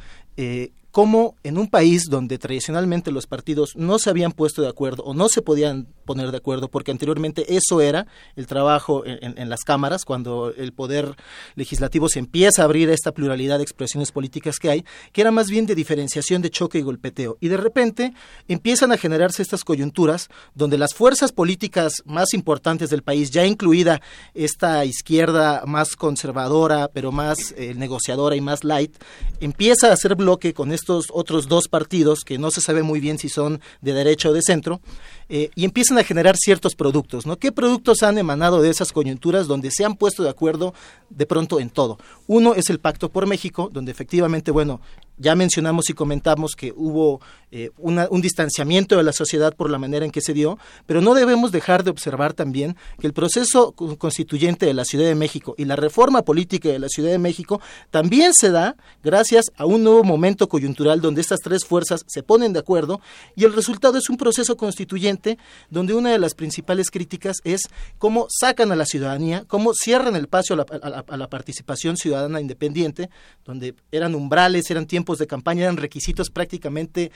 cómo 0.92 1.36
en 1.42 1.58
un 1.58 1.68
país 1.68 2.04
donde 2.08 2.38
tradicionalmente 2.38 3.10
los 3.10 3.26
partidos 3.26 3.74
no 3.76 3.98
se 3.98 4.10
habían 4.10 4.32
puesto 4.32 4.60
de 4.60 4.68
acuerdo 4.68 5.02
o 5.04 5.14
no 5.14 5.30
se 5.30 5.40
podían 5.40 5.88
poner 6.04 6.30
de 6.30 6.36
acuerdo, 6.36 6.68
porque 6.68 6.90
anteriormente 6.90 7.56
eso 7.56 7.80
era 7.80 8.06
el 8.36 8.46
trabajo 8.46 9.02
en, 9.06 9.48
las 9.48 9.60
cámaras, 9.60 10.04
cuando 10.04 10.52
el 10.54 10.72
poder 10.72 11.16
legislativo 11.54 12.08
se 12.08 12.18
empieza 12.18 12.62
a 12.62 12.64
abrir 12.66 12.90
a 12.90 12.94
esta 12.94 13.12
pluralidad 13.12 13.58
de 13.58 13.64
expresiones 13.64 14.12
políticas 14.12 14.58
que 14.58 14.70
hay, 14.70 14.84
que 15.12 15.22
era 15.22 15.30
más 15.30 15.48
bien 15.48 15.64
de 15.64 15.74
diferenciación 15.74 16.42
de 16.42 16.50
choque 16.50 16.78
y 16.78 16.82
golpeteo. 16.82 17.38
Y 17.40 17.48
de 17.48 17.56
repente 17.56 18.12
empiezan 18.46 18.92
a 18.92 18.98
generarse 18.98 19.40
estas 19.40 19.64
coyunturas 19.64 20.28
donde 20.54 20.76
las 20.76 20.94
fuerzas 20.94 21.32
políticas 21.32 22.02
más 22.04 22.34
importantes 22.34 22.90
del 22.90 23.02
país, 23.02 23.30
ya 23.30 23.46
incluida 23.46 24.02
esta 24.34 24.84
izquierda 24.84 25.62
más 25.66 25.96
conservadora, 25.96 26.88
pero 26.92 27.12
más 27.12 27.54
eh, 27.56 27.74
negociadora 27.74 28.36
y 28.36 28.42
más 28.42 28.64
light, 28.64 28.94
empieza 29.40 29.88
a 29.88 29.92
hacer 29.94 30.16
bloque 30.16 30.52
con 30.52 30.72
estos 30.82 31.06
otros 31.12 31.48
dos 31.48 31.68
partidos 31.68 32.24
que 32.24 32.38
no 32.38 32.50
se 32.50 32.60
sabe 32.60 32.82
muy 32.82 33.00
bien 33.00 33.18
si 33.18 33.28
son 33.28 33.60
de 33.80 33.92
derecha 33.92 34.28
o 34.28 34.32
de 34.32 34.42
centro, 34.42 34.80
eh, 35.28 35.50
y 35.54 35.64
empiezan 35.64 35.96
a 35.98 36.04
generar 36.04 36.36
ciertos 36.36 36.74
productos, 36.74 37.24
¿no? 37.24 37.36
¿Qué 37.38 37.52
productos 37.52 38.02
han 38.02 38.18
emanado 38.18 38.60
de 38.60 38.70
esas 38.70 38.92
coyunturas 38.92 39.46
donde 39.46 39.70
se 39.70 39.84
han 39.84 39.94
puesto 39.94 40.22
de 40.22 40.30
acuerdo 40.30 40.74
de 41.08 41.24
pronto 41.24 41.60
en 41.60 41.70
todo? 41.70 41.98
Uno 42.26 42.54
es 42.54 42.68
el 42.68 42.80
Pacto 42.80 43.08
por 43.08 43.26
México, 43.26 43.70
donde 43.72 43.92
efectivamente, 43.92 44.50
bueno, 44.50 44.80
ya 45.22 45.34
mencionamos 45.34 45.88
y 45.88 45.94
comentamos 45.94 46.52
que 46.56 46.72
hubo 46.76 47.20
eh, 47.50 47.70
un 47.78 48.20
distanciamiento 48.20 48.96
de 48.96 49.02
la 49.02 49.12
sociedad 49.12 49.54
por 49.54 49.70
la 49.70 49.78
manera 49.78 50.04
en 50.04 50.10
que 50.10 50.20
se 50.20 50.32
dio, 50.34 50.58
pero 50.86 51.00
no 51.00 51.14
debemos 51.14 51.52
dejar 51.52 51.84
de 51.84 51.90
observar 51.90 52.32
también 52.34 52.76
que 52.98 53.06
el 53.06 53.12
proceso 53.12 53.72
co- 53.72 53.96
constituyente 53.96 54.66
de 54.66 54.74
la 54.74 54.84
Ciudad 54.84 55.06
de 55.06 55.14
México 55.14 55.54
y 55.56 55.64
la 55.64 55.76
reforma 55.76 56.22
política 56.22 56.68
de 56.70 56.78
la 56.78 56.88
Ciudad 56.88 57.10
de 57.10 57.18
México 57.18 57.60
también 57.90 58.32
se 58.34 58.50
da 58.50 58.76
gracias 59.02 59.46
a 59.56 59.64
un 59.66 59.84
nuevo 59.84 60.02
momento 60.02 60.48
coyuntural 60.48 61.00
donde 61.00 61.20
estas 61.20 61.40
tres 61.40 61.64
fuerzas 61.64 62.04
se 62.06 62.22
ponen 62.22 62.52
de 62.52 62.58
acuerdo 62.60 63.00
y 63.36 63.44
el 63.44 63.52
resultado 63.52 63.98
es 63.98 64.08
un 64.10 64.16
proceso 64.16 64.56
constituyente 64.56 65.38
donde 65.70 65.94
una 65.94 66.10
de 66.10 66.18
las 66.18 66.34
principales 66.34 66.90
críticas 66.90 67.36
es 67.44 67.62
cómo 67.98 68.26
sacan 68.28 68.72
a 68.72 68.76
la 68.76 68.86
ciudadanía, 68.86 69.44
cómo 69.46 69.72
cierran 69.74 70.16
el 70.16 70.26
paso 70.28 70.54
a 70.54 71.16
la 71.16 71.28
participación 71.28 71.96
ciudadana 71.96 72.40
independiente, 72.40 73.10
donde 73.44 73.74
eran 73.92 74.14
umbrales, 74.14 74.70
eran 74.70 74.86
tiempos 74.86 75.11
de 75.18 75.26
campaña, 75.26 75.62
eran 75.64 75.76
requisitos 75.76 76.30
prácticamente 76.30 77.10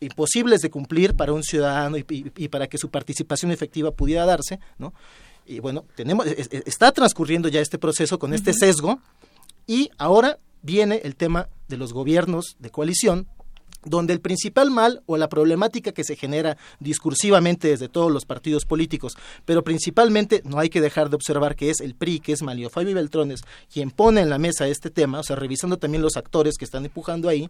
imposibles 0.00 0.60
de 0.60 0.70
cumplir 0.70 1.14
para 1.14 1.32
un 1.32 1.42
ciudadano 1.42 1.96
y, 1.96 2.04
y- 2.08 2.32
y 2.36 2.48
para 2.48 2.66
que 2.68 2.78
su 2.78 2.88
participación 2.90 3.50
efectiva 3.50 3.90
pudiera 3.90 4.24
darse, 4.26 4.60
¿no? 4.78 4.94
Y 5.46 5.60
bueno, 5.60 5.84
tenemos, 5.96 6.26
es- 6.26 6.48
es- 6.52 6.62
está 6.66 6.92
transcurriendo 6.92 7.48
ya 7.48 7.60
este 7.60 7.78
proceso 7.78 8.18
con 8.18 8.34
este 8.34 8.52
sesgo 8.52 9.00
y 9.66 9.90
ahora 9.98 10.38
viene 10.62 11.00
el 11.04 11.16
tema 11.16 11.48
de 11.68 11.76
los 11.76 11.92
gobiernos 11.92 12.56
de 12.58 12.70
coalición 12.70 13.26
donde 13.84 14.12
el 14.12 14.20
principal 14.20 14.70
mal 14.70 15.02
o 15.06 15.16
la 15.16 15.28
problemática 15.28 15.92
que 15.92 16.04
se 16.04 16.16
genera 16.16 16.56
discursivamente 16.80 17.68
desde 17.68 17.88
todos 17.88 18.10
los 18.10 18.24
partidos 18.24 18.64
políticos, 18.64 19.16
pero 19.44 19.62
principalmente 19.62 20.42
no 20.44 20.58
hay 20.58 20.68
que 20.68 20.80
dejar 20.80 21.10
de 21.10 21.16
observar 21.16 21.56
que 21.56 21.70
es 21.70 21.80
el 21.80 21.94
PRI, 21.94 22.20
que 22.20 22.32
es 22.32 22.42
Manlio 22.42 22.70
Fabio 22.70 22.94
Beltrones, 22.94 23.42
quien 23.72 23.90
pone 23.90 24.20
en 24.20 24.30
la 24.30 24.38
mesa 24.38 24.66
este 24.66 24.90
tema, 24.90 25.20
o 25.20 25.22
sea, 25.22 25.36
revisando 25.36 25.76
también 25.76 26.02
los 26.02 26.16
actores 26.16 26.56
que 26.58 26.64
están 26.64 26.84
empujando 26.84 27.28
ahí, 27.28 27.48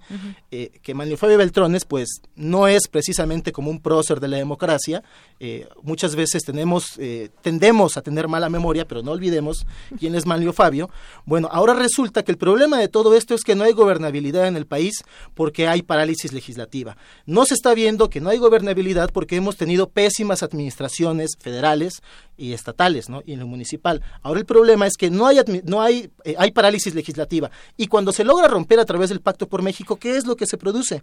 eh, 0.51 0.71
que 0.83 0.95
Manlio 0.95 1.17
Fabio 1.17 1.39
Beltrones, 1.39 1.85
pues, 1.85 2.09
no 2.37 2.69
es 2.69 2.89
precisamente 2.89 3.53
como 3.53 3.71
un 3.71 3.81
prócer 3.81 4.21
de 4.21 4.29
la 4.29 4.37
democracia, 4.37 5.03
eh, 5.41 5.69
muchas 5.83 6.15
veces 6.15 6.43
tenemos, 6.45 6.99
eh, 6.99 7.31
tendemos 7.43 7.97
a 7.97 8.03
tener 8.03 8.29
mala 8.29 8.49
memoria, 8.49 8.87
pero 8.87 9.03
no 9.03 9.13
olvidemos 9.13 9.67
quién 9.99 10.15
es 10.15 10.27
Manlio 10.27 10.53
Fabio. 10.53 10.91
Bueno, 11.25 11.49
ahora 11.51 11.75
resulta 11.75 12.23
que 12.23 12.33
el 12.33 12.39
problema 12.39 12.79
de 12.79 12.89
todo 12.89 13.15
esto 13.15 13.35
es 13.35 13.43
que 13.43 13.55
no 13.55 13.65
hay 13.65 13.73
gobernabilidad 13.73 14.47
en 14.47 14.57
el 14.57 14.67
país 14.67 15.05
porque 15.35 15.69
hay 15.69 15.83
parálisis 15.83 16.18
legislativa. 16.27 16.97
No 17.27 17.47
se 17.47 17.55
está 17.55 17.75
viendo 17.75 18.11
que 18.11 18.21
no 18.21 18.31
hay 18.31 18.39
gobernabilidad 18.39 19.11
porque 19.13 19.37
hemos 19.37 19.57
tenido 19.57 19.89
pésimas 19.89 20.43
administraciones 20.43 21.37
federales 21.39 22.03
y 22.37 22.53
estatales, 22.53 23.09
¿no? 23.09 23.23
Y 23.25 23.33
en 23.33 23.41
lo 23.41 23.47
municipal. 23.47 24.03
Ahora 24.23 24.41
el 24.41 24.47
problema 24.47 24.87
es 24.87 24.97
que 24.97 25.11
no 25.11 25.27
hay 25.27 25.39
no 25.65 25.81
hay 25.81 26.11
eh, 26.25 26.35
hay 26.39 26.51
parálisis 26.51 26.95
legislativa 26.95 27.51
y 27.77 27.87
cuando 27.87 28.13
se 28.13 28.25
logra 28.25 28.49
romper 28.49 28.81
a 28.81 28.85
través 28.85 29.09
del 29.09 29.21
Pacto 29.21 29.49
por 29.49 29.63
México, 29.63 29.97
¿qué 29.97 30.17
es 30.17 30.27
lo 30.27 30.37
que 30.37 30.47
se 30.47 30.59
produce? 30.59 31.03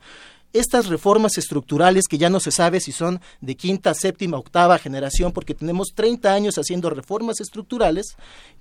Estas 0.54 0.88
reformas 0.88 1.38
estructurales 1.38 2.06
que 2.10 2.18
ya 2.18 2.30
no 2.30 2.40
se 2.40 2.52
sabe 2.52 2.80
si 2.80 2.92
son 2.92 3.22
de 3.42 3.56
quinta, 3.56 3.94
séptima, 3.94 4.38
octava 4.38 4.78
generación 4.78 5.32
porque 5.32 5.54
tenemos 5.54 5.90
30 5.96 6.34
años 6.34 6.58
haciendo 6.58 6.90
reformas 6.90 7.42
estructurales 7.42 8.16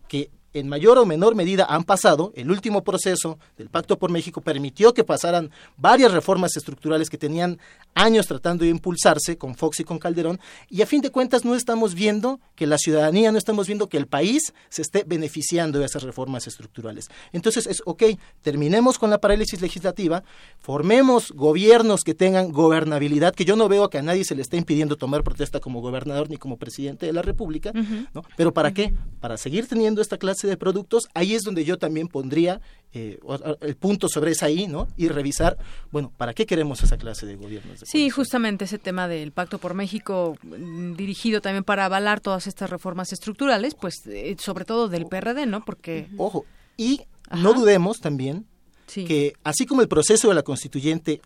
que 0.09 0.31
en 0.55 0.69
mayor 0.69 0.97
o 0.99 1.05
menor 1.05 1.35
medida 1.35 1.67
han 1.69 1.85
pasado. 1.85 2.33
El 2.35 2.51
último 2.51 2.83
proceso 2.83 3.39
del 3.59 3.69
Pacto 3.69 3.99
por 3.99 4.11
México 4.11 4.41
permitió 4.41 4.95
que 4.95 5.05
pasaran 5.05 5.51
varias 5.77 6.13
reformas 6.13 6.57
estructurales 6.57 7.11
que 7.11 7.19
tenían 7.19 7.59
años 7.95 8.27
tratando 8.27 8.65
de 8.65 8.71
impulsarse 8.71 9.37
con 9.37 9.55
Fox 9.55 9.81
y 9.81 9.85
con 9.85 9.99
Calderón, 9.99 10.41
y 10.69 10.83
a 10.83 10.87
fin 10.87 11.01
de 11.01 11.11
cuentas 11.11 11.45
no 11.45 11.55
estamos 11.55 11.95
viendo 11.95 12.41
que 12.55 12.67
la 12.67 12.79
ciudadanía, 12.79 13.33
no 13.33 13.39
estamos 13.39 13.67
viendo 13.67 13.89
que 13.89 13.97
el 13.97 14.07
país 14.07 14.53
se 14.69 14.83
esté 14.83 15.05
beneficiando 15.05 15.79
de 15.79 15.87
esas 15.87 16.03
reformas 16.03 16.47
estructurales. 16.47 17.09
Entonces 17.33 17.67
es, 17.67 17.83
ok, 17.85 18.03
terminemos 18.43 18.99
con 18.99 19.11
la 19.11 19.19
parálisis 19.19 19.61
legislativa, 19.61 20.23
formemos 20.59 21.33
gobiernos 21.33 22.03
que 22.03 22.15
tengan 22.15 22.53
gobernabilidad, 22.53 23.35
que 23.35 23.45
yo 23.45 23.57
no 23.57 23.69
veo 23.69 23.91
que 23.91 23.99
a 23.99 24.03
nadie 24.03 24.25
se 24.25 24.35
le 24.35 24.43
esté 24.43 24.57
impidiendo 24.57 24.97
tomar 24.97 25.23
protesta 25.25 25.61
como 25.61 25.81
gobernador 25.81 26.31
ni 26.31 26.37
como 26.37 26.57
presidente 26.57 27.07
de 27.07 27.13
la 27.13 27.23
República, 27.23 27.73
¿no? 28.13 28.23
Pero 28.37 28.53
¿para 28.53 28.73
qué? 28.73 28.95
Para 29.21 29.37
seguir 29.37 29.67
teniendo 29.67 30.01
esta 30.01 30.19
clase 30.19 30.44
de 30.49 30.57
productos, 30.57 31.09
ahí 31.15 31.35
es 31.35 31.43
donde 31.43 31.65
yo 31.65 31.79
también 31.79 32.09
pondría 32.09 32.61
eh, 32.93 33.19
el 33.61 33.77
punto 33.77 34.09
sobre 34.09 34.31
esa 34.33 34.49
I, 34.51 34.69
¿no? 34.69 34.89
Y 34.97 35.09
revisar, 35.09 35.59
bueno, 35.91 36.13
¿para 36.17 36.33
qué 36.33 36.47
queremos 36.47 36.83
esa 36.83 36.97
clase 36.97 37.27
de 37.27 37.37
gobiernos? 37.37 37.81
de 37.81 37.87
Sí, 37.87 38.09
justamente 38.11 38.67
ese 38.67 38.79
tema 38.79 39.09
del 39.09 39.33
Pacto 39.33 39.59
por 39.59 39.75
México, 39.75 40.37
mm, 40.43 40.95
dirigido 40.95 41.41
también 41.41 41.65
para 41.65 41.87
avalar 41.87 42.21
todas 42.21 42.47
estas 42.47 42.71
reformas 42.71 43.13
estructurales, 43.13 43.75
pues 43.75 44.07
eh, 44.07 44.37
sobre 44.39 44.65
todo 44.65 44.89
del 44.89 45.07
PRD, 45.07 45.47
¿no? 45.47 45.65
Porque... 45.65 46.09
Ojo, 46.17 46.45
y 46.77 47.01
no 47.31 47.55
dudemos 47.55 48.01
también 48.01 48.47
que 48.87 49.33
así 49.43 49.67
como 49.67 49.81
el 49.81 49.89
proceso 49.89 50.29
de 50.29 50.35
la 50.35 50.43
constituyente 50.43 51.21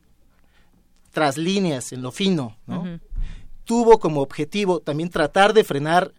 tras 1.11 1.37
líneas 1.37 1.93
en 1.93 2.03
lo 2.03 2.13
fino, 2.13 2.57
¿no? 2.67 3.01
Tuvo 3.65 3.99
como 3.99 4.23
objetivo 4.23 4.81
también 4.81 5.11
tratar 5.11 5.53
de 5.53 5.65
frenar 5.65 6.13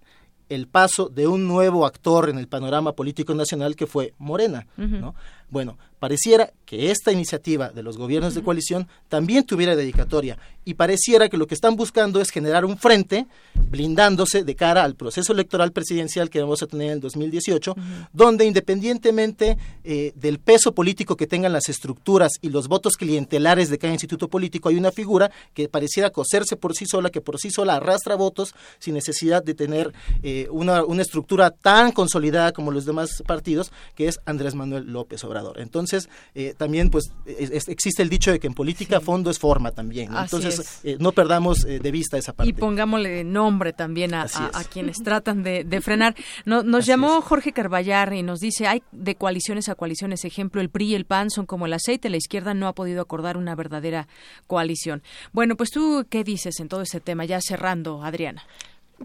el 0.50 0.68
paso 0.68 1.10
de 1.10 1.28
un 1.28 1.48
nuevo 1.48 1.86
actor 1.86 2.30
en 2.30 2.38
el 2.38 2.48
panorama 2.48 2.94
político 2.94 3.34
nacional 3.36 3.76
que 3.76 3.88
fue 3.88 4.14
Morena. 4.18 4.68
¿no? 4.78 5.16
Bueno, 5.50 5.78
pareciera 6.00 6.52
que 6.66 6.92
esta 6.92 7.12
iniciativa 7.12 7.70
de 7.70 7.84
los 7.84 7.98
gobiernos 7.98 8.36
de 8.36 8.44
coalición 8.44 8.88
también 9.08 9.44
tuviera 9.44 9.76
dedicatoria 9.76 10.38
y 10.64 10.76
pareciera 10.76 11.30
que 11.30 11.38
lo 11.38 11.48
que 11.48 11.56
están 11.56 11.76
buscando 11.76 12.22
es 12.22 12.30
generar 12.30 12.64
un 12.64 12.78
frente 12.78 13.26
blindándose 13.56 14.44
de 14.44 14.56
cara 14.56 14.84
al 14.84 14.96
proceso 14.96 15.34
electoral 15.34 15.72
presidencial 15.72 16.30
que 16.30 16.42
vamos 16.42 16.62
a 16.62 16.68
tener 16.68 16.88
en 16.88 16.94
el 16.94 17.00
2018, 17.00 17.76
donde 18.14 18.46
independientemente 18.46 19.58
eh, 19.84 20.14
del 20.16 20.40
peso 20.40 20.74
político 20.74 21.16
que 21.16 21.26
tengan 21.26 21.54
las 21.54 21.70
estructuras 21.70 22.34
y 22.42 22.50
los 22.50 22.68
votos 22.68 22.96
clientelares 22.96 23.70
de 23.70 23.80
cada 23.80 23.94
instituto 23.94 24.28
político, 24.28 24.70
hay 24.70 24.76
una 24.76 24.92
figura 24.92 25.32
que 25.56 25.68
pareciera 25.70 26.12
coserse 26.12 26.56
por 26.56 26.76
sí 26.76 26.86
sola, 26.86 27.10
que 27.10 27.22
por 27.22 27.40
sí 27.40 27.50
sola 27.50 27.76
arrastra 27.78 28.16
votos 28.16 28.54
sin 28.78 28.94
necesidad 28.94 29.44
de 29.44 29.56
tener 29.56 29.92
eh, 30.22 30.48
una, 30.52 30.84
una 30.84 31.02
estructura 31.02 31.50
tan 31.50 31.92
consolidada 31.92 32.52
como 32.52 32.72
los 32.72 32.86
demás 32.86 33.24
partidos, 33.26 33.72
que 33.96 34.08
es 34.08 34.20
Andrés 34.26 34.54
Manuel 34.54 34.86
López 34.86 35.24
Obrador. 35.24 35.39
Entonces, 35.58 36.10
eh, 36.36 36.54
también 36.58 36.90
pues 36.90 37.12
es- 37.26 37.50
es- 37.52 37.68
existe 37.70 38.02
el 38.04 38.10
dicho 38.10 38.32
de 38.32 38.40
que 38.40 38.48
en 38.48 38.54
política 38.54 39.00
fondo 39.02 39.30
es 39.32 39.40
forma 39.40 39.72
también. 39.72 40.10
Entonces, 40.16 40.60
es. 40.60 40.80
eh, 40.86 40.98
no 41.00 41.12
perdamos 41.12 41.66
eh, 41.66 41.80
de 41.80 41.92
vista 41.92 42.18
esa 42.18 42.34
parte. 42.34 42.50
Y 42.50 42.54
pongámosle 42.54 43.24
nombre 43.24 43.74
también 43.74 44.14
a, 44.14 44.22
a- 44.24 44.26
es. 44.26 44.36
a 44.36 44.64
quienes 44.64 44.98
tratan 45.04 45.44
de, 45.44 45.64
de 45.64 45.82
frenar. 45.82 46.16
No- 46.46 46.64
nos 46.64 46.86
llamó 46.86 47.22
Jorge 47.22 47.52
Carballar 47.54 48.14
y 48.14 48.24
nos 48.24 48.40
dice, 48.40 48.68
hay 48.68 48.84
de 48.92 49.16
coaliciones 49.16 49.70
a 49.70 49.76
coaliciones, 49.76 50.26
ejemplo, 50.26 50.62
el 50.62 50.70
PRI 50.70 50.86
y 50.92 50.96
el 50.96 51.06
PAN 51.06 51.30
son 51.30 51.46
como 51.46 51.66
el 51.66 51.74
aceite, 51.74 52.10
la 52.10 52.18
izquierda 52.18 52.54
no 52.54 52.68
ha 52.68 52.74
podido 52.74 53.02
acordar 53.02 53.38
una 53.38 53.56
verdadera 53.56 54.08
coalición. 54.48 55.02
Bueno, 55.32 55.56
pues 55.56 55.72
tú, 55.72 56.06
¿qué 56.10 56.24
dices 56.24 56.60
en 56.60 56.68
todo 56.68 56.82
este 56.82 57.00
tema? 57.00 57.26
Ya 57.26 57.40
cerrando, 57.42 58.04
Adriana. 58.04 58.44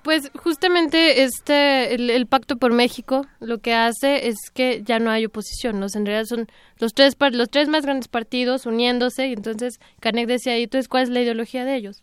Pues 0.02 0.30
justamente 0.36 1.22
este 1.22 1.94
el, 1.94 2.26
pacto 2.26 2.56
por 2.56 2.72
México 2.72 3.26
lo 3.40 3.58
que 3.58 3.74
hace 3.74 4.28
es 4.28 4.50
que 4.52 4.82
ya 4.84 4.98
no 4.98 5.10
hay 5.10 5.24
oposición, 5.24 5.78
¿no? 5.78 5.86
En 5.94 6.04
realidad 6.04 6.26
son 6.26 6.48
los 6.78 6.92
tres 6.92 7.16
los 7.32 7.48
tres 7.48 7.68
más 7.68 7.84
grandes 7.84 8.08
partidos 8.08 8.66
uniéndose 8.66 9.28
y 9.28 9.32
entonces 9.32 9.78
Canek 10.00 10.26
decía, 10.26 10.58
¿y 10.58 10.64
entonces 10.64 10.88
cuál 10.88 11.04
es 11.04 11.08
la 11.10 11.20
ideología 11.20 11.64
de 11.64 11.76
ellos? 11.76 12.02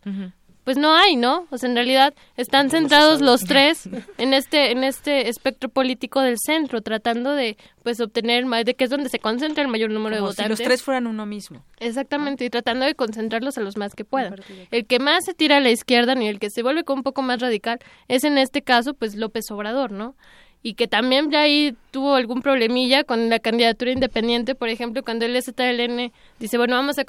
Pues 0.64 0.76
no 0.76 0.94
hay, 0.94 1.16
¿no? 1.16 1.46
O 1.50 1.58
sea, 1.58 1.68
en 1.68 1.74
realidad 1.74 2.14
están 2.36 2.70
centrados 2.70 3.20
los 3.20 3.40
tres 3.40 3.88
en 4.18 4.32
este 4.32 4.70
en 4.70 4.84
este 4.84 5.28
espectro 5.28 5.68
político 5.68 6.20
del 6.20 6.36
centro, 6.38 6.82
tratando 6.82 7.32
de 7.34 7.56
pues 7.82 8.00
obtener 8.00 8.46
más 8.46 8.64
de 8.64 8.74
que 8.74 8.84
es 8.84 8.90
donde 8.90 9.08
se 9.08 9.18
concentra 9.18 9.62
el 9.64 9.68
mayor 9.68 9.90
número 9.90 10.14
de 10.14 10.20
Como 10.20 10.32
si 10.32 10.36
votantes. 10.36 10.60
los 10.60 10.64
tres 10.66 10.82
fueran 10.82 11.08
uno 11.08 11.26
mismo. 11.26 11.64
Exactamente, 11.80 12.44
y 12.44 12.50
tratando 12.50 12.84
de 12.86 12.94
concentrarlos 12.94 13.58
a 13.58 13.60
los 13.60 13.76
más 13.76 13.94
que 13.94 14.04
puedan. 14.04 14.36
El 14.70 14.86
que 14.86 15.00
más 15.00 15.24
se 15.24 15.34
tira 15.34 15.56
a 15.56 15.60
la 15.60 15.70
izquierda 15.70 16.14
y 16.22 16.28
el 16.28 16.38
que 16.38 16.48
se 16.50 16.62
vuelve 16.62 16.84
como 16.84 17.00
un 17.00 17.02
poco 17.04 17.22
más 17.22 17.40
radical 17.40 17.80
es 18.06 18.22
en 18.22 18.38
este 18.38 18.62
caso 18.62 18.94
pues 18.94 19.16
López 19.16 19.50
Obrador, 19.50 19.90
¿no? 19.90 20.14
Y 20.64 20.74
que 20.74 20.86
también 20.86 21.28
ya 21.32 21.40
ahí 21.40 21.74
tuvo 21.90 22.14
algún 22.14 22.40
problemilla 22.40 23.02
con 23.02 23.28
la 23.28 23.40
candidatura 23.40 23.90
independiente, 23.90 24.54
por 24.54 24.68
ejemplo, 24.68 25.02
cuando 25.02 25.24
el 25.26 25.34
STLN 25.42 26.12
dice, 26.38 26.56
bueno, 26.56 26.76
vamos 26.76 26.98
a 27.00 27.04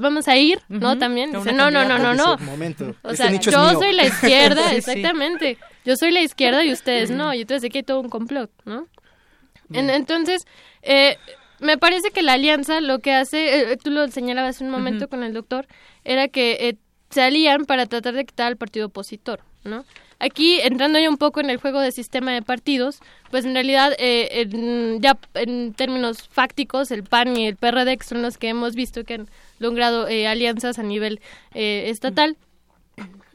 vamos 0.00 0.26
a 0.28 0.36
ir, 0.38 0.60
¿no? 0.70 0.96
También 0.96 1.30
dice, 1.32 1.52
no, 1.52 1.70
no, 1.70 1.84
no, 1.84 1.98
no, 1.98 2.14
no. 2.14 2.36
"Un 2.36 2.44
momento, 2.46 2.94
O 3.02 3.10
este 3.10 3.16
sea, 3.28 3.40
yo 3.40 3.50
mío". 3.70 3.78
soy 3.78 3.92
la 3.92 4.04
izquierda, 4.06 4.62
Sí, 4.64 4.70
sí. 4.70 4.76
exactamente. 4.76 5.58
Yo 5.84 5.96
soy 5.96 6.12
la 6.12 6.22
izquierda 6.22 6.64
y 6.64 6.72
ustedes 6.72 7.10
no. 7.10 7.34
Y 7.34 7.42
entonces 7.42 7.68
aquí 7.68 7.78
hay 7.78 7.84
todo 7.84 8.00
un 8.00 8.08
complot, 8.08 8.50
¿no? 8.64 8.86
En- 9.72 9.90
entonces, 9.90 10.46
eh, 10.82 11.18
me 11.60 11.76
parece 11.78 12.10
que 12.10 12.22
la 12.22 12.34
alianza 12.34 12.80
lo 12.80 13.00
que 13.00 13.12
hace, 13.12 13.72
eh, 13.72 13.76
tú 13.76 13.90
lo 13.90 14.08
señalabas 14.08 14.56
hace 14.56 14.64
un 14.64 14.70
momento 14.70 15.08
con 15.08 15.22
el 15.24 15.34
doctor, 15.34 15.66
era 16.04 16.28
que 16.28 16.52
eh, 16.68 16.76
se 17.10 17.20
alían 17.22 17.66
para 17.66 17.84
tratar 17.84 18.14
de 18.14 18.24
quitar 18.24 18.46
al 18.46 18.56
partido 18.56 18.86
opositor, 18.86 19.40
¿no? 19.62 19.84
Aquí, 20.24 20.58
entrando 20.62 20.98
ya 20.98 21.10
un 21.10 21.18
poco 21.18 21.40
en 21.40 21.50
el 21.50 21.58
juego 21.58 21.80
de 21.80 21.92
sistema 21.92 22.32
de 22.32 22.40
partidos, 22.40 23.00
pues 23.30 23.44
en 23.44 23.52
realidad, 23.52 23.92
eh, 23.98 24.48
ya 24.98 25.18
en 25.34 25.74
términos 25.74 26.26
fácticos, 26.30 26.90
el 26.90 27.04
PAN 27.04 27.36
y 27.36 27.46
el 27.46 27.56
PRD 27.56 27.98
son 28.02 28.22
los 28.22 28.38
que 28.38 28.48
hemos 28.48 28.74
visto 28.74 29.04
que 29.04 29.14
han 29.14 29.28
logrado 29.58 30.08
eh, 30.08 30.26
alianzas 30.26 30.78
a 30.78 30.82
nivel 30.82 31.20
eh, 31.52 31.90
estatal. 31.90 32.38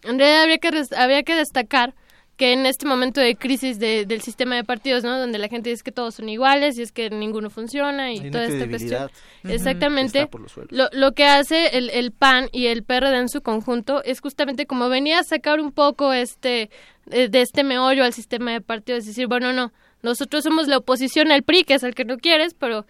En 0.04 0.18
realidad 0.18 0.42
habría 0.42 0.58
que, 0.58 0.96
habría 0.98 1.22
que 1.22 1.36
destacar 1.36 1.94
que 2.40 2.54
en 2.54 2.66
este 2.66 2.88
momento 2.88 3.20
de 3.22 3.36
crisis 3.36 3.78
de- 3.80 4.06
del 4.06 4.22
sistema 4.22 4.56
de 4.56 4.64
partidos, 4.64 5.04
¿no? 5.04 5.20
Donde 5.20 5.38
la 5.38 5.50
gente 5.50 5.70
dice 5.70 5.84
que 5.84 5.92
todos 5.92 6.16
son 6.16 6.30
iguales 6.30 6.78
y 6.80 6.82
es 6.82 6.92
que 6.94 7.10
ninguno 7.12 7.50
funciona 7.50 8.12
y 8.14 8.20
Hay 8.20 8.32
toda 8.32 8.46
esta 8.46 8.68
cuestión. 8.70 9.10
Exactamente. 9.54 10.28
Lo, 10.72 10.88
lo 10.94 11.12
que 11.12 11.26
hace 11.26 11.78
el, 11.78 11.90
el 11.90 12.12
PAN 12.12 12.48
y 12.52 12.68
el 12.68 12.84
PRD 12.84 13.18
en 13.18 13.30
su 13.30 13.42
conjunto 13.42 14.02
es 14.04 14.22
justamente 14.22 14.66
como 14.66 14.90
venía 14.90 15.20
a 15.20 15.24
sacar 15.24 15.60
un 15.60 15.72
poco 15.72 16.14
este 16.14 16.70
eh, 17.12 17.28
de 17.28 17.42
este 17.42 17.64
meollo 17.64 18.04
al 18.04 18.14
sistema 18.14 18.52
de 18.54 18.62
partidos, 18.62 19.00
es 19.00 19.08
decir, 19.08 19.28
bueno, 19.28 19.52
no, 19.52 19.72
nosotros 20.02 20.44
somos 20.44 20.68
la 20.68 20.78
oposición 20.78 21.32
al 21.32 21.44
PRI, 21.44 21.64
que 21.66 21.74
es 21.74 21.84
el 21.84 21.94
que 21.94 22.06
no 22.06 22.18
quieres, 22.18 22.54
pero 22.54 22.86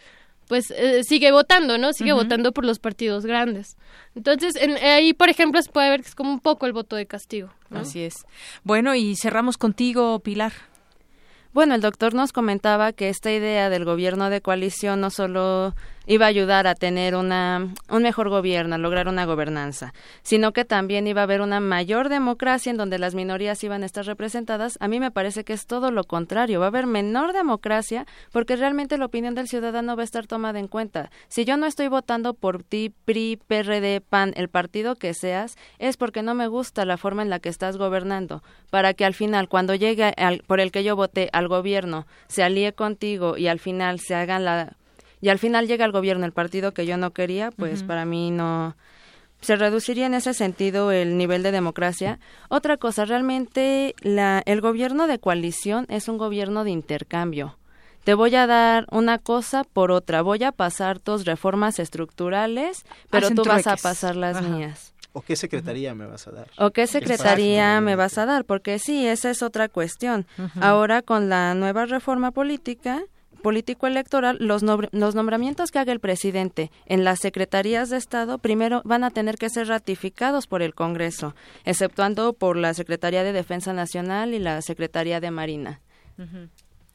pues 0.50 0.72
eh, 0.72 1.04
sigue 1.06 1.32
votando, 1.32 1.78
¿no? 1.78 1.94
Sigue 1.94 2.12
votando 2.12 2.52
por 2.52 2.66
los 2.66 2.80
partidos 2.80 3.24
grandes. 3.26 3.78
Entonces, 4.16 4.56
en- 4.56 4.78
ahí, 4.84 5.14
por 5.14 5.30
ejemplo, 5.30 5.62
se 5.62 5.72
puede 5.72 5.90
ver 5.92 6.02
que 6.02 6.08
es 6.10 6.16
como 6.16 6.32
un 6.32 6.40
poco 6.42 6.66
el 6.66 6.74
voto 6.74 6.96
de 6.98 7.06
castigo. 7.06 7.50
¿no? 7.70 7.80
Así 7.82 8.02
es. 8.02 8.26
Bueno, 8.64 8.96
y 8.96 9.16
cerramos 9.16 9.58
contigo, 9.58 10.20
Pilar. 10.20 10.52
Bueno, 11.54 11.76
el 11.76 11.82
doctor 11.82 12.14
nos 12.16 12.32
comentaba 12.32 12.94
que 12.94 13.10
esta 13.10 13.32
idea 13.32 13.70
del 13.70 13.86
gobierno 13.86 14.30
de 14.30 14.42
coalición 14.42 15.02
no 15.02 15.10
solo 15.12 15.76
iba 16.10 16.26
a 16.26 16.30
ayudar 16.30 16.66
a 16.66 16.74
tener 16.74 17.16
una, 17.16 17.68
un 17.88 18.02
mejor 18.02 18.30
gobierno, 18.30 18.74
a 18.74 18.78
lograr 18.80 19.08
una 19.08 19.26
gobernanza, 19.26 19.94
sino 20.24 20.54
que 20.54 20.66
también 20.66 21.06
iba 21.06 21.22
a 21.22 21.26
haber 21.26 21.42
una 21.42 21.60
mayor 21.60 22.10
democracia 22.10 22.72
en 22.72 22.78
donde 22.78 22.98
las 22.98 23.14
minorías 23.14 23.64
iban 23.64 23.84
a 23.84 23.86
estar 23.86 24.06
representadas. 24.06 24.76
A 24.82 24.88
mí 24.88 25.00
me 25.00 25.12
parece 25.12 25.44
que 25.44 25.54
es 25.54 25.68
todo 25.68 25.92
lo 25.92 26.04
contrario, 26.04 26.60
va 26.60 26.66
a 26.66 26.70
haber 26.70 26.88
menor 26.88 27.32
democracia 27.32 28.08
porque 28.32 28.56
realmente 28.56 28.98
la 28.98 29.06
opinión 29.06 29.36
del 29.36 29.48
ciudadano 29.48 29.96
va 29.96 30.02
a 30.02 30.06
estar 30.06 30.26
tomada 30.26 30.58
en 30.60 30.68
cuenta. 30.68 31.12
Si 31.28 31.46
yo 31.46 31.58
no 31.58 31.68
estoy 31.68 31.90
votando 31.90 32.34
por 32.34 32.64
ti, 32.64 32.92
PRI, 33.06 33.38
PRD, 33.48 34.02
PAN, 34.02 34.34
el 34.36 34.50
partido 34.50 34.96
que 34.96 35.14
seas, 35.14 35.58
es 35.78 35.96
porque 35.96 36.24
no 36.24 36.34
me 36.34 36.48
gusta 36.48 36.86
la 36.86 36.98
forma 36.98 37.22
en 37.22 37.30
la 37.30 37.40
que 37.40 37.50
estás 37.50 37.78
gobernando, 37.78 38.42
para 38.72 38.96
que 38.96 39.06
al 39.06 39.14
final, 39.14 39.48
cuando 39.48 39.76
llegue 39.76 40.12
al- 40.18 40.42
por 40.48 40.60
el 40.60 40.72
que 40.72 40.84
yo 40.84 40.96
voté 40.96 41.30
al 41.34 41.48
gobierno, 41.48 42.08
se 42.28 42.42
alíe 42.42 42.74
contigo 42.74 43.38
y 43.38 43.48
al 43.48 43.60
final 43.60 44.00
se 44.00 44.16
hagan 44.16 44.44
la 44.44 44.74
y 45.22 45.30
al 45.30 45.40
final 45.40 45.68
llega 45.68 45.86
al 45.86 45.92
gobierno 45.92 46.26
el 46.26 46.32
partido 46.32 46.74
que 46.74 46.86
yo 46.86 46.98
no 46.98 47.12
quería, 47.12 47.52
pues 47.52 47.84
para 47.84 48.06
mí 48.06 48.32
no 48.32 48.76
se 49.42 49.56
reduciría 49.56 50.06
en 50.06 50.14
ese 50.14 50.34
sentido 50.34 50.92
el 50.92 51.18
nivel 51.18 51.44
de 51.44 51.52
democracia. 51.52 52.20
Otra 52.50 52.78
cosa, 52.78 53.06
realmente 53.06 53.96
la, 54.02 54.42
el 54.46 54.60
gobierno 54.62 55.08
de 55.08 55.20
coalición 55.20 55.86
es 55.90 56.08
un 56.10 56.18
gobierno 56.18 56.64
de 56.64 56.72
intercambio. 56.72 57.58
te 58.04 58.14
voy 58.16 58.36
a 58.36 58.48
dar 58.48 58.86
una 58.92 59.18
cosa 59.20 59.64
por 59.64 59.92
otra, 59.92 60.22
voy 60.22 60.44
a 60.44 60.52
pasar 60.52 61.00
tus 61.00 61.26
reformas 61.26 61.80
estructurales, 61.80 62.84
pero 63.10 63.28
Hacen 63.28 63.36
tú 63.38 63.46
vas 63.46 63.68
a 63.68 63.76
pasar 63.76 64.16
las 64.16 64.38
Ajá. 64.38 64.48
mías. 64.50 64.94
¿O 65.12 65.22
qué 65.22 65.36
secretaría 65.36 65.96
me 65.96 66.06
vas 66.06 66.28
a 66.28 66.32
dar? 66.32 66.48
¿O 66.58 66.72
qué 66.72 66.84
Exacto. 66.84 67.00
secretaría 67.00 67.82
me 67.82 67.96
vas 67.96 68.18
a 68.18 68.26
dar? 68.26 68.46
Porque 68.46 68.78
sí, 68.80 69.08
esa 69.08 69.30
es 69.30 69.42
otra 69.42 69.68
cuestión. 69.70 70.28
Ahora 70.60 71.02
con 71.02 71.30
la 71.30 71.54
nueva 71.56 71.86
reforma 71.86 72.32
política, 72.32 73.02
político-electoral, 73.40 74.38
los, 74.40 74.64
nombr- 74.64 74.90
los 74.92 75.16
nombramientos 75.16 75.72
que 75.72 75.80
haga 75.80 75.92
el 75.92 76.00
presidente 76.00 76.72
en 76.86 77.04
las 77.04 77.20
secretarías 77.20 77.90
de 77.90 77.98
Estado 77.98 78.38
primero 78.38 78.82
van 78.86 79.04
a 79.04 79.10
tener 79.12 79.36
que 79.38 79.50
ser 79.50 79.68
ratificados 79.68 80.48
por 80.48 80.62
el 80.62 80.74
Congreso, 80.74 81.36
exceptuando 81.66 82.34
por 82.34 82.58
la 82.58 82.74
Secretaría 82.74 83.24
de 83.24 83.34
Defensa 83.34 83.74
Nacional 83.74 84.34
y 84.34 84.40
la 84.40 84.62
Secretaría 84.62 85.20
de 85.20 85.32
Marina. 85.32 85.82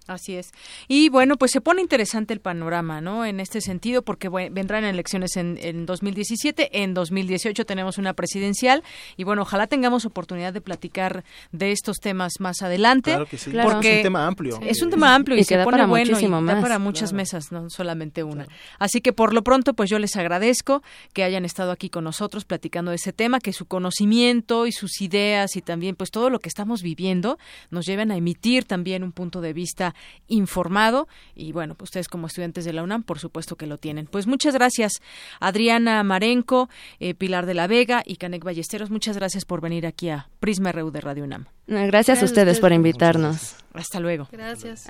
Así 0.06 0.36
es. 0.36 0.52
Y 0.86 1.08
bueno, 1.08 1.36
pues 1.36 1.50
se 1.50 1.62
pone 1.62 1.80
interesante 1.80 2.34
el 2.34 2.40
panorama, 2.40 3.00
¿no? 3.00 3.24
En 3.24 3.40
este 3.40 3.62
sentido, 3.62 4.02
porque 4.02 4.28
vendrán 4.28 4.84
elecciones 4.84 5.36
en, 5.36 5.58
en 5.62 5.86
2017, 5.86 6.82
en 6.82 6.92
2018 6.92 7.64
tenemos 7.64 7.96
una 7.96 8.12
presidencial 8.12 8.82
y 9.16 9.24
bueno, 9.24 9.42
ojalá 9.42 9.66
tengamos 9.66 10.04
oportunidad 10.04 10.52
de 10.52 10.60
platicar 10.60 11.24
de 11.52 11.72
estos 11.72 11.96
temas 11.98 12.34
más 12.38 12.60
adelante. 12.60 13.12
Claro 13.12 13.26
que 13.26 13.38
sí. 13.38 13.50
Claro. 13.50 13.70
Porque 13.70 13.92
Es 13.92 13.96
un 13.98 14.02
tema 14.02 14.26
amplio. 14.26 14.60
Es 14.62 14.82
un 14.82 14.90
tema 14.90 15.14
amplio 15.14 15.36
y, 15.36 15.40
Y 15.40 15.44
se 15.44 15.56
pone 15.56 15.78
para 15.78 15.86
bueno 15.86 16.06
y 16.06 16.10
muchísimo 16.10 16.36
da 16.36 16.42
más. 16.42 16.62
para 16.62 16.78
muchas 16.78 17.12
mesas, 17.12 17.50
no 17.50 17.70
solamente 17.70 18.22
una. 18.22 18.46
Así 18.78 19.00
que 19.00 19.12
por 19.12 19.32
lo 19.32 19.42
pronto, 19.42 19.72
pues 19.72 19.88
yo 19.88 19.98
les 19.98 20.16
agradezco 20.16 20.82
que 21.12 21.24
hayan 21.24 21.44
estado 21.44 21.72
aquí 21.72 21.88
con 21.88 22.04
nosotros 22.04 22.44
platicando 22.44 22.90
de 22.90 22.96
ese 22.96 23.12
tema, 23.12 23.40
que 23.40 23.52
su 23.52 23.64
conocimiento 23.66 24.66
y 24.66 24.72
sus 24.72 25.00
ideas 25.00 25.56
y 25.56 25.62
también 25.62 25.96
pues 25.96 26.10
todo 26.10 26.28
lo 26.28 26.40
que 26.40 26.48
estamos 26.48 26.82
viviendo 26.82 27.38
nos 27.70 27.86
lleven 27.86 28.10
a 28.10 28.16
emitir 28.16 28.64
también 28.64 29.02
un 29.02 29.12
punto 29.12 29.40
de 29.40 29.52
vista 29.52 29.93
informado 30.26 31.08
y 31.34 31.52
bueno, 31.52 31.74
pues 31.74 31.88
ustedes 31.88 32.08
como 32.08 32.26
estudiantes 32.26 32.64
de 32.64 32.72
la 32.72 32.82
UNAM, 32.82 33.02
por 33.02 33.18
supuesto 33.18 33.56
que 33.56 33.66
lo 33.66 33.78
tienen. 33.78 34.06
Pues 34.06 34.26
muchas 34.26 34.54
gracias, 34.54 35.00
Adriana 35.40 36.02
Marenco, 36.02 36.68
eh, 37.00 37.14
Pilar 37.14 37.46
de 37.46 37.54
la 37.54 37.66
Vega 37.66 38.02
y 38.04 38.16
Canek 38.16 38.44
Ballesteros. 38.44 38.90
Muchas 38.90 39.16
gracias 39.16 39.44
por 39.44 39.60
venir 39.60 39.86
aquí 39.86 40.08
a 40.10 40.28
Prisma 40.40 40.72
RU 40.72 40.90
de 40.90 41.00
Radio 41.00 41.24
UNAM. 41.24 41.46
Gracias, 41.66 41.90
Gracias 41.90 42.22
a 42.22 42.24
ustedes 42.24 42.60
por 42.60 42.72
invitarnos. 42.72 43.56
Hasta 43.72 44.00
luego. 44.00 44.28
Gracias. 44.30 44.86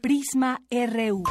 Prisma 0.00 0.60
RU. 0.70 1.24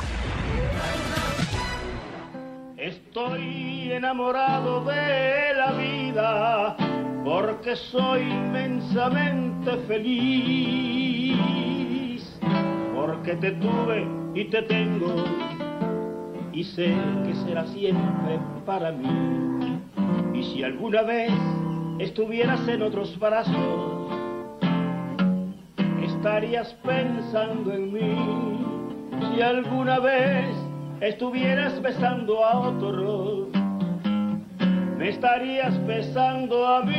Estoy 2.77 3.91
enamorado 3.91 4.83
de 4.83 5.53
la 5.55 5.71
vida 5.71 6.75
porque 7.23 7.75
soy 7.75 8.23
inmensamente 8.23 9.77
feliz, 9.87 11.37
porque 13.05 13.35
te 13.35 13.51
tuve 13.51 14.07
y 14.33 14.45
te 14.45 14.61
tengo 14.61 15.25
y 16.53 16.63
sé 16.63 16.95
que 17.25 17.35
será 17.45 17.65
siempre 17.67 18.39
para 18.65 18.93
mí. 18.93 19.81
Y 20.33 20.41
si 20.43 20.63
alguna 20.63 21.01
vez 21.01 21.33
estuvieras 21.99 22.65
en 22.65 22.81
otros 22.81 23.19
brazos, 23.19 24.09
estarías 26.01 26.73
pensando 26.75 27.73
en 27.73 27.91
mí. 27.91 28.15
Si 29.19 29.41
alguna 29.41 29.99
vez 29.99 30.55
estuvieras 31.01 31.81
besando 31.81 32.45
a 32.45 32.57
otro, 32.69 33.49
me 34.97 35.09
estarías 35.09 35.85
besando 35.85 36.65
a 36.65 36.83
mí. 36.83 36.93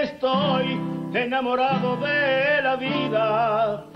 Estoy 0.00 0.97
enamorado 1.14 1.96
de 1.96 2.62
la 2.62 2.76
vida 2.76 3.86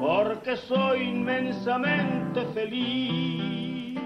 porque 0.00 0.56
soy 0.56 1.10
inmensamente 1.10 2.44
feliz. 2.54 3.98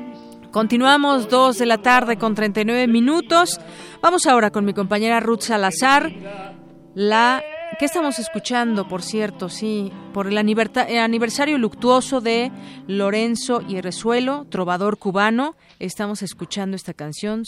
Continuamos 0.50 1.28
dos 1.28 1.58
de 1.58 1.66
la 1.66 1.78
tarde 1.78 2.16
con 2.16 2.34
39 2.34 2.86
minutos. 2.86 3.60
Vamos 4.00 4.26
ahora 4.26 4.50
con 4.50 4.64
mi 4.64 4.72
compañera 4.72 5.20
Ruth 5.20 5.40
Salazar. 5.40 6.10
La 6.94 7.42
¿Qué 7.78 7.86
estamos 7.86 8.18
escuchando, 8.18 8.86
por 8.86 9.02
cierto? 9.02 9.48
Sí, 9.48 9.90
por 10.12 10.28
el 10.28 10.38
aniversario 10.38 11.59
luctuoso 11.59 12.20
de 12.20 12.52
Lorenzo 12.86 13.62
y 13.66 13.80
Resuelo, 13.80 14.46
trovador 14.48 14.98
cubano. 14.98 15.56
Estamos 15.80 16.22
escuchando 16.22 16.76
esta 16.76 16.94
canción, 16.94 17.44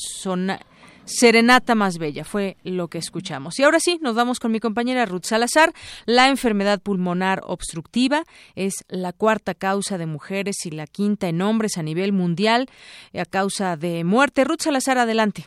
Serenata 1.05 1.77
más 1.77 1.98
bella, 1.98 2.24
fue 2.24 2.57
lo 2.65 2.89
que 2.89 2.98
escuchamos. 2.98 3.61
Y 3.61 3.62
ahora 3.62 3.78
sí, 3.78 4.01
nos 4.03 4.16
vamos 4.16 4.40
con 4.40 4.51
mi 4.51 4.59
compañera 4.59 5.07
Ruth 5.07 5.24
Salazar. 5.24 5.73
La 6.05 6.28
enfermedad 6.28 6.81
pulmonar 6.81 7.43
obstructiva 7.44 8.24
es 8.57 8.85
la 8.89 9.12
cuarta 9.12 9.55
causa 9.55 9.98
de 9.98 10.07
mujeres 10.07 10.57
y 10.65 10.70
la 10.70 10.89
quinta 10.89 11.28
en 11.28 11.43
hombres 11.43 11.78
a 11.78 11.85
nivel 11.85 12.12
mundial 12.12 12.66
eh, 13.12 13.20
a 13.20 13.24
causa 13.24 13.77
de 13.77 14.03
muerte. 14.03 14.43
Ruth 14.43 14.62
Salazar, 14.62 14.98
adelante. 14.98 15.47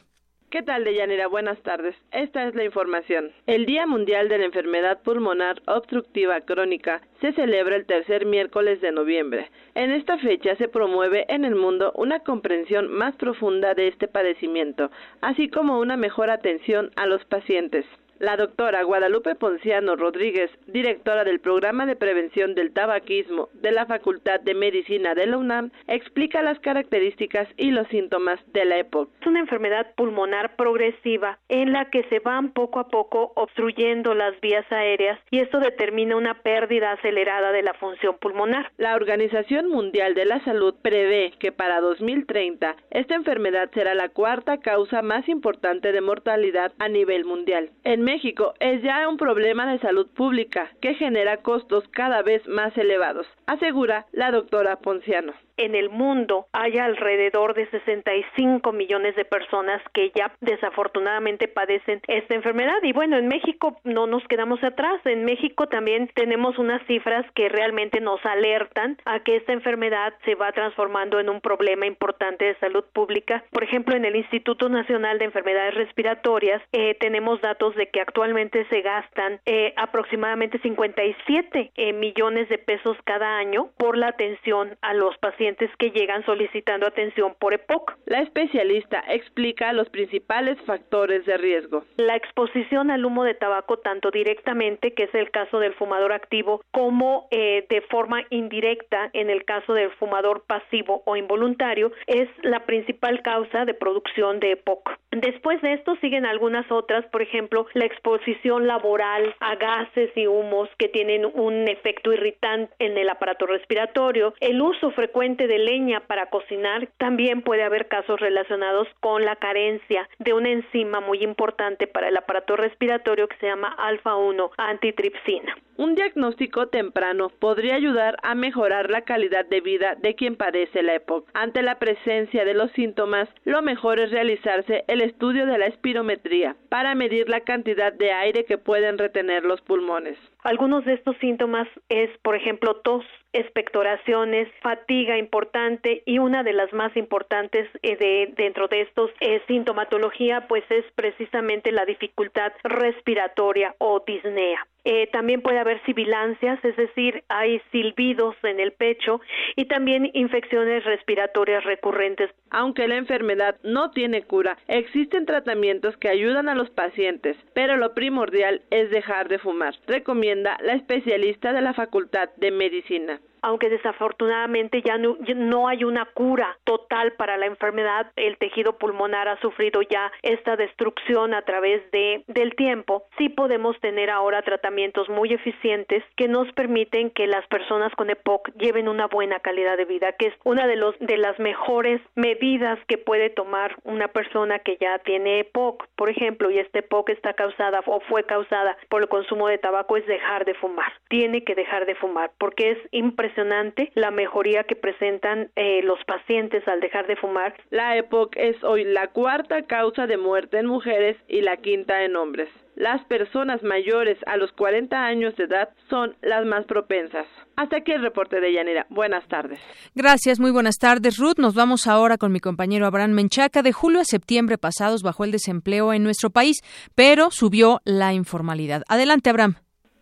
¿Qué 0.49 0.63
tal, 0.63 0.83
Deyanira? 0.83 1.27
Buenas 1.27 1.61
tardes. 1.61 1.95
Esta 2.11 2.47
es 2.47 2.55
la 2.55 2.63
información. 2.63 3.31
El 3.45 3.67
Día 3.67 3.85
Mundial 3.85 4.29
de 4.29 4.39
la 4.39 4.45
Enfermedad 4.45 4.99
Pulmonar 5.03 5.61
Obstructiva 5.67 6.41
Crónica 6.41 7.01
se 7.21 7.33
celebra 7.33 7.75
el 7.75 7.85
tercer 7.85 8.25
miércoles 8.25 8.81
de 8.81 8.91
noviembre. 8.91 9.51
En 9.75 9.91
esta 9.91 10.17
fecha 10.17 10.55
se 10.55 10.67
promueve 10.67 11.27
en 11.29 11.45
el 11.45 11.53
mundo 11.53 11.91
una 11.93 12.21
comprensión 12.21 12.91
más 12.91 13.15
profunda 13.17 13.75
de 13.75 13.89
este 13.89 14.07
padecimiento, 14.07 14.89
así 15.21 15.49
como 15.49 15.79
una 15.79 15.97
mejor 15.97 16.31
atención 16.31 16.89
a 16.95 17.05
los 17.05 17.23
pacientes. 17.25 17.85
La 18.19 18.35
doctora 18.35 18.83
Guadalupe 18.83 19.35
Ponciano 19.35 19.95
Rodríguez, 19.95 20.51
directora 20.67 21.23
del 21.23 21.39
Programa 21.39 21.85
de 21.85 21.95
Prevención 21.95 22.53
del 22.53 22.73
Tabaquismo 22.73 23.47
de 23.53 23.71
la 23.71 23.85
Facultad 23.85 24.41
de 24.41 24.53
Medicina 24.55 25.15
de 25.15 25.25
la 25.25 25.37
UNAM, 25.37 25.71
explica 25.87 26.41
las 26.41 26.59
características 26.59 27.47
y 27.55 27.71
los 27.71 27.87
síntomas 27.87 28.37
de 28.51 28.65
la 28.65 28.77
EPOC. 28.79 29.09
Es 29.21 29.27
una 29.27 29.39
enfermedad 29.39 29.95
pulmonar 29.95 30.57
progresiva 30.57 31.39
en 31.47 31.71
la 31.71 31.89
que 31.89 32.03
se 32.09 32.19
van 32.19 32.51
poco 32.51 32.81
a 32.81 32.89
poco 32.89 33.31
obstruyendo 33.35 34.13
las 34.13 34.37
vías 34.41 34.69
aéreas 34.69 35.17
y 35.31 35.39
esto 35.39 35.61
determina 35.61 36.17
una 36.17 36.41
pérdida 36.41 36.91
acelerada 36.91 37.53
de 37.53 37.63
la 37.63 37.73
función 37.75 38.17
pulmonar. 38.19 38.69
La 38.77 38.95
Organización 38.95 39.69
Mundial 39.69 40.13
de 40.13 40.25
la 40.25 40.43
Salud 40.43 40.75
prevé 40.81 41.31
que 41.39 41.53
para 41.53 41.79
2030 41.79 42.75
esta 42.91 43.15
enfermedad 43.15 43.71
será 43.73 43.95
la 43.95 44.09
cuarta 44.09 44.57
causa 44.57 45.01
más 45.01 45.29
importante 45.29 45.93
de 45.93 46.01
mortalidad 46.01 46.73
a 46.79 46.89
nivel 46.89 47.23
mundial. 47.23 47.69
En 47.85 48.08
México 48.09 48.55
es 48.59 48.81
ya 48.81 49.07
un 49.07 49.17
problema 49.17 49.71
de 49.71 49.77
salud 49.77 50.07
pública 50.07 50.71
que 50.81 50.95
genera 50.95 51.43
costos 51.43 51.87
cada 51.89 52.23
vez 52.23 52.41
más 52.47 52.75
elevados, 52.75 53.27
asegura 53.45 54.07
la 54.13 54.31
doctora 54.31 54.77
Ponciano. 54.77 55.33
En 55.59 55.75
el 55.75 55.89
mundo 55.89 56.47
hay 56.53 56.77
alrededor 56.77 57.53
de 57.53 57.69
65 57.69 58.71
millones 58.71 59.13
de 59.17 59.25
personas 59.25 59.81
que 59.93 60.09
ya 60.15 60.31
desafortunadamente 60.39 61.49
padecen 61.49 62.01
esta 62.07 62.33
enfermedad 62.33 62.81
y 62.81 62.93
bueno, 62.93 63.17
en 63.17 63.27
México 63.27 63.77
no 63.83 64.07
nos 64.07 64.23
quedamos 64.29 64.63
atrás. 64.63 65.01
En 65.03 65.25
México 65.25 65.67
también 65.67 66.09
tenemos 66.15 66.57
unas 66.59 66.81
cifras 66.87 67.25
que 67.35 67.49
realmente 67.49 67.99
nos 67.99 68.25
alertan 68.25 68.99
a 69.03 69.19
que 69.19 69.35
esta 69.35 69.51
enfermedad 69.51 70.13
se 70.23 70.35
va 70.35 70.53
transformando 70.53 71.19
en 71.19 71.27
un 71.27 71.41
problema 71.41 71.85
importante 71.85 72.45
de 72.45 72.55
salud 72.59 72.85
pública. 72.93 73.43
Por 73.51 73.65
ejemplo, 73.65 73.97
en 73.97 74.05
el 74.05 74.15
Instituto 74.15 74.69
Nacional 74.69 75.19
de 75.19 75.25
Enfermedades 75.25 75.75
Respiratorias 75.75 76.61
eh, 76.71 76.95
tenemos 77.01 77.41
datos 77.41 77.75
de 77.75 77.89
que 77.89 77.99
actualmente 77.99 78.65
se 78.69 78.79
gastan 78.79 79.41
eh, 79.45 79.73
aproximadamente 79.75 80.57
57 80.59 81.71
eh, 81.75 81.91
millones 81.91 82.47
de 82.47 82.59
pesos 82.59 82.95
cada 83.03 83.39
año 83.39 83.71
por 83.75 83.97
la 83.97 84.07
atención 84.07 84.77
a 84.81 84.93
los 84.93 85.17
pacientes 85.17 85.48
que 85.77 85.91
llegan 85.91 86.23
solicitando 86.25 86.87
atención 86.87 87.35
por 87.39 87.53
EPOC. 87.53 87.97
La 88.05 88.21
especialista 88.21 89.03
explica 89.07 89.73
los 89.73 89.89
principales 89.89 90.57
factores 90.65 91.25
de 91.25 91.37
riesgo. 91.37 91.83
La 91.97 92.15
exposición 92.15 92.91
al 92.91 93.05
humo 93.05 93.23
de 93.23 93.33
tabaco 93.33 93.77
tanto 93.77 94.11
directamente, 94.11 94.93
que 94.93 95.03
es 95.03 95.15
el 95.15 95.31
caso 95.31 95.59
del 95.59 95.73
fumador 95.73 96.13
activo, 96.13 96.61
como 96.71 97.27
eh, 97.31 97.65
de 97.69 97.81
forma 97.81 98.23
indirecta 98.29 99.09
en 99.13 99.29
el 99.29 99.45
caso 99.45 99.73
del 99.73 99.91
fumador 99.91 100.43
pasivo 100.45 101.01
o 101.05 101.15
involuntario, 101.15 101.91
es 102.07 102.29
la 102.43 102.65
principal 102.65 103.21
causa 103.21 103.65
de 103.65 103.73
producción 103.73 104.39
de 104.39 104.51
EPOC. 104.51 104.91
Después 105.11 105.61
de 105.61 105.73
esto 105.73 105.95
siguen 106.01 106.25
algunas 106.25 106.71
otras, 106.71 107.05
por 107.07 107.21
ejemplo, 107.21 107.65
la 107.73 107.85
exposición 107.85 108.67
laboral 108.67 109.35
a 109.39 109.55
gases 109.55 110.11
y 110.15 110.27
humos 110.27 110.69
que 110.77 110.87
tienen 110.87 111.25
un 111.25 111.67
efecto 111.67 112.13
irritante 112.13 112.73
en 112.79 112.97
el 112.97 113.09
aparato 113.09 113.47
respiratorio, 113.47 114.33
el 114.39 114.61
uso 114.61 114.91
frecuente 114.91 115.38
de 115.47 115.59
leña 115.59 116.01
para 116.01 116.29
cocinar, 116.29 116.89
también 116.97 117.43
puede 117.43 117.63
haber 117.63 117.87
casos 117.87 118.19
relacionados 118.19 118.87
con 118.99 119.23
la 119.23 119.35
carencia 119.35 120.09
de 120.17 120.33
una 120.33 120.49
enzima 120.49 120.99
muy 120.99 121.23
importante 121.23 121.87
para 121.87 122.09
el 122.09 122.17
aparato 122.17 122.55
respiratorio 122.55 123.27
que 123.27 123.37
se 123.37 123.47
llama 123.47 123.75
alfa-1 123.77 124.51
antitripsina. 124.57 125.55
Un 125.77 125.95
diagnóstico 125.95 126.67
temprano 126.67 127.29
podría 127.29 127.75
ayudar 127.75 128.17
a 128.21 128.35
mejorar 128.35 128.89
la 128.89 129.03
calidad 129.03 129.45
de 129.45 129.61
vida 129.61 129.95
de 129.95 130.13
quien 130.15 130.35
padece 130.35 130.83
la 130.83 130.95
EPOC. 130.95 131.29
Ante 131.33 131.61
la 131.61 131.79
presencia 131.79 132.43
de 132.43 132.53
los 132.53 132.69
síntomas, 132.71 133.29
lo 133.45 133.61
mejor 133.61 134.01
es 134.01 134.11
realizarse 134.11 134.83
el 134.87 134.99
estudio 134.99 135.45
de 135.45 135.57
la 135.57 135.67
espirometría 135.67 136.57
para 136.67 136.95
medir 136.95 137.29
la 137.29 137.39
cantidad 137.41 137.59
cantidad 137.59 137.91
de 137.91 138.13
aire 138.13 138.45
que 138.45 138.57
pueden 138.57 138.97
retener 138.97 139.43
los 139.43 139.59
pulmones. 139.61 140.17
Algunos 140.43 140.85
de 140.85 140.93
estos 140.93 141.17
síntomas 141.17 141.67
es, 141.89 142.09
por 142.23 142.35
ejemplo, 142.35 142.75
tos, 142.77 143.03
expectoraciones, 143.33 144.47
fatiga 144.61 145.17
importante 145.17 146.01
y 146.05 146.19
una 146.19 146.43
de 146.43 146.53
las 146.53 146.71
más 146.73 146.95
importantes 146.97 147.67
eh, 147.83 147.95
de 147.95 148.33
dentro 148.35 148.67
de 148.67 148.81
estos 148.81 149.11
eh, 149.19 149.41
sintomatología 149.47 150.47
pues 150.47 150.63
es 150.69 150.85
precisamente 150.95 151.71
la 151.71 151.85
dificultad 151.85 152.51
respiratoria 152.63 153.75
o 153.77 154.01
disnea. 154.05 154.65
Eh, 154.85 155.07
también 155.11 155.41
puede 155.41 155.59
haber 155.59 155.83
sibilancias, 155.85 156.63
es 156.63 156.75
decir, 156.77 157.23
hay 157.27 157.61
silbidos 157.71 158.35
en 158.43 158.59
el 158.59 158.71
pecho 158.71 159.19
y 159.55 159.65
también 159.65 160.09
infecciones 160.13 160.85
respiratorias 160.85 161.63
recurrentes. 161.63 162.31
Aunque 162.49 162.87
la 162.87 162.95
enfermedad 162.95 163.57
no 163.63 163.91
tiene 163.91 164.23
cura, 164.23 164.57
existen 164.67 165.25
tratamientos 165.25 165.97
que 165.97 166.09
ayudan 166.09 166.49
a 166.49 166.55
los 166.55 166.69
pacientes, 166.69 167.35
pero 167.53 167.77
lo 167.77 167.93
primordial 167.93 168.61
es 168.71 168.89
dejar 168.89 169.27
de 169.27 169.39
fumar, 169.39 169.75
recomienda 169.87 170.57
la 170.61 170.73
especialista 170.73 171.53
de 171.53 171.61
la 171.61 171.73
Facultad 171.73 172.29
de 172.37 172.51
Medicina 172.51 173.19
aunque 173.41 173.69
desafortunadamente 173.69 174.81
ya 174.81 174.97
no, 174.97 175.17
no, 175.35 175.67
hay 175.67 175.83
una 175.83 176.05
cura 176.05 176.57
total 176.63 177.13
para 177.13 177.37
la 177.37 177.45
enfermedad, 177.45 178.11
el 178.15 178.37
tejido 178.37 178.77
pulmonar 178.77 179.27
ha 179.27 179.39
sufrido 179.39 179.81
ya 179.81 180.11
esta 180.21 180.55
destrucción 180.55 181.33
a 181.33 181.41
través 181.43 181.89
de 181.91 182.23
del 182.27 182.55
tiempo, 182.55 183.03
sí 183.17 183.29
podemos 183.29 183.79
tener 183.79 184.09
ahora 184.09 184.41
tratamientos 184.41 185.09
muy 185.09 185.33
eficientes 185.33 186.03
que 186.15 186.27
nos 186.27 186.51
permiten 186.53 187.11
que 187.11 187.27
las 187.27 187.45
personas 187.47 187.93
con 187.95 188.09
EPOC 188.09 188.49
lleven 188.57 188.87
una 188.87 189.07
buena 189.07 189.39
calidad 189.39 189.77
de 189.77 189.85
vida, 189.85 190.13
que 190.13 190.27
es 190.27 190.33
una 190.43 190.67
de 190.67 190.75
los 190.75 190.97
de 190.99 191.17
las 191.17 191.39
mejores 191.39 192.01
medidas 192.15 192.79
que 192.87 192.97
puede 192.97 193.29
tomar 193.29 193.75
una 193.83 194.09
persona 194.09 194.59
que 194.59 194.77
ya 194.79 194.99
tiene 194.99 195.39
EPOC, 195.39 195.87
por 195.95 196.09
ejemplo, 196.09 196.49
y 196.49 196.59
este 196.59 196.79
EPOC 196.79 197.09
está 197.09 197.33
causada 197.33 197.81
o 197.85 197.99
fue 198.01 198.23
causada 198.23 198.77
por 198.89 199.01
el 199.01 199.07
consumo 199.07 199.47
de 199.47 199.57
tabaco 199.57 199.97
es 199.97 200.05
dejar 200.05 200.45
de 200.45 200.53
fumar. 200.55 200.91
Tiene 201.09 201.43
que 201.43 201.55
dejar 201.55 201.85
de 201.85 201.95
fumar 201.95 202.31
porque 202.37 202.71
es 202.71 202.77
impresionante 202.91 203.28
impresionante 203.29 203.91
la 203.95 204.11
mejoría 204.11 204.63
que 204.63 204.75
presentan 204.75 205.49
eh, 205.55 205.81
los 205.83 205.99
pacientes 206.05 206.67
al 206.67 206.79
dejar 206.79 207.07
de 207.07 207.15
fumar. 207.15 207.53
La 207.69 207.97
EPOC 207.97 208.35
es 208.37 208.63
hoy 208.63 208.83
la 208.83 209.07
cuarta 209.07 209.61
causa 209.63 210.07
de 210.07 210.17
muerte 210.17 210.57
en 210.57 210.65
mujeres 210.65 211.17
y 211.27 211.41
la 211.41 211.57
quinta 211.57 212.03
en 212.03 212.15
hombres. 212.15 212.49
Las 212.75 213.03
personas 213.05 213.61
mayores 213.61 214.17
a 214.25 214.37
los 214.37 214.51
40 214.53 214.97
años 214.97 215.35
de 215.35 215.43
edad 215.43 215.69
son 215.89 216.15
las 216.21 216.45
más 216.45 216.65
propensas. 216.65 217.27
Hasta 217.57 217.77
aquí 217.77 217.91
el 217.91 218.01
reporte 218.01 218.39
de 218.39 218.53
Yanira. 218.53 218.85
Buenas 218.89 219.27
tardes. 219.27 219.59
Gracias, 219.95 220.39
muy 220.39 220.51
buenas 220.51 220.77
tardes, 220.77 221.17
Ruth. 221.17 221.37
Nos 221.37 221.55
vamos 221.55 221.87
ahora 221.87 222.17
con 222.17 222.31
mi 222.31 222.39
compañero 222.39 222.85
Abraham 222.85 223.11
Menchaca. 223.11 223.61
De 223.61 223.73
julio 223.73 223.99
a 223.99 224.05
septiembre 224.05 224.57
pasados 224.57 225.03
bajó 225.03 225.25
el 225.25 225.31
desempleo 225.31 225.93
en 225.93 226.03
nuestro 226.03 226.29
país, 226.29 226.61
pero 226.95 227.31
subió 227.31 227.79
la 227.83 228.13
informalidad. 228.13 228.83
Adelante, 228.87 229.29
Abraham. 229.29 229.55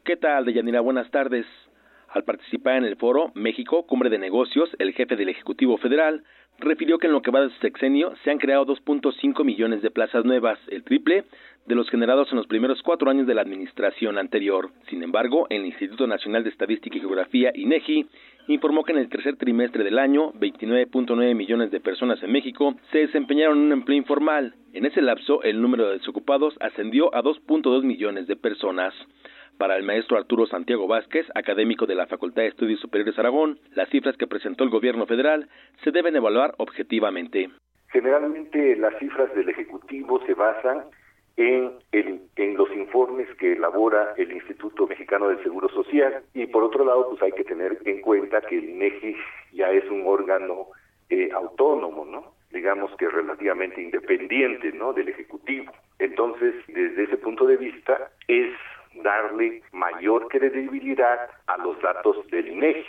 ¿Qué 0.06 0.16
tal, 0.16 0.46
Deyanira? 0.46 0.82
Buenas 0.82 1.10
tardes. 1.10 1.46
Al 2.10 2.24
participar 2.24 2.78
en 2.78 2.86
el 2.86 2.96
foro 2.96 3.32
México, 3.36 3.86
Cumbre 3.86 4.10
de 4.10 4.18
Negocios, 4.18 4.70
el 4.80 4.94
jefe 4.94 5.16
del 5.16 5.30
Ejecutivo 5.30 5.78
Federal 5.78 6.24
refirió 6.60 6.98
que 6.98 7.08
en 7.08 7.14
lo 7.14 7.22
que 7.22 7.32
va 7.32 7.42
de 7.42 7.50
su 7.50 7.60
sexenio 7.60 8.14
se 8.24 8.32
han 8.32 8.40
creado 8.40 8.66
2.5 8.66 9.44
millones 9.44 9.82
de 9.82 9.92
plazas 9.92 10.26
nuevas, 10.26 10.58
el 10.70 10.84
triple 10.84 11.26
de 11.66 11.76
los 11.76 11.90
generados 11.90 12.30
en 12.32 12.38
los 12.38 12.48
primeros 12.48 12.82
cuatro 12.82 13.12
años 13.12 13.28
de 13.28 13.36
la 13.36 13.42
administración 13.42 14.18
anterior. 14.18 14.72
Sin 14.90 15.04
embargo, 15.04 15.48
el 15.50 15.66
Instituto 15.66 16.08
Nacional 16.08 16.44
de 16.44 16.50
Estadística 16.50 16.98
y 16.98 17.02
Geografía, 17.02 17.52
INEGI, 17.54 18.08
informó 18.48 18.86
que 18.86 18.94
en 18.94 19.00
el 19.00 19.10
tercer 19.10 19.36
trimestre 19.36 19.84
del 19.84 20.00
año, 20.00 20.32
29.9 20.34 21.36
millones 21.36 21.72
de 21.72 21.82
personas 21.82 22.24
en 22.24 22.32
México 22.32 22.76
se 22.92 23.00
desempeñaron 23.00 23.58
en 23.58 23.66
un 23.66 23.72
empleo 23.74 23.98
informal. 23.98 24.56
En 24.74 24.86
ese 24.86 25.02
lapso, 25.02 25.44
el 25.44 25.62
número 25.62 25.88
de 25.88 25.98
desocupados 25.98 26.56
ascendió 26.62 27.14
a 27.14 27.22
2.2 27.22 27.84
millones 27.84 28.28
de 28.28 28.38
personas. 28.38 28.94
Para 29.58 29.76
el 29.76 29.84
maestro 29.84 30.18
Arturo 30.18 30.46
Santiago 30.46 30.88
Vázquez, 30.88 31.26
académico 31.34 31.88
de 31.88 31.96
la 31.96 32.06
Facultad 32.06 32.44
de 32.44 32.50
Estudios 32.50 32.80
Superiores 32.80 33.18
Aragón, 33.18 33.60
las 33.74 33.90
cifras 33.90 34.16
que 34.16 34.28
presentó 34.28 34.64
el 34.64 34.70
gobierno 34.70 35.08
federal 35.08 35.50
se 35.84 35.92
deben 35.92 36.16
evaluar 36.16 36.54
objetivamente. 36.58 37.50
Generalmente 37.88 38.76
las 38.76 38.96
cifras 39.00 39.34
del 39.34 39.50
Ejecutivo 39.50 40.24
se 40.28 40.36
basan 40.36 40.84
en, 41.38 41.72
el, 41.92 42.22
en 42.36 42.56
los 42.56 42.72
informes 42.76 43.28
que 43.40 43.54
elabora 43.54 44.14
el 44.18 44.32
Instituto 44.32 44.86
Mexicano 44.86 45.30
del 45.30 45.42
Seguro 45.42 45.70
Social 45.70 46.22
y 46.36 46.46
por 46.46 46.64
otro 46.64 46.86
lado 46.86 47.10
pues 47.10 47.22
hay 47.24 47.32
que 47.32 47.44
tener 47.44 47.80
en 47.86 48.02
cuenta 48.02 48.42
que 48.42 48.60
el 48.60 48.70
INEGI 48.70 49.16
ya 49.54 49.72
es 49.72 49.90
un 49.90 50.04
órgano 50.06 50.68
eh, 51.10 51.30
autónomo, 51.34 52.06
¿no? 52.06 52.34
digamos 52.52 52.92
que 52.98 53.08
relativamente 53.10 53.82
independiente 53.82 54.72
¿no? 54.72 54.94
del 54.94 55.10
Ejecutivo. 55.10 55.72
Entonces, 56.00 56.54
desde 56.68 57.04
ese 57.04 57.18
punto 57.18 57.46
de 57.46 57.58
vista, 57.58 58.12
es 58.28 58.52
darle 59.04 59.62
mayor 59.72 60.28
credibilidad 60.28 61.30
a 61.48 61.58
los 61.58 61.80
datos 61.82 62.26
del 62.28 62.48
INEGI. 62.48 62.86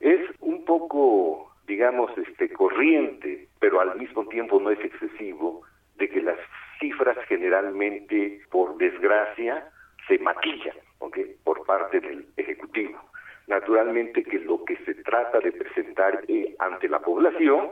Es 0.00 0.20
un 0.40 0.64
poco, 0.64 1.52
digamos, 1.66 2.10
este 2.18 2.48
corriente, 2.50 3.48
pero 3.60 3.80
al 3.80 3.96
mismo 3.98 4.26
tiempo 4.28 4.60
no 4.60 4.70
es 4.70 4.80
excesivo, 4.80 5.62
de 5.96 6.08
que 6.08 6.22
las 6.22 6.38
cifras 6.80 7.16
generalmente, 7.28 8.40
por 8.50 8.76
desgracia, 8.76 9.68
se 10.08 10.18
maquillan, 10.18 10.76
¿ok? 10.98 11.18
Por 11.44 11.64
parte 11.64 12.00
del 12.00 12.26
Ejecutivo. 12.36 13.00
Naturalmente 13.46 14.22
que 14.24 14.38
lo 14.40 14.64
que 14.64 14.76
se 14.84 14.94
trata 14.94 15.38
de 15.40 15.52
presentar 15.52 16.24
eh, 16.28 16.54
ante 16.58 16.88
la 16.88 17.00
población, 17.00 17.70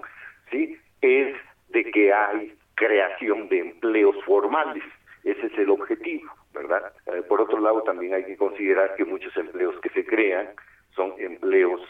¿sí? 0.51 0.79
Es 1.01 1.37
de 1.71 1.85
que 1.91 2.13
hay 2.13 2.55
creación 2.75 3.49
de 3.49 3.61
empleos 3.61 4.17
formales. 4.25 4.85
Ese 5.25 5.47
es 5.47 5.59
el 5.59 5.71
objetivo. 5.71 6.31
¿Verdad? 6.53 6.93
Eh, 7.07 7.23
por 7.23 7.41
otro 7.41 7.61
lado, 7.61 7.83
también 7.83 8.15
hay 8.15 8.25
que 8.25 8.37
considerar 8.37 8.95
que 8.97 9.05
muchos 9.05 9.37
empleos 9.37 9.75
que 9.81 9.89
se 9.91 10.05
crean 10.05 10.49
son 10.95 11.15
empleos 11.19 11.81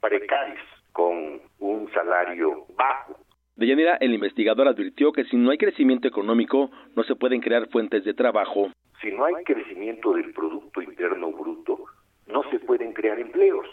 precarios, 0.00 0.62
con 0.92 1.40
un 1.60 1.90
salario 1.92 2.66
bajo. 2.76 3.16
De 3.56 3.66
Yanira, 3.66 3.96
el 4.00 4.14
investigador 4.14 4.68
advirtió 4.68 5.12
que 5.12 5.24
si 5.24 5.36
no 5.36 5.50
hay 5.50 5.58
crecimiento 5.58 6.06
económico, 6.06 6.70
no 6.94 7.02
se 7.04 7.16
pueden 7.16 7.40
crear 7.40 7.68
fuentes 7.68 8.04
de 8.04 8.14
trabajo. 8.14 8.70
Si 9.00 9.10
no 9.12 9.24
hay 9.24 9.34
crecimiento 9.44 10.12
del 10.14 10.32
Producto 10.32 10.82
Interno 10.82 11.32
Bruto, 11.32 11.84
no 12.26 12.42
se 12.50 12.58
pueden 12.60 12.92
crear 12.92 13.18
empleos, 13.18 13.66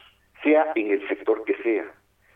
sea 0.43 0.72
en 0.76 0.91
el 0.91 1.07
sector 1.07 1.43
que 1.45 1.55
sea. 1.63 1.85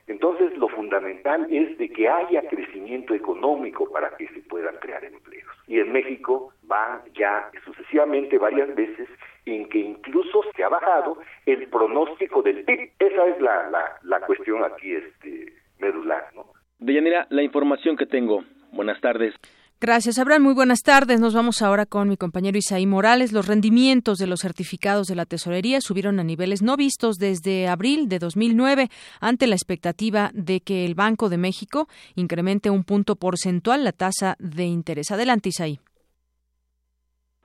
Entonces, 0.07 0.57
lo 0.57 0.67
fundamental 0.69 1.45
es 1.51 1.77
de 1.77 1.89
que 1.89 2.09
haya 2.09 2.41
crecimiento 2.49 3.13
económico 3.13 3.91
para 3.91 4.09
que 4.17 4.27
se 4.29 4.41
puedan 4.41 4.75
crear 4.77 5.03
empleos. 5.05 5.51
Y 5.67 5.79
en 5.79 5.91
México 5.91 6.51
va 6.71 7.03
ya 7.17 7.49
sucesivamente 7.65 8.37
varias 8.37 8.73
veces 8.75 9.07
en 9.45 9.67
que 9.69 9.79
incluso 9.79 10.43
se 10.55 10.63
ha 10.63 10.69
bajado 10.69 11.17
el 11.45 11.67
pronóstico 11.69 12.41
del 12.41 12.63
PIB. 12.63 12.91
Esa 12.99 13.27
es 13.27 13.41
la, 13.41 13.69
la, 13.69 13.97
la 14.03 14.19
cuestión 14.25 14.63
aquí 14.63 14.93
este, 14.93 15.53
medular. 15.79 16.29
¿no? 16.35 16.45
Deyanira, 16.79 17.27
la 17.29 17.43
información 17.43 17.97
que 17.97 18.05
tengo. 18.05 18.43
Buenas 18.71 19.01
tardes. 19.01 19.33
Gracias, 19.81 20.19
Abraham. 20.19 20.43
Muy 20.43 20.53
buenas 20.53 20.81
tardes. 20.81 21.21
Nos 21.21 21.33
vamos 21.33 21.61
ahora 21.61 21.85
con 21.85 22.09
mi 22.09 22.17
compañero 22.17 22.57
Isaí 22.57 22.85
Morales. 22.85 23.31
Los 23.31 23.47
rendimientos 23.47 24.17
de 24.17 24.27
los 24.27 24.41
certificados 24.41 25.07
de 25.07 25.15
la 25.15 25.25
tesorería 25.25 25.79
subieron 25.79 26.19
a 26.19 26.23
niveles 26.25 26.61
no 26.61 26.75
vistos 26.75 27.15
desde 27.15 27.69
abril 27.69 28.09
de 28.09 28.19
2009 28.19 28.89
ante 29.21 29.47
la 29.47 29.55
expectativa 29.55 30.31
de 30.33 30.59
que 30.59 30.83
el 30.83 30.95
Banco 30.95 31.29
de 31.29 31.37
México 31.37 31.87
incremente 32.15 32.69
un 32.69 32.83
punto 32.83 33.15
porcentual 33.15 33.85
la 33.85 33.93
tasa 33.93 34.35
de 34.37 34.65
interés. 34.65 35.11
Adelante, 35.11 35.47
Isaí. 35.47 35.79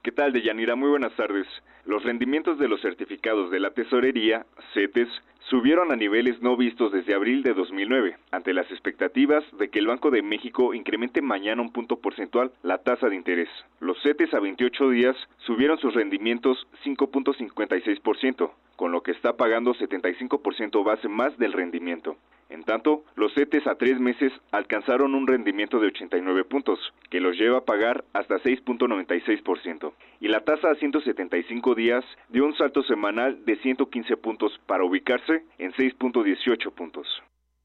¿Qué 0.05 0.13
tal, 0.13 0.35
Deyanira? 0.35 0.77
Muy 0.77 0.91
buenas 0.91 1.17
tardes. 1.17 1.47
Los 1.87 2.05
rendimientos 2.05 2.59
de 2.59 2.69
los 2.69 2.83
certificados 2.83 3.51
de 3.51 3.59
la 3.59 3.71
tesorería, 3.71 4.45
CETES, 4.75 5.09
subieron 5.49 5.91
a 5.93 5.97
niveles 5.97 6.43
no 6.43 6.59
vistos 6.59 6.93
desde 6.93 7.15
abril 7.15 7.43
de 7.43 7.55
2009, 7.55 8.15
ante 8.31 8.53
las 8.53 8.71
expectativas 8.71 9.43
de 9.59 9.71
que 9.71 9.79
el 9.79 9.87
Banco 9.87 10.11
de 10.11 10.21
México 10.21 10.75
incremente 10.75 11.23
mañana 11.23 11.63
un 11.63 11.73
punto 11.73 12.01
porcentual 12.01 12.53
la 12.63 12.83
tasa 12.83 13.09
de 13.09 13.17
interés. 13.17 13.49
Los 13.81 13.97
CETES 14.03 14.35
a 14.35 14.41
28 14.41 14.91
días 14.91 15.17
subieron 15.39 15.79
sus 15.79 15.95
rendimientos 15.95 16.67
5.56%, 16.85 18.51
con 18.77 18.93
lo 18.93 19.03
que 19.03 19.13
está 19.13 19.39
pagando 19.39 19.75
75% 19.75 20.85
base 20.85 21.09
más 21.09 21.39
del 21.39 21.55
rendimiento. 21.55 22.19
En 22.51 22.65
tanto, 22.65 23.05
los 23.17 23.33
CETES 23.35 23.67
a 23.67 23.77
tres 23.77 23.99
meses 23.99 24.33
alcanzaron 24.53 25.15
un 25.15 25.27
rendimiento 25.27 25.81
de 25.81 25.89
89 25.89 26.45
puntos, 26.45 26.79
que 27.11 27.21
los 27.21 27.37
lleva 27.37 27.59
a 27.59 27.65
pagar 27.65 28.05
hasta 28.13 28.37
6.96%. 28.37 29.93
Y 30.21 30.29
la 30.29 30.41
tasa 30.41 30.71
a 30.71 30.75
175 30.75 31.75
días 31.75 32.05
dio 32.29 32.45
un 32.45 32.55
salto 32.57 32.83
semanal 32.83 33.45
de 33.45 33.57
115 33.57 34.17
puntos 34.19 34.61
para 34.67 34.85
ubicarse 34.85 35.45
en 35.59 35.73
6.18 35.73 36.73
puntos. 36.73 37.07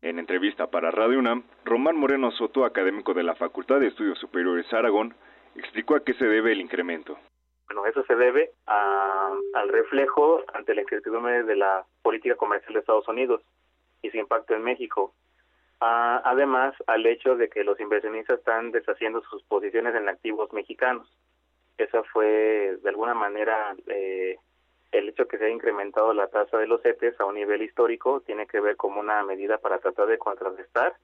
En 0.02 0.18
entrevista 0.18 0.68
para 0.68 0.92
Radio 0.92 1.20
UNAM, 1.20 1.44
Román 1.66 1.98
Moreno 1.98 2.32
Soto, 2.32 2.64
académico 2.64 3.14
de 3.14 3.24
la 3.24 3.36
Facultad 3.36 3.82
de 3.82 3.88
Estudios 3.88 4.18
Superiores 4.18 4.72
Aragón, 4.72 5.14
explicó 5.56 5.96
a 5.96 6.04
qué 6.06 6.14
se 6.14 6.26
debe 6.26 6.54
el 6.54 6.62
incremento. 6.62 7.18
Bueno, 7.68 7.86
eso 7.86 8.04
se 8.06 8.16
debe 8.16 8.52
a, 8.66 9.34
al 9.54 9.70
reflejo 9.70 10.42
ante 10.54 10.74
la 10.74 10.82
incertidumbre 10.82 11.44
de 11.44 11.56
la 11.56 11.86
política 12.02 12.36
comercial 12.36 12.74
de 12.74 12.80
Estados 12.80 13.08
Unidos 13.08 13.42
y 14.02 14.10
su 14.10 14.18
impacto 14.18 14.54
en 14.56 14.64
México. 14.64 15.14
Ah, 15.82 16.22
además, 16.26 16.76
al 16.88 17.06
hecho 17.06 17.36
de 17.36 17.50
que 17.50 17.64
los 17.64 17.80
inversionistas 17.80 18.40
están 18.40 18.72
deshaciendo 18.72 19.22
sus 19.24 19.44
posiciones 19.44 19.96
en 19.96 20.10
activos 20.10 20.52
mexicanos. 20.54 21.08
esa 21.78 22.04
fue 22.04 22.78
de 22.84 22.90
alguna 22.90 23.14
manera 23.14 23.74
eh, 23.88 24.38
el 24.92 25.08
hecho 25.10 25.28
que 25.28 25.38
se 25.38 25.46
haya 25.46 25.54
incrementado 25.54 26.14
la 26.14 26.28
tasa 26.28 26.58
de 26.58 26.68
los 26.68 26.82
CETES 26.82 27.18
a 27.20 27.26
un 27.26 27.36
nivel 27.36 27.62
histórico 27.62 28.20
tiene 28.22 28.48
que 28.48 28.60
ver 28.60 28.76
como 28.76 29.00
una 29.00 29.24
medida 29.24 29.58
para 29.60 29.80
tratar 29.80 30.08
de 30.08 30.18
contrarrestar, 30.18 30.96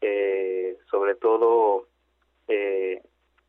eh, 0.00 0.78
sobre 0.90 1.14
todo, 1.16 1.88
eh, 2.48 3.02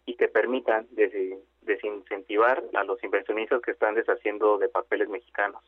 y 0.05 0.15
que 0.15 0.27
permitan 0.27 0.87
des- 0.91 1.39
desincentivar 1.61 2.63
a 2.73 2.83
los 2.83 3.01
inversionistas 3.03 3.61
que 3.61 3.71
están 3.71 3.95
deshaciendo 3.95 4.57
de 4.57 4.67
papeles 4.69 5.07
mexicanos. 5.09 5.63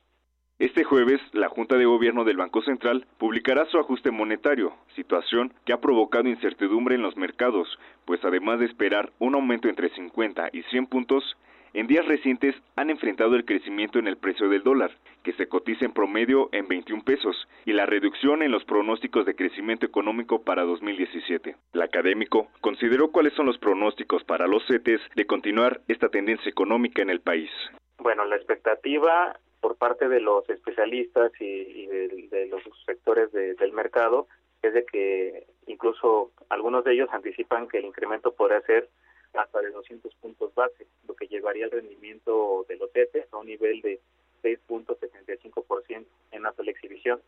Este 0.59 0.83
jueves, 0.83 1.21
la 1.33 1.49
Junta 1.49 1.77
de 1.77 1.85
Gobierno 1.85 2.23
del 2.23 2.37
Banco 2.37 2.63
Central 2.63 3.05
publicará 3.19 3.65
su 3.65 3.77
ajuste 3.77 4.09
monetario, 4.09 4.73
situación 4.95 5.53
que 5.65 5.73
ha 5.73 5.79
provocado 5.79 6.27
incertidumbre 6.27 6.95
en 6.95 7.03
los 7.03 7.15
mercados, 7.15 7.77
pues 8.05 8.25
además 8.25 8.59
de 8.59 8.65
esperar 8.65 9.11
un 9.19 9.35
aumento 9.35 9.69
entre 9.69 9.89
50 9.89 10.49
y 10.53 10.63
100 10.63 10.87
puntos, 10.87 11.37
en 11.75 11.85
días 11.85 12.07
recientes 12.07 12.55
han 12.75 12.89
enfrentado 12.89 13.35
el 13.35 13.45
crecimiento 13.45 13.99
en 13.99 14.07
el 14.07 14.17
precio 14.17 14.49
del 14.49 14.63
dólar, 14.63 14.89
que 15.21 15.33
se 15.33 15.47
cotiza 15.47 15.85
en 15.85 15.93
promedio 15.93 16.49
en 16.51 16.67
21 16.67 17.03
pesos, 17.03 17.47
y 17.65 17.73
la 17.73 17.85
reducción 17.85 18.41
en 18.41 18.49
los 18.49 18.65
pronósticos 18.65 19.27
de 19.27 19.35
crecimiento 19.35 19.85
económico 19.85 20.41
para 20.41 20.63
2017. 20.63 21.55
El 21.73 21.81
académico 21.83 22.47
consideró 22.61 23.11
cuáles 23.11 23.33
son 23.33 23.45
los 23.45 23.59
pronósticos 23.59 24.23
para 24.23 24.47
los 24.47 24.65
CETES 24.65 25.01
de 25.15 25.25
continuar 25.27 25.81
esta 25.87 26.09
tendencia 26.09 26.49
económica 26.49 27.03
en 27.03 27.11
el 27.11 27.21
país. 27.21 27.51
Bueno, 27.99 28.25
la 28.25 28.37
expectativa 28.37 29.37
por 29.61 29.75
parte 29.75 30.07
de 30.07 30.19
los 30.19 30.47
especialistas 30.49 31.31
y, 31.39 31.85
de, 31.87 32.47
los 32.47 32.61
sectores 32.85 33.31
de- 33.31 33.55
del 33.55 33.71
mercado 33.73 34.27
es 34.61 34.73
de 34.73 34.85
que 34.85 35.45
incluso 35.67 36.31
algunos 36.49 36.83
de 36.83 36.93
ellos 36.93 37.09
anticipan 37.11 37.67
que 37.67 37.77
el 37.79 37.85
incremento 37.85 38.33
podría 38.33 38.61
ser 38.61 38.89
hasta 39.33 39.61
de 39.61 39.71
200 39.71 40.13
puntos 40.15 40.53
base, 40.55 40.87
lo 41.07 41.15
que 41.15 41.27
llevaría 41.27 41.65
el 41.65 41.71
rendimiento 41.71 42.65
de 42.67 42.77
los 42.77 42.91
CETES 42.91 43.27
a 43.31 43.37
un 43.37 43.47
nivel 43.47 43.81
de 43.81 43.99
6.75% 44.43 46.05
en 46.31 46.41
la 46.43 46.53
exhibición. 46.65 47.21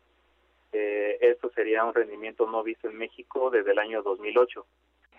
Eh, 0.71 1.17
esto 1.21 1.49
sería 1.51 1.83
un 1.83 1.93
rendimiento 1.93 2.49
no 2.49 2.63
visto 2.63 2.87
en 2.87 2.97
México 2.97 3.49
desde 3.49 3.71
el 3.71 3.79
año 3.79 4.01
2008. 4.03 4.65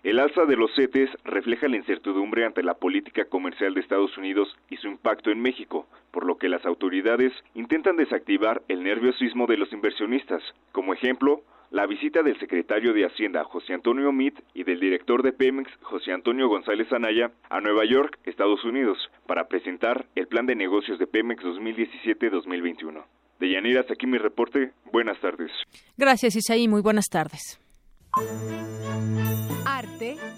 El 0.03 0.19
alza 0.19 0.47
de 0.47 0.57
los 0.57 0.75
CETES 0.75 1.11
refleja 1.25 1.69
la 1.69 1.77
incertidumbre 1.77 2.47
ante 2.47 2.63
la 2.63 2.75
política 2.75 3.27
comercial 3.27 3.75
de 3.75 3.81
Estados 3.81 4.17
Unidos 4.17 4.49
y 4.71 4.77
su 4.77 4.89
impacto 4.89 5.31
en 5.31 5.43
México, 5.43 5.87
por 6.11 6.25
lo 6.25 6.39
que 6.39 6.49
las 6.49 6.65
autoridades 6.65 7.33
intentan 7.55 7.97
desactivar 7.97 8.63
el 8.69 8.83
nerviosismo 8.83 9.47
de 9.47 9.59
los 9.59 9.71
inversionistas. 9.73 10.43
Como 10.73 10.95
ejemplo, 10.95 11.43
la 11.71 11.87
visita 11.87 12.23
del 12.23 12.39
secretario 12.41 12.95
de 12.95 13.05
Hacienda 13.05 13.45
José 13.45 13.75
Antonio 13.75 14.11
Meade 14.11 14.43
y 14.55 14.65
del 14.65 14.81
director 14.81 15.23
de 15.23 15.33
Pemex 15.33 15.71
José 15.83 16.13
Antonio 16.13 16.49
González 16.49 16.91
Anaya 16.93 17.31
a 17.49 17.61
Nueva 17.61 17.85
York, 17.85 18.19
Estados 18.25 18.65
Unidos, 18.65 18.99
para 19.27 19.49
presentar 19.49 20.07
el 20.15 20.27
plan 20.27 20.47
de 20.47 20.57
negocios 20.57 20.99
de 20.99 21.07
Pemex 21.07 21.45
2017-2021. 21.45 23.05
De 23.39 23.51
Yanira, 23.51 23.81
hasta 23.81 23.95
aquí 23.95 24.07
mi 24.07 24.19
reporte. 24.19 24.73
Buenas 24.93 25.21
tardes. 25.21 25.51
Gracias, 25.97 26.37
Isaí. 26.37 26.69
Muy 26.69 26.83
buenas 26.83 27.09
tardes. 27.09 27.59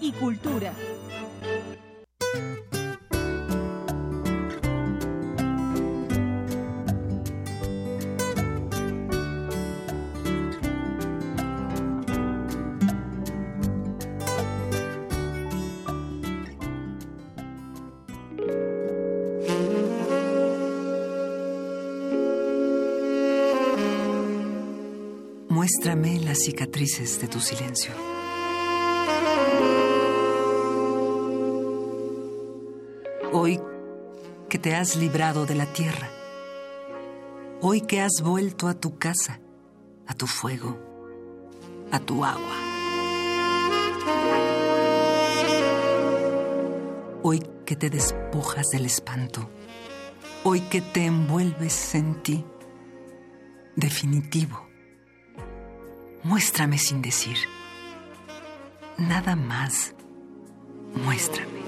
Y 0.01 0.11
cultura. 0.11 0.73
Muéstrame 25.47 26.19
las 26.19 26.39
cicatrices 26.39 27.21
de 27.21 27.29
tu 27.29 27.39
silencio. 27.39 27.93
Hoy 33.43 33.59
que 34.47 34.57
te 34.57 34.73
has 34.73 34.95
librado 34.95 35.45
de 35.45 35.55
la 35.55 35.65
tierra. 35.65 36.09
Hoy 37.59 37.81
que 37.81 37.99
has 37.99 38.21
vuelto 38.23 38.69
a 38.69 38.73
tu 38.73 38.97
casa, 38.97 39.41
a 40.07 40.13
tu 40.13 40.27
fuego, 40.27 40.79
a 41.91 41.99
tu 41.99 42.23
agua. 42.23 42.55
Hoy 47.21 47.43
que 47.65 47.75
te 47.75 47.89
despojas 47.89 48.67
del 48.69 48.85
espanto. 48.85 49.49
Hoy 50.45 50.61
que 50.61 50.79
te 50.79 51.05
envuelves 51.05 51.95
en 51.95 52.23
ti. 52.23 52.45
Definitivo. 53.75 54.69
Muéstrame 56.23 56.77
sin 56.77 57.01
decir. 57.01 57.39
Nada 58.97 59.35
más. 59.35 59.93
Muéstrame. 60.95 61.62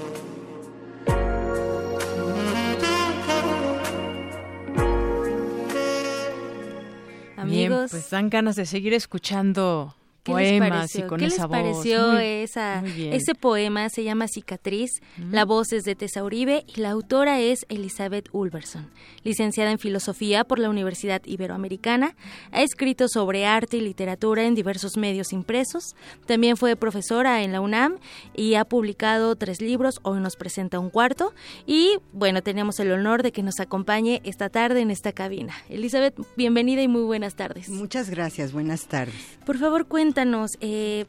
Bien, 7.45 7.71
Amigos, 7.71 7.91
pues 7.91 8.09
dan 8.09 8.29
ganas 8.29 8.55
de 8.55 8.65
seguir 8.65 8.93
escuchando 8.93 9.95
¿Qué 9.95 10.01
les 10.01 10.04
poemas 10.33 10.69
pareció? 10.69 11.05
y 11.05 11.07
con 11.07 11.19
¿Qué 11.19 11.25
esa 11.27 11.43
les 11.43 11.47
voz. 11.47 11.57
pareció 11.57 12.07
Muy- 12.13 12.23
esa, 12.25 12.83
ese 12.85 13.35
poema? 13.35 13.89
Se 13.89 14.03
llama 14.03 14.27
Cicatriz. 14.27 14.89
La 15.31 15.45
voz 15.45 15.71
es 15.73 15.83
de 15.83 15.95
Tessa 15.95 16.23
Uribe 16.23 16.65
y 16.73 16.81
la 16.81 16.89
autora 16.91 17.39
es 17.41 17.65
Elizabeth 17.69 18.29
Ulverson. 18.31 18.89
Licenciada 19.23 19.71
en 19.71 19.77
Filosofía 19.79 20.43
por 20.43 20.57
la 20.59 20.69
Universidad 20.69 21.21
Iberoamericana, 21.25 22.15
ha 22.51 22.61
escrito 22.63 23.07
sobre 23.07 23.45
arte 23.45 23.77
y 23.77 23.81
literatura 23.81 24.43
en 24.45 24.55
diversos 24.55 24.97
medios 24.97 25.31
impresos. 25.31 25.95
También 26.25 26.57
fue 26.57 26.75
profesora 26.75 27.43
en 27.43 27.51
la 27.51 27.61
UNAM 27.61 27.97
y 28.35 28.55
ha 28.55 28.65
publicado 28.65 29.35
tres 29.35 29.61
libros. 29.61 29.99
Hoy 30.01 30.19
nos 30.21 30.35
presenta 30.35 30.79
un 30.79 30.89
cuarto. 30.89 31.33
Y 31.67 31.97
bueno, 32.13 32.41
tenemos 32.41 32.79
el 32.79 32.91
honor 32.91 33.21
de 33.21 33.31
que 33.31 33.43
nos 33.43 33.59
acompañe 33.59 34.21
esta 34.23 34.49
tarde 34.49 34.81
en 34.81 34.89
esta 34.89 35.11
cabina. 35.11 35.53
Elizabeth, 35.69 36.15
bienvenida 36.35 36.81
y 36.81 36.87
muy 36.87 37.03
buenas 37.03 37.35
tardes. 37.35 37.69
Muchas 37.69 38.09
gracias, 38.09 38.53
buenas 38.53 38.85
tardes. 38.87 39.13
Por 39.45 39.57
favor, 39.59 39.85
cuéntanos 39.85 40.14
eh, 40.61 41.05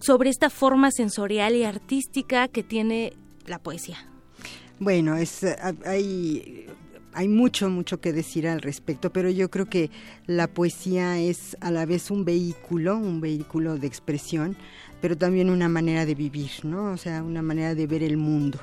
sobre 0.00 0.30
esta 0.30 0.50
forma 0.50 0.90
sensorial 0.90 1.54
y 1.54 1.64
artística 1.64 2.48
que 2.48 2.62
tiene 2.62 3.12
la 3.46 3.58
poesía. 3.58 3.98
Bueno, 4.78 5.16
es, 5.16 5.44
eh, 5.44 5.56
hay, 5.86 6.66
hay 7.12 7.28
mucho, 7.28 7.70
mucho 7.70 8.00
que 8.00 8.12
decir 8.12 8.48
al 8.48 8.60
respecto, 8.60 9.12
pero 9.12 9.30
yo 9.30 9.50
creo 9.50 9.66
que 9.66 9.90
la 10.26 10.48
poesía 10.48 11.18
es 11.18 11.56
a 11.60 11.70
la 11.70 11.86
vez 11.86 12.10
un 12.10 12.24
vehículo, 12.24 12.96
un 12.96 13.20
vehículo 13.20 13.76
de 13.76 13.86
expresión, 13.86 14.56
pero 15.00 15.16
también 15.16 15.50
una 15.50 15.68
manera 15.68 16.04
de 16.04 16.14
vivir, 16.14 16.50
¿no? 16.64 16.92
O 16.92 16.96
sea, 16.96 17.22
una 17.22 17.42
manera 17.42 17.74
de 17.74 17.86
ver 17.86 18.02
el 18.02 18.16
mundo 18.16 18.58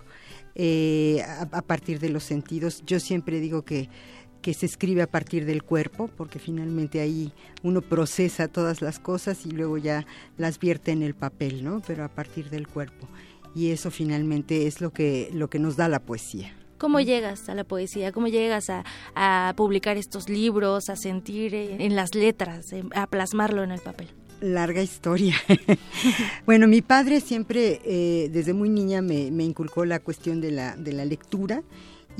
eh, 0.55 1.23
a 1.51 1.61
partir 1.61 1.99
de 1.99 2.09
los 2.09 2.23
sentidos. 2.23 2.83
Yo 2.85 2.99
siempre 2.99 3.39
digo 3.39 3.63
que 3.63 3.89
que 4.41 4.53
se 4.53 4.65
escribe 4.65 5.01
a 5.01 5.07
partir 5.07 5.45
del 5.45 5.63
cuerpo, 5.63 6.09
porque 6.15 6.39
finalmente 6.39 7.01
ahí 7.01 7.33
uno 7.63 7.81
procesa 7.81 8.47
todas 8.47 8.81
las 8.81 8.99
cosas 8.99 9.45
y 9.45 9.51
luego 9.51 9.77
ya 9.77 10.05
las 10.37 10.59
vierte 10.59 10.91
en 10.91 11.03
el 11.03 11.13
papel, 11.13 11.63
¿no? 11.63 11.81
Pero 11.85 12.03
a 12.03 12.09
partir 12.09 12.49
del 12.49 12.67
cuerpo. 12.67 13.07
Y 13.55 13.71
eso 13.71 13.91
finalmente 13.91 14.67
es 14.67 14.81
lo 14.81 14.91
que, 14.91 15.29
lo 15.33 15.49
que 15.49 15.59
nos 15.59 15.75
da 15.75 15.87
la 15.87 15.99
poesía. 15.99 16.53
¿Cómo 16.77 17.01
llegas 17.01 17.49
a 17.49 17.55
la 17.55 17.65
poesía? 17.65 18.13
¿Cómo 18.13 18.27
llegas 18.27 18.69
a, 18.69 18.85
a 19.13 19.53
publicar 19.57 19.97
estos 19.97 20.29
libros, 20.29 20.89
a 20.89 20.95
sentir 20.95 21.53
en 21.53 21.95
las 21.95 22.15
letras, 22.15 22.71
eh, 22.71 22.83
a 22.95 23.05
plasmarlo 23.07 23.63
en 23.63 23.71
el 23.71 23.81
papel? 23.81 24.07
Larga 24.39 24.81
historia. 24.81 25.35
bueno, 26.45 26.69
mi 26.69 26.81
padre 26.81 27.19
siempre, 27.19 27.81
eh, 27.83 28.29
desde 28.31 28.53
muy 28.53 28.69
niña, 28.69 29.01
me, 29.01 29.29
me 29.29 29.43
inculcó 29.43 29.83
la 29.83 29.99
cuestión 29.99 30.39
de 30.39 30.51
la, 30.51 30.77
de 30.77 30.93
la 30.93 31.03
lectura 31.03 31.63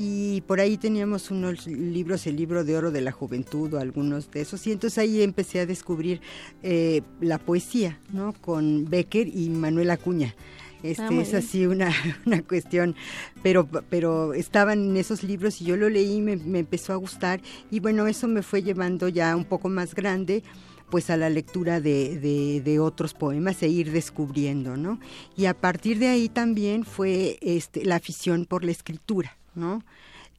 y 0.02 0.40
por 0.40 0.60
ahí 0.60 0.78
teníamos 0.78 1.30
unos 1.30 1.66
libros, 1.66 2.26
el 2.26 2.36
libro 2.36 2.64
de 2.64 2.74
oro 2.74 2.90
de 2.90 3.02
la 3.02 3.12
juventud 3.12 3.74
o 3.74 3.78
algunos 3.78 4.30
de 4.30 4.40
esos, 4.40 4.66
y 4.66 4.72
entonces 4.72 4.96
ahí 4.96 5.20
empecé 5.20 5.60
a 5.60 5.66
descubrir 5.66 6.22
eh, 6.62 7.02
la 7.20 7.36
poesía, 7.36 8.00
¿no? 8.10 8.32
Con 8.32 8.86
Becker 8.88 9.28
y 9.28 9.50
Manuel 9.50 9.90
Acuña. 9.90 10.34
Este, 10.82 11.02
Ah, 11.02 11.20
es 11.20 11.34
así 11.34 11.66
una, 11.66 11.92
una 12.24 12.40
cuestión, 12.40 12.96
pero, 13.42 13.68
pero 13.90 14.32
estaban 14.32 14.88
en 14.88 14.96
esos 14.96 15.22
libros 15.22 15.60
y 15.60 15.66
yo 15.66 15.76
lo 15.76 15.90
leí, 15.90 16.22
me, 16.22 16.36
me 16.36 16.60
empezó 16.60 16.94
a 16.94 16.96
gustar 16.96 17.42
y 17.70 17.80
bueno, 17.80 18.06
eso 18.06 18.26
me 18.26 18.40
fue 18.40 18.62
llevando 18.62 19.06
ya 19.08 19.36
un 19.36 19.44
poco 19.44 19.68
más 19.68 19.94
grande 19.94 20.42
pues 20.88 21.10
a 21.10 21.18
la 21.18 21.28
lectura 21.28 21.82
de, 21.82 22.18
de, 22.18 22.62
de 22.62 22.80
otros 22.80 23.12
poemas 23.12 23.62
e 23.62 23.68
ir 23.68 23.92
descubriendo, 23.92 24.78
¿no? 24.78 24.98
Y 25.36 25.44
a 25.44 25.52
partir 25.52 25.98
de 25.98 26.08
ahí 26.08 26.30
también 26.30 26.84
fue 26.84 27.38
este, 27.42 27.84
la 27.84 27.96
afición 27.96 28.46
por 28.46 28.64
la 28.64 28.72
escritura, 28.72 29.36
¿no? 29.54 29.82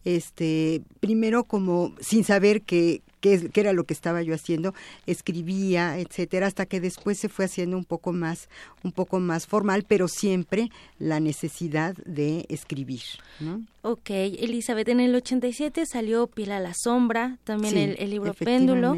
Este, 0.03 0.81
primero 0.99 1.43
como 1.43 1.93
sin 1.99 2.23
saber 2.23 2.63
que, 2.63 3.01
qué, 3.19 3.51
era 3.53 3.71
lo 3.71 3.83
que 3.83 3.93
estaba 3.93 4.23
yo 4.23 4.33
haciendo, 4.33 4.73
escribía, 5.05 5.99
etcétera, 5.99 6.47
hasta 6.47 6.65
que 6.65 6.79
después 6.81 7.19
se 7.19 7.29
fue 7.29 7.45
haciendo 7.45 7.77
un 7.77 7.85
poco 7.85 8.11
más, 8.11 8.49
un 8.83 8.91
poco 8.91 9.19
más 9.19 9.45
formal, 9.45 9.85
pero 9.87 10.07
siempre 10.07 10.71
la 10.97 11.19
necesidad 11.19 11.95
de 12.05 12.45
escribir, 12.49 13.03
¿no? 13.39 13.61
Ok, 13.83 14.09
Elizabeth, 14.09 14.89
en 14.89 15.01
el 15.01 15.13
87 15.13 15.85
salió 15.85 16.25
Piel 16.25 16.51
a 16.51 16.59
la 16.59 16.73
Sombra, 16.73 17.37
también 17.43 17.73
Sí, 17.73 17.79
el, 17.79 17.95
el 17.99 18.09
libro 18.09 18.33
Péndulo. 18.33 18.97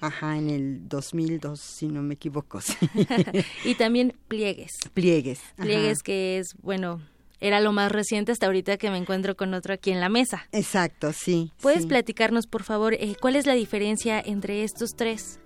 Ajá, 0.00 0.36
en 0.36 0.50
el 0.50 0.88
2002, 0.88 1.58
si 1.58 1.86
no 1.86 2.02
me 2.02 2.14
equivoco. 2.14 2.60
sí. 2.60 2.74
y 3.64 3.74
también 3.76 4.14
Pliegues. 4.28 4.72
Pliegues. 4.92 5.40
ajá. 5.54 5.62
Pliegues 5.62 6.02
que 6.02 6.38
es, 6.38 6.54
bueno, 6.60 7.00
era 7.44 7.60
lo 7.60 7.72
más 7.72 7.92
reciente 7.92 8.32
hasta 8.32 8.46
ahorita 8.46 8.78
que 8.78 8.90
me 8.90 8.96
encuentro 8.96 9.36
con 9.36 9.52
otro 9.52 9.74
aquí 9.74 9.90
en 9.90 10.00
la 10.00 10.08
mesa. 10.08 10.48
Exacto, 10.50 11.12
sí. 11.12 11.52
¿Puedes 11.60 11.82
sí. 11.82 11.88
platicarnos, 11.88 12.46
por 12.46 12.62
favor, 12.62 12.94
eh, 12.94 13.16
cuál 13.20 13.36
es 13.36 13.46
la 13.46 13.52
diferencia 13.52 14.18
entre 14.18 14.64
estos 14.64 14.96
tres 14.96 15.40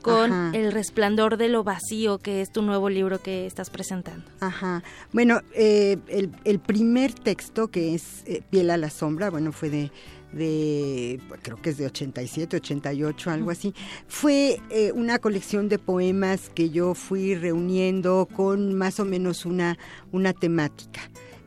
con 0.00 0.32
Ajá. 0.32 0.50
El 0.56 0.72
resplandor 0.72 1.36
de 1.36 1.48
lo 1.48 1.62
vacío, 1.62 2.18
que 2.18 2.40
es 2.40 2.50
tu 2.50 2.62
nuevo 2.62 2.88
libro 2.88 3.22
que 3.22 3.46
estás 3.46 3.70
presentando? 3.70 4.24
Ajá. 4.40 4.82
Bueno, 5.12 5.42
eh, 5.54 5.98
el, 6.08 6.32
el 6.44 6.58
primer 6.58 7.12
texto 7.12 7.68
que 7.68 7.94
es 7.94 8.24
eh, 8.26 8.42
Piel 8.50 8.70
a 8.70 8.76
la 8.78 8.90
sombra, 8.90 9.30
bueno, 9.30 9.52
fue 9.52 9.70
de, 9.70 9.92
de 10.32 11.20
creo 11.42 11.60
que 11.60 11.70
es 11.70 11.78
de 11.78 11.86
87, 11.86 12.56
88, 12.56 13.30
algo 13.30 13.50
así. 13.50 13.74
Fue 14.08 14.60
eh, 14.70 14.92
una 14.92 15.18
colección 15.18 15.68
de 15.68 15.78
poemas 15.78 16.50
que 16.50 16.70
yo 16.70 16.94
fui 16.94 17.34
reuniendo 17.34 18.28
con 18.34 18.74
más 18.74 19.00
o 19.00 19.04
menos 19.04 19.46
una, 19.46 19.78
una 20.10 20.32
temática. 20.32 21.00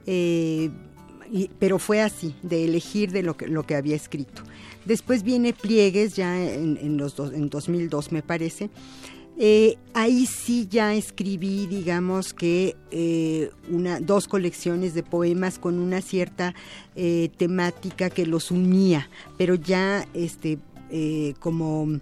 Eh, 0.06 0.70
pero 1.60 1.80
fue 1.80 2.02
así, 2.02 2.36
de 2.44 2.66
elegir 2.66 3.12
de 3.12 3.24
lo 3.24 3.36
que, 3.36 3.48
lo 3.48 3.64
que 3.64 3.76
había 3.76 3.96
escrito. 3.96 4.44
Después 4.86 5.24
viene 5.24 5.54
Pliegues, 5.54 6.16
ya 6.16 6.40
en, 6.40 6.98
los 6.98 7.16
dos- 7.16 7.34
en 7.34 7.50
2002 7.50 8.12
me 8.12 8.22
parece. 8.22 8.70
Eh, 9.38 9.78
ahí 9.94 10.28
sí 10.28 10.68
ya 10.70 10.94
escribí, 10.94 11.66
digamos 11.66 12.34
que 12.34 12.76
eh, 12.92 13.50
una, 13.70 14.00
dos 14.00 14.28
colecciones 14.28 14.94
de 14.94 15.02
poemas 15.04 15.58
con 15.60 15.80
una 15.80 16.02
cierta 16.02 16.54
temática 17.38 18.10
que 18.10 18.26
los 18.26 18.52
unía, 18.52 19.10
pero 19.38 19.56
ya 19.56 20.08
este 20.14 20.60
como 21.40 22.00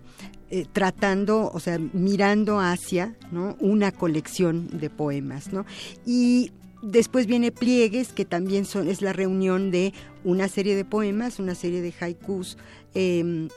tratando, 0.73 1.49
o 1.51 1.59
sea, 1.59 1.79
mirando 1.93 2.59
hacia 2.59 3.15
¿no? 3.31 3.55
una 3.59 3.91
colección 3.91 4.67
de 4.79 4.91
poemas, 4.91 5.51
¿no? 5.51 5.65
Y 6.05 6.51
después 6.83 7.25
viene 7.25 7.51
Pliegues, 7.51 8.13
que 8.13 8.25
también 8.25 8.65
son, 8.65 8.87
es 8.87 9.01
la 9.01 9.13
reunión 9.13 9.71
de 9.71 9.93
una 10.23 10.47
serie 10.47 10.75
de 10.75 10.85
poemas, 10.85 11.39
una 11.39 11.55
serie 11.55 11.81
de 11.81 11.93
haikus, 11.99 12.57
eh, 12.93 13.47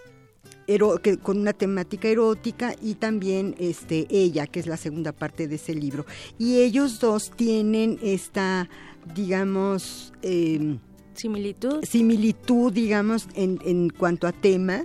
ero- 0.66 0.98
que- 1.02 1.18
con 1.18 1.38
una 1.38 1.52
temática 1.52 2.08
erótica 2.08 2.74
y 2.82 2.94
también 2.94 3.54
este 3.58 4.06
ella 4.10 4.46
que 4.46 4.60
es 4.60 4.66
la 4.66 4.76
segunda 4.76 5.12
parte 5.12 5.46
de 5.48 5.56
ese 5.56 5.74
libro. 5.74 6.06
Y 6.38 6.58
ellos 6.58 6.98
dos 7.00 7.30
tienen 7.36 7.98
esta 8.02 8.68
digamos 9.14 10.12
eh, 10.22 10.78
similitud. 11.14 11.84
similitud 11.84 12.72
digamos 12.72 13.28
en, 13.34 13.58
en 13.64 13.90
cuanto 13.90 14.26
a 14.26 14.32
tema 14.32 14.84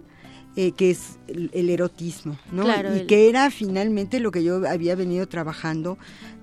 eh, 0.56 0.74
que 0.74 0.92
es 0.92 1.18
el, 1.28 1.50
el 1.54 1.70
erotismo 1.70 2.38
no 2.52 2.64
Claro, 2.64 2.94
y 2.96 3.00
el- 3.00 3.08
que 3.08 3.30
era 3.30 3.50
finalmente 3.50 4.20
lo 4.20 4.32
que 4.32 4.44
yo 4.44 4.68
había 4.68 4.96
venido 4.96 5.28
trabajando 5.28 5.98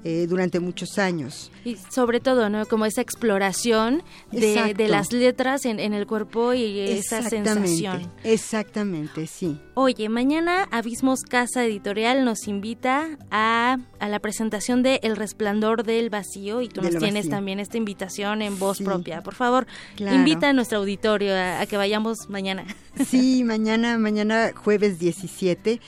eh, 0.04 0.26
durante 0.28 0.60
muchos 0.60 0.98
años 0.98 1.50
Y 1.64 1.76
sobre 1.90 2.20
todo, 2.20 2.48
¿no? 2.48 2.66
Como 2.66 2.86
esa 2.86 3.00
exploración 3.00 4.02
de, 4.32 4.74
de 4.74 4.88
las 4.88 5.12
letras 5.12 5.64
en, 5.66 5.80
en 5.80 5.92
el 5.94 6.06
cuerpo 6.06 6.54
y 6.54 6.78
esa 6.80 7.18
Exactamente, 7.18 7.52
sensación. 7.54 8.12
exactamente 8.24 9.26
sí 9.26 9.60
Oye, 9.74 10.08
mañana 10.08 10.66
Abismos 10.72 11.22
Casa 11.22 11.64
Editorial 11.64 12.24
nos 12.24 12.48
invita 12.48 13.06
a, 13.30 13.78
a 14.00 14.08
la 14.08 14.18
presentación 14.18 14.82
de 14.82 14.98
El 15.02 15.14
Resplandor 15.16 15.84
del 15.84 16.10
Vacío 16.10 16.62
y 16.62 16.68
tú 16.68 16.80
nos 16.82 16.90
tienes 16.96 17.24
vacío. 17.26 17.30
también 17.30 17.60
esta 17.60 17.76
invitación 17.76 18.42
en 18.42 18.58
voz 18.58 18.78
Sí. 18.78 18.84
propia. 18.84 19.22
Por 19.22 19.34
favor, 19.34 19.66
Claro. 19.96 20.16
invita 20.16 20.48
a 20.48 20.52
nuestro 20.52 20.78
auditorio 20.78 21.32
a, 21.34 21.60
a 21.60 21.66
que 21.66 21.76
vayamos 21.76 22.28
mañana. 22.28 22.64
Sí, 23.08 23.44
mañana, 23.44 23.96
mañana 23.98 24.50
jueves 24.54 24.98
17 24.98 25.80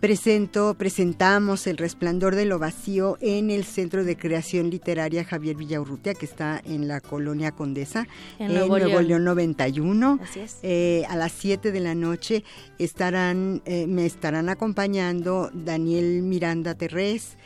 presento, 0.00 0.74
presentamos 0.74 1.66
El 1.66 1.76
Resplandor 1.76 2.34
de 2.34 2.46
lo 2.46 2.58
Vacío 2.58 3.18
en 3.20 3.50
el 3.50 3.64
Centro 3.64 4.02
de 4.02 4.16
Creación 4.16 4.70
Literaria 4.70 5.24
Javier 5.24 5.56
Villaurrutia, 5.56 6.14
que 6.14 6.24
está 6.24 6.60
en 6.64 6.88
la 6.88 7.00
Colonia 7.00 7.52
Condesa, 7.52 8.08
En 8.38 8.54
Nuevo 8.54 8.78
León. 8.78 9.06
León 9.06 9.24
91. 9.24 10.18
Así 10.22 10.40
es. 10.40 10.58
Eh, 10.62 11.04
a 11.08 11.16
las 11.16 11.32
7 11.32 11.70
de 11.70 11.80
la 11.80 11.94
noche 11.94 12.44
estarán, 12.78 13.62
eh, 13.66 13.86
me 13.86 14.06
estarán 14.06 14.48
acompañando 14.48 15.50
Daniel 15.52 16.22
Miranda 16.22 16.74
Terrés, 16.74 17.36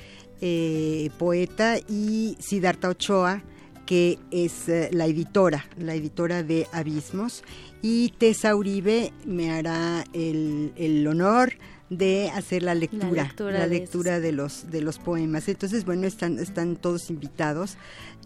eh, 0.41 1.11
poeta, 1.19 1.79
y 1.89 2.37
Siddhartha 2.39 2.89
Ochoa, 2.89 3.43
que 3.85 4.19
es 4.31 4.69
la 4.93 5.07
editora, 5.07 5.67
la 5.77 5.95
editora 5.95 6.43
de 6.43 6.67
Abismos, 6.73 7.43
y 7.83 8.15
Tessa 8.17 8.57
Uribe 8.57 9.13
me 9.27 9.51
hará 9.51 10.05
el, 10.15 10.73
el 10.77 11.07
honor 11.07 11.53
de 11.99 12.31
hacer 12.35 12.63
la 12.63 12.75
lectura, 12.75 13.25
lectura 13.25 13.59
la 13.59 13.69
de 13.69 13.79
lectura 13.79 14.21
de 14.21 14.33
los 14.33 14.71
de 14.71 14.81
los 14.81 14.99
poemas. 14.99 15.49
Entonces, 15.49 15.85
bueno, 15.85 16.07
están 16.07 16.39
están 16.39 16.77
todos 16.77 17.11
invitados 17.11 17.77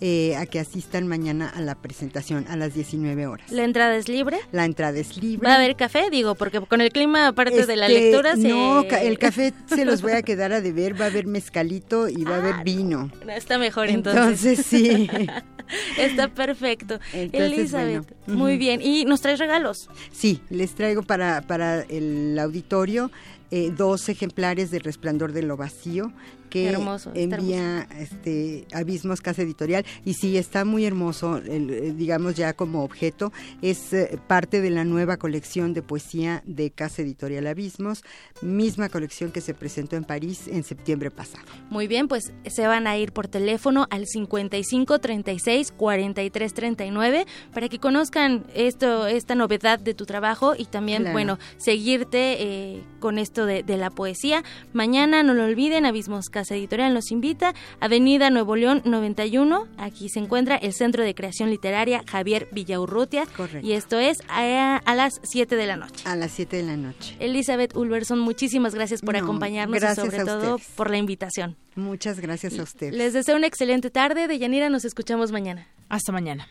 eh, 0.00 0.36
a 0.36 0.46
que 0.46 0.60
asistan 0.60 1.08
mañana 1.08 1.48
a 1.48 1.60
la 1.60 1.74
presentación 1.74 2.46
a 2.48 2.54
las 2.54 2.72
19 2.72 3.26
horas. 3.26 3.50
La 3.50 3.64
entrada 3.64 3.96
es 3.96 4.08
libre. 4.08 4.38
La 4.52 4.64
entrada 4.64 4.96
es 4.96 5.16
libre. 5.16 5.44
¿Va 5.44 5.54
a 5.54 5.56
haber 5.56 5.74
café? 5.74 6.08
Digo, 6.08 6.36
porque 6.36 6.60
con 6.60 6.80
el 6.80 6.92
clima, 6.92 7.26
aparte 7.26 7.66
de 7.66 7.74
la 7.74 7.88
Este, 7.88 8.00
lectura, 8.00 8.36
se... 8.36 8.48
No, 8.48 8.84
el 8.84 9.18
café 9.18 9.52
se 9.66 9.84
los 9.84 10.00
voy 10.00 10.12
a 10.12 10.22
quedar 10.22 10.52
a 10.52 10.60
deber, 10.60 11.00
va 11.00 11.06
a 11.06 11.08
haber 11.08 11.26
mezcalito 11.26 12.08
y 12.08 12.22
va 12.22 12.36
a 12.36 12.38
haber 12.38 12.62
vino. 12.62 13.10
No, 13.26 13.32
está 13.32 13.58
mejor 13.58 13.88
entonces. 13.88 14.44
Entonces, 14.44 14.66
sí. 14.66 15.10
está 15.98 16.28
perfecto. 16.28 17.00
Entonces, 17.12 17.52
Elizabeth, 17.52 18.14
bueno. 18.26 18.40
muy 18.40 18.56
bien. 18.56 18.80
¿Y 18.80 19.04
nos 19.04 19.20
traes 19.20 19.40
regalos? 19.40 19.88
Sí, 20.12 20.40
les 20.48 20.76
traigo 20.76 21.02
para, 21.02 21.42
para 21.42 21.82
el 21.82 22.38
auditorio 22.38 23.10
eh, 23.50 23.72
dos 23.76 24.08
ejemplares 24.08 24.70
del 24.70 24.82
Resplandor 24.82 25.32
de 25.32 25.42
lo 25.42 25.56
Vacío 25.56 26.12
que 26.48 26.68
Hermoso, 26.68 27.10
envía 27.14 27.86
este 27.98 28.66
Abismos 28.72 29.20
Casa 29.20 29.42
Editorial 29.42 29.84
y 30.04 30.14
sí 30.14 30.36
está 30.36 30.64
muy 30.64 30.84
hermoso 30.84 31.36
el, 31.38 31.70
eh, 31.70 31.92
digamos 31.92 32.34
ya 32.34 32.52
como 32.54 32.82
objeto 32.82 33.32
es 33.62 33.92
eh, 33.92 34.18
parte 34.26 34.60
de 34.60 34.70
la 34.70 34.84
nueva 34.84 35.16
colección 35.16 35.74
de 35.74 35.82
poesía 35.82 36.42
de 36.46 36.70
Casa 36.70 37.02
Editorial 37.02 37.46
Abismos 37.46 38.02
misma 38.42 38.88
colección 38.88 39.30
que 39.30 39.40
se 39.40 39.54
presentó 39.54 39.96
en 39.96 40.04
París 40.04 40.48
en 40.48 40.64
septiembre 40.64 41.10
pasado 41.10 41.44
Muy 41.70 41.86
bien, 41.86 42.08
pues 42.08 42.32
se 42.46 42.66
van 42.66 42.86
a 42.86 42.96
ir 42.96 43.12
por 43.12 43.28
teléfono 43.28 43.86
al 43.90 44.06
55 44.06 44.98
36 44.98 45.72
43 45.76 46.54
39 46.54 47.26
para 47.52 47.68
que 47.68 47.78
conozcan 47.78 48.44
esto, 48.54 49.06
esta 49.06 49.34
novedad 49.34 49.78
de 49.78 49.94
tu 49.94 50.06
trabajo 50.06 50.54
y 50.56 50.64
también, 50.64 51.02
Claro. 51.02 51.12
bueno, 51.12 51.38
seguirte 51.58 52.42
eh, 52.42 52.82
con 53.00 53.18
esto 53.18 53.44
de, 53.46 53.62
de 53.62 53.76
la 53.76 53.90
poesía. 53.90 54.42
Mañana, 54.72 55.22
no 55.22 55.34
lo 55.34 55.44
olviden, 55.44 55.84
Abismos 55.86 56.28
Casa 56.30 56.37
Editorial 56.50 56.94
nos 56.94 57.10
invita, 57.10 57.54
Avenida 57.80 58.30
Nuevo 58.30 58.56
León 58.56 58.82
91, 58.84 59.66
aquí 59.76 60.08
se 60.08 60.20
encuentra 60.20 60.56
el 60.56 60.72
Centro 60.72 61.02
de 61.04 61.14
Creación 61.14 61.50
Literaria 61.50 62.02
Javier 62.08 62.48
Villaurrutia 62.52 63.26
Correcto. 63.36 63.66
y 63.66 63.72
esto 63.72 63.98
es 63.98 64.18
a, 64.28 64.76
a 64.76 64.94
las 64.94 65.20
7 65.24 65.56
de 65.56 65.66
la 65.66 65.76
noche. 65.76 66.04
a 66.06 66.14
las 66.16 66.30
7 66.32 66.56
de 66.58 66.62
la 66.62 66.76
noche 66.76 67.16
Elizabeth 67.18 67.76
Ulverson, 67.76 68.18
muchísimas 68.20 68.74
gracias 68.74 69.00
por 69.02 69.14
No, 69.16 69.20
acompañarnos 69.24 69.76
y 69.76 69.80
gracias 69.80 70.06
sobre 70.06 70.20
a 70.20 70.24
todo 70.24 70.54
ustedes. 70.56 70.74
por 70.76 70.90
la 70.90 70.96
invitación. 70.98 71.56
muchas 71.74 72.20
gracias 72.20 72.58
a 72.58 72.62
ustedes 72.62 72.94
Les 72.94 73.12
deseo 73.12 73.36
una 73.36 73.46
excelente 73.46 73.90
tarde. 73.90 74.28
De 74.28 74.38
Yanira 74.38 74.68
nos 74.70 74.84
escuchamos 74.84 75.32
mañana. 75.32 75.66
Hasta 75.88 76.12
mañana. 76.12 76.48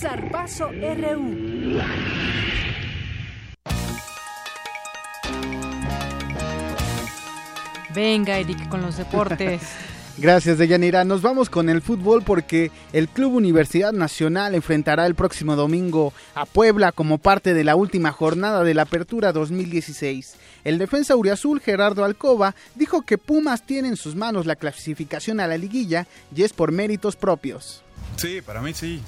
Zarpazo 0.00 0.68
RU. 0.68 1.78
Venga, 7.98 8.38
Eric, 8.38 8.68
con 8.68 8.80
los 8.80 8.96
deportes. 8.96 9.60
Gracias, 10.18 10.56
Deyanira. 10.56 11.04
Nos 11.04 11.20
vamos 11.20 11.50
con 11.50 11.68
el 11.68 11.82
fútbol 11.82 12.22
porque 12.22 12.70
el 12.92 13.08
Club 13.08 13.34
Universidad 13.34 13.92
Nacional 13.92 14.54
enfrentará 14.54 15.04
el 15.04 15.16
próximo 15.16 15.56
domingo 15.56 16.12
a 16.36 16.46
Puebla 16.46 16.92
como 16.92 17.18
parte 17.18 17.54
de 17.54 17.64
la 17.64 17.74
última 17.74 18.12
jornada 18.12 18.62
de 18.62 18.74
la 18.74 18.82
Apertura 18.82 19.32
2016. 19.32 20.36
El 20.62 20.78
defensa 20.78 21.16
uriazul 21.16 21.60
Gerardo 21.60 22.04
Alcoba 22.04 22.54
dijo 22.76 23.02
que 23.02 23.18
Pumas 23.18 23.66
tiene 23.66 23.88
en 23.88 23.96
sus 23.96 24.14
manos 24.14 24.46
la 24.46 24.54
clasificación 24.54 25.40
a 25.40 25.48
la 25.48 25.58
liguilla 25.58 26.06
y 26.32 26.44
es 26.44 26.52
por 26.52 26.70
méritos 26.70 27.16
propios. 27.16 27.82
Sí, 28.16 28.42
para 28.46 28.62
mí 28.62 28.74
sí. 28.74 29.02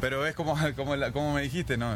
Pero 0.00 0.26
es 0.26 0.34
como, 0.34 0.56
como, 0.76 0.96
la- 0.96 1.12
como 1.12 1.34
me 1.34 1.42
dijiste, 1.42 1.76
¿no? 1.76 1.94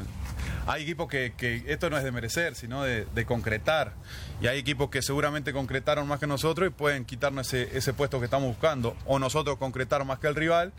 Hay 0.71 0.85
equipos 0.85 1.09
que, 1.09 1.33
que 1.37 1.65
esto 1.67 1.91
no 1.91 1.99
es 1.99 2.05
de 2.05 2.13
merecer, 2.13 2.55
sino 2.55 2.85
de, 2.85 3.05
de 3.13 3.25
concretar. 3.27 3.95
Y 4.41 4.47
hay 4.47 4.61
equipos 4.61 4.89
que 4.89 5.03
seguramente 5.03 5.53
concretaron 5.53 6.07
más 6.07 6.21
que 6.21 6.29
nosotros 6.29 6.69
y 6.69 6.71
pueden 6.71 7.05
quitarnos 7.05 7.53
ese, 7.53 7.77
ese 7.77 7.93
puesto 7.93 8.21
que 8.21 8.27
estamos 8.27 8.49
buscando. 8.49 8.97
O 9.05 9.19
nosotros 9.19 9.59
concretar 9.59 10.05
más 10.05 10.21
que 10.21 10.29
el 10.29 10.37
rival 10.37 10.73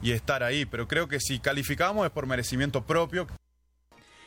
y 0.00 0.12
estar 0.12 0.44
ahí. 0.44 0.64
Pero 0.64 0.86
creo 0.86 1.08
que 1.08 1.18
si 1.18 1.40
calificamos 1.40 2.06
es 2.06 2.12
por 2.12 2.26
merecimiento 2.26 2.84
propio. 2.84 3.26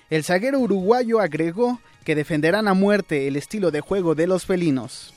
El 0.10 0.26
zaguero 0.26 0.60
uruguayo 0.60 1.22
agregó 1.22 1.80
que 2.04 2.14
defenderán 2.14 2.68
a 2.68 2.74
muerte 2.74 3.30
el 3.30 3.38
estilo 3.38 3.72
de 3.72 3.80
juego 3.80 4.16
de 4.16 4.28
los 4.28 4.46
felinos. 4.46 5.14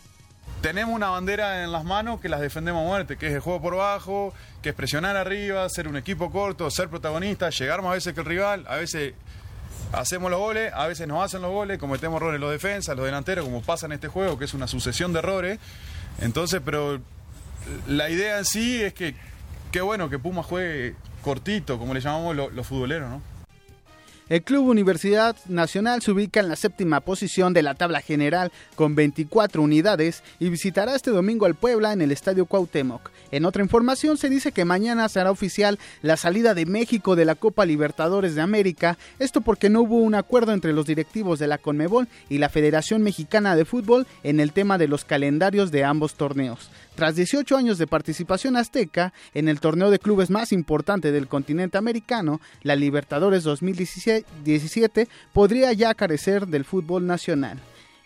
Tenemos 0.60 0.94
una 0.94 1.10
bandera 1.10 1.62
en 1.62 1.70
las 1.70 1.84
manos 1.84 2.20
que 2.20 2.28
las 2.28 2.40
defendemos 2.40 2.82
a 2.82 2.86
muerte, 2.86 3.16
que 3.16 3.28
es 3.28 3.34
el 3.34 3.40
juego 3.40 3.60
por 3.60 3.76
bajo, 3.76 4.32
que 4.60 4.70
es 4.70 4.74
presionar 4.74 5.16
arriba, 5.16 5.68
ser 5.68 5.86
un 5.86 5.96
equipo 5.96 6.30
corto, 6.32 6.68
ser 6.70 6.88
protagonista, 6.88 7.50
llegar 7.50 7.80
más 7.82 7.94
veces 7.94 8.14
que 8.14 8.20
el 8.20 8.26
rival, 8.26 8.64
a 8.68 8.76
veces 8.76 9.14
hacemos 9.92 10.30
los 10.30 10.40
goles, 10.40 10.72
a 10.74 10.86
veces 10.86 11.06
nos 11.08 11.24
hacen 11.24 11.42
los 11.42 11.50
goles, 11.50 11.78
cometemos 11.78 12.20
errores 12.20 12.40
los 12.40 12.50
defensas, 12.50 12.96
los 12.96 13.06
delanteros, 13.06 13.44
como 13.44 13.62
pasa 13.62 13.86
en 13.86 13.92
este 13.92 14.08
juego, 14.08 14.38
que 14.38 14.44
es 14.44 14.54
una 14.54 14.66
sucesión 14.68 15.12
de 15.12 15.20
errores. 15.20 15.58
Entonces, 16.20 16.60
pero 16.64 17.00
la 17.86 18.08
idea 18.10 18.38
en 18.38 18.44
sí 18.44 18.82
es 18.82 18.92
que, 18.94 19.14
qué 19.72 19.80
bueno 19.80 20.08
que 20.10 20.18
Puma 20.18 20.42
juegue 20.42 20.94
cortito, 21.22 21.78
como 21.78 21.94
le 21.94 22.00
llamamos 22.00 22.34
lo- 22.36 22.50
los 22.50 22.66
futboleros, 22.66 23.08
¿no? 23.10 23.22
El 24.28 24.42
Club 24.42 24.68
Universidad 24.68 25.36
Nacional 25.48 26.02
se 26.02 26.10
ubica 26.10 26.40
en 26.40 26.50
la 26.50 26.56
séptima 26.56 27.00
posición 27.00 27.54
de 27.54 27.62
la 27.62 27.74
tabla 27.74 28.02
general 28.02 28.52
con 28.74 28.94
24 28.94 29.62
unidades 29.62 30.22
y 30.38 30.50
visitará 30.50 30.94
este 30.94 31.10
domingo 31.10 31.46
al 31.46 31.54
Puebla 31.54 31.94
en 31.94 32.02
el 32.02 32.12
Estadio 32.12 32.44
Cuauhtémoc. 32.44 33.10
En 33.30 33.46
otra 33.46 33.62
información 33.62 34.18
se 34.18 34.28
dice 34.28 34.52
que 34.52 34.66
mañana 34.66 35.08
será 35.08 35.30
oficial 35.30 35.78
la 36.02 36.18
salida 36.18 36.52
de 36.52 36.66
México 36.66 37.16
de 37.16 37.24
la 37.24 37.36
Copa 37.36 37.64
Libertadores 37.64 38.34
de 38.34 38.42
América, 38.42 38.98
esto 39.18 39.40
porque 39.40 39.70
no 39.70 39.80
hubo 39.80 39.96
un 39.96 40.14
acuerdo 40.14 40.52
entre 40.52 40.74
los 40.74 40.84
directivos 40.84 41.38
de 41.38 41.46
la 41.46 41.56
Conmebol 41.56 42.06
y 42.28 42.36
la 42.36 42.50
Federación 42.50 43.02
Mexicana 43.02 43.56
de 43.56 43.64
Fútbol 43.64 44.06
en 44.24 44.40
el 44.40 44.52
tema 44.52 44.76
de 44.76 44.88
los 44.88 45.06
calendarios 45.06 45.70
de 45.70 45.84
ambos 45.84 46.16
torneos. 46.16 46.68
Tras 46.96 47.14
18 47.14 47.56
años 47.56 47.78
de 47.78 47.86
participación 47.86 48.56
azteca 48.56 49.12
en 49.32 49.48
el 49.48 49.60
torneo 49.60 49.88
de 49.90 50.00
clubes 50.00 50.30
más 50.30 50.52
importante 50.52 51.12
del 51.12 51.28
continente 51.28 51.78
americano, 51.78 52.40
la 52.62 52.74
Libertadores 52.74 53.44
2017 53.44 54.17
podría 55.32 55.72
ya 55.72 55.94
carecer 55.94 56.46
del 56.46 56.64
fútbol 56.64 57.06
nacional. 57.06 57.58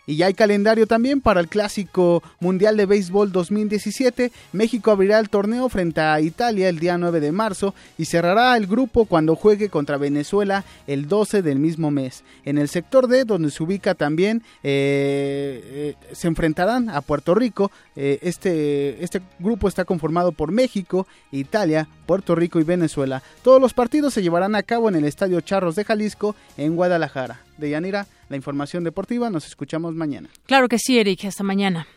Y 0.05 0.17
ya 0.17 0.25
hay 0.25 0.33
calendario 0.33 0.85
también 0.85 1.21
para 1.21 1.39
el 1.39 1.47
clásico 1.47 2.21
Mundial 2.41 2.75
de 2.75 2.85
Béisbol 2.85 3.31
2017. 3.31 4.33
México 4.51 4.91
abrirá 4.91 5.17
el 5.19 5.29
torneo 5.29 5.69
frente 5.69 6.01
a 6.01 6.19
Italia 6.19 6.67
el 6.67 6.79
día 6.79 6.97
9 6.97 7.21
de 7.21 7.31
marzo 7.31 7.73
y 7.97 8.05
cerrará 8.05 8.57
el 8.57 8.67
grupo 8.67 9.05
cuando 9.05 9.37
juegue 9.37 9.69
contra 9.69 9.97
Venezuela 9.97 10.65
el 10.87 11.07
12 11.07 11.41
del 11.41 11.59
mismo 11.59 11.89
mes. 11.89 12.25
En 12.43 12.57
el 12.57 12.67
sector 12.67 13.07
D, 13.07 13.23
donde 13.23 13.49
se 13.49 13.63
ubica 13.63 13.95
también, 13.95 14.43
eh, 14.61 15.95
eh, 16.01 16.13
se 16.13 16.27
enfrentarán 16.27 16.89
a 16.89 16.99
Puerto 16.99 17.33
Rico. 17.33 17.71
Eh, 17.95 18.19
este, 18.23 19.01
este 19.01 19.21
grupo 19.39 19.69
está 19.69 19.85
conformado 19.85 20.33
por 20.33 20.51
México, 20.51 21.07
Italia, 21.31 21.87
Puerto 22.05 22.35
Rico 22.35 22.59
y 22.59 22.63
Venezuela. 22.63 23.23
Todos 23.43 23.61
los 23.61 23.73
partidos 23.73 24.13
se 24.13 24.21
llevarán 24.21 24.55
a 24.55 24.63
cabo 24.63 24.89
en 24.89 24.95
el 24.95 25.05
Estadio 25.05 25.41
Charros 25.41 25.75
de 25.75 25.85
Jalisco, 25.85 26.35
en 26.57 26.75
Guadalajara. 26.75 27.41
De 27.57 27.69
Yanira, 27.69 28.07
la 28.29 28.35
información 28.35 28.83
deportiva. 28.83 29.29
Nos 29.29 29.47
escuchamos 29.47 29.95
mañana. 29.95 30.29
Claro 30.45 30.67
que 30.67 30.79
sí, 30.79 30.99
Eric. 30.99 31.25
Hasta 31.25 31.43
mañana. 31.43 31.87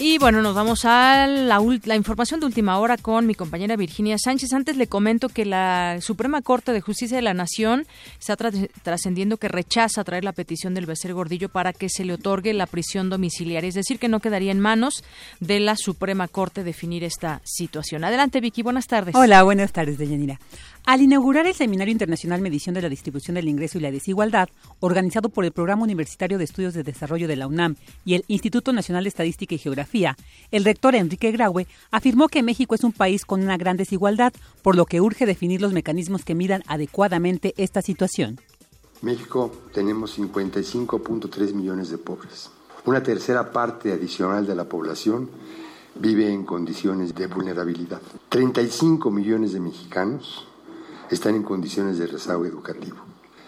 Y 0.00 0.18
bueno, 0.18 0.42
nos 0.42 0.54
vamos 0.54 0.84
a 0.84 1.26
la, 1.26 1.60
la 1.84 1.96
información 1.96 2.38
de 2.38 2.46
última 2.46 2.78
hora 2.78 2.96
con 2.96 3.26
mi 3.26 3.34
compañera 3.34 3.74
Virginia 3.74 4.16
Sánchez. 4.16 4.52
Antes 4.52 4.76
le 4.76 4.86
comento 4.86 5.28
que 5.28 5.44
la 5.44 5.98
Suprema 6.00 6.40
Corte 6.40 6.72
de 6.72 6.80
Justicia 6.80 7.16
de 7.16 7.22
la 7.22 7.34
Nación 7.34 7.84
está 8.20 8.36
tra- 8.36 8.70
trascendiendo 8.84 9.38
que 9.38 9.48
rechaza 9.48 10.04
traer 10.04 10.22
la 10.22 10.30
petición 10.30 10.72
del 10.72 10.86
Becer 10.86 11.14
Gordillo 11.14 11.48
para 11.48 11.72
que 11.72 11.88
se 11.88 12.04
le 12.04 12.12
otorgue 12.12 12.54
la 12.54 12.66
prisión 12.66 13.10
domiciliaria. 13.10 13.66
Es 13.68 13.74
decir, 13.74 13.98
que 13.98 14.06
no 14.06 14.20
quedaría 14.20 14.52
en 14.52 14.60
manos 14.60 15.02
de 15.40 15.58
la 15.58 15.74
Suprema 15.76 16.28
Corte 16.28 16.62
definir 16.62 17.02
esta 17.02 17.40
situación. 17.44 18.04
Adelante, 18.04 18.40
Vicky. 18.40 18.62
Buenas 18.62 18.86
tardes. 18.86 19.16
Hola, 19.16 19.42
buenas 19.42 19.72
tardes, 19.72 19.98
Deyanira. 19.98 20.38
Al 20.84 21.02
inaugurar 21.02 21.46
el 21.46 21.54
Seminario 21.54 21.92
Internacional 21.92 22.40
Medición 22.40 22.74
de 22.74 22.82
la 22.82 22.88
Distribución 22.88 23.34
del 23.34 23.48
Ingreso 23.48 23.76
y 23.76 23.82
la 23.82 23.90
Desigualdad, 23.90 24.48
organizado 24.80 25.28
por 25.28 25.44
el 25.44 25.52
Programa 25.52 25.82
Universitario 25.82 26.38
de 26.38 26.44
Estudios 26.44 26.74
de 26.74 26.82
Desarrollo 26.82 27.28
de 27.28 27.36
la 27.36 27.46
UNAM 27.46 27.76
y 28.04 28.14
el 28.14 28.24
Instituto 28.28 28.72
Nacional 28.72 29.04
de 29.04 29.08
Estadística 29.08 29.54
y 29.54 29.58
Geografía, 29.58 30.16
el 30.50 30.64
rector 30.64 30.94
Enrique 30.94 31.30
Graue 31.30 31.66
afirmó 31.90 32.28
que 32.28 32.42
México 32.42 32.74
es 32.74 32.84
un 32.84 32.92
país 32.92 33.26
con 33.26 33.42
una 33.42 33.58
gran 33.58 33.76
desigualdad, 33.76 34.32
por 34.62 34.76
lo 34.76 34.86
que 34.86 35.02
urge 35.02 35.26
definir 35.26 35.60
los 35.60 35.72
mecanismos 35.74 36.24
que 36.24 36.34
midan 36.34 36.62
adecuadamente 36.66 37.52
esta 37.58 37.82
situación. 37.82 38.40
México 39.02 39.52
tenemos 39.72 40.18
55.3 40.18 41.52
millones 41.52 41.90
de 41.90 41.98
pobres. 41.98 42.50
Una 42.84 43.02
tercera 43.02 43.52
parte 43.52 43.92
adicional 43.92 44.46
de 44.46 44.54
la 44.54 44.64
población 44.64 45.30
vive 45.94 46.32
en 46.32 46.44
condiciones 46.44 47.14
de 47.14 47.26
vulnerabilidad. 47.26 48.00
35 48.30 49.10
millones 49.10 49.52
de 49.52 49.60
mexicanos 49.60 50.47
están 51.10 51.34
en 51.34 51.42
condiciones 51.42 51.98
de 51.98 52.06
rezago 52.06 52.44
educativo. 52.44 52.98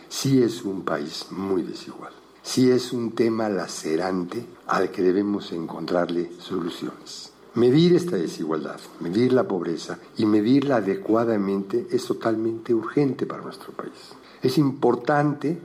Sí 0.09 0.43
es 0.43 0.65
un 0.65 0.83
país 0.83 1.27
muy 1.31 1.63
desigual. 1.63 2.13
Sí 2.43 2.71
es 2.71 2.93
un 2.93 3.13
tema 3.13 3.49
lacerante 3.49 4.45
al 4.67 4.91
que 4.91 5.03
debemos 5.03 5.53
encontrarle 5.53 6.33
soluciones. 6.39 7.33
Medir 7.55 7.95
esta 7.95 8.17
desigualdad, 8.17 8.81
medir 9.01 9.33
la 9.33 9.47
pobreza 9.47 9.99
y 10.17 10.25
medirla 10.25 10.77
adecuadamente 10.77 11.87
es 11.91 12.07
totalmente 12.07 12.73
urgente 12.73 13.27
para 13.27 13.43
nuestro 13.43 13.73
país. 13.73 14.13
Es 14.43 14.57
importante 14.57 15.61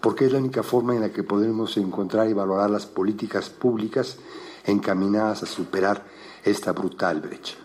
porque 0.00 0.26
es 0.26 0.32
la 0.32 0.38
única 0.38 0.62
forma 0.62 0.94
en 0.94 1.00
la 1.00 1.12
que 1.12 1.22
podemos 1.22 1.76
encontrar 1.76 2.28
y 2.28 2.32
valorar 2.32 2.70
las 2.70 2.86
políticas 2.86 3.50
públicas 3.50 4.18
encaminadas 4.64 5.42
a 5.42 5.46
superar 5.46 6.06
esta 6.44 6.72
brutal 6.72 7.20
brecha. 7.20 7.56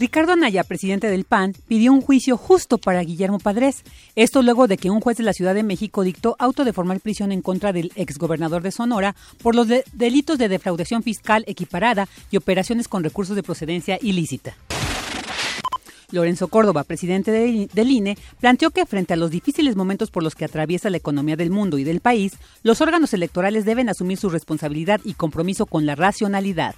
Ricardo 0.00 0.32
Anaya, 0.32 0.64
presidente 0.64 1.10
del 1.10 1.24
PAN, 1.24 1.52
pidió 1.68 1.92
un 1.92 2.00
juicio 2.00 2.38
justo 2.38 2.78
para 2.78 3.02
Guillermo 3.02 3.38
Padres. 3.38 3.82
Esto 4.16 4.40
luego 4.40 4.66
de 4.66 4.78
que 4.78 4.88
un 4.88 5.02
juez 5.02 5.18
de 5.18 5.24
la 5.24 5.34
Ciudad 5.34 5.54
de 5.54 5.62
México 5.62 6.02
dictó 6.04 6.36
auto 6.38 6.64
de 6.64 6.72
formal 6.72 7.00
prisión 7.00 7.32
en 7.32 7.42
contra 7.42 7.74
del 7.74 7.92
exgobernador 7.96 8.62
de 8.62 8.70
Sonora 8.72 9.14
por 9.42 9.54
los 9.54 9.68
de- 9.68 9.84
delitos 9.92 10.38
de 10.38 10.48
defraudación 10.48 11.02
fiscal 11.02 11.44
equiparada 11.46 12.08
y 12.30 12.38
operaciones 12.38 12.88
con 12.88 13.04
recursos 13.04 13.36
de 13.36 13.42
procedencia 13.42 13.98
ilícita. 14.00 14.56
Lorenzo 16.12 16.48
Córdoba, 16.48 16.84
presidente 16.84 17.30
de- 17.30 17.68
del 17.70 17.90
INE, 17.90 18.16
planteó 18.40 18.70
que 18.70 18.86
frente 18.86 19.12
a 19.12 19.16
los 19.16 19.30
difíciles 19.30 19.76
momentos 19.76 20.10
por 20.10 20.22
los 20.22 20.34
que 20.34 20.46
atraviesa 20.46 20.88
la 20.88 20.96
economía 20.96 21.36
del 21.36 21.50
mundo 21.50 21.76
y 21.76 21.84
del 21.84 22.00
país, 22.00 22.32
los 22.62 22.80
órganos 22.80 23.12
electorales 23.12 23.66
deben 23.66 23.90
asumir 23.90 24.16
su 24.16 24.30
responsabilidad 24.30 25.02
y 25.04 25.12
compromiso 25.12 25.66
con 25.66 25.84
la 25.84 25.94
racionalidad. 25.94 26.74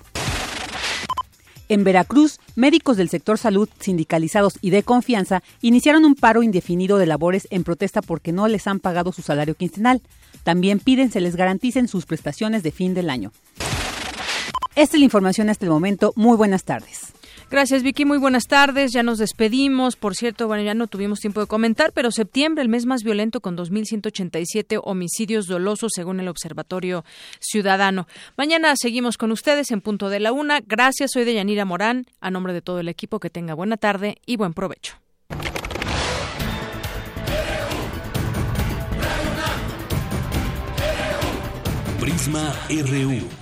En 1.72 1.84
Veracruz, 1.84 2.38
médicos 2.54 2.98
del 2.98 3.08
sector 3.08 3.38
salud, 3.38 3.66
sindicalizados 3.80 4.58
y 4.60 4.68
de 4.68 4.82
confianza, 4.82 5.42
iniciaron 5.62 6.04
un 6.04 6.14
paro 6.14 6.42
indefinido 6.42 6.98
de 6.98 7.06
labores 7.06 7.48
en 7.50 7.64
protesta 7.64 8.02
porque 8.02 8.30
no 8.30 8.46
les 8.46 8.66
han 8.66 8.78
pagado 8.78 9.10
su 9.10 9.22
salario 9.22 9.54
quincenal. 9.54 10.02
También 10.44 10.80
piden 10.80 11.10
se 11.10 11.22
les 11.22 11.34
garanticen 11.34 11.88
sus 11.88 12.04
prestaciones 12.04 12.62
de 12.62 12.72
fin 12.72 12.92
del 12.92 13.08
año. 13.08 13.32
Esta 14.74 14.96
es 14.96 15.00
la 15.00 15.06
información 15.06 15.48
hasta 15.48 15.64
el 15.64 15.70
momento. 15.70 16.12
Muy 16.14 16.36
buenas 16.36 16.64
tardes. 16.64 17.11
Gracias, 17.52 17.82
Vicky. 17.82 18.06
Muy 18.06 18.16
buenas 18.16 18.46
tardes. 18.46 18.92
Ya 18.92 19.02
nos 19.02 19.18
despedimos. 19.18 19.96
Por 19.96 20.14
cierto, 20.14 20.46
bueno, 20.46 20.62
ya 20.62 20.72
no 20.72 20.86
tuvimos 20.86 21.20
tiempo 21.20 21.42
de 21.42 21.46
comentar, 21.46 21.92
pero 21.92 22.10
septiembre, 22.10 22.62
el 22.62 22.70
mes 22.70 22.86
más 22.86 23.02
violento 23.02 23.42
con 23.42 23.58
2.187 23.58 24.80
homicidios 24.82 25.48
dolosos, 25.48 25.92
según 25.94 26.18
el 26.18 26.28
Observatorio 26.28 27.04
Ciudadano. 27.40 28.08
Mañana 28.38 28.72
seguimos 28.74 29.18
con 29.18 29.32
ustedes 29.32 29.70
en 29.70 29.82
punto 29.82 30.08
de 30.08 30.20
la 30.20 30.32
una. 30.32 30.60
Gracias. 30.66 31.10
Soy 31.12 31.24
de 31.26 31.34
Yanira 31.34 31.66
Morán. 31.66 32.06
A 32.22 32.30
nombre 32.30 32.54
de 32.54 32.62
todo 32.62 32.80
el 32.80 32.88
equipo, 32.88 33.20
que 33.20 33.28
tenga 33.28 33.52
buena 33.52 33.76
tarde 33.76 34.16
y 34.24 34.36
buen 34.36 34.54
provecho. 34.54 34.94
Prisma 42.00 42.54
RU. 42.70 43.41